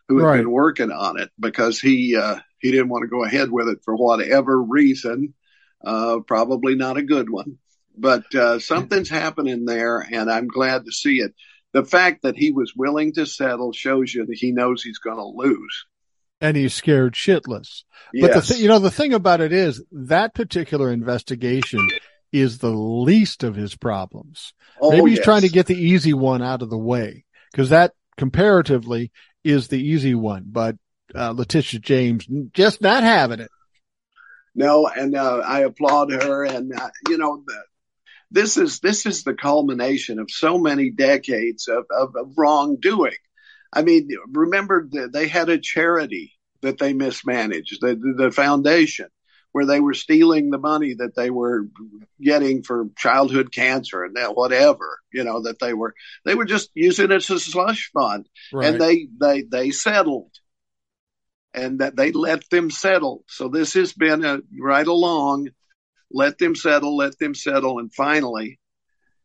who 0.09 0.19
had 0.19 0.25
right. 0.25 0.37
been 0.39 0.51
working 0.51 0.91
on 0.91 1.19
it 1.19 1.31
because 1.39 1.81
he 1.81 2.17
uh, 2.17 2.39
he 2.59 2.71
didn't 2.71 2.89
want 2.89 3.03
to 3.03 3.09
go 3.09 3.25
ahead 3.25 3.51
with 3.51 3.69
it 3.69 3.79
for 3.85 3.97
whatever 3.97 4.61
reason, 4.61 5.35
uh, 5.85 6.19
probably 6.27 6.75
not 6.75 6.97
a 6.97 7.03
good 7.03 7.31
one. 7.31 7.59
But 7.97 8.35
uh, 8.35 8.59
something's 8.59 9.09
happening 9.09 9.65
there, 9.65 10.01
and 10.01 10.31
I'm 10.31 10.49
glad 10.49 10.85
to 10.85 10.93
see 10.93 11.19
it. 11.19 11.33
The 11.73 11.85
fact 11.85 12.23
that 12.23 12.37
he 12.37 12.53
was 12.53 12.73
willing 12.77 13.13
to 13.15 13.27
settle 13.27 13.73
shows 13.73 14.13
you 14.15 14.27
that 14.27 14.37
he 14.37 14.53
knows 14.53 14.83
he's 14.83 14.99
going 14.99 15.17
to 15.17 15.25
lose. 15.25 15.87
And 16.45 16.57
he's 16.57 16.75
scared 16.75 17.15
shitless. 17.15 17.85
Yes. 18.13 18.21
But 18.21 18.35
the 18.35 18.41
th- 18.43 18.61
you 18.61 18.69
know 18.69 18.79
the 18.79 18.91
thing 18.91 19.15
about 19.15 19.41
it 19.41 19.53
is 19.53 19.83
that 19.93 20.35
particular 20.35 20.93
investigation 20.93 21.81
is 22.33 22.59
the 22.59 22.71
least 22.71 23.45
of 23.45 23.55
his 23.55 23.77
problems. 23.77 24.53
Oh, 24.81 24.91
Maybe 24.91 25.11
he's 25.11 25.19
yes. 25.19 25.25
trying 25.25 25.43
to 25.43 25.49
get 25.49 25.67
the 25.67 25.77
easy 25.77 26.13
one 26.13 26.43
out 26.43 26.63
of 26.63 26.69
the 26.69 26.79
way 26.79 27.25
because 27.51 27.71
that 27.71 27.93
comparatively 28.17 29.11
is 29.43 29.69
the 29.69 29.81
easy 29.81 30.15
one. 30.15 30.45
But 30.47 30.77
uh, 31.15 31.31
Letitia 31.31 31.81
James 31.81 32.27
just 32.53 32.83
not 32.83 33.03
having 33.03 33.41
it. 33.41 33.51
No, 34.55 34.87
and 34.87 35.17
uh, 35.17 35.39
I 35.39 35.61
applaud 35.61 36.13
her. 36.13 36.45
And 36.45 36.73
uh, 36.75 36.91
you 37.09 37.19
know, 37.19 37.43
the, 37.47 37.63
this 38.31 38.57
is 38.57 38.81
this 38.81 39.07
is 39.07 39.23
the 39.23 39.35
culmination 39.35 40.19
of 40.19 40.31
so 40.31 40.59
many 40.59 40.91
decades 40.91 41.69
of, 41.69 41.85
of, 41.91 42.15
of 42.17 42.35
wrongdoing. 42.37 43.17
I 43.73 43.83
mean, 43.83 44.09
remember 44.33 44.89
that 44.93 45.13
they 45.13 45.27
had 45.27 45.49
a 45.49 45.59
charity 45.59 46.34
that 46.65 46.79
they 46.79 46.93
mismanaged, 46.93 47.79
the, 47.81 47.95
the, 47.95 48.25
the 48.25 48.31
foundation 48.31 49.09
where 49.53 49.67
they 49.67 49.79
were 49.79 49.95
stealing 49.95 50.51
the 50.51 50.59
money 50.59 50.95
that 50.95 51.15
they 51.15 51.31
were 51.31 51.69
getting 52.21 52.63
for 52.65 52.89
childhood 52.97 53.53
cancer 53.53 54.03
and 54.03 54.17
that 54.17 54.37
whatever 54.37 54.99
you 55.13 55.23
know 55.23 55.43
that 55.43 55.61
they 55.61 55.73
were 55.73 55.95
they 56.25 56.35
were 56.35 56.45
just 56.45 56.71
using 56.75 57.05
it 57.05 57.13
as 57.13 57.31
a 57.31 57.39
slush 57.39 57.89
fund 57.93 58.29
right. 58.53 58.67
and 58.67 58.81
they 58.81 59.07
they 59.21 59.43
they 59.43 59.71
settled 59.71 60.33
and 61.55 61.79
that 61.79 61.95
they 61.95 62.11
let 62.11 62.51
them 62.51 62.69
settle 62.69 63.23
so 63.29 63.47
this 63.47 63.75
has 63.75 63.93
been 63.93 64.25
a 64.25 64.41
right 64.59 64.89
along 64.89 65.49
let 66.15 66.39
them 66.39 66.55
settle, 66.55 66.97
let 66.97 67.19
them 67.19 67.35
settle. 67.35 67.79
And 67.81 67.93
finally, 67.93 68.59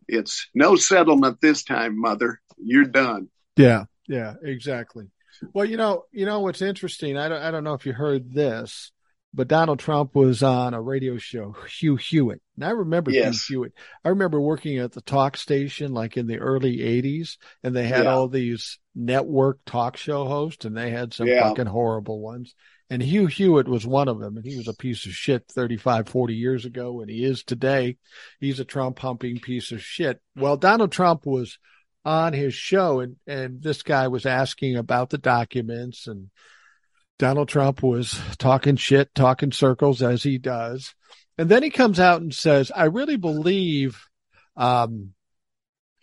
it's 0.08 0.50
no 0.54 0.76
settlement 0.76 1.40
this 1.40 1.64
time, 1.64 2.00
mother. 2.00 2.42
You're 2.58 2.86
done. 2.86 3.30
Yeah. 3.56 3.86
Yeah, 4.08 4.34
exactly. 4.42 5.06
Well, 5.54 5.66
you 5.66 5.78
know, 5.78 6.04
you 6.12 6.26
know 6.26 6.42
what's 6.42 6.62
interesting. 6.62 7.18
I 7.18 7.30
don't, 7.30 7.42
I 7.42 7.52
don't 7.52 7.64
know 7.64 7.74
if 7.74 7.86
you 7.86 7.94
heard 7.94 8.34
this, 8.34 8.92
but 9.34 9.48
Donald 9.48 9.80
Trump 9.80 10.16
was 10.16 10.44
on 10.44 10.74
a 10.74 10.82
radio 10.82 11.18
show, 11.18 11.56
Hugh 11.80 11.96
Hewitt. 11.96 12.42
And 12.56 12.66
I 12.66 12.72
remember 12.72 13.12
yes. 13.12 13.46
Hugh 13.46 13.58
Hewitt. 13.62 13.74
I 14.04 14.10
remember 14.10 14.42
working 14.42 14.78
at 14.80 14.92
the 14.92 15.02
talk 15.02 15.38
station 15.38 15.94
like 15.94 16.18
in 16.18 16.28
the 16.28 16.40
early 16.40 16.78
80s, 16.78 17.38
and 17.64 17.76
they 17.76 17.88
had 17.88 18.06
yeah. 18.06 18.12
all 18.12 18.28
these 18.28 18.80
network 18.96 19.60
talk 19.66 19.98
show 19.98 20.26
hosts, 20.26 20.66
and 20.66 20.76
they 20.76 20.90
had 20.90 21.14
some 21.14 21.28
yeah. 21.28 21.48
fucking 21.48 21.68
horrible 21.68 22.20
ones. 22.20 22.56
And 22.90 23.04
Hugh 23.04 23.28
Hewitt 23.28 23.68
was 23.68 23.86
one 23.86 24.08
of 24.08 24.20
them. 24.20 24.38
And 24.38 24.46
he 24.46 24.58
was 24.58 24.68
a 24.68 24.74
piece 24.74 25.06
of 25.06 25.12
shit 25.12 25.46
35, 25.48 26.10
40 26.10 26.34
years 26.34 26.66
ago. 26.66 27.02
And 27.02 27.10
he 27.10 27.24
is 27.24 27.44
today. 27.44 27.98
He's 28.40 28.60
a 28.60 28.66
Trump 28.66 28.98
humping 29.00 29.40
piece 29.40 29.72
of 29.72 29.84
shit. 29.84 30.20
Well, 30.36 30.58
Donald 30.58 30.92
Trump 30.92 31.26
was 31.26 31.60
on 32.06 32.34
his 32.34 32.54
show 32.54 33.02
and, 33.02 33.18
and 33.28 33.62
this 33.62 33.84
guy 33.84 34.08
was 34.08 34.26
asking 34.26 34.76
about 34.78 35.10
the 35.10 35.18
documents 35.18 36.08
and 36.08 36.30
Donald 37.18 37.50
Trump 37.50 37.84
was 37.84 38.20
talking 38.38 38.78
shit, 38.78 39.14
talking 39.14 39.52
circles 39.52 40.02
as 40.02 40.24
he 40.24 40.38
does. 40.38 40.96
And 41.38 41.50
then 41.50 41.64
he 41.64 41.70
comes 41.70 42.00
out 42.00 42.22
and 42.22 42.34
says, 42.34 42.72
I 42.74 42.86
really 42.86 43.18
believe, 43.18 44.02
um, 44.56 45.14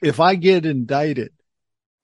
if 0.03 0.21
I 0.21 0.35
get 0.35 0.67
indicted, 0.67 1.33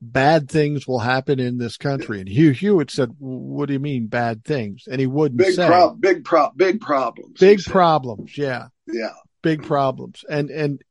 bad 0.03 0.51
things 0.51 0.87
will 0.89 0.99
happen 0.99 1.39
in 1.39 1.59
this 1.59 1.77
country. 1.77 2.21
And 2.21 2.29
Hugh 2.29 2.51
Hewitt 2.51 2.91
said, 2.91 3.11
"What 3.19 3.67
do 3.67 3.75
you 3.75 3.79
mean 3.79 4.09
bad 4.09 4.45
things?" 4.45 4.85
And 4.91 5.01
he 5.01 5.07
wouldn't 5.07 5.39
big 5.39 5.55
say 5.55 5.67
pro- 5.67 5.95
big 5.95 6.25
pro- 6.25 6.51
big 6.57 6.81
problems. 6.81 7.39
Big 7.39 7.63
problems. 7.63 8.37
Yeah. 8.37 8.69
Yeah. 8.87 9.13
Big 9.43 9.63
problems. 9.63 10.25
And 10.29 10.51
and 10.51 10.83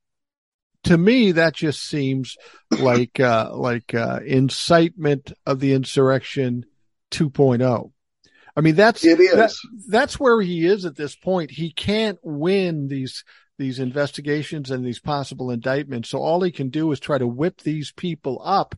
to 0.85 0.97
me 0.97 1.33
that 1.33 1.53
just 1.53 1.83
seems 1.83 2.37
like 2.79 3.19
uh 3.19 3.51
like 3.53 3.93
uh 3.93 4.19
incitement 4.25 5.33
of 5.45 5.59
the 5.59 5.73
insurrection 5.73 6.65
2.0. 7.11 7.91
I 8.55 8.61
mean 8.61 8.75
that's 8.75 9.05
it 9.05 9.19
is. 9.19 9.35
That, 9.35 9.51
that's 9.87 10.19
where 10.19 10.41
he 10.41 10.65
is 10.65 10.85
at 10.85 10.95
this 10.95 11.15
point. 11.15 11.51
He 11.51 11.71
can't 11.71 12.19
win 12.23 12.87
these 12.87 13.23
these 13.61 13.79
investigations 13.79 14.71
and 14.71 14.83
these 14.83 14.99
possible 14.99 15.51
indictments. 15.51 16.09
So 16.09 16.19
all 16.19 16.41
he 16.41 16.51
can 16.51 16.69
do 16.69 16.91
is 16.91 16.99
try 16.99 17.17
to 17.17 17.27
whip 17.27 17.61
these 17.61 17.91
people 17.91 18.41
up 18.43 18.75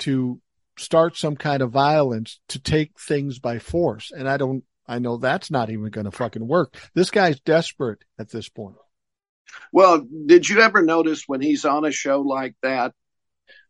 to 0.00 0.40
start 0.78 1.16
some 1.16 1.36
kind 1.36 1.62
of 1.62 1.72
violence 1.72 2.40
to 2.48 2.60
take 2.60 2.98
things 2.98 3.38
by 3.38 3.58
force. 3.58 4.12
And 4.12 4.28
I 4.28 4.36
don't, 4.36 4.64
I 4.86 4.98
know 4.98 5.16
that's 5.16 5.50
not 5.50 5.68
even 5.70 5.90
going 5.90 6.04
to 6.06 6.10
fucking 6.10 6.46
work. 6.46 6.76
This 6.94 7.10
guy's 7.10 7.40
desperate 7.40 8.04
at 8.18 8.30
this 8.30 8.48
point. 8.48 8.76
Well, 9.72 10.06
did 10.26 10.48
you 10.48 10.60
ever 10.60 10.82
notice 10.82 11.24
when 11.26 11.40
he's 11.40 11.64
on 11.64 11.84
a 11.84 11.92
show 11.92 12.20
like 12.20 12.54
that, 12.62 12.92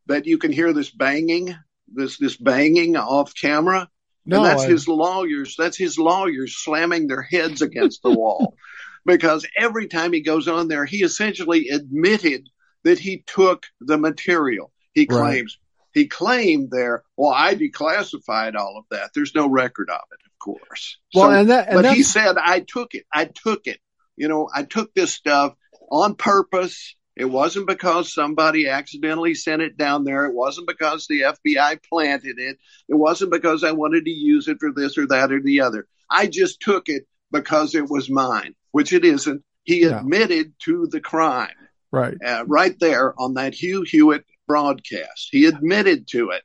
that 0.07 0.27
you 0.27 0.39
can 0.39 0.53
hear 0.53 0.73
this 0.73 0.91
banging, 0.91 1.57
this, 1.89 2.19
this 2.19 2.37
banging 2.37 2.97
off 2.97 3.35
camera? 3.35 3.89
No, 4.27 4.39
and 4.39 4.47
that's 4.47 4.65
I... 4.65 4.69
his 4.69 4.89
lawyers. 4.89 5.57
That's 5.59 5.77
his 5.77 5.99
lawyers 5.99 6.57
slamming 6.57 7.07
their 7.07 7.23
heads 7.23 7.63
against 7.63 8.03
the 8.03 8.11
wall. 8.11 8.55
because 9.07 9.47
every 9.57 9.89
time 9.89 10.13
he 10.13 10.23
goes 10.23 10.49
on 10.49 10.69
there, 10.69 10.85
he 10.85 10.99
essentially 10.99 11.69
admitted 11.69 12.49
that 12.85 12.99
he 12.99 13.23
took 13.27 13.67
the 13.81 13.99
material. 13.99 14.73
He 14.93 15.07
claims 15.07 15.59
right. 15.61 15.91
he 15.93 16.09
claimed 16.09 16.71
there. 16.71 17.05
Well, 17.17 17.33
I 17.33 17.55
declassified 17.55 18.57
all 18.57 18.77
of 18.79 18.85
that. 18.91 19.11
There's 19.15 19.35
no 19.35 19.49
record 19.49 19.89
of 19.91 20.01
it, 20.13 20.21
of 20.27 20.39
course. 20.39 20.99
Well, 21.15 21.31
so, 21.31 21.35
and 21.35 21.51
that, 21.51 21.69
and 21.69 21.83
but 21.83 21.95
he 21.95 22.03
said 22.03 22.37
I 22.39 22.61
took 22.61 22.95
it. 22.95 23.05
I 23.13 23.27
took 23.27 23.67
it. 23.67 23.79
You 24.17 24.29
know, 24.29 24.49
I 24.53 24.65
took 24.65 24.93
this 24.95 25.13
stuff 25.13 25.55
on 25.91 26.15
purpose. 26.15 26.97
It 27.17 27.25
wasn't 27.27 27.67
because 27.67 28.15
somebody 28.15 28.69
accidentally 28.69 29.35
sent 29.35 29.61
it 29.61 29.77
down 29.77 30.05
there. 30.05 30.27
It 30.27 30.35
wasn't 30.35 30.69
because 30.69 31.07
the 31.07 31.23
FBI 31.23 31.83
planted 31.89 32.39
it. 32.39 32.57
It 32.89 32.95
wasn't 32.95 33.33
because 33.33 33.63
I 33.65 33.73
wanted 33.73 34.05
to 34.05 34.11
use 34.11 34.49
it 34.49 34.59
for 34.61 34.73
this 34.73 34.97
or 34.97 35.07
that 35.09 35.33
or 35.33 35.43
the 35.43 35.61
other. 35.61 35.87
I 36.09 36.29
just 36.29 36.61
took 36.61 36.89
it 36.89 37.07
because 37.31 37.75
it 37.75 37.91
was 37.91 38.09
mine 38.09 38.55
which 38.73 38.93
it 38.93 39.05
isn't. 39.05 39.43
He 39.65 39.83
yeah. 39.83 40.01
admitted 40.01 40.55
to 40.65 40.87
the 40.91 41.01
crime. 41.01 41.49
Right. 41.93 42.17
Uh, 42.25 42.45
right 42.47 42.77
there 42.79 43.19
on 43.21 43.35
that 43.35 43.55
Hugh 43.55 43.83
Hewitt 43.83 44.25
broadcast. 44.47 45.29
He 45.31 45.47
admitted 45.47 46.09
to 46.09 46.31
it. 46.31 46.43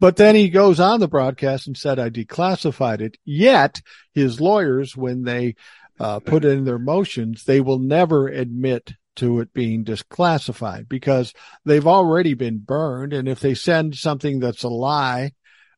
But 0.00 0.16
then 0.16 0.36
he 0.36 0.48
goes 0.48 0.78
on 0.78 1.00
the 1.00 1.08
broadcast 1.08 1.66
and 1.66 1.76
said, 1.76 1.98
I 1.98 2.08
declassified 2.10 3.00
it. 3.00 3.16
Yet 3.24 3.82
his 4.14 4.40
lawyers, 4.40 4.96
when 4.96 5.24
they 5.24 5.56
uh, 6.00 6.20
put 6.20 6.44
in 6.44 6.64
their 6.64 6.78
motions, 6.78 7.44
they 7.44 7.60
will 7.60 7.78
never 7.78 8.28
admit 8.28 8.94
to 9.16 9.40
it 9.40 9.52
being 9.52 9.84
declassified 9.84 10.88
because 10.88 11.34
they've 11.64 11.86
already 11.86 12.34
been 12.34 12.58
burned. 12.58 13.12
And 13.12 13.28
if 13.28 13.40
they 13.40 13.54
send 13.54 13.96
something 13.96 14.38
that's 14.38 14.62
a 14.62 14.68
lie 14.68 15.32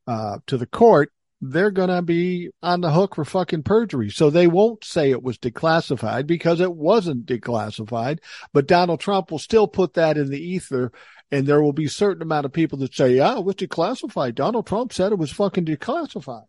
uh, 0.06 0.38
to 0.47 0.59
the 0.59 0.66
court, 0.66 1.10
they're 1.40 1.70
going 1.70 1.88
to 1.88 2.02
be 2.02 2.51
on 2.62 2.82
the 2.82 2.90
hook 2.90 3.14
for 3.14 3.24
fucking 3.24 3.62
perjury. 3.62 4.10
So 4.10 4.28
they 4.28 4.47
won't 4.47 4.84
say 4.84 5.10
it 5.10 5.22
was 5.22 5.38
declassified 5.38 6.26
because 6.26 6.60
it 6.60 6.74
wasn't 6.74 7.24
declassified, 7.24 8.18
but 8.52 8.66
Donald 8.66 9.01
Trump 9.01 9.30
will 9.30 9.38
still 9.38 9.66
put 9.66 9.94
that 9.94 10.18
in 10.18 10.28
the 10.28 10.40
ether. 10.40 10.92
And 11.32 11.47
there 11.47 11.62
will 11.62 11.72
be 11.72 11.84
a 11.84 11.90
certain 11.90 12.22
amount 12.22 12.44
of 12.44 12.52
people 12.52 12.78
that 12.78 12.92
say, 12.92 13.14
yeah, 13.14 13.38
it 13.38 13.44
was 13.44 13.55
declassified. 13.55 14.34
Donald 14.34 14.66
Trump 14.66 14.92
said 14.92 15.12
it 15.12 15.18
was 15.18 15.30
fucking 15.30 15.64
declassified. 15.64 16.47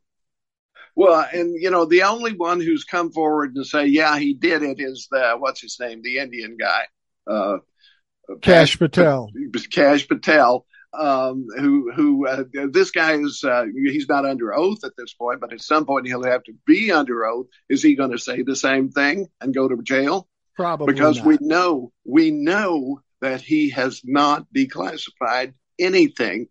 Well, 0.95 1.25
and 1.33 1.55
you 1.59 1.69
know, 1.69 1.85
the 1.85 2.03
only 2.03 2.33
one 2.33 2.59
who's 2.59 2.83
come 2.83 3.11
forward 3.11 3.55
and 3.55 3.65
say, 3.65 3.85
yeah, 3.85 4.17
he 4.17 4.33
did 4.33 4.63
it 4.63 4.79
is 4.79 5.07
the, 5.09 5.35
what's 5.37 5.61
his 5.61 5.77
name? 5.79 6.01
The 6.01 6.17
Indian 6.17 6.57
guy, 6.57 6.83
uh, 7.27 7.57
Kash 8.41 8.77
Patel. 8.77 9.29
Kash 9.71 10.07
Patel 10.07 10.65
um, 10.93 11.47
who 11.57 11.91
who 11.91 12.27
uh, 12.27 12.43
this 12.69 12.91
guy 12.91 13.13
is 13.13 13.43
uh, 13.43 13.65
he's 13.73 14.09
not 14.09 14.25
under 14.25 14.53
oath 14.53 14.83
at 14.83 14.95
this 14.97 15.13
point, 15.13 15.39
but 15.39 15.53
at 15.53 15.61
some 15.61 15.85
point 15.85 16.07
he'll 16.07 16.23
have 16.23 16.43
to 16.43 16.53
be 16.65 16.91
under 16.91 17.25
oath. 17.25 17.47
Is 17.69 17.81
he 17.81 17.95
going 17.95 18.11
to 18.11 18.17
say 18.17 18.41
the 18.41 18.55
same 18.55 18.89
thing 18.89 19.27
and 19.39 19.53
go 19.53 19.67
to 19.67 19.81
jail? 19.81 20.27
Probably 20.55 20.93
because 20.93 21.17
not. 21.17 21.25
we 21.25 21.37
know 21.39 21.91
we 22.05 22.31
know 22.31 23.01
that 23.21 23.41
he 23.41 23.69
has 23.69 24.01
not 24.03 24.45
declassified 24.53 25.53
anything 25.79 26.47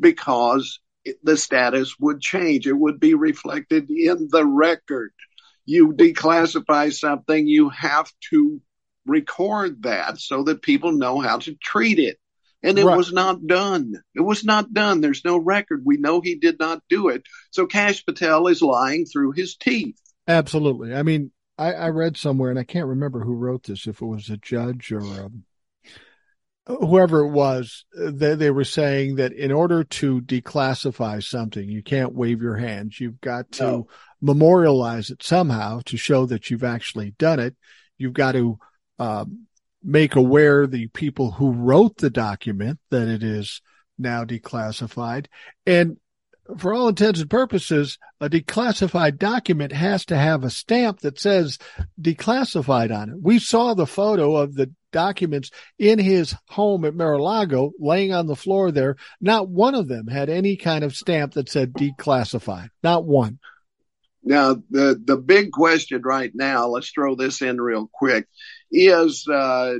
because 0.00 0.80
the 1.22 1.36
status 1.36 1.94
would 1.98 2.20
change. 2.20 2.66
It 2.66 2.78
would 2.78 3.00
be 3.00 3.14
reflected 3.14 3.90
in 3.90 4.28
the 4.30 4.44
record. 4.44 5.12
You 5.64 5.92
declassify 5.92 6.92
something, 6.92 7.46
you 7.46 7.70
have 7.70 8.10
to 8.30 8.60
record 9.06 9.82
that 9.82 10.18
so 10.18 10.44
that 10.44 10.62
people 10.62 10.92
know 10.92 11.20
how 11.20 11.38
to 11.38 11.54
treat 11.54 11.98
it. 11.98 12.18
And 12.62 12.78
it 12.78 12.84
right. 12.84 12.96
was 12.96 13.12
not 13.12 13.46
done. 13.46 13.92
It 14.14 14.22
was 14.22 14.44
not 14.44 14.72
done. 14.72 15.02
There's 15.02 15.24
no 15.24 15.36
record. 15.36 15.82
We 15.84 15.98
know 15.98 16.22
he 16.22 16.36
did 16.36 16.58
not 16.58 16.82
do 16.88 17.08
it. 17.08 17.22
So 17.50 17.66
Kash 17.66 18.04
Patel 18.06 18.46
is 18.46 18.62
lying 18.62 19.04
through 19.04 19.32
his 19.32 19.56
teeth. 19.56 19.98
Absolutely. 20.26 20.94
I 20.94 21.02
mean, 21.02 21.30
I, 21.58 21.74
I 21.74 21.88
read 21.90 22.16
somewhere, 22.16 22.48
and 22.50 22.58
I 22.58 22.64
can't 22.64 22.88
remember 22.88 23.20
who 23.20 23.34
wrote 23.34 23.64
this, 23.64 23.86
if 23.86 24.00
it 24.00 24.06
was 24.06 24.30
a 24.30 24.38
judge 24.38 24.90
or 24.92 25.02
um, 25.02 25.44
whoever 26.66 27.20
it 27.20 27.30
was, 27.30 27.84
they, 27.94 28.34
they 28.34 28.50
were 28.50 28.64
saying 28.64 29.16
that 29.16 29.32
in 29.32 29.52
order 29.52 29.84
to 29.84 30.20
declassify 30.22 31.22
something, 31.22 31.68
you 31.68 31.82
can't 31.82 32.14
wave 32.14 32.40
your 32.40 32.56
hands. 32.56 32.98
You've 32.98 33.20
got 33.20 33.52
to 33.52 33.62
no. 33.62 33.88
memorialize 34.22 35.10
it 35.10 35.22
somehow 35.22 35.80
to 35.86 35.96
show 35.96 36.26
that 36.26 36.50
you've 36.50 36.64
actually 36.64 37.12
done 37.18 37.40
it. 37.40 37.54
You've 37.98 38.14
got 38.14 38.32
to 38.32 38.58
um, 38.98 39.46
make 39.82 40.16
aware 40.16 40.66
the 40.66 40.88
people 40.88 41.32
who 41.32 41.52
wrote 41.52 41.98
the 41.98 42.10
document 42.10 42.78
that 42.90 43.08
it 43.08 43.22
is 43.22 43.60
now 43.98 44.24
declassified. 44.24 45.26
And 45.66 45.98
for 46.58 46.74
all 46.74 46.88
intents 46.88 47.20
and 47.20 47.30
purposes, 47.30 47.98
a 48.20 48.28
declassified 48.28 49.18
document 49.18 49.72
has 49.72 50.04
to 50.06 50.16
have 50.16 50.44
a 50.44 50.50
stamp 50.50 51.00
that 51.00 51.18
says 51.18 51.58
declassified 52.00 52.94
on 52.94 53.10
it. 53.10 53.16
We 53.20 53.38
saw 53.38 53.74
the 53.74 53.86
photo 53.86 54.36
of 54.36 54.54
the 54.54 54.72
documents 54.92 55.50
in 55.78 55.98
his 55.98 56.34
home 56.48 56.84
at 56.84 56.94
Mar-a-Lago 56.94 57.72
laying 57.80 58.12
on 58.12 58.26
the 58.26 58.36
floor 58.36 58.70
there. 58.70 58.96
Not 59.20 59.48
one 59.48 59.74
of 59.74 59.88
them 59.88 60.06
had 60.06 60.28
any 60.28 60.56
kind 60.56 60.84
of 60.84 60.94
stamp 60.94 61.32
that 61.34 61.48
said 61.48 61.72
declassified. 61.72 62.68
Not 62.82 63.04
one. 63.04 63.38
Now, 64.22 64.54
the, 64.70 65.00
the 65.02 65.16
big 65.16 65.50
question 65.50 66.00
right 66.02 66.30
now, 66.34 66.68
let's 66.68 66.90
throw 66.90 67.14
this 67.14 67.42
in 67.42 67.60
real 67.60 67.90
quick, 67.92 68.26
is 68.70 69.26
uh, 69.28 69.74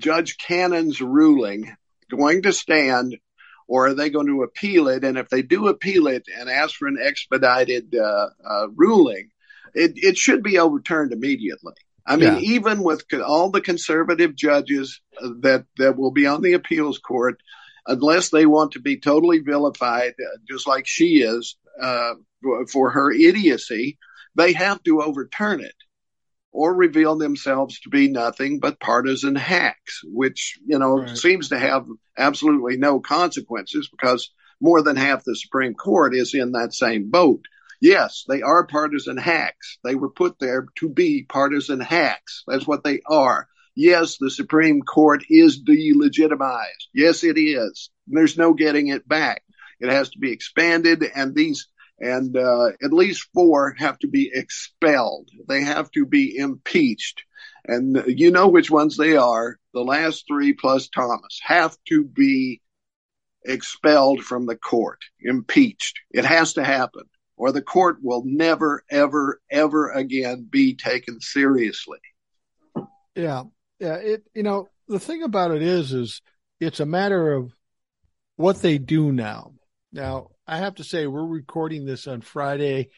Judge 0.00 0.36
Cannon's 0.38 1.00
ruling 1.00 1.74
going 2.10 2.42
to 2.42 2.52
stand 2.52 3.16
or 3.66 3.88
are 3.88 3.94
they 3.94 4.10
going 4.10 4.26
to 4.26 4.42
appeal 4.42 4.88
it? 4.88 5.04
And 5.04 5.18
if 5.18 5.28
they 5.28 5.42
do 5.42 5.68
appeal 5.68 6.06
it 6.06 6.24
and 6.38 6.50
ask 6.50 6.74
for 6.76 6.88
an 6.88 6.98
expedited 7.00 7.94
uh, 7.94 8.28
uh, 8.48 8.68
ruling, 8.74 9.30
it, 9.74 9.92
it 9.96 10.16
should 10.16 10.42
be 10.42 10.58
overturned 10.58 11.12
immediately. 11.12 11.74
I 12.06 12.16
mean, 12.16 12.34
yeah. 12.34 12.40
even 12.40 12.82
with 12.82 13.04
all 13.26 13.50
the 13.50 13.62
conservative 13.62 14.34
judges 14.34 15.00
uh, 15.22 15.28
that, 15.40 15.64
that 15.78 15.96
will 15.96 16.10
be 16.10 16.26
on 16.26 16.42
the 16.42 16.52
appeals 16.52 16.98
court, 16.98 17.40
unless 17.86 18.28
they 18.28 18.46
want 18.46 18.72
to 18.72 18.80
be 18.80 18.98
totally 18.98 19.38
vilified, 19.38 20.12
uh, 20.20 20.36
just 20.48 20.66
like 20.66 20.86
she 20.86 21.22
is, 21.22 21.56
uh, 21.80 22.14
for 22.70 22.90
her 22.90 23.10
idiocy, 23.10 23.98
they 24.34 24.52
have 24.52 24.82
to 24.82 25.02
overturn 25.02 25.60
it 25.60 25.74
or 26.54 26.72
reveal 26.72 27.16
themselves 27.16 27.80
to 27.80 27.90
be 27.90 28.08
nothing 28.08 28.60
but 28.60 28.78
partisan 28.78 29.34
hacks, 29.34 30.00
which, 30.04 30.56
you 30.64 30.78
know, 30.78 31.00
right. 31.00 31.18
seems 31.18 31.48
to 31.48 31.58
have 31.58 31.84
absolutely 32.16 32.76
no 32.76 33.00
consequences 33.00 33.88
because 33.90 34.30
more 34.60 34.80
than 34.80 34.94
half 34.94 35.24
the 35.24 35.34
Supreme 35.34 35.74
Court 35.74 36.14
is 36.14 36.32
in 36.32 36.52
that 36.52 36.72
same 36.72 37.10
boat. 37.10 37.44
Yes, 37.80 38.24
they 38.28 38.40
are 38.40 38.68
partisan 38.68 39.16
hacks. 39.16 39.78
They 39.82 39.96
were 39.96 40.10
put 40.10 40.38
there 40.38 40.68
to 40.76 40.88
be 40.88 41.26
partisan 41.28 41.80
hacks. 41.80 42.44
That's 42.46 42.66
what 42.66 42.84
they 42.84 43.00
are. 43.04 43.48
Yes, 43.74 44.18
the 44.18 44.30
Supreme 44.30 44.82
Court 44.82 45.24
is 45.28 45.60
delegitimized. 45.60 46.86
Yes, 46.94 47.24
it 47.24 47.36
is. 47.36 47.90
There's 48.06 48.38
no 48.38 48.54
getting 48.54 48.88
it 48.88 49.06
back. 49.08 49.42
It 49.80 49.90
has 49.90 50.10
to 50.10 50.20
be 50.20 50.30
expanded, 50.30 51.04
and 51.16 51.34
these 51.34 51.66
and 51.98 52.36
uh, 52.36 52.70
at 52.82 52.92
least 52.92 53.28
four 53.32 53.74
have 53.78 53.98
to 54.00 54.08
be 54.08 54.30
expelled. 54.32 55.28
They 55.48 55.62
have 55.62 55.90
to 55.92 56.06
be 56.06 56.36
impeached. 56.36 57.24
And 57.66 58.02
you 58.06 58.30
know 58.30 58.48
which 58.48 58.70
ones 58.70 58.96
they 58.96 59.16
are. 59.16 59.58
The 59.72 59.80
last 59.80 60.24
three 60.26 60.52
plus 60.52 60.88
Thomas 60.88 61.40
have 61.42 61.76
to 61.88 62.04
be 62.04 62.60
expelled 63.44 64.22
from 64.22 64.46
the 64.46 64.56
court, 64.56 65.00
impeached. 65.20 66.00
It 66.10 66.24
has 66.24 66.54
to 66.54 66.64
happen, 66.64 67.04
or 67.36 67.52
the 67.52 67.62
court 67.62 67.98
will 68.02 68.22
never, 68.24 68.84
ever, 68.90 69.40
ever 69.50 69.90
again 69.90 70.46
be 70.48 70.74
taken 70.74 71.20
seriously. 71.20 71.98
Yeah. 73.14 73.44
Yeah. 73.78 73.96
It, 73.96 74.24
you 74.34 74.42
know, 74.42 74.68
the 74.88 75.00
thing 75.00 75.22
about 75.22 75.52
it 75.52 75.62
is, 75.62 75.92
is 75.92 76.22
it's 76.60 76.80
a 76.80 76.86
matter 76.86 77.32
of 77.32 77.52
what 78.36 78.60
they 78.62 78.78
do 78.78 79.12
now. 79.12 79.52
Now, 79.94 80.30
I 80.44 80.58
have 80.58 80.74
to 80.76 80.84
say, 80.84 81.06
we're 81.06 81.24
recording 81.24 81.86
this 81.86 82.08
on 82.08 82.20
Friday 82.20 82.90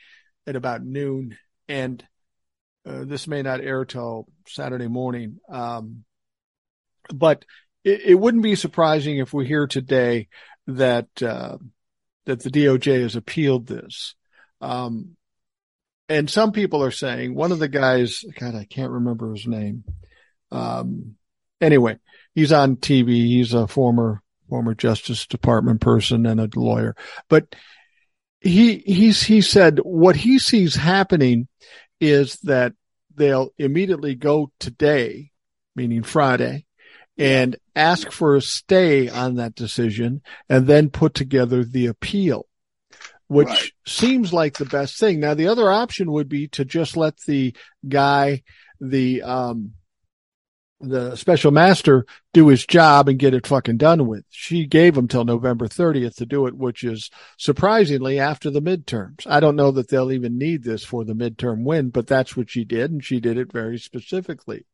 at 0.46 0.56
about 0.56 0.82
noon, 0.82 1.36
and 1.68 2.02
uh, 2.88 3.04
this 3.04 3.28
may 3.28 3.42
not 3.42 3.60
air 3.60 3.84
till 3.84 4.26
Saturday 4.48 4.88
morning. 4.88 5.36
Um, 5.46 6.04
but 7.12 7.44
it, 7.84 8.00
it, 8.06 8.14
wouldn't 8.14 8.42
be 8.42 8.54
surprising 8.54 9.18
if 9.18 9.34
we 9.34 9.46
hear 9.46 9.66
today 9.66 10.28
that 10.68 11.08
uh, 11.22 11.58
that 12.24 12.42
the 12.42 12.50
DOJ 12.50 13.02
has 13.02 13.14
appealed 13.14 13.66
this. 13.66 14.14
Um, 14.62 15.16
and 16.08 16.30
some 16.30 16.50
people 16.50 16.82
are 16.82 16.90
saying 16.90 17.34
one 17.34 17.52
of 17.52 17.58
the 17.58 17.68
guys, 17.68 18.24
God, 18.40 18.54
I 18.54 18.64
can't 18.64 18.90
remember 18.90 19.32
his 19.32 19.46
name. 19.46 19.84
Um, 20.50 21.16
anyway, 21.60 21.98
he's 22.34 22.52
on 22.52 22.76
TV. 22.76 23.26
He's 23.26 23.52
a 23.52 23.68
former 23.68 24.22
former 24.48 24.74
Justice 24.74 25.26
Department 25.26 25.80
person 25.80 26.26
and 26.26 26.40
a 26.40 26.48
lawyer, 26.54 26.94
but 27.28 27.54
he 28.40 28.78
he's 28.78 29.22
he 29.22 29.40
said 29.40 29.78
what 29.78 30.16
he 30.16 30.38
sees 30.38 30.74
happening 30.76 31.48
is 32.00 32.38
that 32.44 32.72
they'll 33.14 33.50
immediately 33.58 34.14
go 34.14 34.50
today, 34.60 35.30
meaning 35.74 36.02
Friday, 36.02 36.66
and 37.18 37.56
ask 37.74 38.10
for 38.12 38.36
a 38.36 38.42
stay 38.42 39.08
on 39.08 39.36
that 39.36 39.54
decision 39.54 40.22
and 40.48 40.66
then 40.66 40.90
put 40.90 41.14
together 41.14 41.64
the 41.64 41.86
appeal, 41.86 42.46
which 43.28 43.48
right. 43.48 43.72
seems 43.86 44.32
like 44.32 44.58
the 44.58 44.66
best 44.66 44.98
thing. 44.98 45.20
Now, 45.20 45.34
the 45.34 45.48
other 45.48 45.70
option 45.70 46.12
would 46.12 46.28
be 46.28 46.48
to 46.48 46.64
just 46.64 46.96
let 46.96 47.16
the 47.26 47.56
guy, 47.88 48.42
the, 48.80 49.22
um, 49.22 49.72
the 50.80 51.16
special 51.16 51.50
master 51.50 52.04
do 52.34 52.48
his 52.48 52.66
job 52.66 53.08
and 53.08 53.18
get 53.18 53.34
it 53.34 53.46
fucking 53.46 53.78
done 53.78 54.06
with. 54.06 54.24
She 54.28 54.66
gave 54.66 54.96
him 54.96 55.08
till 55.08 55.24
November 55.24 55.68
30th 55.68 56.16
to 56.16 56.26
do 56.26 56.46
it, 56.46 56.56
which 56.56 56.84
is 56.84 57.10
surprisingly 57.38 58.18
after 58.18 58.50
the 58.50 58.60
midterms. 58.60 59.26
I 59.26 59.40
don't 59.40 59.56
know 59.56 59.70
that 59.72 59.88
they'll 59.88 60.12
even 60.12 60.38
need 60.38 60.64
this 60.64 60.84
for 60.84 61.04
the 61.04 61.14
midterm 61.14 61.64
win, 61.64 61.90
but 61.90 62.06
that's 62.06 62.36
what 62.36 62.50
she 62.50 62.64
did. 62.64 62.90
And 62.90 63.04
she 63.04 63.20
did 63.20 63.38
it 63.38 63.50
very 63.50 63.78
specifically. 63.78 64.66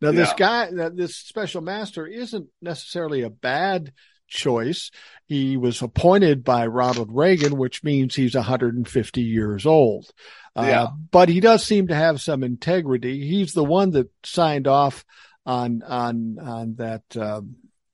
Now, 0.00 0.10
yeah. 0.10 0.16
this 0.16 0.32
guy, 0.32 0.70
this 0.90 1.16
special 1.16 1.60
master 1.60 2.06
isn't 2.06 2.48
necessarily 2.60 3.22
a 3.22 3.30
bad 3.30 3.92
choice. 4.26 4.90
He 5.26 5.56
was 5.56 5.80
appointed 5.82 6.44
by 6.44 6.66
Ronald 6.66 7.10
Reagan, 7.12 7.56
which 7.56 7.84
means 7.84 8.14
he's 8.14 8.34
150 8.34 9.20
years 9.22 9.66
old. 9.66 10.10
Uh, 10.56 10.62
yeah. 10.62 10.82
Uh, 10.82 10.90
but 11.10 11.28
he 11.28 11.40
does 11.40 11.64
seem 11.64 11.88
to 11.88 11.94
have 11.94 12.20
some 12.20 12.42
integrity. 12.42 13.26
He's 13.26 13.52
the 13.52 13.64
one 13.64 13.90
that 13.92 14.10
signed 14.24 14.66
off 14.66 15.04
on 15.46 15.82
on 15.82 16.38
on 16.38 16.74
that 16.76 17.02
uh, 17.16 17.42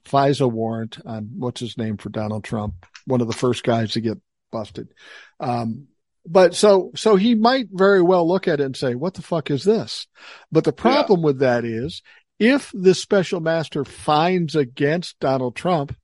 FISA 0.05 0.51
warrant 0.51 0.99
on 1.05 1.31
what's 1.39 1.61
his 1.61 1.77
name 1.77 1.97
for 1.97 2.09
Donald 2.09 2.45
Trump, 2.45 2.87
one 3.07 3.21
of 3.21 3.27
the 3.27 3.33
first 3.33 3.63
guys 3.63 3.93
to 3.93 4.01
get 4.01 4.19
busted. 4.51 4.93
Um, 5.39 5.89
but 6.27 6.55
so 6.55 6.93
so 6.95 7.17
he 7.17 7.35
might 7.35 7.69
very 7.71 8.03
well 8.03 8.29
look 8.29 8.47
at 8.47 8.61
it 8.61 8.65
and 8.65 8.77
say, 8.77 8.95
"What 8.95 9.15
the 9.15 9.23
fuck 9.23 9.51
is 9.51 9.65
this?" 9.65 10.07
But 10.53 10.65
the 10.65 10.73
problem 10.73 11.21
yeah. 11.21 11.27
with 11.27 11.39
that 11.41 11.65
is, 11.65 12.03
if 12.39 12.71
the 12.75 12.95
special 12.95 13.41
master 13.41 13.85
finds 13.85 14.55
against 14.55 15.19
Donald 15.19 15.57
Trump, 15.57 15.97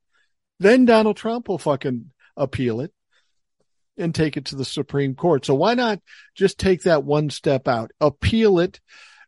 then 0.59 0.85
Donald 0.85 1.17
Trump 1.17 1.49
will 1.49 1.59
fucking 1.59 2.11
appeal 2.37 2.81
it 2.81 2.93
and 3.99 4.15
take 4.15 4.37
it 4.37 4.47
to 4.47 4.57
the 4.57 4.65
Supreme 4.65 5.15
Court. 5.15 5.45
So 5.47 5.55
why 5.55 5.75
not 5.75 6.01
just 6.35 6.59
take 6.59 6.83
that 6.83 7.05
one 7.05 7.31
step 7.31 7.69
out, 7.69 7.93
appeal 8.01 8.59
it 8.59 8.81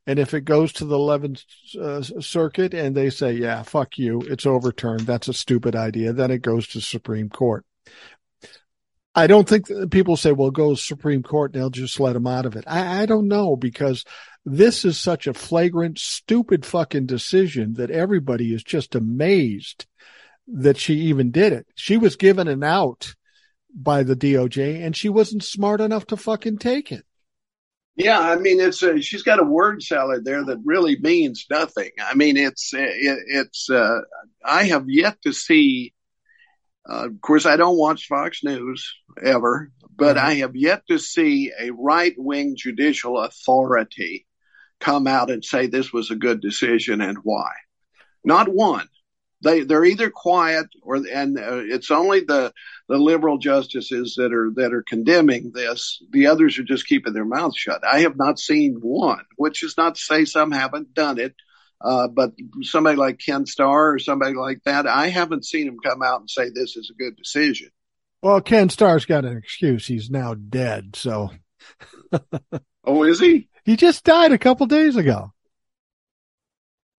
and 0.08 0.18
if 0.18 0.32
it 0.32 0.46
goes 0.46 0.72
to 0.72 0.86
the 0.86 0.96
11th 0.96 1.44
uh, 1.78 2.02
Circuit 2.22 2.72
and 2.72 2.96
they 2.96 3.10
say, 3.10 3.32
yeah, 3.32 3.62
fuck 3.62 3.98
you, 3.98 4.22
it's 4.22 4.46
overturned, 4.46 5.00
that's 5.00 5.28
a 5.28 5.34
stupid 5.34 5.76
idea, 5.76 6.14
then 6.14 6.30
it 6.30 6.40
goes 6.40 6.66
to 6.68 6.80
Supreme 6.80 7.28
Court. 7.28 7.66
I 9.14 9.26
don't 9.26 9.46
think 9.46 9.66
people 9.90 10.16
say, 10.16 10.32
well, 10.32 10.50
go 10.50 10.74
to 10.74 10.80
Supreme 10.80 11.22
Court 11.22 11.52
and 11.52 11.60
they'll 11.60 11.68
just 11.68 12.00
let 12.00 12.16
him 12.16 12.26
out 12.26 12.46
of 12.46 12.56
it. 12.56 12.64
I, 12.66 13.02
I 13.02 13.06
don't 13.06 13.28
know 13.28 13.54
because 13.54 14.06
this 14.46 14.86
is 14.86 14.98
such 14.98 15.26
a 15.26 15.34
flagrant, 15.34 15.98
stupid 15.98 16.64
fucking 16.64 17.04
decision 17.04 17.74
that 17.74 17.90
everybody 17.90 18.54
is 18.54 18.62
just 18.62 18.94
amazed 18.94 19.84
that 20.46 20.78
she 20.78 20.94
even 20.94 21.32
did 21.32 21.52
it. 21.52 21.66
She 21.74 21.98
was 21.98 22.16
given 22.16 22.48
an 22.48 22.64
out 22.64 23.14
by 23.74 24.04
the 24.04 24.16
DOJ 24.16 24.82
and 24.82 24.96
she 24.96 25.10
wasn't 25.10 25.44
smart 25.44 25.82
enough 25.82 26.06
to 26.06 26.16
fucking 26.16 26.56
take 26.56 26.92
it. 26.92 27.04
Yeah, 27.98 28.18
I 28.20 28.36
mean, 28.36 28.60
it's 28.60 28.82
a, 28.82 29.00
she's 29.02 29.24
got 29.24 29.40
a 29.40 29.44
word 29.44 29.82
salad 29.82 30.24
there 30.24 30.44
that 30.44 30.60
really 30.64 30.98
means 31.00 31.46
nothing. 31.50 31.90
I 32.00 32.14
mean, 32.14 32.36
it's 32.38 32.72
it, 32.72 33.18
it's 33.28 33.68
uh, 33.70 34.00
I 34.44 34.64
have 34.64 34.88
yet 34.88 35.20
to 35.22 35.32
see 35.32 35.92
Uh, 36.88 37.06
of 37.06 37.20
course, 37.20 37.46
I 37.46 37.56
don't 37.56 37.78
watch 37.78 38.06
Fox 38.06 38.42
News 38.42 38.94
ever, 39.22 39.70
but 39.96 40.16
I 40.18 40.34
have 40.36 40.56
yet 40.56 40.82
to 40.88 40.98
see 40.98 41.52
a 41.58 41.70
right 41.70 42.14
wing 42.16 42.56
judicial 42.56 43.18
authority 43.20 44.26
come 44.80 45.06
out 45.06 45.30
and 45.30 45.44
say 45.44 45.66
this 45.66 45.92
was 45.92 46.10
a 46.10 46.16
good 46.16 46.40
decision 46.40 47.00
and 47.00 47.18
why. 47.22 47.52
Not 48.24 48.48
one. 48.48 48.88
They 49.40 49.60
they're 49.62 49.84
either 49.84 50.10
quiet 50.10 50.66
or 50.82 50.96
and 50.96 51.38
uh, 51.38 51.62
it's 51.64 51.90
only 51.90 52.20
the 52.20 52.52
the 52.88 52.98
liberal 52.98 53.38
justices 53.38 54.14
that 54.16 54.32
are 54.32 54.50
that 54.56 54.72
are 54.72 54.82
condemning 54.82 55.52
this. 55.54 56.02
The 56.10 56.26
others 56.26 56.58
are 56.58 56.64
just 56.64 56.86
keeping 56.86 57.12
their 57.12 57.24
mouths 57.24 57.56
shut. 57.56 57.82
I 57.86 58.00
have 58.00 58.16
not 58.16 58.38
seen 58.38 58.78
one, 58.80 59.24
which 59.36 59.62
is 59.62 59.76
not 59.76 59.94
to 59.94 60.00
say 60.00 60.24
some 60.24 60.50
haven't 60.50 60.94
done 60.94 61.18
it. 61.18 61.34
Uh, 61.80 62.08
but 62.08 62.32
somebody 62.62 62.96
like 62.96 63.20
Ken 63.24 63.46
Starr 63.46 63.92
or 63.92 63.98
somebody 64.00 64.34
like 64.34 64.64
that, 64.64 64.88
I 64.88 65.08
haven't 65.08 65.44
seen 65.44 65.68
him 65.68 65.78
come 65.78 66.02
out 66.02 66.18
and 66.18 66.28
say 66.28 66.50
this 66.50 66.76
is 66.76 66.90
a 66.90 67.00
good 67.00 67.16
decision. 67.16 67.70
Well, 68.20 68.40
Ken 68.40 68.68
Starr's 68.68 69.04
got 69.04 69.24
an 69.24 69.36
excuse. 69.36 69.86
He's 69.86 70.10
now 70.10 70.34
dead. 70.34 70.96
So. 70.96 71.30
oh, 72.84 73.04
is 73.04 73.20
he? 73.20 73.48
He 73.64 73.76
just 73.76 74.02
died 74.02 74.32
a 74.32 74.38
couple 74.38 74.66
days 74.66 74.96
ago. 74.96 75.32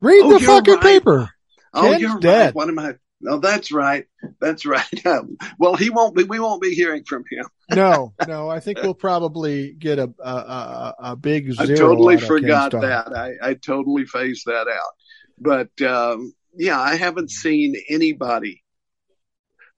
Read 0.01 0.21
oh, 0.23 0.39
the 0.39 0.45
fucking 0.45 0.75
right. 0.75 0.83
paper. 0.83 1.29
Oh, 1.73 1.81
Ken's 1.81 2.01
you're 2.01 2.19
dead. 2.19 2.45
right. 2.45 2.55
What 2.55 2.69
am 2.69 2.79
I? 2.79 2.95
No, 3.21 3.39
that's 3.39 3.71
right. 3.71 4.05
That's 4.39 4.65
right. 4.65 5.03
well, 5.59 5.75
he 5.75 5.89
won't 5.89 6.15
be. 6.15 6.23
We 6.23 6.39
won't 6.39 6.61
be 6.61 6.73
hearing 6.73 7.03
from 7.03 7.23
him. 7.29 7.45
no, 7.75 8.13
no. 8.27 8.49
I 8.49 8.59
think 8.59 8.81
we'll 8.81 8.93
probably 8.93 9.73
get 9.73 9.99
a 9.99 10.13
a, 10.19 10.29
a, 10.29 10.95
a 10.99 11.15
big 11.15 11.51
zero. 11.51 11.69
I 11.69 11.75
totally 11.75 12.17
forgot 12.17 12.71
that. 12.71 13.13
I, 13.15 13.49
I 13.49 13.53
totally 13.55 14.05
phased 14.05 14.45
that 14.45 14.67
out. 14.67 14.93
But 15.37 15.81
um, 15.81 16.33
yeah, 16.55 16.79
I 16.79 16.95
haven't 16.95 17.31
seen 17.31 17.75
anybody. 17.89 18.63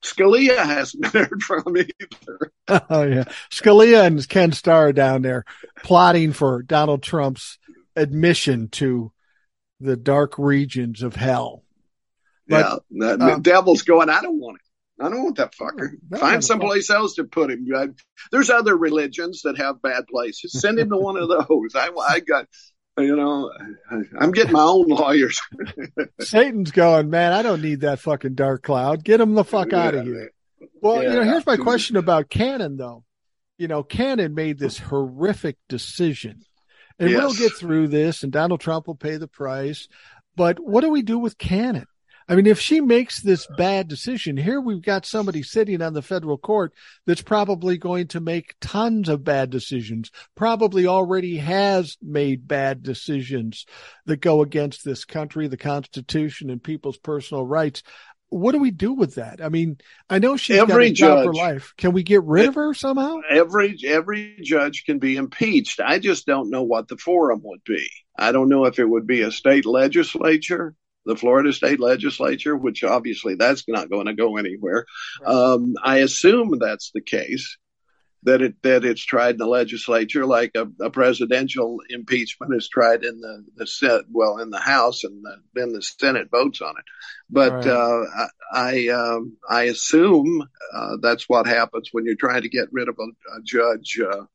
Scalia 0.03 0.57
hasn't 0.57 1.05
heard 1.13 1.41
from 1.41 1.77
either. 1.77 2.51
Oh 2.67 3.03
yeah, 3.03 3.25
Scalia 3.51 4.05
and 4.05 4.27
Ken 4.27 4.51
Starr 4.51 4.93
down 4.93 5.21
there 5.21 5.45
plotting 5.83 6.33
for 6.33 6.63
Donald 6.63 7.03
Trump's 7.03 7.57
admission 7.95 8.69
to 8.69 9.11
the 9.79 9.95
dark 9.95 10.37
regions 10.37 11.01
of 11.01 11.15
hell. 11.15 11.63
But, 12.51 12.83
yeah, 12.89 13.15
the, 13.15 13.25
uh, 13.25 13.39
devil's 13.39 13.81
going. 13.81 14.09
I 14.09 14.21
don't 14.21 14.39
want 14.39 14.57
it. 14.57 15.03
I 15.03 15.09
don't 15.09 15.23
want 15.23 15.37
that 15.37 15.55
fucker. 15.55 15.93
Find 16.19 16.43
someplace 16.43 16.89
else 16.89 17.15
to 17.15 17.23
put 17.23 17.49
him. 17.49 17.67
There's 18.31 18.49
other 18.51 18.77
religions 18.77 19.41
that 19.43 19.57
have 19.57 19.81
bad 19.81 20.05
places. 20.07 20.59
Send 20.59 20.77
him 20.77 20.89
to 20.89 20.97
one 20.97 21.17
of 21.17 21.27
those. 21.27 21.73
I, 21.75 21.89
I 22.07 22.19
got, 22.19 22.47
you 22.99 23.15
know, 23.15 23.51
I'm 24.19 24.31
getting 24.31 24.51
my 24.51 24.61
own 24.61 24.87
lawyers. 24.87 25.41
Satan's 26.19 26.71
going, 26.71 27.09
man. 27.09 27.33
I 27.33 27.41
don't 27.41 27.63
need 27.63 27.81
that 27.81 27.99
fucking 27.99 28.35
dark 28.35 28.61
cloud. 28.63 29.03
Get 29.03 29.21
him 29.21 29.33
the 29.33 29.43
fuck 29.43 29.73
out 29.73 29.95
of 29.95 30.05
here. 30.05 30.31
Well, 30.81 31.01
yeah, 31.01 31.09
you 31.09 31.15
know, 31.15 31.23
here's 31.23 31.45
my 31.45 31.57
question 31.57 31.95
about 31.95 32.29
Cannon, 32.29 32.77
though. 32.77 33.03
You 33.57 33.67
know, 33.67 33.83
Cannon 33.83 34.33
made 34.35 34.59
this 34.59 34.77
horrific 34.77 35.57
decision, 35.69 36.43
and 36.99 37.09
yes. 37.09 37.19
we'll 37.19 37.33
get 37.33 37.53
through 37.53 37.87
this, 37.87 38.23
and 38.23 38.31
Donald 38.31 38.61
Trump 38.61 38.87
will 38.87 38.95
pay 38.95 39.17
the 39.17 39.27
price. 39.27 39.87
But 40.35 40.59
what 40.59 40.81
do 40.81 40.89
we 40.89 41.01
do 41.01 41.19
with 41.19 41.37
Cannon? 41.37 41.85
I 42.31 42.35
mean, 42.35 42.47
if 42.47 42.61
she 42.61 42.79
makes 42.79 43.21
this 43.21 43.45
bad 43.57 43.89
decision, 43.89 44.37
here 44.37 44.61
we've 44.61 44.81
got 44.81 45.05
somebody 45.05 45.43
sitting 45.43 45.81
on 45.81 45.91
the 45.91 46.01
federal 46.01 46.37
court 46.37 46.73
that's 47.05 47.21
probably 47.21 47.77
going 47.77 48.07
to 48.07 48.21
make 48.21 48.55
tons 48.61 49.09
of 49.09 49.25
bad 49.25 49.49
decisions, 49.49 50.11
probably 50.33 50.87
already 50.87 51.35
has 51.39 51.97
made 52.01 52.47
bad 52.47 52.83
decisions 52.83 53.65
that 54.05 54.21
go 54.21 54.41
against 54.43 54.85
this 54.85 55.03
country, 55.03 55.49
the 55.49 55.57
Constitution, 55.57 56.49
and 56.49 56.63
people's 56.63 56.97
personal 56.97 57.45
rights. 57.45 57.83
What 58.29 58.53
do 58.53 58.59
we 58.59 58.71
do 58.71 58.93
with 58.93 59.15
that? 59.15 59.43
I 59.43 59.49
mean, 59.49 59.79
I 60.09 60.19
know 60.19 60.37
she's 60.37 60.55
every 60.55 60.73
got 60.73 60.91
a 60.91 60.93
job 60.93 61.25
for 61.25 61.33
life. 61.33 61.73
Can 61.75 61.91
we 61.91 62.03
get 62.03 62.23
rid 62.23 62.47
of 62.47 62.55
her 62.55 62.73
somehow? 62.73 63.17
Every 63.29 63.77
every 63.85 64.37
judge 64.41 64.85
can 64.85 64.99
be 64.99 65.17
impeached. 65.17 65.81
I 65.81 65.99
just 65.99 66.27
don't 66.27 66.49
know 66.49 66.63
what 66.63 66.87
the 66.87 66.95
forum 66.95 67.41
would 67.43 67.65
be. 67.65 67.89
I 68.17 68.31
don't 68.31 68.47
know 68.47 68.63
if 68.67 68.79
it 68.79 68.89
would 68.89 69.05
be 69.05 69.23
a 69.23 69.33
state 69.33 69.65
legislature 69.65 70.75
the 71.05 71.15
Florida 71.15 71.51
state 71.53 71.79
legislature, 71.79 72.55
which 72.55 72.83
obviously 72.83 73.35
that's 73.35 73.67
not 73.67 73.89
going 73.89 74.07
to 74.07 74.13
go 74.13 74.37
anywhere. 74.37 74.85
Um, 75.25 75.75
I 75.83 75.97
assume 75.97 76.57
that's 76.59 76.91
the 76.93 77.01
case 77.01 77.57
that 78.23 78.41
it 78.41 78.61
that 78.61 78.85
it's 78.85 79.03
tried 79.03 79.31
in 79.31 79.37
the 79.37 79.47
legislature 79.47 80.25
like 80.25 80.51
a, 80.55 80.67
a 80.83 80.89
presidential 80.89 81.79
impeachment 81.89 82.53
is 82.53 82.69
tried 82.69 83.03
in 83.03 83.19
the 83.19 83.45
the 83.55 83.65
Senate, 83.65 84.05
well 84.11 84.37
in 84.37 84.51
the 84.51 84.59
House 84.59 85.03
and 85.03 85.23
the, 85.23 85.37
then 85.55 85.73
the 85.73 85.81
Senate 85.81 86.29
votes 86.29 86.61
on 86.61 86.75
it. 86.77 86.85
But 87.29 87.65
right. 87.65 87.67
uh, 87.67 88.03
I 88.15 88.27
I, 88.53 88.87
um, 88.89 89.37
I 89.49 89.63
assume 89.63 90.47
uh, 90.73 90.97
that's 91.01 91.27
what 91.27 91.47
happens 91.47 91.89
when 91.91 92.05
you're 92.05 92.15
trying 92.15 92.43
to 92.43 92.49
get 92.49 92.71
rid 92.71 92.89
of 92.89 92.97
a, 92.99 93.37
a 93.37 93.41
judge 93.43 93.99
uh, 93.99 94.25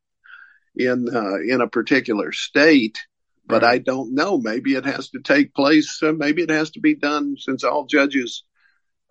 in 0.75 1.15
uh, 1.15 1.37
in 1.47 1.61
a 1.61 1.69
particular 1.69 2.33
state 2.33 2.99
but. 3.47 3.65
I 3.65 3.79
don't 3.79 4.15
know. 4.15 4.39
Maybe 4.39 4.75
it 4.75 4.85
has 4.85 5.11
to 5.11 5.21
take 5.21 5.55
place. 5.55 6.01
Uh, 6.03 6.13
maybe 6.13 6.43
it 6.43 6.51
has 6.51 6.71
to 6.73 6.81
be 6.81 6.95
done 6.95 7.37
since 7.39 7.65
all 7.65 7.87
judges, 7.87 8.45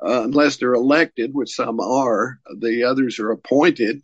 uh, 0.06 0.24
unless 0.24 0.58
they're 0.58 0.74
elected, 0.74 1.34
which 1.34 1.56
some 1.56 1.80
are, 1.80 2.40
the 2.60 2.84
others 2.84 3.20
are 3.20 3.32
appointed 3.32 4.04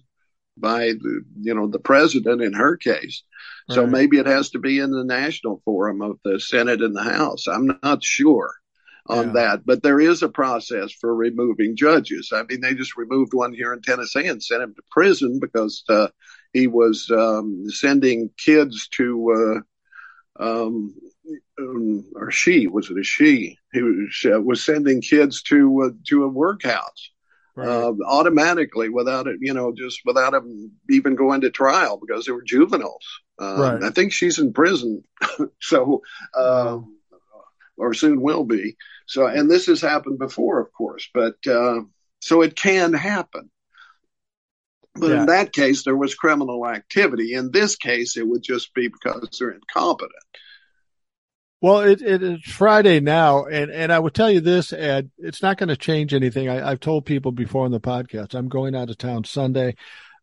by 0.58 0.88
the, 0.94 1.24
you 1.40 1.54
know, 1.54 1.68
the 1.68 1.80
president 1.80 2.42
in 2.42 2.54
her 2.54 2.78
case. 2.78 3.24
Right. 3.70 3.76
So 3.76 3.88
maybe 3.88 4.18
it 4.18 4.28
has 4.28 4.52
to 4.52 4.60
be 4.60 4.80
in 4.80 4.92
the 4.92 5.04
national 5.04 5.62
forum 5.66 6.02
of 6.02 6.20
the 6.24 6.40
Senate 6.40 6.82
and 6.82 6.96
the 6.96 7.04
House. 7.04 7.48
I'm 7.48 7.80
not 7.82 8.04
sure 8.04 8.52
on 9.08 9.28
yeah. 9.28 9.34
that, 9.34 9.66
but 9.66 9.82
there 9.82 10.00
is 10.00 10.22
a 10.22 10.30
process 10.30 10.92
for 10.92 11.14
removing 11.14 11.76
judges. 11.76 12.32
I 12.34 12.44
mean, 12.44 12.62
they 12.62 12.76
just 12.76 12.98
removed 12.98 13.34
one 13.34 13.54
here 13.54 13.74
in 13.74 13.82
Tennessee 13.82 14.28
and 14.28 14.44
sent 14.44 14.62
him 14.62 14.76
to 14.76 14.82
prison 14.92 15.40
because 15.40 15.84
uh, 15.90 16.08
he 16.54 16.68
was 16.68 17.10
um, 17.12 17.66
sending 17.70 18.30
kids 18.38 18.88
to 18.98 19.56
uh, 19.58 19.62
um, 20.42 20.96
um, 21.60 22.06
or 22.16 22.32
she 22.32 22.68
was 22.68 22.90
it 22.90 22.98
a 22.98 23.04
she 23.04 23.58
who 23.72 24.06
was, 24.06 24.26
uh, 24.26 24.42
was 24.42 24.66
sending 24.66 25.02
kids 25.02 25.44
to 25.44 25.84
uh, 25.84 25.90
to 26.08 26.24
a 26.24 26.28
workhouse 26.28 27.12
right. 27.56 27.68
uh, 27.68 27.94
automatically 28.06 28.90
without 28.90 29.28
it, 29.28 29.38
you 29.40 29.54
know, 29.54 29.74
just 29.74 30.02
without 30.06 30.32
them 30.32 30.72
even 30.90 31.16
going 31.16 31.42
to 31.42 31.50
trial 31.50 32.00
because 32.00 32.26
they 32.26 32.32
were 32.32 32.44
juveniles. 32.44 33.06
Um, 33.40 33.60
right. 33.60 33.84
I 33.84 33.90
think 33.90 34.14
she's 34.14 34.40
in 34.40 34.54
prison, 34.54 35.04
so 35.62 36.02
uh, 36.38 36.80
or 37.78 37.94
soon 37.94 38.22
will 38.22 38.44
be. 38.44 38.78
So, 39.08 39.26
and 39.26 39.50
this 39.50 39.66
has 39.66 39.82
happened 39.82 40.20
before, 40.20 40.60
of 40.60 40.72
course, 40.74 41.10
but 41.14 41.36
uh, 41.48 41.82
so 42.20 42.42
it 42.42 42.56
can 42.56 42.94
happen. 42.94 43.50
But 44.96 45.12
yeah. 45.12 45.22
in 45.22 45.26
that 45.28 45.54
case, 45.54 45.84
there 45.84 45.96
was 45.96 46.16
criminal 46.16 46.68
activity. 46.68 47.34
In 47.34 47.52
this 47.52 47.76
case, 47.76 48.18
it 48.18 48.28
would 48.28 48.44
just 48.44 48.74
be 48.74 48.90
because 48.90 49.28
they're 49.40 49.52
incompetent. 49.52 50.12
Well, 51.62 51.82
it, 51.82 52.02
it, 52.02 52.24
it's 52.24 52.52
Friday 52.52 53.00
now, 53.00 53.46
and, 53.46 53.70
and 53.70 53.94
I 53.94 54.00
would 54.00 54.16
tell 54.16 54.32
you 54.32 54.42
this, 54.42 54.74
Ed, 54.74 55.12
it's 55.20 55.44
not 55.44 55.58
going 55.58 55.70
to 55.70 55.78
change 55.78 56.12
anything. 56.12 56.50
I, 56.50 56.70
have 56.70 56.80
told 56.80 57.06
people 57.06 57.32
before 57.32 57.66
on 57.66 57.72
the 57.72 57.80
podcast, 57.80 58.34
I'm 58.34 58.50
going 58.50 58.76
out 58.76 58.90
of 58.90 58.98
town 58.98 59.26
Sunday. 59.26 59.76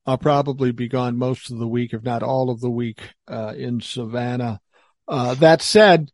I'll 0.05 0.19
probably 0.19 0.73
be 0.73 0.89
gone 0.89 1.17
most 1.17 1.53
of 1.53 1.59
the 1.59 1.69
week, 1.69 1.93
if 1.93 2.03
not 2.03 2.25
all 2.25 2.51
of 2.51 2.61
the 2.61 2.71
week, 2.71 3.01
uh, 3.29 3.55
in 3.57 3.81
Savannah. 3.81 4.61
Uh, 5.07 5.35
that 5.35 5.63
said, 5.63 6.11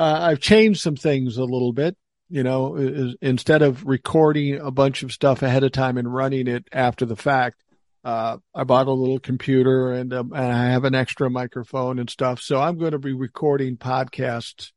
uh, 0.00 0.18
I've 0.22 0.40
changed 0.40 0.80
some 0.80 0.96
things 0.96 1.36
a 1.36 1.44
little 1.44 1.72
bit. 1.72 1.96
You 2.30 2.42
know, 2.42 2.76
instead 3.20 3.62
of 3.62 3.84
recording 3.84 4.58
a 4.58 4.70
bunch 4.70 5.02
of 5.04 5.12
stuff 5.12 5.42
ahead 5.42 5.62
of 5.62 5.72
time 5.72 5.98
and 5.98 6.12
running 6.12 6.48
it 6.48 6.66
after 6.72 7.04
the 7.04 7.16
fact, 7.16 7.62
uh, 8.04 8.36
I 8.54 8.64
bought 8.64 8.86
a 8.86 8.92
little 8.92 9.18
computer 9.18 9.92
and, 9.92 10.12
um, 10.12 10.32
and 10.34 10.52
I 10.52 10.66
have 10.66 10.84
an 10.84 10.94
extra 10.94 11.30
microphone 11.30 11.98
and 11.98 12.10
stuff. 12.10 12.40
So 12.40 12.60
I'm 12.60 12.78
going 12.78 12.92
to 12.92 12.98
be 12.98 13.14
recording 13.14 13.76
podcasts 13.76 14.72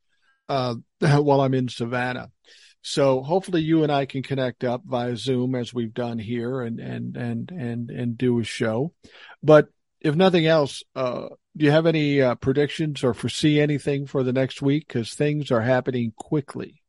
uh, 0.48 0.76
while 1.00 1.42
I'm 1.42 1.54
in 1.54 1.68
Savannah. 1.68 2.32
So 2.82 3.22
hopefully 3.22 3.62
you 3.62 3.84
and 3.84 3.92
I 3.92 4.06
can 4.06 4.24
connect 4.24 4.64
up 4.64 4.82
via 4.86 5.18
Zoom 5.18 5.56
as 5.56 5.74
we've 5.74 5.94
done 5.94 6.20
here 6.20 6.62
and 6.62 6.80
and 6.80 7.18
and 7.18 7.52
and 7.52 7.90
and 7.90 8.18
do 8.18 8.40
a 8.40 8.46
show. 8.46 8.94
But 9.44 9.68
if 10.00 10.16
nothing 10.16 10.46
else, 10.46 10.84
uh, 10.96 11.28
do 11.58 11.66
you 11.66 11.72
have 11.72 11.86
any 11.86 12.22
uh, 12.22 12.36
predictions 12.36 13.04
or 13.04 13.14
foresee 13.14 13.60
anything 13.60 14.06
for 14.06 14.24
the 14.24 14.32
next 14.32 14.62
week? 14.62 14.88
Because 14.88 15.14
things 15.14 15.52
are 15.52 15.60
happening 15.60 16.14
quickly. 16.16 16.82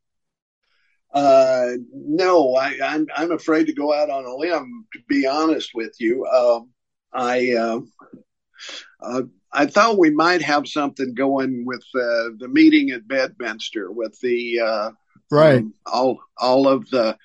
Uh, 1.19 1.77
no, 1.93 2.55
I, 2.55 2.69
am 2.69 2.83
I'm, 2.83 3.07
I'm 3.17 3.33
afraid 3.33 3.67
to 3.67 3.73
go 3.73 3.93
out 3.93 4.09
on 4.09 4.25
a 4.25 4.35
limb. 4.37 4.87
To 4.93 4.99
be 5.09 5.27
honest 5.27 5.71
with 5.75 5.95
you, 5.99 6.25
um, 6.27 6.71
I 7.13 7.53
uh, 7.53 7.81
uh, 9.01 9.23
I 9.53 9.67
thought 9.67 9.99
we 9.99 10.11
might 10.11 10.43
have 10.43 10.69
something 10.69 11.15
going 11.15 11.65
with 11.67 11.83
uh, 11.95 12.37
the 12.39 12.49
meeting 12.49 12.91
at 12.91 13.09
Bedminster 13.09 13.91
with 13.91 14.19
the 14.21 14.61
uh, 14.61 14.91
right 15.31 15.59
um, 15.59 15.75
all 15.87 16.21
all 16.37 16.69
of 16.69 16.89
the. 16.91 17.17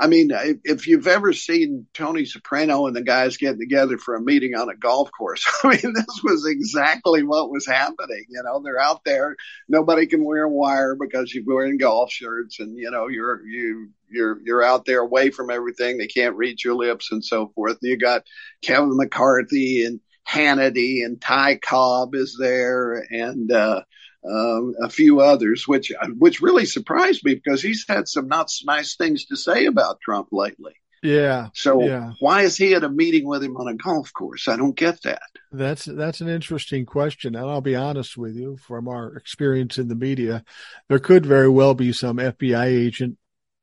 I 0.00 0.06
mean, 0.06 0.30
if 0.64 0.86
you've 0.86 1.06
ever 1.06 1.34
seen 1.34 1.86
Tony 1.92 2.24
Soprano 2.24 2.86
and 2.86 2.96
the 2.96 3.02
guys 3.02 3.36
getting 3.36 3.60
together 3.60 3.98
for 3.98 4.14
a 4.14 4.22
meeting 4.22 4.54
on 4.54 4.70
a 4.70 4.74
golf 4.74 5.10
course, 5.16 5.44
I 5.64 5.68
mean, 5.68 5.92
this 5.94 6.20
was 6.24 6.46
exactly 6.46 7.22
what 7.22 7.50
was 7.50 7.66
happening. 7.66 8.24
You 8.30 8.42
know, 8.42 8.62
they're 8.64 8.80
out 8.80 9.02
there. 9.04 9.36
Nobody 9.68 10.06
can 10.06 10.24
wear 10.24 10.44
a 10.44 10.50
wire 10.50 10.96
because 10.98 11.34
you're 11.34 11.44
wearing 11.46 11.76
golf 11.76 12.10
shirts, 12.10 12.60
and 12.60 12.78
you 12.78 12.90
know, 12.90 13.08
you're 13.08 13.46
you 13.46 13.90
you're 14.08 14.38
you're 14.42 14.64
out 14.64 14.86
there 14.86 15.00
away 15.00 15.30
from 15.30 15.50
everything. 15.50 15.98
They 15.98 16.06
can't 16.06 16.36
reach 16.36 16.64
your 16.64 16.74
lips 16.74 17.12
and 17.12 17.22
so 17.22 17.52
forth. 17.54 17.76
You 17.82 17.98
got 17.98 18.24
Kevin 18.62 18.96
McCarthy 18.96 19.84
and 19.84 20.00
Hannity 20.26 21.04
and 21.04 21.20
Ty 21.20 21.56
Cobb 21.56 22.14
is 22.14 22.36
there, 22.40 23.06
and 23.10 23.52
uh, 23.52 23.82
um, 24.28 24.74
a 24.82 24.90
few 24.90 25.20
others, 25.20 25.66
which 25.66 25.92
which 26.18 26.40
really 26.40 26.66
surprised 26.66 27.24
me 27.24 27.34
because 27.34 27.62
he's 27.62 27.84
had 27.88 28.08
some 28.08 28.28
not 28.28 28.50
nice 28.64 28.96
things 28.96 29.26
to 29.26 29.36
say 29.36 29.66
about 29.66 30.00
Trump 30.00 30.28
lately. 30.32 30.74
Yeah. 31.02 31.48
So 31.54 31.82
yeah. 31.82 32.12
why 32.20 32.42
is 32.42 32.56
he 32.56 32.74
at 32.74 32.84
a 32.84 32.88
meeting 32.90 33.26
with 33.26 33.42
him 33.42 33.56
on 33.56 33.68
a 33.68 33.74
golf 33.74 34.12
course? 34.12 34.48
I 34.48 34.56
don't 34.56 34.76
get 34.76 35.02
that. 35.02 35.22
That's 35.50 35.86
that's 35.86 36.20
an 36.20 36.28
interesting 36.28 36.84
question, 36.84 37.34
and 37.34 37.48
I'll 37.48 37.62
be 37.62 37.76
honest 37.76 38.16
with 38.16 38.36
you. 38.36 38.58
From 38.58 38.86
our 38.88 39.16
experience 39.16 39.78
in 39.78 39.88
the 39.88 39.94
media, 39.94 40.44
there 40.88 40.98
could 40.98 41.24
very 41.24 41.48
well 41.48 41.74
be 41.74 41.92
some 41.92 42.18
FBI 42.18 42.66
agent 42.66 43.16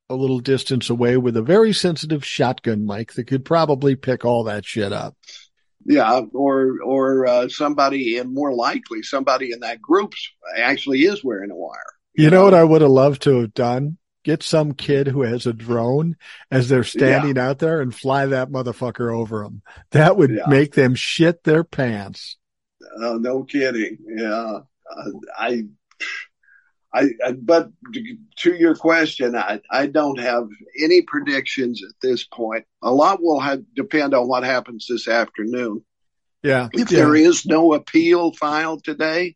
a 0.09 0.15
little 0.15 0.39
distance 0.39 0.89
away 0.89 1.17
with 1.17 1.35
a 1.35 1.41
very 1.41 1.73
sensitive 1.73 2.25
shotgun 2.25 2.85
mic 2.85 3.13
that 3.13 3.25
could 3.25 3.43
probably 3.43 3.95
pick 3.95 4.23
all 4.23 4.45
that 4.45 4.65
shit 4.65 4.93
up. 4.93 5.15
Yeah, 5.89 6.19
or 6.33 6.81
or 6.83 7.25
uh, 7.25 7.47
somebody, 7.47 8.17
and 8.17 8.33
more 8.33 8.53
likely 8.53 9.03
somebody 9.03 9.53
in 9.53 9.61
that 9.61 9.81
group 9.81 10.13
actually 10.57 11.03
is 11.03 11.23
wearing 11.23 11.49
a 11.49 11.55
wire. 11.55 11.79
You, 12.13 12.25
you 12.25 12.29
know, 12.29 12.39
know 12.39 12.43
what 12.43 12.53
I 12.53 12.63
would 12.63 12.81
have 12.81 12.91
loved 12.91 13.21
to 13.21 13.39
have 13.39 13.53
done? 13.53 13.97
Get 14.25 14.43
some 14.43 14.73
kid 14.73 15.07
who 15.07 15.21
has 15.21 15.47
a 15.47 15.53
drone 15.53 16.17
as 16.51 16.67
they're 16.67 16.83
standing 16.83 17.37
yeah. 17.37 17.47
out 17.47 17.59
there 17.59 17.79
and 17.79 17.95
fly 17.95 18.25
that 18.25 18.49
motherfucker 18.49 19.15
over 19.15 19.43
them. 19.43 19.61
That 19.91 20.17
would 20.17 20.31
yeah. 20.31 20.47
make 20.49 20.73
them 20.73 20.93
shit 20.95 21.45
their 21.45 21.63
pants. 21.63 22.35
Uh, 23.01 23.13
no 23.13 23.43
kidding. 23.43 23.97
Yeah, 24.05 24.59
uh, 24.93 25.11
I 25.37 25.63
I, 26.97 27.09
I, 27.25 27.31
but 27.33 27.69
to 28.39 28.55
your 28.55 28.75
question, 28.75 29.35
I, 29.35 29.61
I 29.69 29.85
don't 29.85 30.19
have 30.19 30.47
any 30.81 31.03
predictions 31.03 31.83
at 31.87 31.93
this 32.01 32.23
point. 32.23 32.65
A 32.81 32.91
lot 32.91 33.21
will 33.21 33.39
have, 33.39 33.63
depend 33.75 34.13
on 34.13 34.27
what 34.27 34.43
happens 34.43 34.87
this 34.89 35.07
afternoon. 35.07 35.83
Yeah. 36.41 36.69
If 36.73 36.91
yeah. 36.91 36.99
there 36.99 37.15
is 37.15 37.45
no 37.45 37.73
appeal 37.73 38.31
filed 38.31 38.83
today, 38.83 39.35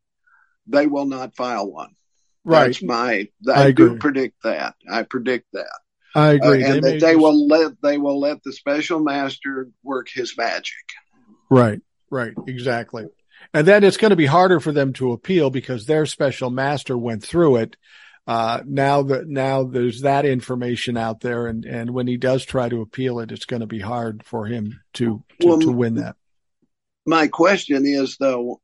they 0.65 0.87
will 0.87 1.05
not 1.05 1.35
file 1.35 1.69
one. 1.71 1.95
Right. 2.43 2.67
That's 2.67 2.83
my. 2.83 3.27
I, 3.47 3.65
I 3.65 3.71
do 3.71 3.97
predict 3.97 4.43
that. 4.43 4.73
I 4.89 5.03
predict 5.03 5.47
that. 5.53 5.79
I 6.15 6.31
agree. 6.31 6.63
Uh, 6.63 6.73
and 6.73 6.83
they 6.83 6.91
that 6.93 6.99
they 6.99 7.15
will 7.15 7.47
let 7.47 7.79
they 7.81 7.97
will 7.97 8.19
let 8.19 8.43
the 8.43 8.53
special 8.53 8.99
master 8.99 9.69
work 9.83 10.07
his 10.09 10.35
magic. 10.37 10.85
Right. 11.49 11.81
Right. 12.09 12.33
Exactly. 12.47 13.05
And 13.53 13.67
then 13.67 13.83
it's 13.83 13.97
going 13.97 14.11
to 14.11 14.15
be 14.15 14.25
harder 14.25 14.59
for 14.59 14.71
them 14.71 14.93
to 14.93 15.11
appeal 15.11 15.49
because 15.49 15.85
their 15.85 16.05
special 16.05 16.49
master 16.49 16.97
went 16.97 17.23
through 17.23 17.57
it. 17.57 17.75
Uh, 18.27 18.61
now 18.65 19.01
that 19.01 19.27
now 19.27 19.63
there's 19.63 20.01
that 20.01 20.25
information 20.25 20.95
out 20.95 21.21
there, 21.21 21.47
and 21.47 21.65
and 21.65 21.89
when 21.89 22.05
he 22.05 22.17
does 22.17 22.45
try 22.45 22.69
to 22.69 22.81
appeal 22.81 23.19
it, 23.19 23.31
it's 23.31 23.45
going 23.45 23.61
to 23.61 23.67
be 23.67 23.79
hard 23.79 24.23
for 24.23 24.45
him 24.45 24.79
to 24.93 25.23
to, 25.39 25.47
well, 25.47 25.59
to 25.59 25.71
win 25.71 25.95
that. 25.95 26.15
My 27.05 27.27
question 27.27 27.85
is 27.85 28.17
though, 28.19 28.61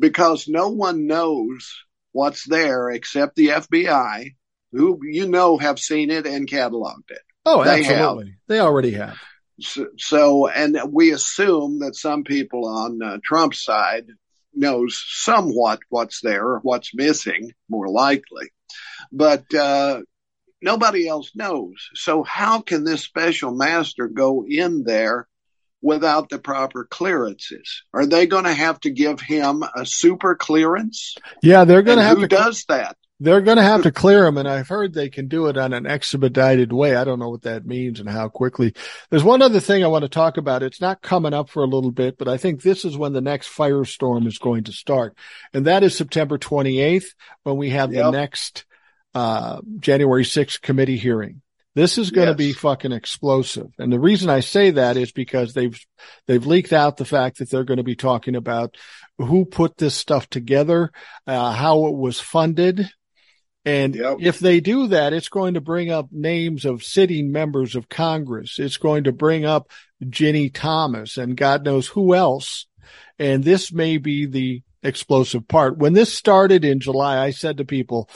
because 0.00 0.48
no 0.48 0.70
one 0.70 1.06
knows 1.06 1.84
what's 2.10 2.44
there 2.44 2.90
except 2.90 3.36
the 3.36 3.48
FBI, 3.48 4.34
who 4.72 4.98
you 5.02 5.28
know 5.28 5.56
have 5.56 5.78
seen 5.78 6.10
it 6.10 6.26
and 6.26 6.48
cataloged 6.48 7.10
it. 7.10 7.22
Oh, 7.46 7.62
they 7.62 7.80
absolutely, 7.80 8.26
have. 8.26 8.34
they 8.48 8.58
already 8.58 8.90
have. 8.92 9.16
So, 9.60 10.48
and 10.48 10.78
we 10.90 11.12
assume 11.12 11.80
that 11.80 11.96
some 11.96 12.24
people 12.24 12.66
on 12.66 13.02
uh, 13.02 13.18
Trump's 13.22 13.62
side 13.62 14.06
knows 14.54 15.02
somewhat 15.06 15.80
what's 15.88 16.20
there 16.20 16.58
what's 16.58 16.94
missing, 16.94 17.52
more 17.68 17.88
likely, 17.88 18.50
but 19.12 19.52
uh, 19.54 20.00
nobody 20.62 21.08
else 21.08 21.32
knows. 21.34 21.88
So, 21.94 22.22
how 22.22 22.60
can 22.60 22.84
this 22.84 23.02
special 23.02 23.54
master 23.54 24.08
go 24.08 24.44
in 24.48 24.84
there 24.84 25.28
without 25.82 26.28
the 26.28 26.38
proper 26.38 26.84
clearances? 26.84 27.82
Are 27.92 28.06
they 28.06 28.26
going 28.26 28.44
to 28.44 28.54
have 28.54 28.80
to 28.80 28.90
give 28.90 29.20
him 29.20 29.64
a 29.74 29.86
super 29.86 30.34
clearance? 30.34 31.16
Yeah, 31.42 31.64
they're 31.64 31.82
going 31.82 31.98
to 31.98 32.04
have 32.04 32.18
who 32.18 32.28
to. 32.28 32.36
Who 32.36 32.42
does 32.42 32.64
that? 32.68 32.96
They're 33.20 33.40
going 33.40 33.56
to 33.56 33.64
have 33.64 33.82
to 33.82 33.90
clear 33.90 34.22
them, 34.22 34.38
and 34.38 34.46
I've 34.46 34.68
heard 34.68 34.94
they 34.94 35.08
can 35.08 35.26
do 35.26 35.46
it 35.48 35.56
on 35.56 35.72
an 35.72 35.86
expedited 35.86 36.72
way. 36.72 36.94
I 36.94 37.02
don't 37.02 37.18
know 37.18 37.30
what 37.30 37.42
that 37.42 37.66
means 37.66 37.98
and 37.98 38.08
how 38.08 38.28
quickly. 38.28 38.74
There's 39.10 39.24
one 39.24 39.42
other 39.42 39.58
thing 39.58 39.82
I 39.82 39.88
want 39.88 40.02
to 40.02 40.08
talk 40.08 40.36
about. 40.36 40.62
It's 40.62 40.80
not 40.80 41.02
coming 41.02 41.34
up 41.34 41.50
for 41.50 41.64
a 41.64 41.66
little 41.68 41.90
bit, 41.90 42.16
but 42.16 42.28
I 42.28 42.36
think 42.36 42.62
this 42.62 42.84
is 42.84 42.96
when 42.96 43.12
the 43.12 43.20
next 43.20 43.48
firestorm 43.48 44.26
is 44.26 44.38
going 44.38 44.64
to 44.64 44.72
start, 44.72 45.16
and 45.52 45.66
that 45.66 45.82
is 45.82 45.96
September 45.96 46.38
28th 46.38 47.06
when 47.42 47.56
we 47.56 47.70
have 47.70 47.92
yep. 47.92 48.04
the 48.04 48.10
next 48.12 48.64
uh, 49.14 49.60
January 49.80 50.24
6th 50.24 50.60
committee 50.60 50.96
hearing. 50.96 51.42
This 51.74 51.98
is 51.98 52.10
going 52.10 52.26
yes. 52.26 52.34
to 52.34 52.38
be 52.38 52.52
fucking 52.52 52.92
explosive. 52.92 53.68
And 53.78 53.92
the 53.92 54.00
reason 54.00 54.30
I 54.30 54.40
say 54.40 54.72
that 54.72 54.96
is 54.96 55.12
because 55.12 55.54
they've, 55.54 55.78
they've 56.26 56.44
leaked 56.44 56.72
out 56.72 56.96
the 56.96 57.04
fact 57.04 57.38
that 57.38 57.50
they're 57.50 57.62
going 57.62 57.76
to 57.78 57.84
be 57.84 57.94
talking 57.94 58.34
about 58.34 58.76
who 59.16 59.44
put 59.44 59.76
this 59.76 59.94
stuff 59.94 60.28
together, 60.28 60.90
uh, 61.26 61.52
how 61.52 61.86
it 61.86 61.94
was 61.94 62.20
funded, 62.20 62.88
and 63.68 63.94
yep. 63.94 64.16
if 64.20 64.38
they 64.38 64.60
do 64.60 64.86
that, 64.86 65.12
it's 65.12 65.28
going 65.28 65.52
to 65.52 65.60
bring 65.60 65.90
up 65.90 66.08
names 66.10 66.64
of 66.64 66.82
sitting 66.82 67.30
members 67.30 67.76
of 67.76 67.90
Congress. 67.90 68.58
It's 68.58 68.78
going 68.78 69.04
to 69.04 69.12
bring 69.12 69.44
up 69.44 69.70
Ginni 70.02 70.50
Thomas 70.52 71.18
and 71.18 71.36
God 71.36 71.66
knows 71.66 71.86
who 71.86 72.14
else. 72.14 72.66
And 73.18 73.44
this 73.44 73.70
may 73.70 73.98
be 73.98 74.24
the 74.24 74.62
explosive 74.82 75.46
part. 75.46 75.76
When 75.76 75.92
this 75.92 76.14
started 76.14 76.64
in 76.64 76.80
July, 76.80 77.22
I 77.22 77.30
said 77.30 77.58
to 77.58 77.66
people, 77.66 78.08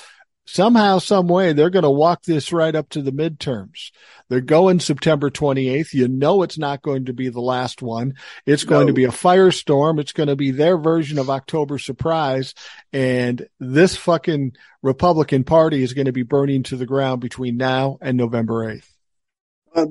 somehow, 0.45 0.99
some 0.99 1.29
way, 1.29 1.53
they're 1.53 1.71
going 1.71 1.85
to 1.85 1.91
walk 1.91 2.23
this 2.23 2.53
right 2.53 2.75
up 2.75 2.89
to 2.91 3.03
the 3.03 3.13
midterms. 3.13 3.91
They're 4.29 4.41
going 4.41 4.81
September 4.81 5.31
28th. 5.31 5.93
You 5.95 6.09
know, 6.09 6.43
it's 6.43 6.59
not 6.59 6.83
going 6.83 7.07
to 7.07 7.13
be 7.13 7.29
the 7.29 7.41
last 7.41 7.83
one. 7.83 8.15
It's 8.47 8.65
going 8.65 8.83
no. 8.83 8.87
to 8.89 8.93
be 8.93 9.05
a 9.05 9.09
firestorm. 9.09 10.01
It's 10.01 10.13
going 10.13 10.29
to 10.29 10.37
be 10.37 10.51
their 10.51 10.79
version 10.79 11.19
of 11.19 11.31
October 11.31 11.79
surprise. 11.79 12.55
And 12.93 13.47
this 13.61 13.97
fucking 13.97 14.53
Republican 14.83 15.45
party 15.45 15.83
is 15.83 15.95
going 15.95 16.07
to 16.07 16.13
be 16.13 16.23
burning 16.23 16.63
to 16.65 16.77
the 16.77 16.87
ground 16.87 17.21
between 17.21 17.57
now 17.57 17.99
and 18.01 18.17
November 18.17 18.75
8th. 18.75 18.89
Uh, 19.75 19.87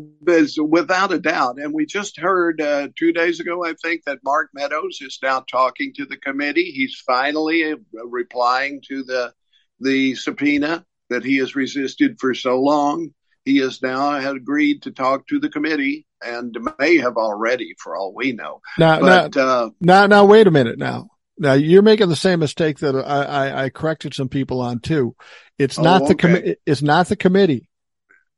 without 0.63 1.11
a 1.11 1.19
doubt. 1.19 1.57
And 1.57 1.73
we 1.73 1.87
just 1.87 2.19
heard 2.19 2.61
uh, 2.61 2.89
two 2.95 3.11
days 3.11 3.39
ago, 3.39 3.65
I 3.65 3.73
think, 3.81 4.03
that 4.05 4.23
Mark 4.23 4.51
Meadows 4.53 4.99
is 5.01 5.17
now 5.23 5.39
talking 5.39 5.91
to 5.95 6.05
the 6.05 6.17
committee. 6.17 6.71
He's 6.71 6.95
finally 6.95 7.71
uh, 7.71 7.77
replying 8.05 8.81
to 8.89 9.03
the 9.03 9.33
the 9.81 10.15
subpoena 10.15 10.85
that 11.09 11.23
he 11.23 11.37
has 11.37 11.55
resisted 11.55 12.19
for 12.19 12.33
so 12.33 12.59
long. 12.59 13.13
He 13.45 13.57
has 13.57 13.81
now 13.81 14.19
had 14.19 14.35
agreed 14.35 14.83
to 14.83 14.91
talk 14.91 15.27
to 15.27 15.39
the 15.39 15.49
committee 15.49 16.05
and 16.23 16.55
may 16.79 16.97
have 16.97 17.17
already, 17.17 17.75
for 17.79 17.95
all 17.95 18.13
we 18.13 18.33
know. 18.33 18.61
Now, 18.77 18.99
but, 18.99 19.35
now, 19.35 19.41
uh, 19.43 19.69
now, 19.79 20.05
now, 20.07 20.25
wait 20.25 20.47
a 20.47 20.51
minute. 20.51 20.77
Now, 20.77 21.09
now 21.37 21.53
you're 21.53 21.81
making 21.81 22.09
the 22.09 22.15
same 22.15 22.39
mistake 22.39 22.79
that 22.79 22.95
I, 22.95 23.23
I, 23.23 23.63
I 23.63 23.69
corrected 23.69 24.13
some 24.13 24.29
people 24.29 24.61
on 24.61 24.79
too. 24.79 25.15
It's 25.57 25.79
oh, 25.79 25.83
not 25.83 26.07
the 26.07 26.15
committee. 26.15 26.57
It's 26.65 26.83
not 26.83 27.07
the 27.07 27.15
committee. 27.15 27.67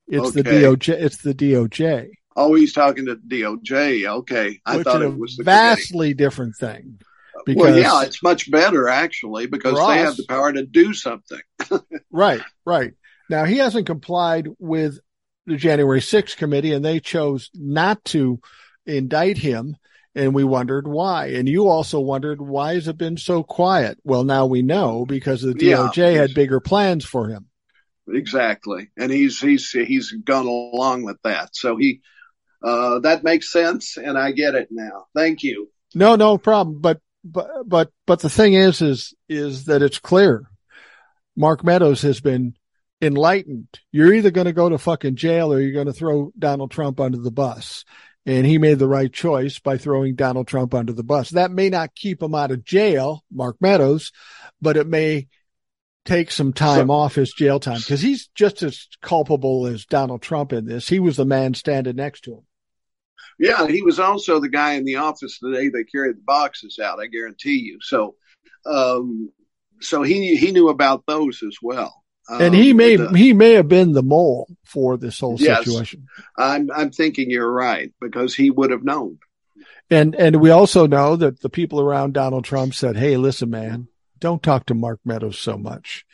It's 0.07 0.29
okay. 0.29 0.41
the 0.41 0.49
DOJ. 0.49 0.89
It's 0.89 1.17
the 1.17 1.33
DOJ. 1.33 2.09
Oh, 2.35 2.53
he's 2.55 2.73
talking 2.73 3.05
to 3.05 3.15
the 3.15 3.41
DOJ. 3.41 4.05
Okay, 4.19 4.59
I 4.65 4.77
Which 4.77 4.85
thought 4.85 5.01
it 5.01 5.17
was 5.17 5.35
the 5.35 5.43
vastly 5.43 6.07
committee. 6.07 6.13
different 6.13 6.55
thing. 6.55 6.99
Because 7.45 7.61
well, 7.61 7.77
yeah, 7.77 8.03
it's 8.03 8.23
much 8.23 8.49
better 8.49 8.87
actually 8.87 9.47
because 9.47 9.75
they 9.75 9.97
have 9.97 10.17
the 10.17 10.25
power 10.27 10.51
to 10.53 10.65
do 10.65 10.93
something. 10.93 11.41
right, 12.11 12.41
right. 12.65 12.93
Now 13.29 13.45
he 13.45 13.57
hasn't 13.57 13.87
complied 13.87 14.47
with 14.59 14.99
the 15.45 15.57
January 15.57 15.99
6th 15.99 16.37
committee 16.37 16.73
and 16.73 16.83
they 16.83 16.99
chose 16.99 17.49
not 17.53 18.03
to 18.05 18.39
indict 18.85 19.37
him. 19.37 19.75
And 20.15 20.35
we 20.35 20.43
wondered 20.43 20.87
why. 20.87 21.29
And 21.29 21.49
you 21.49 21.67
also 21.67 21.99
wondered 21.99 22.39
why 22.39 22.75
has 22.75 22.87
it 22.87 22.99
been 22.99 23.17
so 23.17 23.41
quiet? 23.41 23.97
Well, 24.03 24.23
now 24.23 24.45
we 24.45 24.61
know 24.61 25.05
because 25.07 25.41
the 25.41 25.55
DOJ 25.55 25.97
yeah, 25.97 26.21
had 26.21 26.35
bigger 26.35 26.59
plans 26.59 27.03
for 27.03 27.29
him. 27.29 27.47
Exactly. 28.07 28.91
And 28.95 29.11
he's, 29.11 29.39
he's, 29.39 29.71
he's 29.71 30.11
gone 30.11 30.45
along 30.45 31.01
with 31.01 31.17
that. 31.23 31.55
So 31.55 31.77
he, 31.77 32.01
uh, 32.63 32.99
that 32.99 33.23
makes 33.23 33.51
sense. 33.51 33.97
And 33.97 34.15
I 34.15 34.33
get 34.33 34.53
it 34.53 34.67
now. 34.69 35.05
Thank 35.15 35.41
you. 35.41 35.71
No, 35.95 36.15
no 36.15 36.37
problem. 36.37 36.79
But 36.79 37.01
but 37.23 37.47
but 37.67 37.91
but 38.05 38.19
the 38.19 38.29
thing 38.29 38.53
is 38.53 38.81
is 38.81 39.13
is 39.29 39.65
that 39.65 39.81
it's 39.81 39.99
clear 39.99 40.49
mark 41.35 41.63
meadows 41.63 42.01
has 42.01 42.19
been 42.19 42.55
enlightened 43.01 43.67
you're 43.91 44.13
either 44.13 44.31
going 44.31 44.45
to 44.45 44.53
go 44.53 44.69
to 44.69 44.77
fucking 44.77 45.15
jail 45.15 45.51
or 45.53 45.59
you're 45.59 45.73
going 45.73 45.87
to 45.87 45.93
throw 45.93 46.31
donald 46.37 46.71
trump 46.71 46.99
under 46.99 47.17
the 47.17 47.31
bus 47.31 47.85
and 48.25 48.45
he 48.45 48.57
made 48.57 48.79
the 48.79 48.87
right 48.87 49.11
choice 49.11 49.59
by 49.59 49.77
throwing 49.77 50.15
donald 50.15 50.47
trump 50.47 50.73
under 50.73 50.93
the 50.93 51.03
bus 51.03 51.31
that 51.31 51.51
may 51.51 51.69
not 51.69 51.95
keep 51.95 52.21
him 52.21 52.35
out 52.35 52.51
of 52.51 52.63
jail 52.63 53.23
mark 53.31 53.57
meadows 53.59 54.11
but 54.61 54.77
it 54.77 54.87
may 54.87 55.27
take 56.05 56.31
some 56.31 56.53
time 56.53 56.87
so, 56.87 56.93
off 56.93 57.15
his 57.15 57.31
jail 57.31 57.59
time 57.59 57.79
because 57.79 58.01
he's 58.01 58.27
just 58.35 58.63
as 58.63 58.87
culpable 59.01 59.67
as 59.67 59.85
Donald 59.85 60.21
Trump 60.21 60.53
in 60.53 60.65
this. 60.65 60.87
He 60.87 60.99
was 60.99 61.17
the 61.17 61.25
man 61.25 61.53
standing 61.53 61.95
next 61.95 62.21
to 62.21 62.33
him. 62.33 62.45
Yeah, 63.39 63.67
he 63.67 63.81
was 63.81 63.99
also 63.99 64.39
the 64.39 64.49
guy 64.49 64.73
in 64.73 64.85
the 64.85 64.97
office 64.97 65.39
the 65.41 65.51
day 65.51 65.69
they 65.69 65.83
carried 65.83 66.17
the 66.17 66.23
boxes 66.25 66.79
out. 66.79 66.99
I 66.99 67.07
guarantee 67.07 67.57
you. 67.57 67.79
So, 67.81 68.15
um, 68.65 69.31
so 69.81 70.03
he 70.03 70.35
he 70.35 70.51
knew 70.51 70.69
about 70.69 71.03
those 71.07 71.41
as 71.43 71.57
well. 71.61 72.03
And 72.29 72.55
he 72.55 72.71
um, 72.71 72.77
may 72.77 72.95
the, 72.95 73.09
he 73.09 73.33
may 73.33 73.53
have 73.53 73.67
been 73.67 73.91
the 73.91 74.03
mole 74.03 74.47
for 74.63 74.97
this 74.97 75.19
whole 75.19 75.35
yes, 75.37 75.65
situation. 75.65 76.07
I'm 76.37 76.69
I'm 76.71 76.91
thinking 76.91 77.29
you're 77.29 77.51
right 77.51 77.91
because 77.99 78.33
he 78.33 78.49
would 78.49 78.71
have 78.71 78.83
known. 78.83 79.19
And 79.89 80.15
and 80.15 80.37
we 80.37 80.49
also 80.49 80.87
know 80.87 81.15
that 81.17 81.41
the 81.41 81.49
people 81.49 81.81
around 81.81 82.13
Donald 82.13 82.45
Trump 82.45 82.73
said, 82.73 82.95
"Hey, 82.95 83.17
listen, 83.17 83.49
man, 83.49 83.87
don't 84.19 84.41
talk 84.41 84.67
to 84.67 84.73
Mark 84.73 85.01
Meadows 85.03 85.37
so 85.37 85.57
much. 85.57 86.05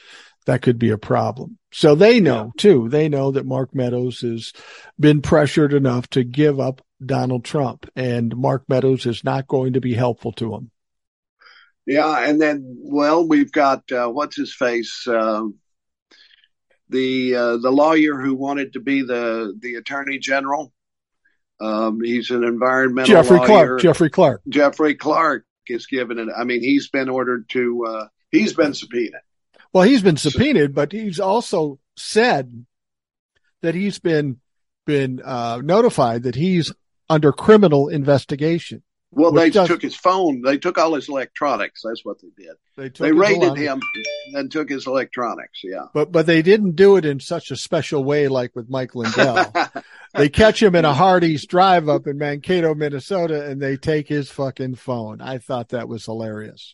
That 0.46 0.64
could 0.64 0.80
be 0.80 0.90
a 0.90 0.98
problem." 0.98 1.60
So 1.72 1.94
they 1.94 2.20
know 2.20 2.46
yeah. 2.46 2.62
too. 2.62 2.90
They 2.90 3.08
know 3.08 3.30
that 3.32 3.46
Mark 3.46 3.76
Meadows 3.76 4.22
has 4.22 4.52
been 5.00 5.22
pressured 5.22 5.74
enough 5.74 6.10
to 6.10 6.24
give 6.24 6.60
up 6.60 6.82
Donald 7.04 7.46
Trump, 7.46 7.90
and 7.96 8.36
Mark 8.36 8.64
Meadows 8.68 9.06
is 9.06 9.24
not 9.24 9.48
going 9.48 9.74
to 9.74 9.82
be 9.82 9.94
helpful 9.94 10.32
to 10.34 10.54
him. 10.54 10.72
Yeah, 11.86 12.28
and 12.28 12.40
then 12.40 12.78
well, 12.82 13.28
we've 13.28 13.52
got 13.52 13.92
uh, 13.92 14.08
what's 14.10 14.36
his 14.36 14.54
face, 14.54 15.08
uh, 15.08 15.44
the 16.90 17.36
uh, 17.36 17.58
the 17.58 17.72
lawyer 17.72 18.20
who 18.20 18.36
wanted 18.36 18.74
to 18.74 18.80
be 18.80 19.02
the 19.02 19.58
the 19.60 19.76
attorney 19.76 20.20
general. 20.20 20.72
Um, 21.62 22.00
he's 22.02 22.30
an 22.30 22.44
environmental 22.44 23.16
Jeffrey 23.16 23.38
lawyer. 23.38 23.48
Clark. 23.48 23.82
Jeffrey 23.82 24.10
Clark. 24.10 24.42
Jeffrey 24.48 24.96
Clark 24.96 25.46
is 25.68 25.88
given 25.88 26.20
it. 26.20 26.28
I 26.36 26.44
mean, 26.44 26.62
he's 26.62 26.90
been 26.90 27.10
ordered 27.10 27.50
to. 27.50 27.86
Uh, 27.86 28.08
he's 28.32 28.54
been 28.54 28.74
subpoenaed. 28.74 29.22
Well, 29.74 29.84
he's 29.84 30.02
been 30.02 30.18
subpoenaed, 30.18 30.74
but 30.74 30.92
he's 30.92 31.20
also 31.20 31.80
said 31.96 32.66
that 33.62 33.76
he's 33.76 34.00
been 34.00 34.40
been 34.86 35.22
uh, 35.24 35.62
notified 35.64 36.24
that 36.24 36.36
he's 36.36 36.72
under 37.10 37.32
criminal 37.32 37.88
investigation. 37.88 38.84
Well, 39.12 39.32
they 39.32 39.50
does, 39.50 39.68
took 39.68 39.82
his 39.82 39.96
phone. 39.96 40.44
They 40.44 40.60
took 40.60 40.78
all 40.78 40.94
his 40.94 41.10
electronics. 41.10 41.82
That's 41.84 42.06
what 42.06 42.18
they 42.22 42.30
did. 42.38 42.56
They, 42.78 42.90
they 42.90 43.12
raided 43.12 43.58
him 43.58 43.82
and 44.34 44.52
took 44.52 44.70
his 44.70 44.86
electronics. 44.86 45.62
Yeah, 45.64 45.86
but 45.96 46.12
but 46.12 46.28
they 46.28 46.44
didn't 46.44 46.76
do 46.76 46.96
it 46.96 47.06
in 47.06 47.20
such 47.20 47.50
a 47.50 47.56
special 47.56 48.04
way 48.04 48.28
like 48.28 48.56
with 48.56 48.70
Mike 48.70 48.94
Lindell. 48.94 49.52
they 50.14 50.30
catch 50.30 50.62
him 50.62 50.76
in 50.76 50.86
a 50.86 50.94
Hardee's 50.94 51.48
drive 51.48 51.90
up 51.90 52.06
in 52.06 52.20
Mankato, 52.20 52.76
Minnesota, 52.76 53.50
and 53.50 53.60
they 53.60 53.78
take 53.78 54.08
his 54.08 54.30
fucking 54.30 54.76
phone. 54.76 55.22
I 55.22 55.40
thought 55.40 55.70
that 55.70 55.90
was 55.90 56.06
hilarious. 56.06 56.74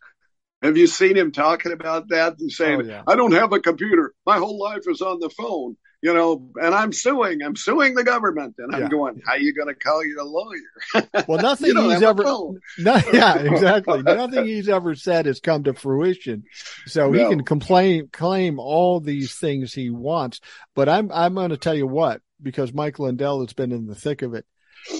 Have 0.61 0.75
you 0.75 0.87
seen 0.87 1.15
him 1.15 1.31
talking 1.31 1.71
about 1.71 2.09
that 2.09 2.37
and 2.39 2.51
saying, 2.51 2.81
oh, 2.81 2.85
yeah. 2.85 3.03
"I 3.07 3.15
don't 3.15 3.33
have 3.33 3.53
a 3.53 3.61
computer. 3.61 4.13
My 4.25 4.39
whole 4.39 4.59
life 4.59 4.83
is 4.87 5.01
on 5.01 5.19
the 5.19 5.29
phone." 5.29 5.77
You 6.01 6.13
know, 6.13 6.49
and 6.55 6.73
I'm 6.73 6.93
suing, 6.93 7.41
I'm 7.41 7.55
suing 7.55 7.95
the 7.95 8.03
government. 8.03 8.55
And 8.57 8.75
I'm 8.75 8.83
yeah. 8.83 8.89
going, 8.89 9.21
how 9.25 9.33
are 9.33 9.39
you 9.39 9.53
going 9.53 9.67
to 9.67 9.75
call 9.75 10.05
your 10.05 10.23
lawyer? 10.23 11.05
Well, 11.27 11.41
nothing 11.41 11.75
he's 11.75 12.01
ever, 12.01 12.23
no, 12.23 12.51
yeah, 13.13 13.37
exactly. 13.37 14.03
nothing 14.03 14.45
he's 14.45 14.69
ever 14.69 14.95
said 14.95 15.25
has 15.25 15.39
come 15.39 15.63
to 15.63 15.73
fruition. 15.73 16.43
So 16.85 17.09
no. 17.09 17.17
he 17.17 17.29
can 17.29 17.43
complain, 17.43 18.09
claim 18.11 18.59
all 18.59 18.99
these 18.99 19.33
things 19.33 19.73
he 19.73 19.89
wants. 19.89 20.41
But 20.75 20.89
I'm, 20.89 21.11
I'm 21.11 21.33
going 21.33 21.49
to 21.49 21.57
tell 21.57 21.73
you 21.73 21.87
what, 21.87 22.21
because 22.41 22.73
Mike 22.73 22.99
Lindell 22.99 23.41
has 23.41 23.53
been 23.53 23.71
in 23.71 23.87
the 23.87 23.95
thick 23.95 24.21
of 24.21 24.33
it. 24.33 24.45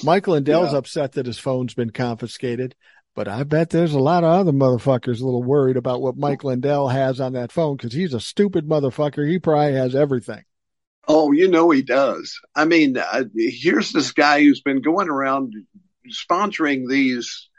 Mike 0.03 0.27
Lindell's 0.27 0.71
yeah. 0.71 0.79
upset 0.79 1.13
that 1.13 1.27
his 1.27 1.37
phone's 1.37 1.73
been 1.73 1.91
confiscated. 1.91 2.75
But 3.15 3.29
I 3.29 3.43
bet 3.43 3.69
there's 3.69 3.93
a 3.93 3.99
lot 3.99 4.25
of 4.25 4.31
other 4.31 4.51
motherfuckers 4.51 5.21
a 5.21 5.25
little 5.25 5.43
worried 5.43 5.77
about 5.77 6.01
what 6.01 6.17
Mike 6.17 6.43
Lindell 6.43 6.89
has 6.89 7.21
on 7.21 7.33
that 7.33 7.51
phone 7.51 7.77
because 7.77 7.93
he's 7.93 8.13
a 8.13 8.19
stupid 8.19 8.67
motherfucker. 8.67 9.27
He 9.27 9.39
probably 9.39 9.73
has 9.73 9.95
everything. 9.95 10.43
Oh, 11.07 11.31
you 11.31 11.47
know 11.47 11.69
he 11.69 11.81
does. 11.81 12.39
I 12.55 12.65
mean, 12.65 12.97
uh, 12.97 13.25
here's 13.35 13.91
this 13.91 14.11
guy 14.11 14.41
who's 14.41 14.61
been 14.61 14.81
going 14.81 15.09
around 15.09 15.53
sponsoring 16.09 16.89
these 16.89 17.49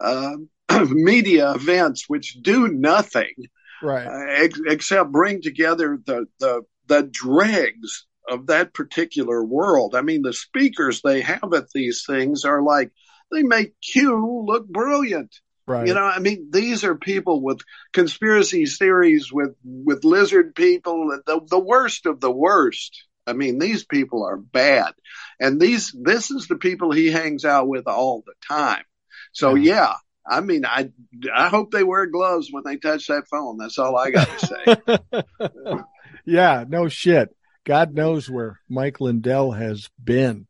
uh, 0.00 0.36
media 0.90 1.52
events 1.52 2.04
which 2.08 2.38
do 2.42 2.68
nothing, 2.68 3.34
right? 3.82 4.06
Uh, 4.06 4.26
ex- 4.42 4.60
except 4.66 5.12
bring 5.12 5.42
together 5.42 5.98
the 6.04 6.26
the 6.40 6.62
the 6.88 7.02
dregs 7.02 8.06
of 8.28 8.46
that 8.48 8.74
particular 8.74 9.44
world. 9.44 9.94
I 9.94 10.02
mean, 10.02 10.22
the 10.22 10.32
speakers 10.32 11.00
they 11.02 11.20
have 11.20 11.52
at 11.54 11.70
these 11.74 12.04
things 12.06 12.44
are 12.44 12.62
like 12.62 12.90
they 13.30 13.42
make 13.42 13.74
Q 13.80 14.44
look 14.46 14.66
brilliant. 14.68 15.34
Right. 15.66 15.88
You 15.88 15.94
know, 15.94 16.04
I 16.04 16.20
mean, 16.20 16.50
these 16.52 16.84
are 16.84 16.94
people 16.94 17.42
with 17.42 17.60
conspiracy 17.92 18.66
theories, 18.66 19.32
with 19.32 19.56
with 19.64 20.04
lizard 20.04 20.54
people, 20.54 21.18
the 21.26 21.40
the 21.48 21.58
worst 21.58 22.06
of 22.06 22.20
the 22.20 22.30
worst. 22.30 23.04
I 23.26 23.32
mean, 23.32 23.58
these 23.58 23.84
people 23.84 24.24
are 24.24 24.36
bad, 24.36 24.92
and 25.40 25.60
these 25.60 25.92
this 26.00 26.30
is 26.30 26.46
the 26.46 26.56
people 26.56 26.92
he 26.92 27.10
hangs 27.10 27.44
out 27.44 27.66
with 27.66 27.88
all 27.88 28.22
the 28.24 28.34
time. 28.46 28.84
So 29.32 29.56
yeah, 29.56 29.74
yeah 29.74 29.94
I 30.28 30.40
mean, 30.40 30.64
I 30.64 30.90
I 31.34 31.48
hope 31.48 31.70
they 31.70 31.84
wear 31.84 32.06
gloves 32.06 32.48
when 32.50 32.64
they 32.64 32.76
touch 32.76 33.06
that 33.06 33.28
phone. 33.28 33.58
That's 33.58 33.78
all 33.78 33.96
I 33.96 34.10
got 34.10 34.28
to 34.38 34.46
say. 34.46 35.80
yeah, 36.24 36.64
no 36.68 36.88
shit. 36.88 37.34
God 37.64 37.94
knows 37.94 38.28
where 38.28 38.60
Mike 38.68 39.00
Lindell 39.00 39.52
has 39.52 39.88
been. 40.02 40.46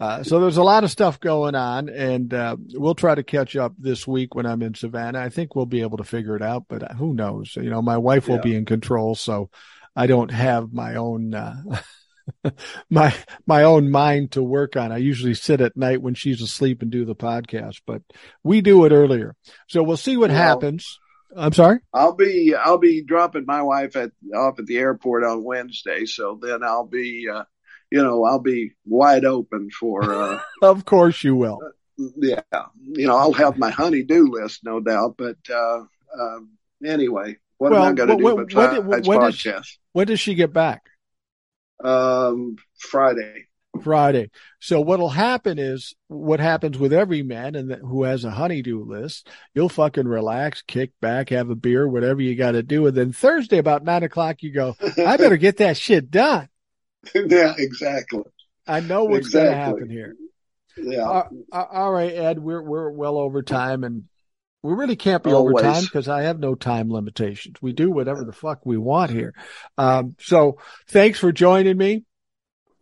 Uh, 0.00 0.22
so 0.22 0.40
there's 0.40 0.56
a 0.56 0.62
lot 0.62 0.84
of 0.84 0.90
stuff 0.90 1.20
going 1.20 1.54
on, 1.54 1.88
and 1.88 2.32
uh, 2.32 2.56
we'll 2.72 2.94
try 2.94 3.14
to 3.14 3.22
catch 3.22 3.56
up 3.56 3.74
this 3.78 4.06
week 4.06 4.34
when 4.34 4.46
I'm 4.46 4.62
in 4.62 4.74
Savannah. 4.74 5.20
I 5.20 5.28
think 5.28 5.54
we'll 5.54 5.66
be 5.66 5.82
able 5.82 5.98
to 5.98 6.04
figure 6.04 6.36
it 6.36 6.42
out, 6.42 6.64
but 6.68 6.92
who 6.92 7.14
knows? 7.14 7.56
You 7.56 7.70
know, 7.70 7.82
my 7.82 7.98
wife 7.98 8.28
will 8.28 8.36
yeah. 8.36 8.42
be 8.42 8.56
in 8.56 8.64
control, 8.64 9.14
so 9.14 9.50
I 9.94 10.06
don't 10.06 10.30
have 10.30 10.72
my 10.72 10.96
own. 10.96 11.34
Uh, 11.34 11.62
my 12.90 13.14
my 13.46 13.64
own 13.64 13.90
mind 13.90 14.32
to 14.32 14.42
work 14.42 14.76
on. 14.76 14.92
I 14.92 14.98
usually 14.98 15.34
sit 15.34 15.60
at 15.60 15.76
night 15.76 16.02
when 16.02 16.14
she's 16.14 16.42
asleep 16.42 16.82
and 16.82 16.90
do 16.90 17.04
the 17.04 17.16
podcast, 17.16 17.80
but 17.86 18.02
we 18.42 18.60
do 18.60 18.84
it 18.84 18.92
earlier. 18.92 19.34
So 19.68 19.82
we'll 19.82 19.96
see 19.96 20.16
what 20.16 20.30
well, 20.30 20.38
happens. 20.38 20.98
I'm 21.36 21.52
sorry. 21.52 21.78
I'll 21.92 22.14
be 22.14 22.54
I'll 22.54 22.78
be 22.78 23.02
dropping 23.02 23.46
my 23.46 23.62
wife 23.62 23.96
at 23.96 24.10
off 24.34 24.58
at 24.58 24.66
the 24.66 24.78
airport 24.78 25.24
on 25.24 25.44
Wednesday, 25.44 26.06
so 26.06 26.38
then 26.40 26.62
I'll 26.62 26.86
be 26.86 27.28
uh, 27.32 27.44
you 27.90 28.02
know, 28.02 28.24
I'll 28.24 28.40
be 28.40 28.72
wide 28.86 29.24
open 29.24 29.70
for. 29.70 30.12
Uh, 30.12 30.40
of 30.62 30.84
course, 30.84 31.22
you 31.24 31.34
will. 31.34 31.58
Uh, 31.64 32.06
yeah, 32.16 32.40
you 32.92 33.06
know, 33.06 33.16
I'll 33.16 33.32
have 33.32 33.58
my 33.58 33.70
honey-do 33.70 34.30
list, 34.30 34.64
no 34.64 34.80
doubt. 34.80 35.16
But 35.18 35.36
uh, 35.52 35.82
um, 36.18 36.50
anyway, 36.84 37.36
what 37.58 37.72
well, 37.72 37.84
am 37.84 37.92
I 37.92 37.94
going 37.94 38.08
to 38.08 38.16
do? 38.16 38.24
When, 38.24 38.36
when, 38.46 38.86
when, 38.86 39.02
when 39.04 39.20
does 39.20 39.36
she, 39.36 39.52
when 39.92 40.06
does 40.06 40.20
she 40.20 40.34
get 40.34 40.52
back? 40.52 40.82
Um, 41.82 42.56
Friday. 42.78 43.48
Friday. 43.82 44.30
So 44.58 44.80
what'll 44.80 45.10
happen 45.10 45.58
is 45.58 45.94
what 46.08 46.40
happens 46.40 46.76
with 46.76 46.92
every 46.92 47.22
man 47.22 47.54
and 47.54 47.72
who 47.72 48.02
has 48.02 48.24
a 48.24 48.30
honey-do 48.30 48.84
list. 48.84 49.28
You'll 49.54 49.68
fucking 49.68 50.08
relax, 50.08 50.62
kick 50.62 50.92
back, 51.00 51.30
have 51.30 51.50
a 51.50 51.54
beer, 51.54 51.86
whatever 51.88 52.20
you 52.20 52.34
got 52.34 52.52
to 52.52 52.62
do, 52.62 52.86
and 52.86 52.96
then 52.96 53.12
Thursday 53.12 53.58
about 53.58 53.84
nine 53.84 54.02
o'clock 54.02 54.42
you 54.42 54.52
go. 54.52 54.74
I 54.98 55.16
better 55.16 55.36
get 55.36 55.58
that 55.58 55.76
shit 55.76 56.10
done. 56.10 56.48
yeah, 57.14 57.54
exactly. 57.56 58.22
I 58.66 58.80
know 58.80 59.04
what's 59.04 59.26
exactly. 59.26 59.50
going 59.50 59.58
to 59.58 59.64
happen 59.64 59.90
here. 59.90 60.16
Yeah. 60.76 61.08
Uh, 61.08 61.28
uh, 61.52 61.64
all 61.72 61.92
right, 61.92 62.12
Ed. 62.12 62.38
We're 62.38 62.62
we're 62.62 62.90
well 62.90 63.18
over 63.18 63.42
time, 63.42 63.84
and 63.84 64.04
we 64.62 64.74
really 64.74 64.96
can't 64.96 65.22
be 65.22 65.32
Always. 65.32 65.64
over 65.64 65.72
time 65.72 65.82
because 65.82 66.08
I 66.08 66.22
have 66.22 66.38
no 66.38 66.54
time 66.54 66.90
limitations. 66.90 67.56
We 67.60 67.72
do 67.72 67.90
whatever 67.90 68.24
the 68.24 68.32
fuck 68.32 68.64
we 68.64 68.76
want 68.76 69.10
here. 69.10 69.34
Um, 69.78 70.16
so 70.20 70.58
thanks 70.88 71.18
for 71.18 71.32
joining 71.32 71.76
me. 71.76 72.04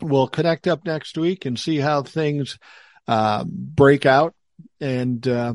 We'll 0.01 0.29
connect 0.29 0.67
up 0.67 0.85
next 0.85 1.17
week 1.17 1.45
and 1.45 1.59
see 1.59 1.79
how 1.79 2.03
things 2.03 2.59
uh, 3.07 3.45
break 3.47 4.07
out. 4.07 4.35
And 4.81 5.27
uh, 5.27 5.55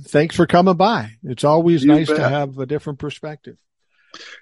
thanks 0.00 0.36
for 0.36 0.46
coming 0.46 0.76
by. 0.76 1.12
It's 1.24 1.44
always 1.44 1.82
you 1.82 1.88
nice 1.88 2.08
bet. 2.08 2.16
to 2.16 2.28
have 2.28 2.58
a 2.58 2.66
different 2.66 2.98
perspective. 2.98 3.56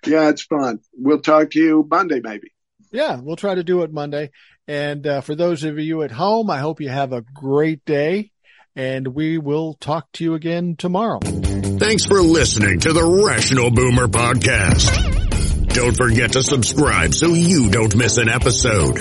Yeah, 0.07 0.29
it's 0.29 0.43
fun. 0.43 0.81
We'll 0.95 1.21
talk 1.21 1.51
to 1.51 1.59
you 1.59 1.87
Monday, 1.91 2.21
maybe. 2.21 2.53
Yeah, 2.93 3.21
we'll 3.21 3.37
try 3.37 3.55
to 3.55 3.65
do 3.65 3.83
it 3.83 3.93
Monday. 3.93 4.31
And 4.69 5.07
uh, 5.07 5.21
for 5.21 5.35
those 5.35 5.65
of 5.65 5.79
you 5.79 6.03
at 6.03 6.11
home, 6.11 6.51
I 6.51 6.59
hope 6.59 6.81
you 6.81 6.89
have 6.89 7.13
a 7.13 7.23
great 7.23 7.85
day. 7.85 8.33
And 8.75 9.09
we 9.09 9.39
will 9.39 9.75
talk 9.75 10.13
to 10.13 10.25
you 10.25 10.35
again 10.35 10.77
tomorrow. 10.77 11.21
Thanks 11.21 12.05
for 12.05 12.21
listening 12.21 12.81
to 12.81 12.93
the 12.93 13.05
Rational 13.05 13.71
Boomer 13.71 14.07
Podcast. 14.07 15.73
Don't 15.73 15.97
forget 15.97 16.33
to 16.33 16.43
subscribe 16.43 17.15
so 17.15 17.29
you 17.29 17.71
don't 17.71 17.95
miss 17.97 18.19
an 18.19 18.29
episode. 18.29 18.99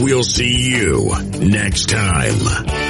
We'll 0.00 0.24
see 0.24 0.70
you 0.70 1.12
next 1.38 1.88
time. 1.88 2.85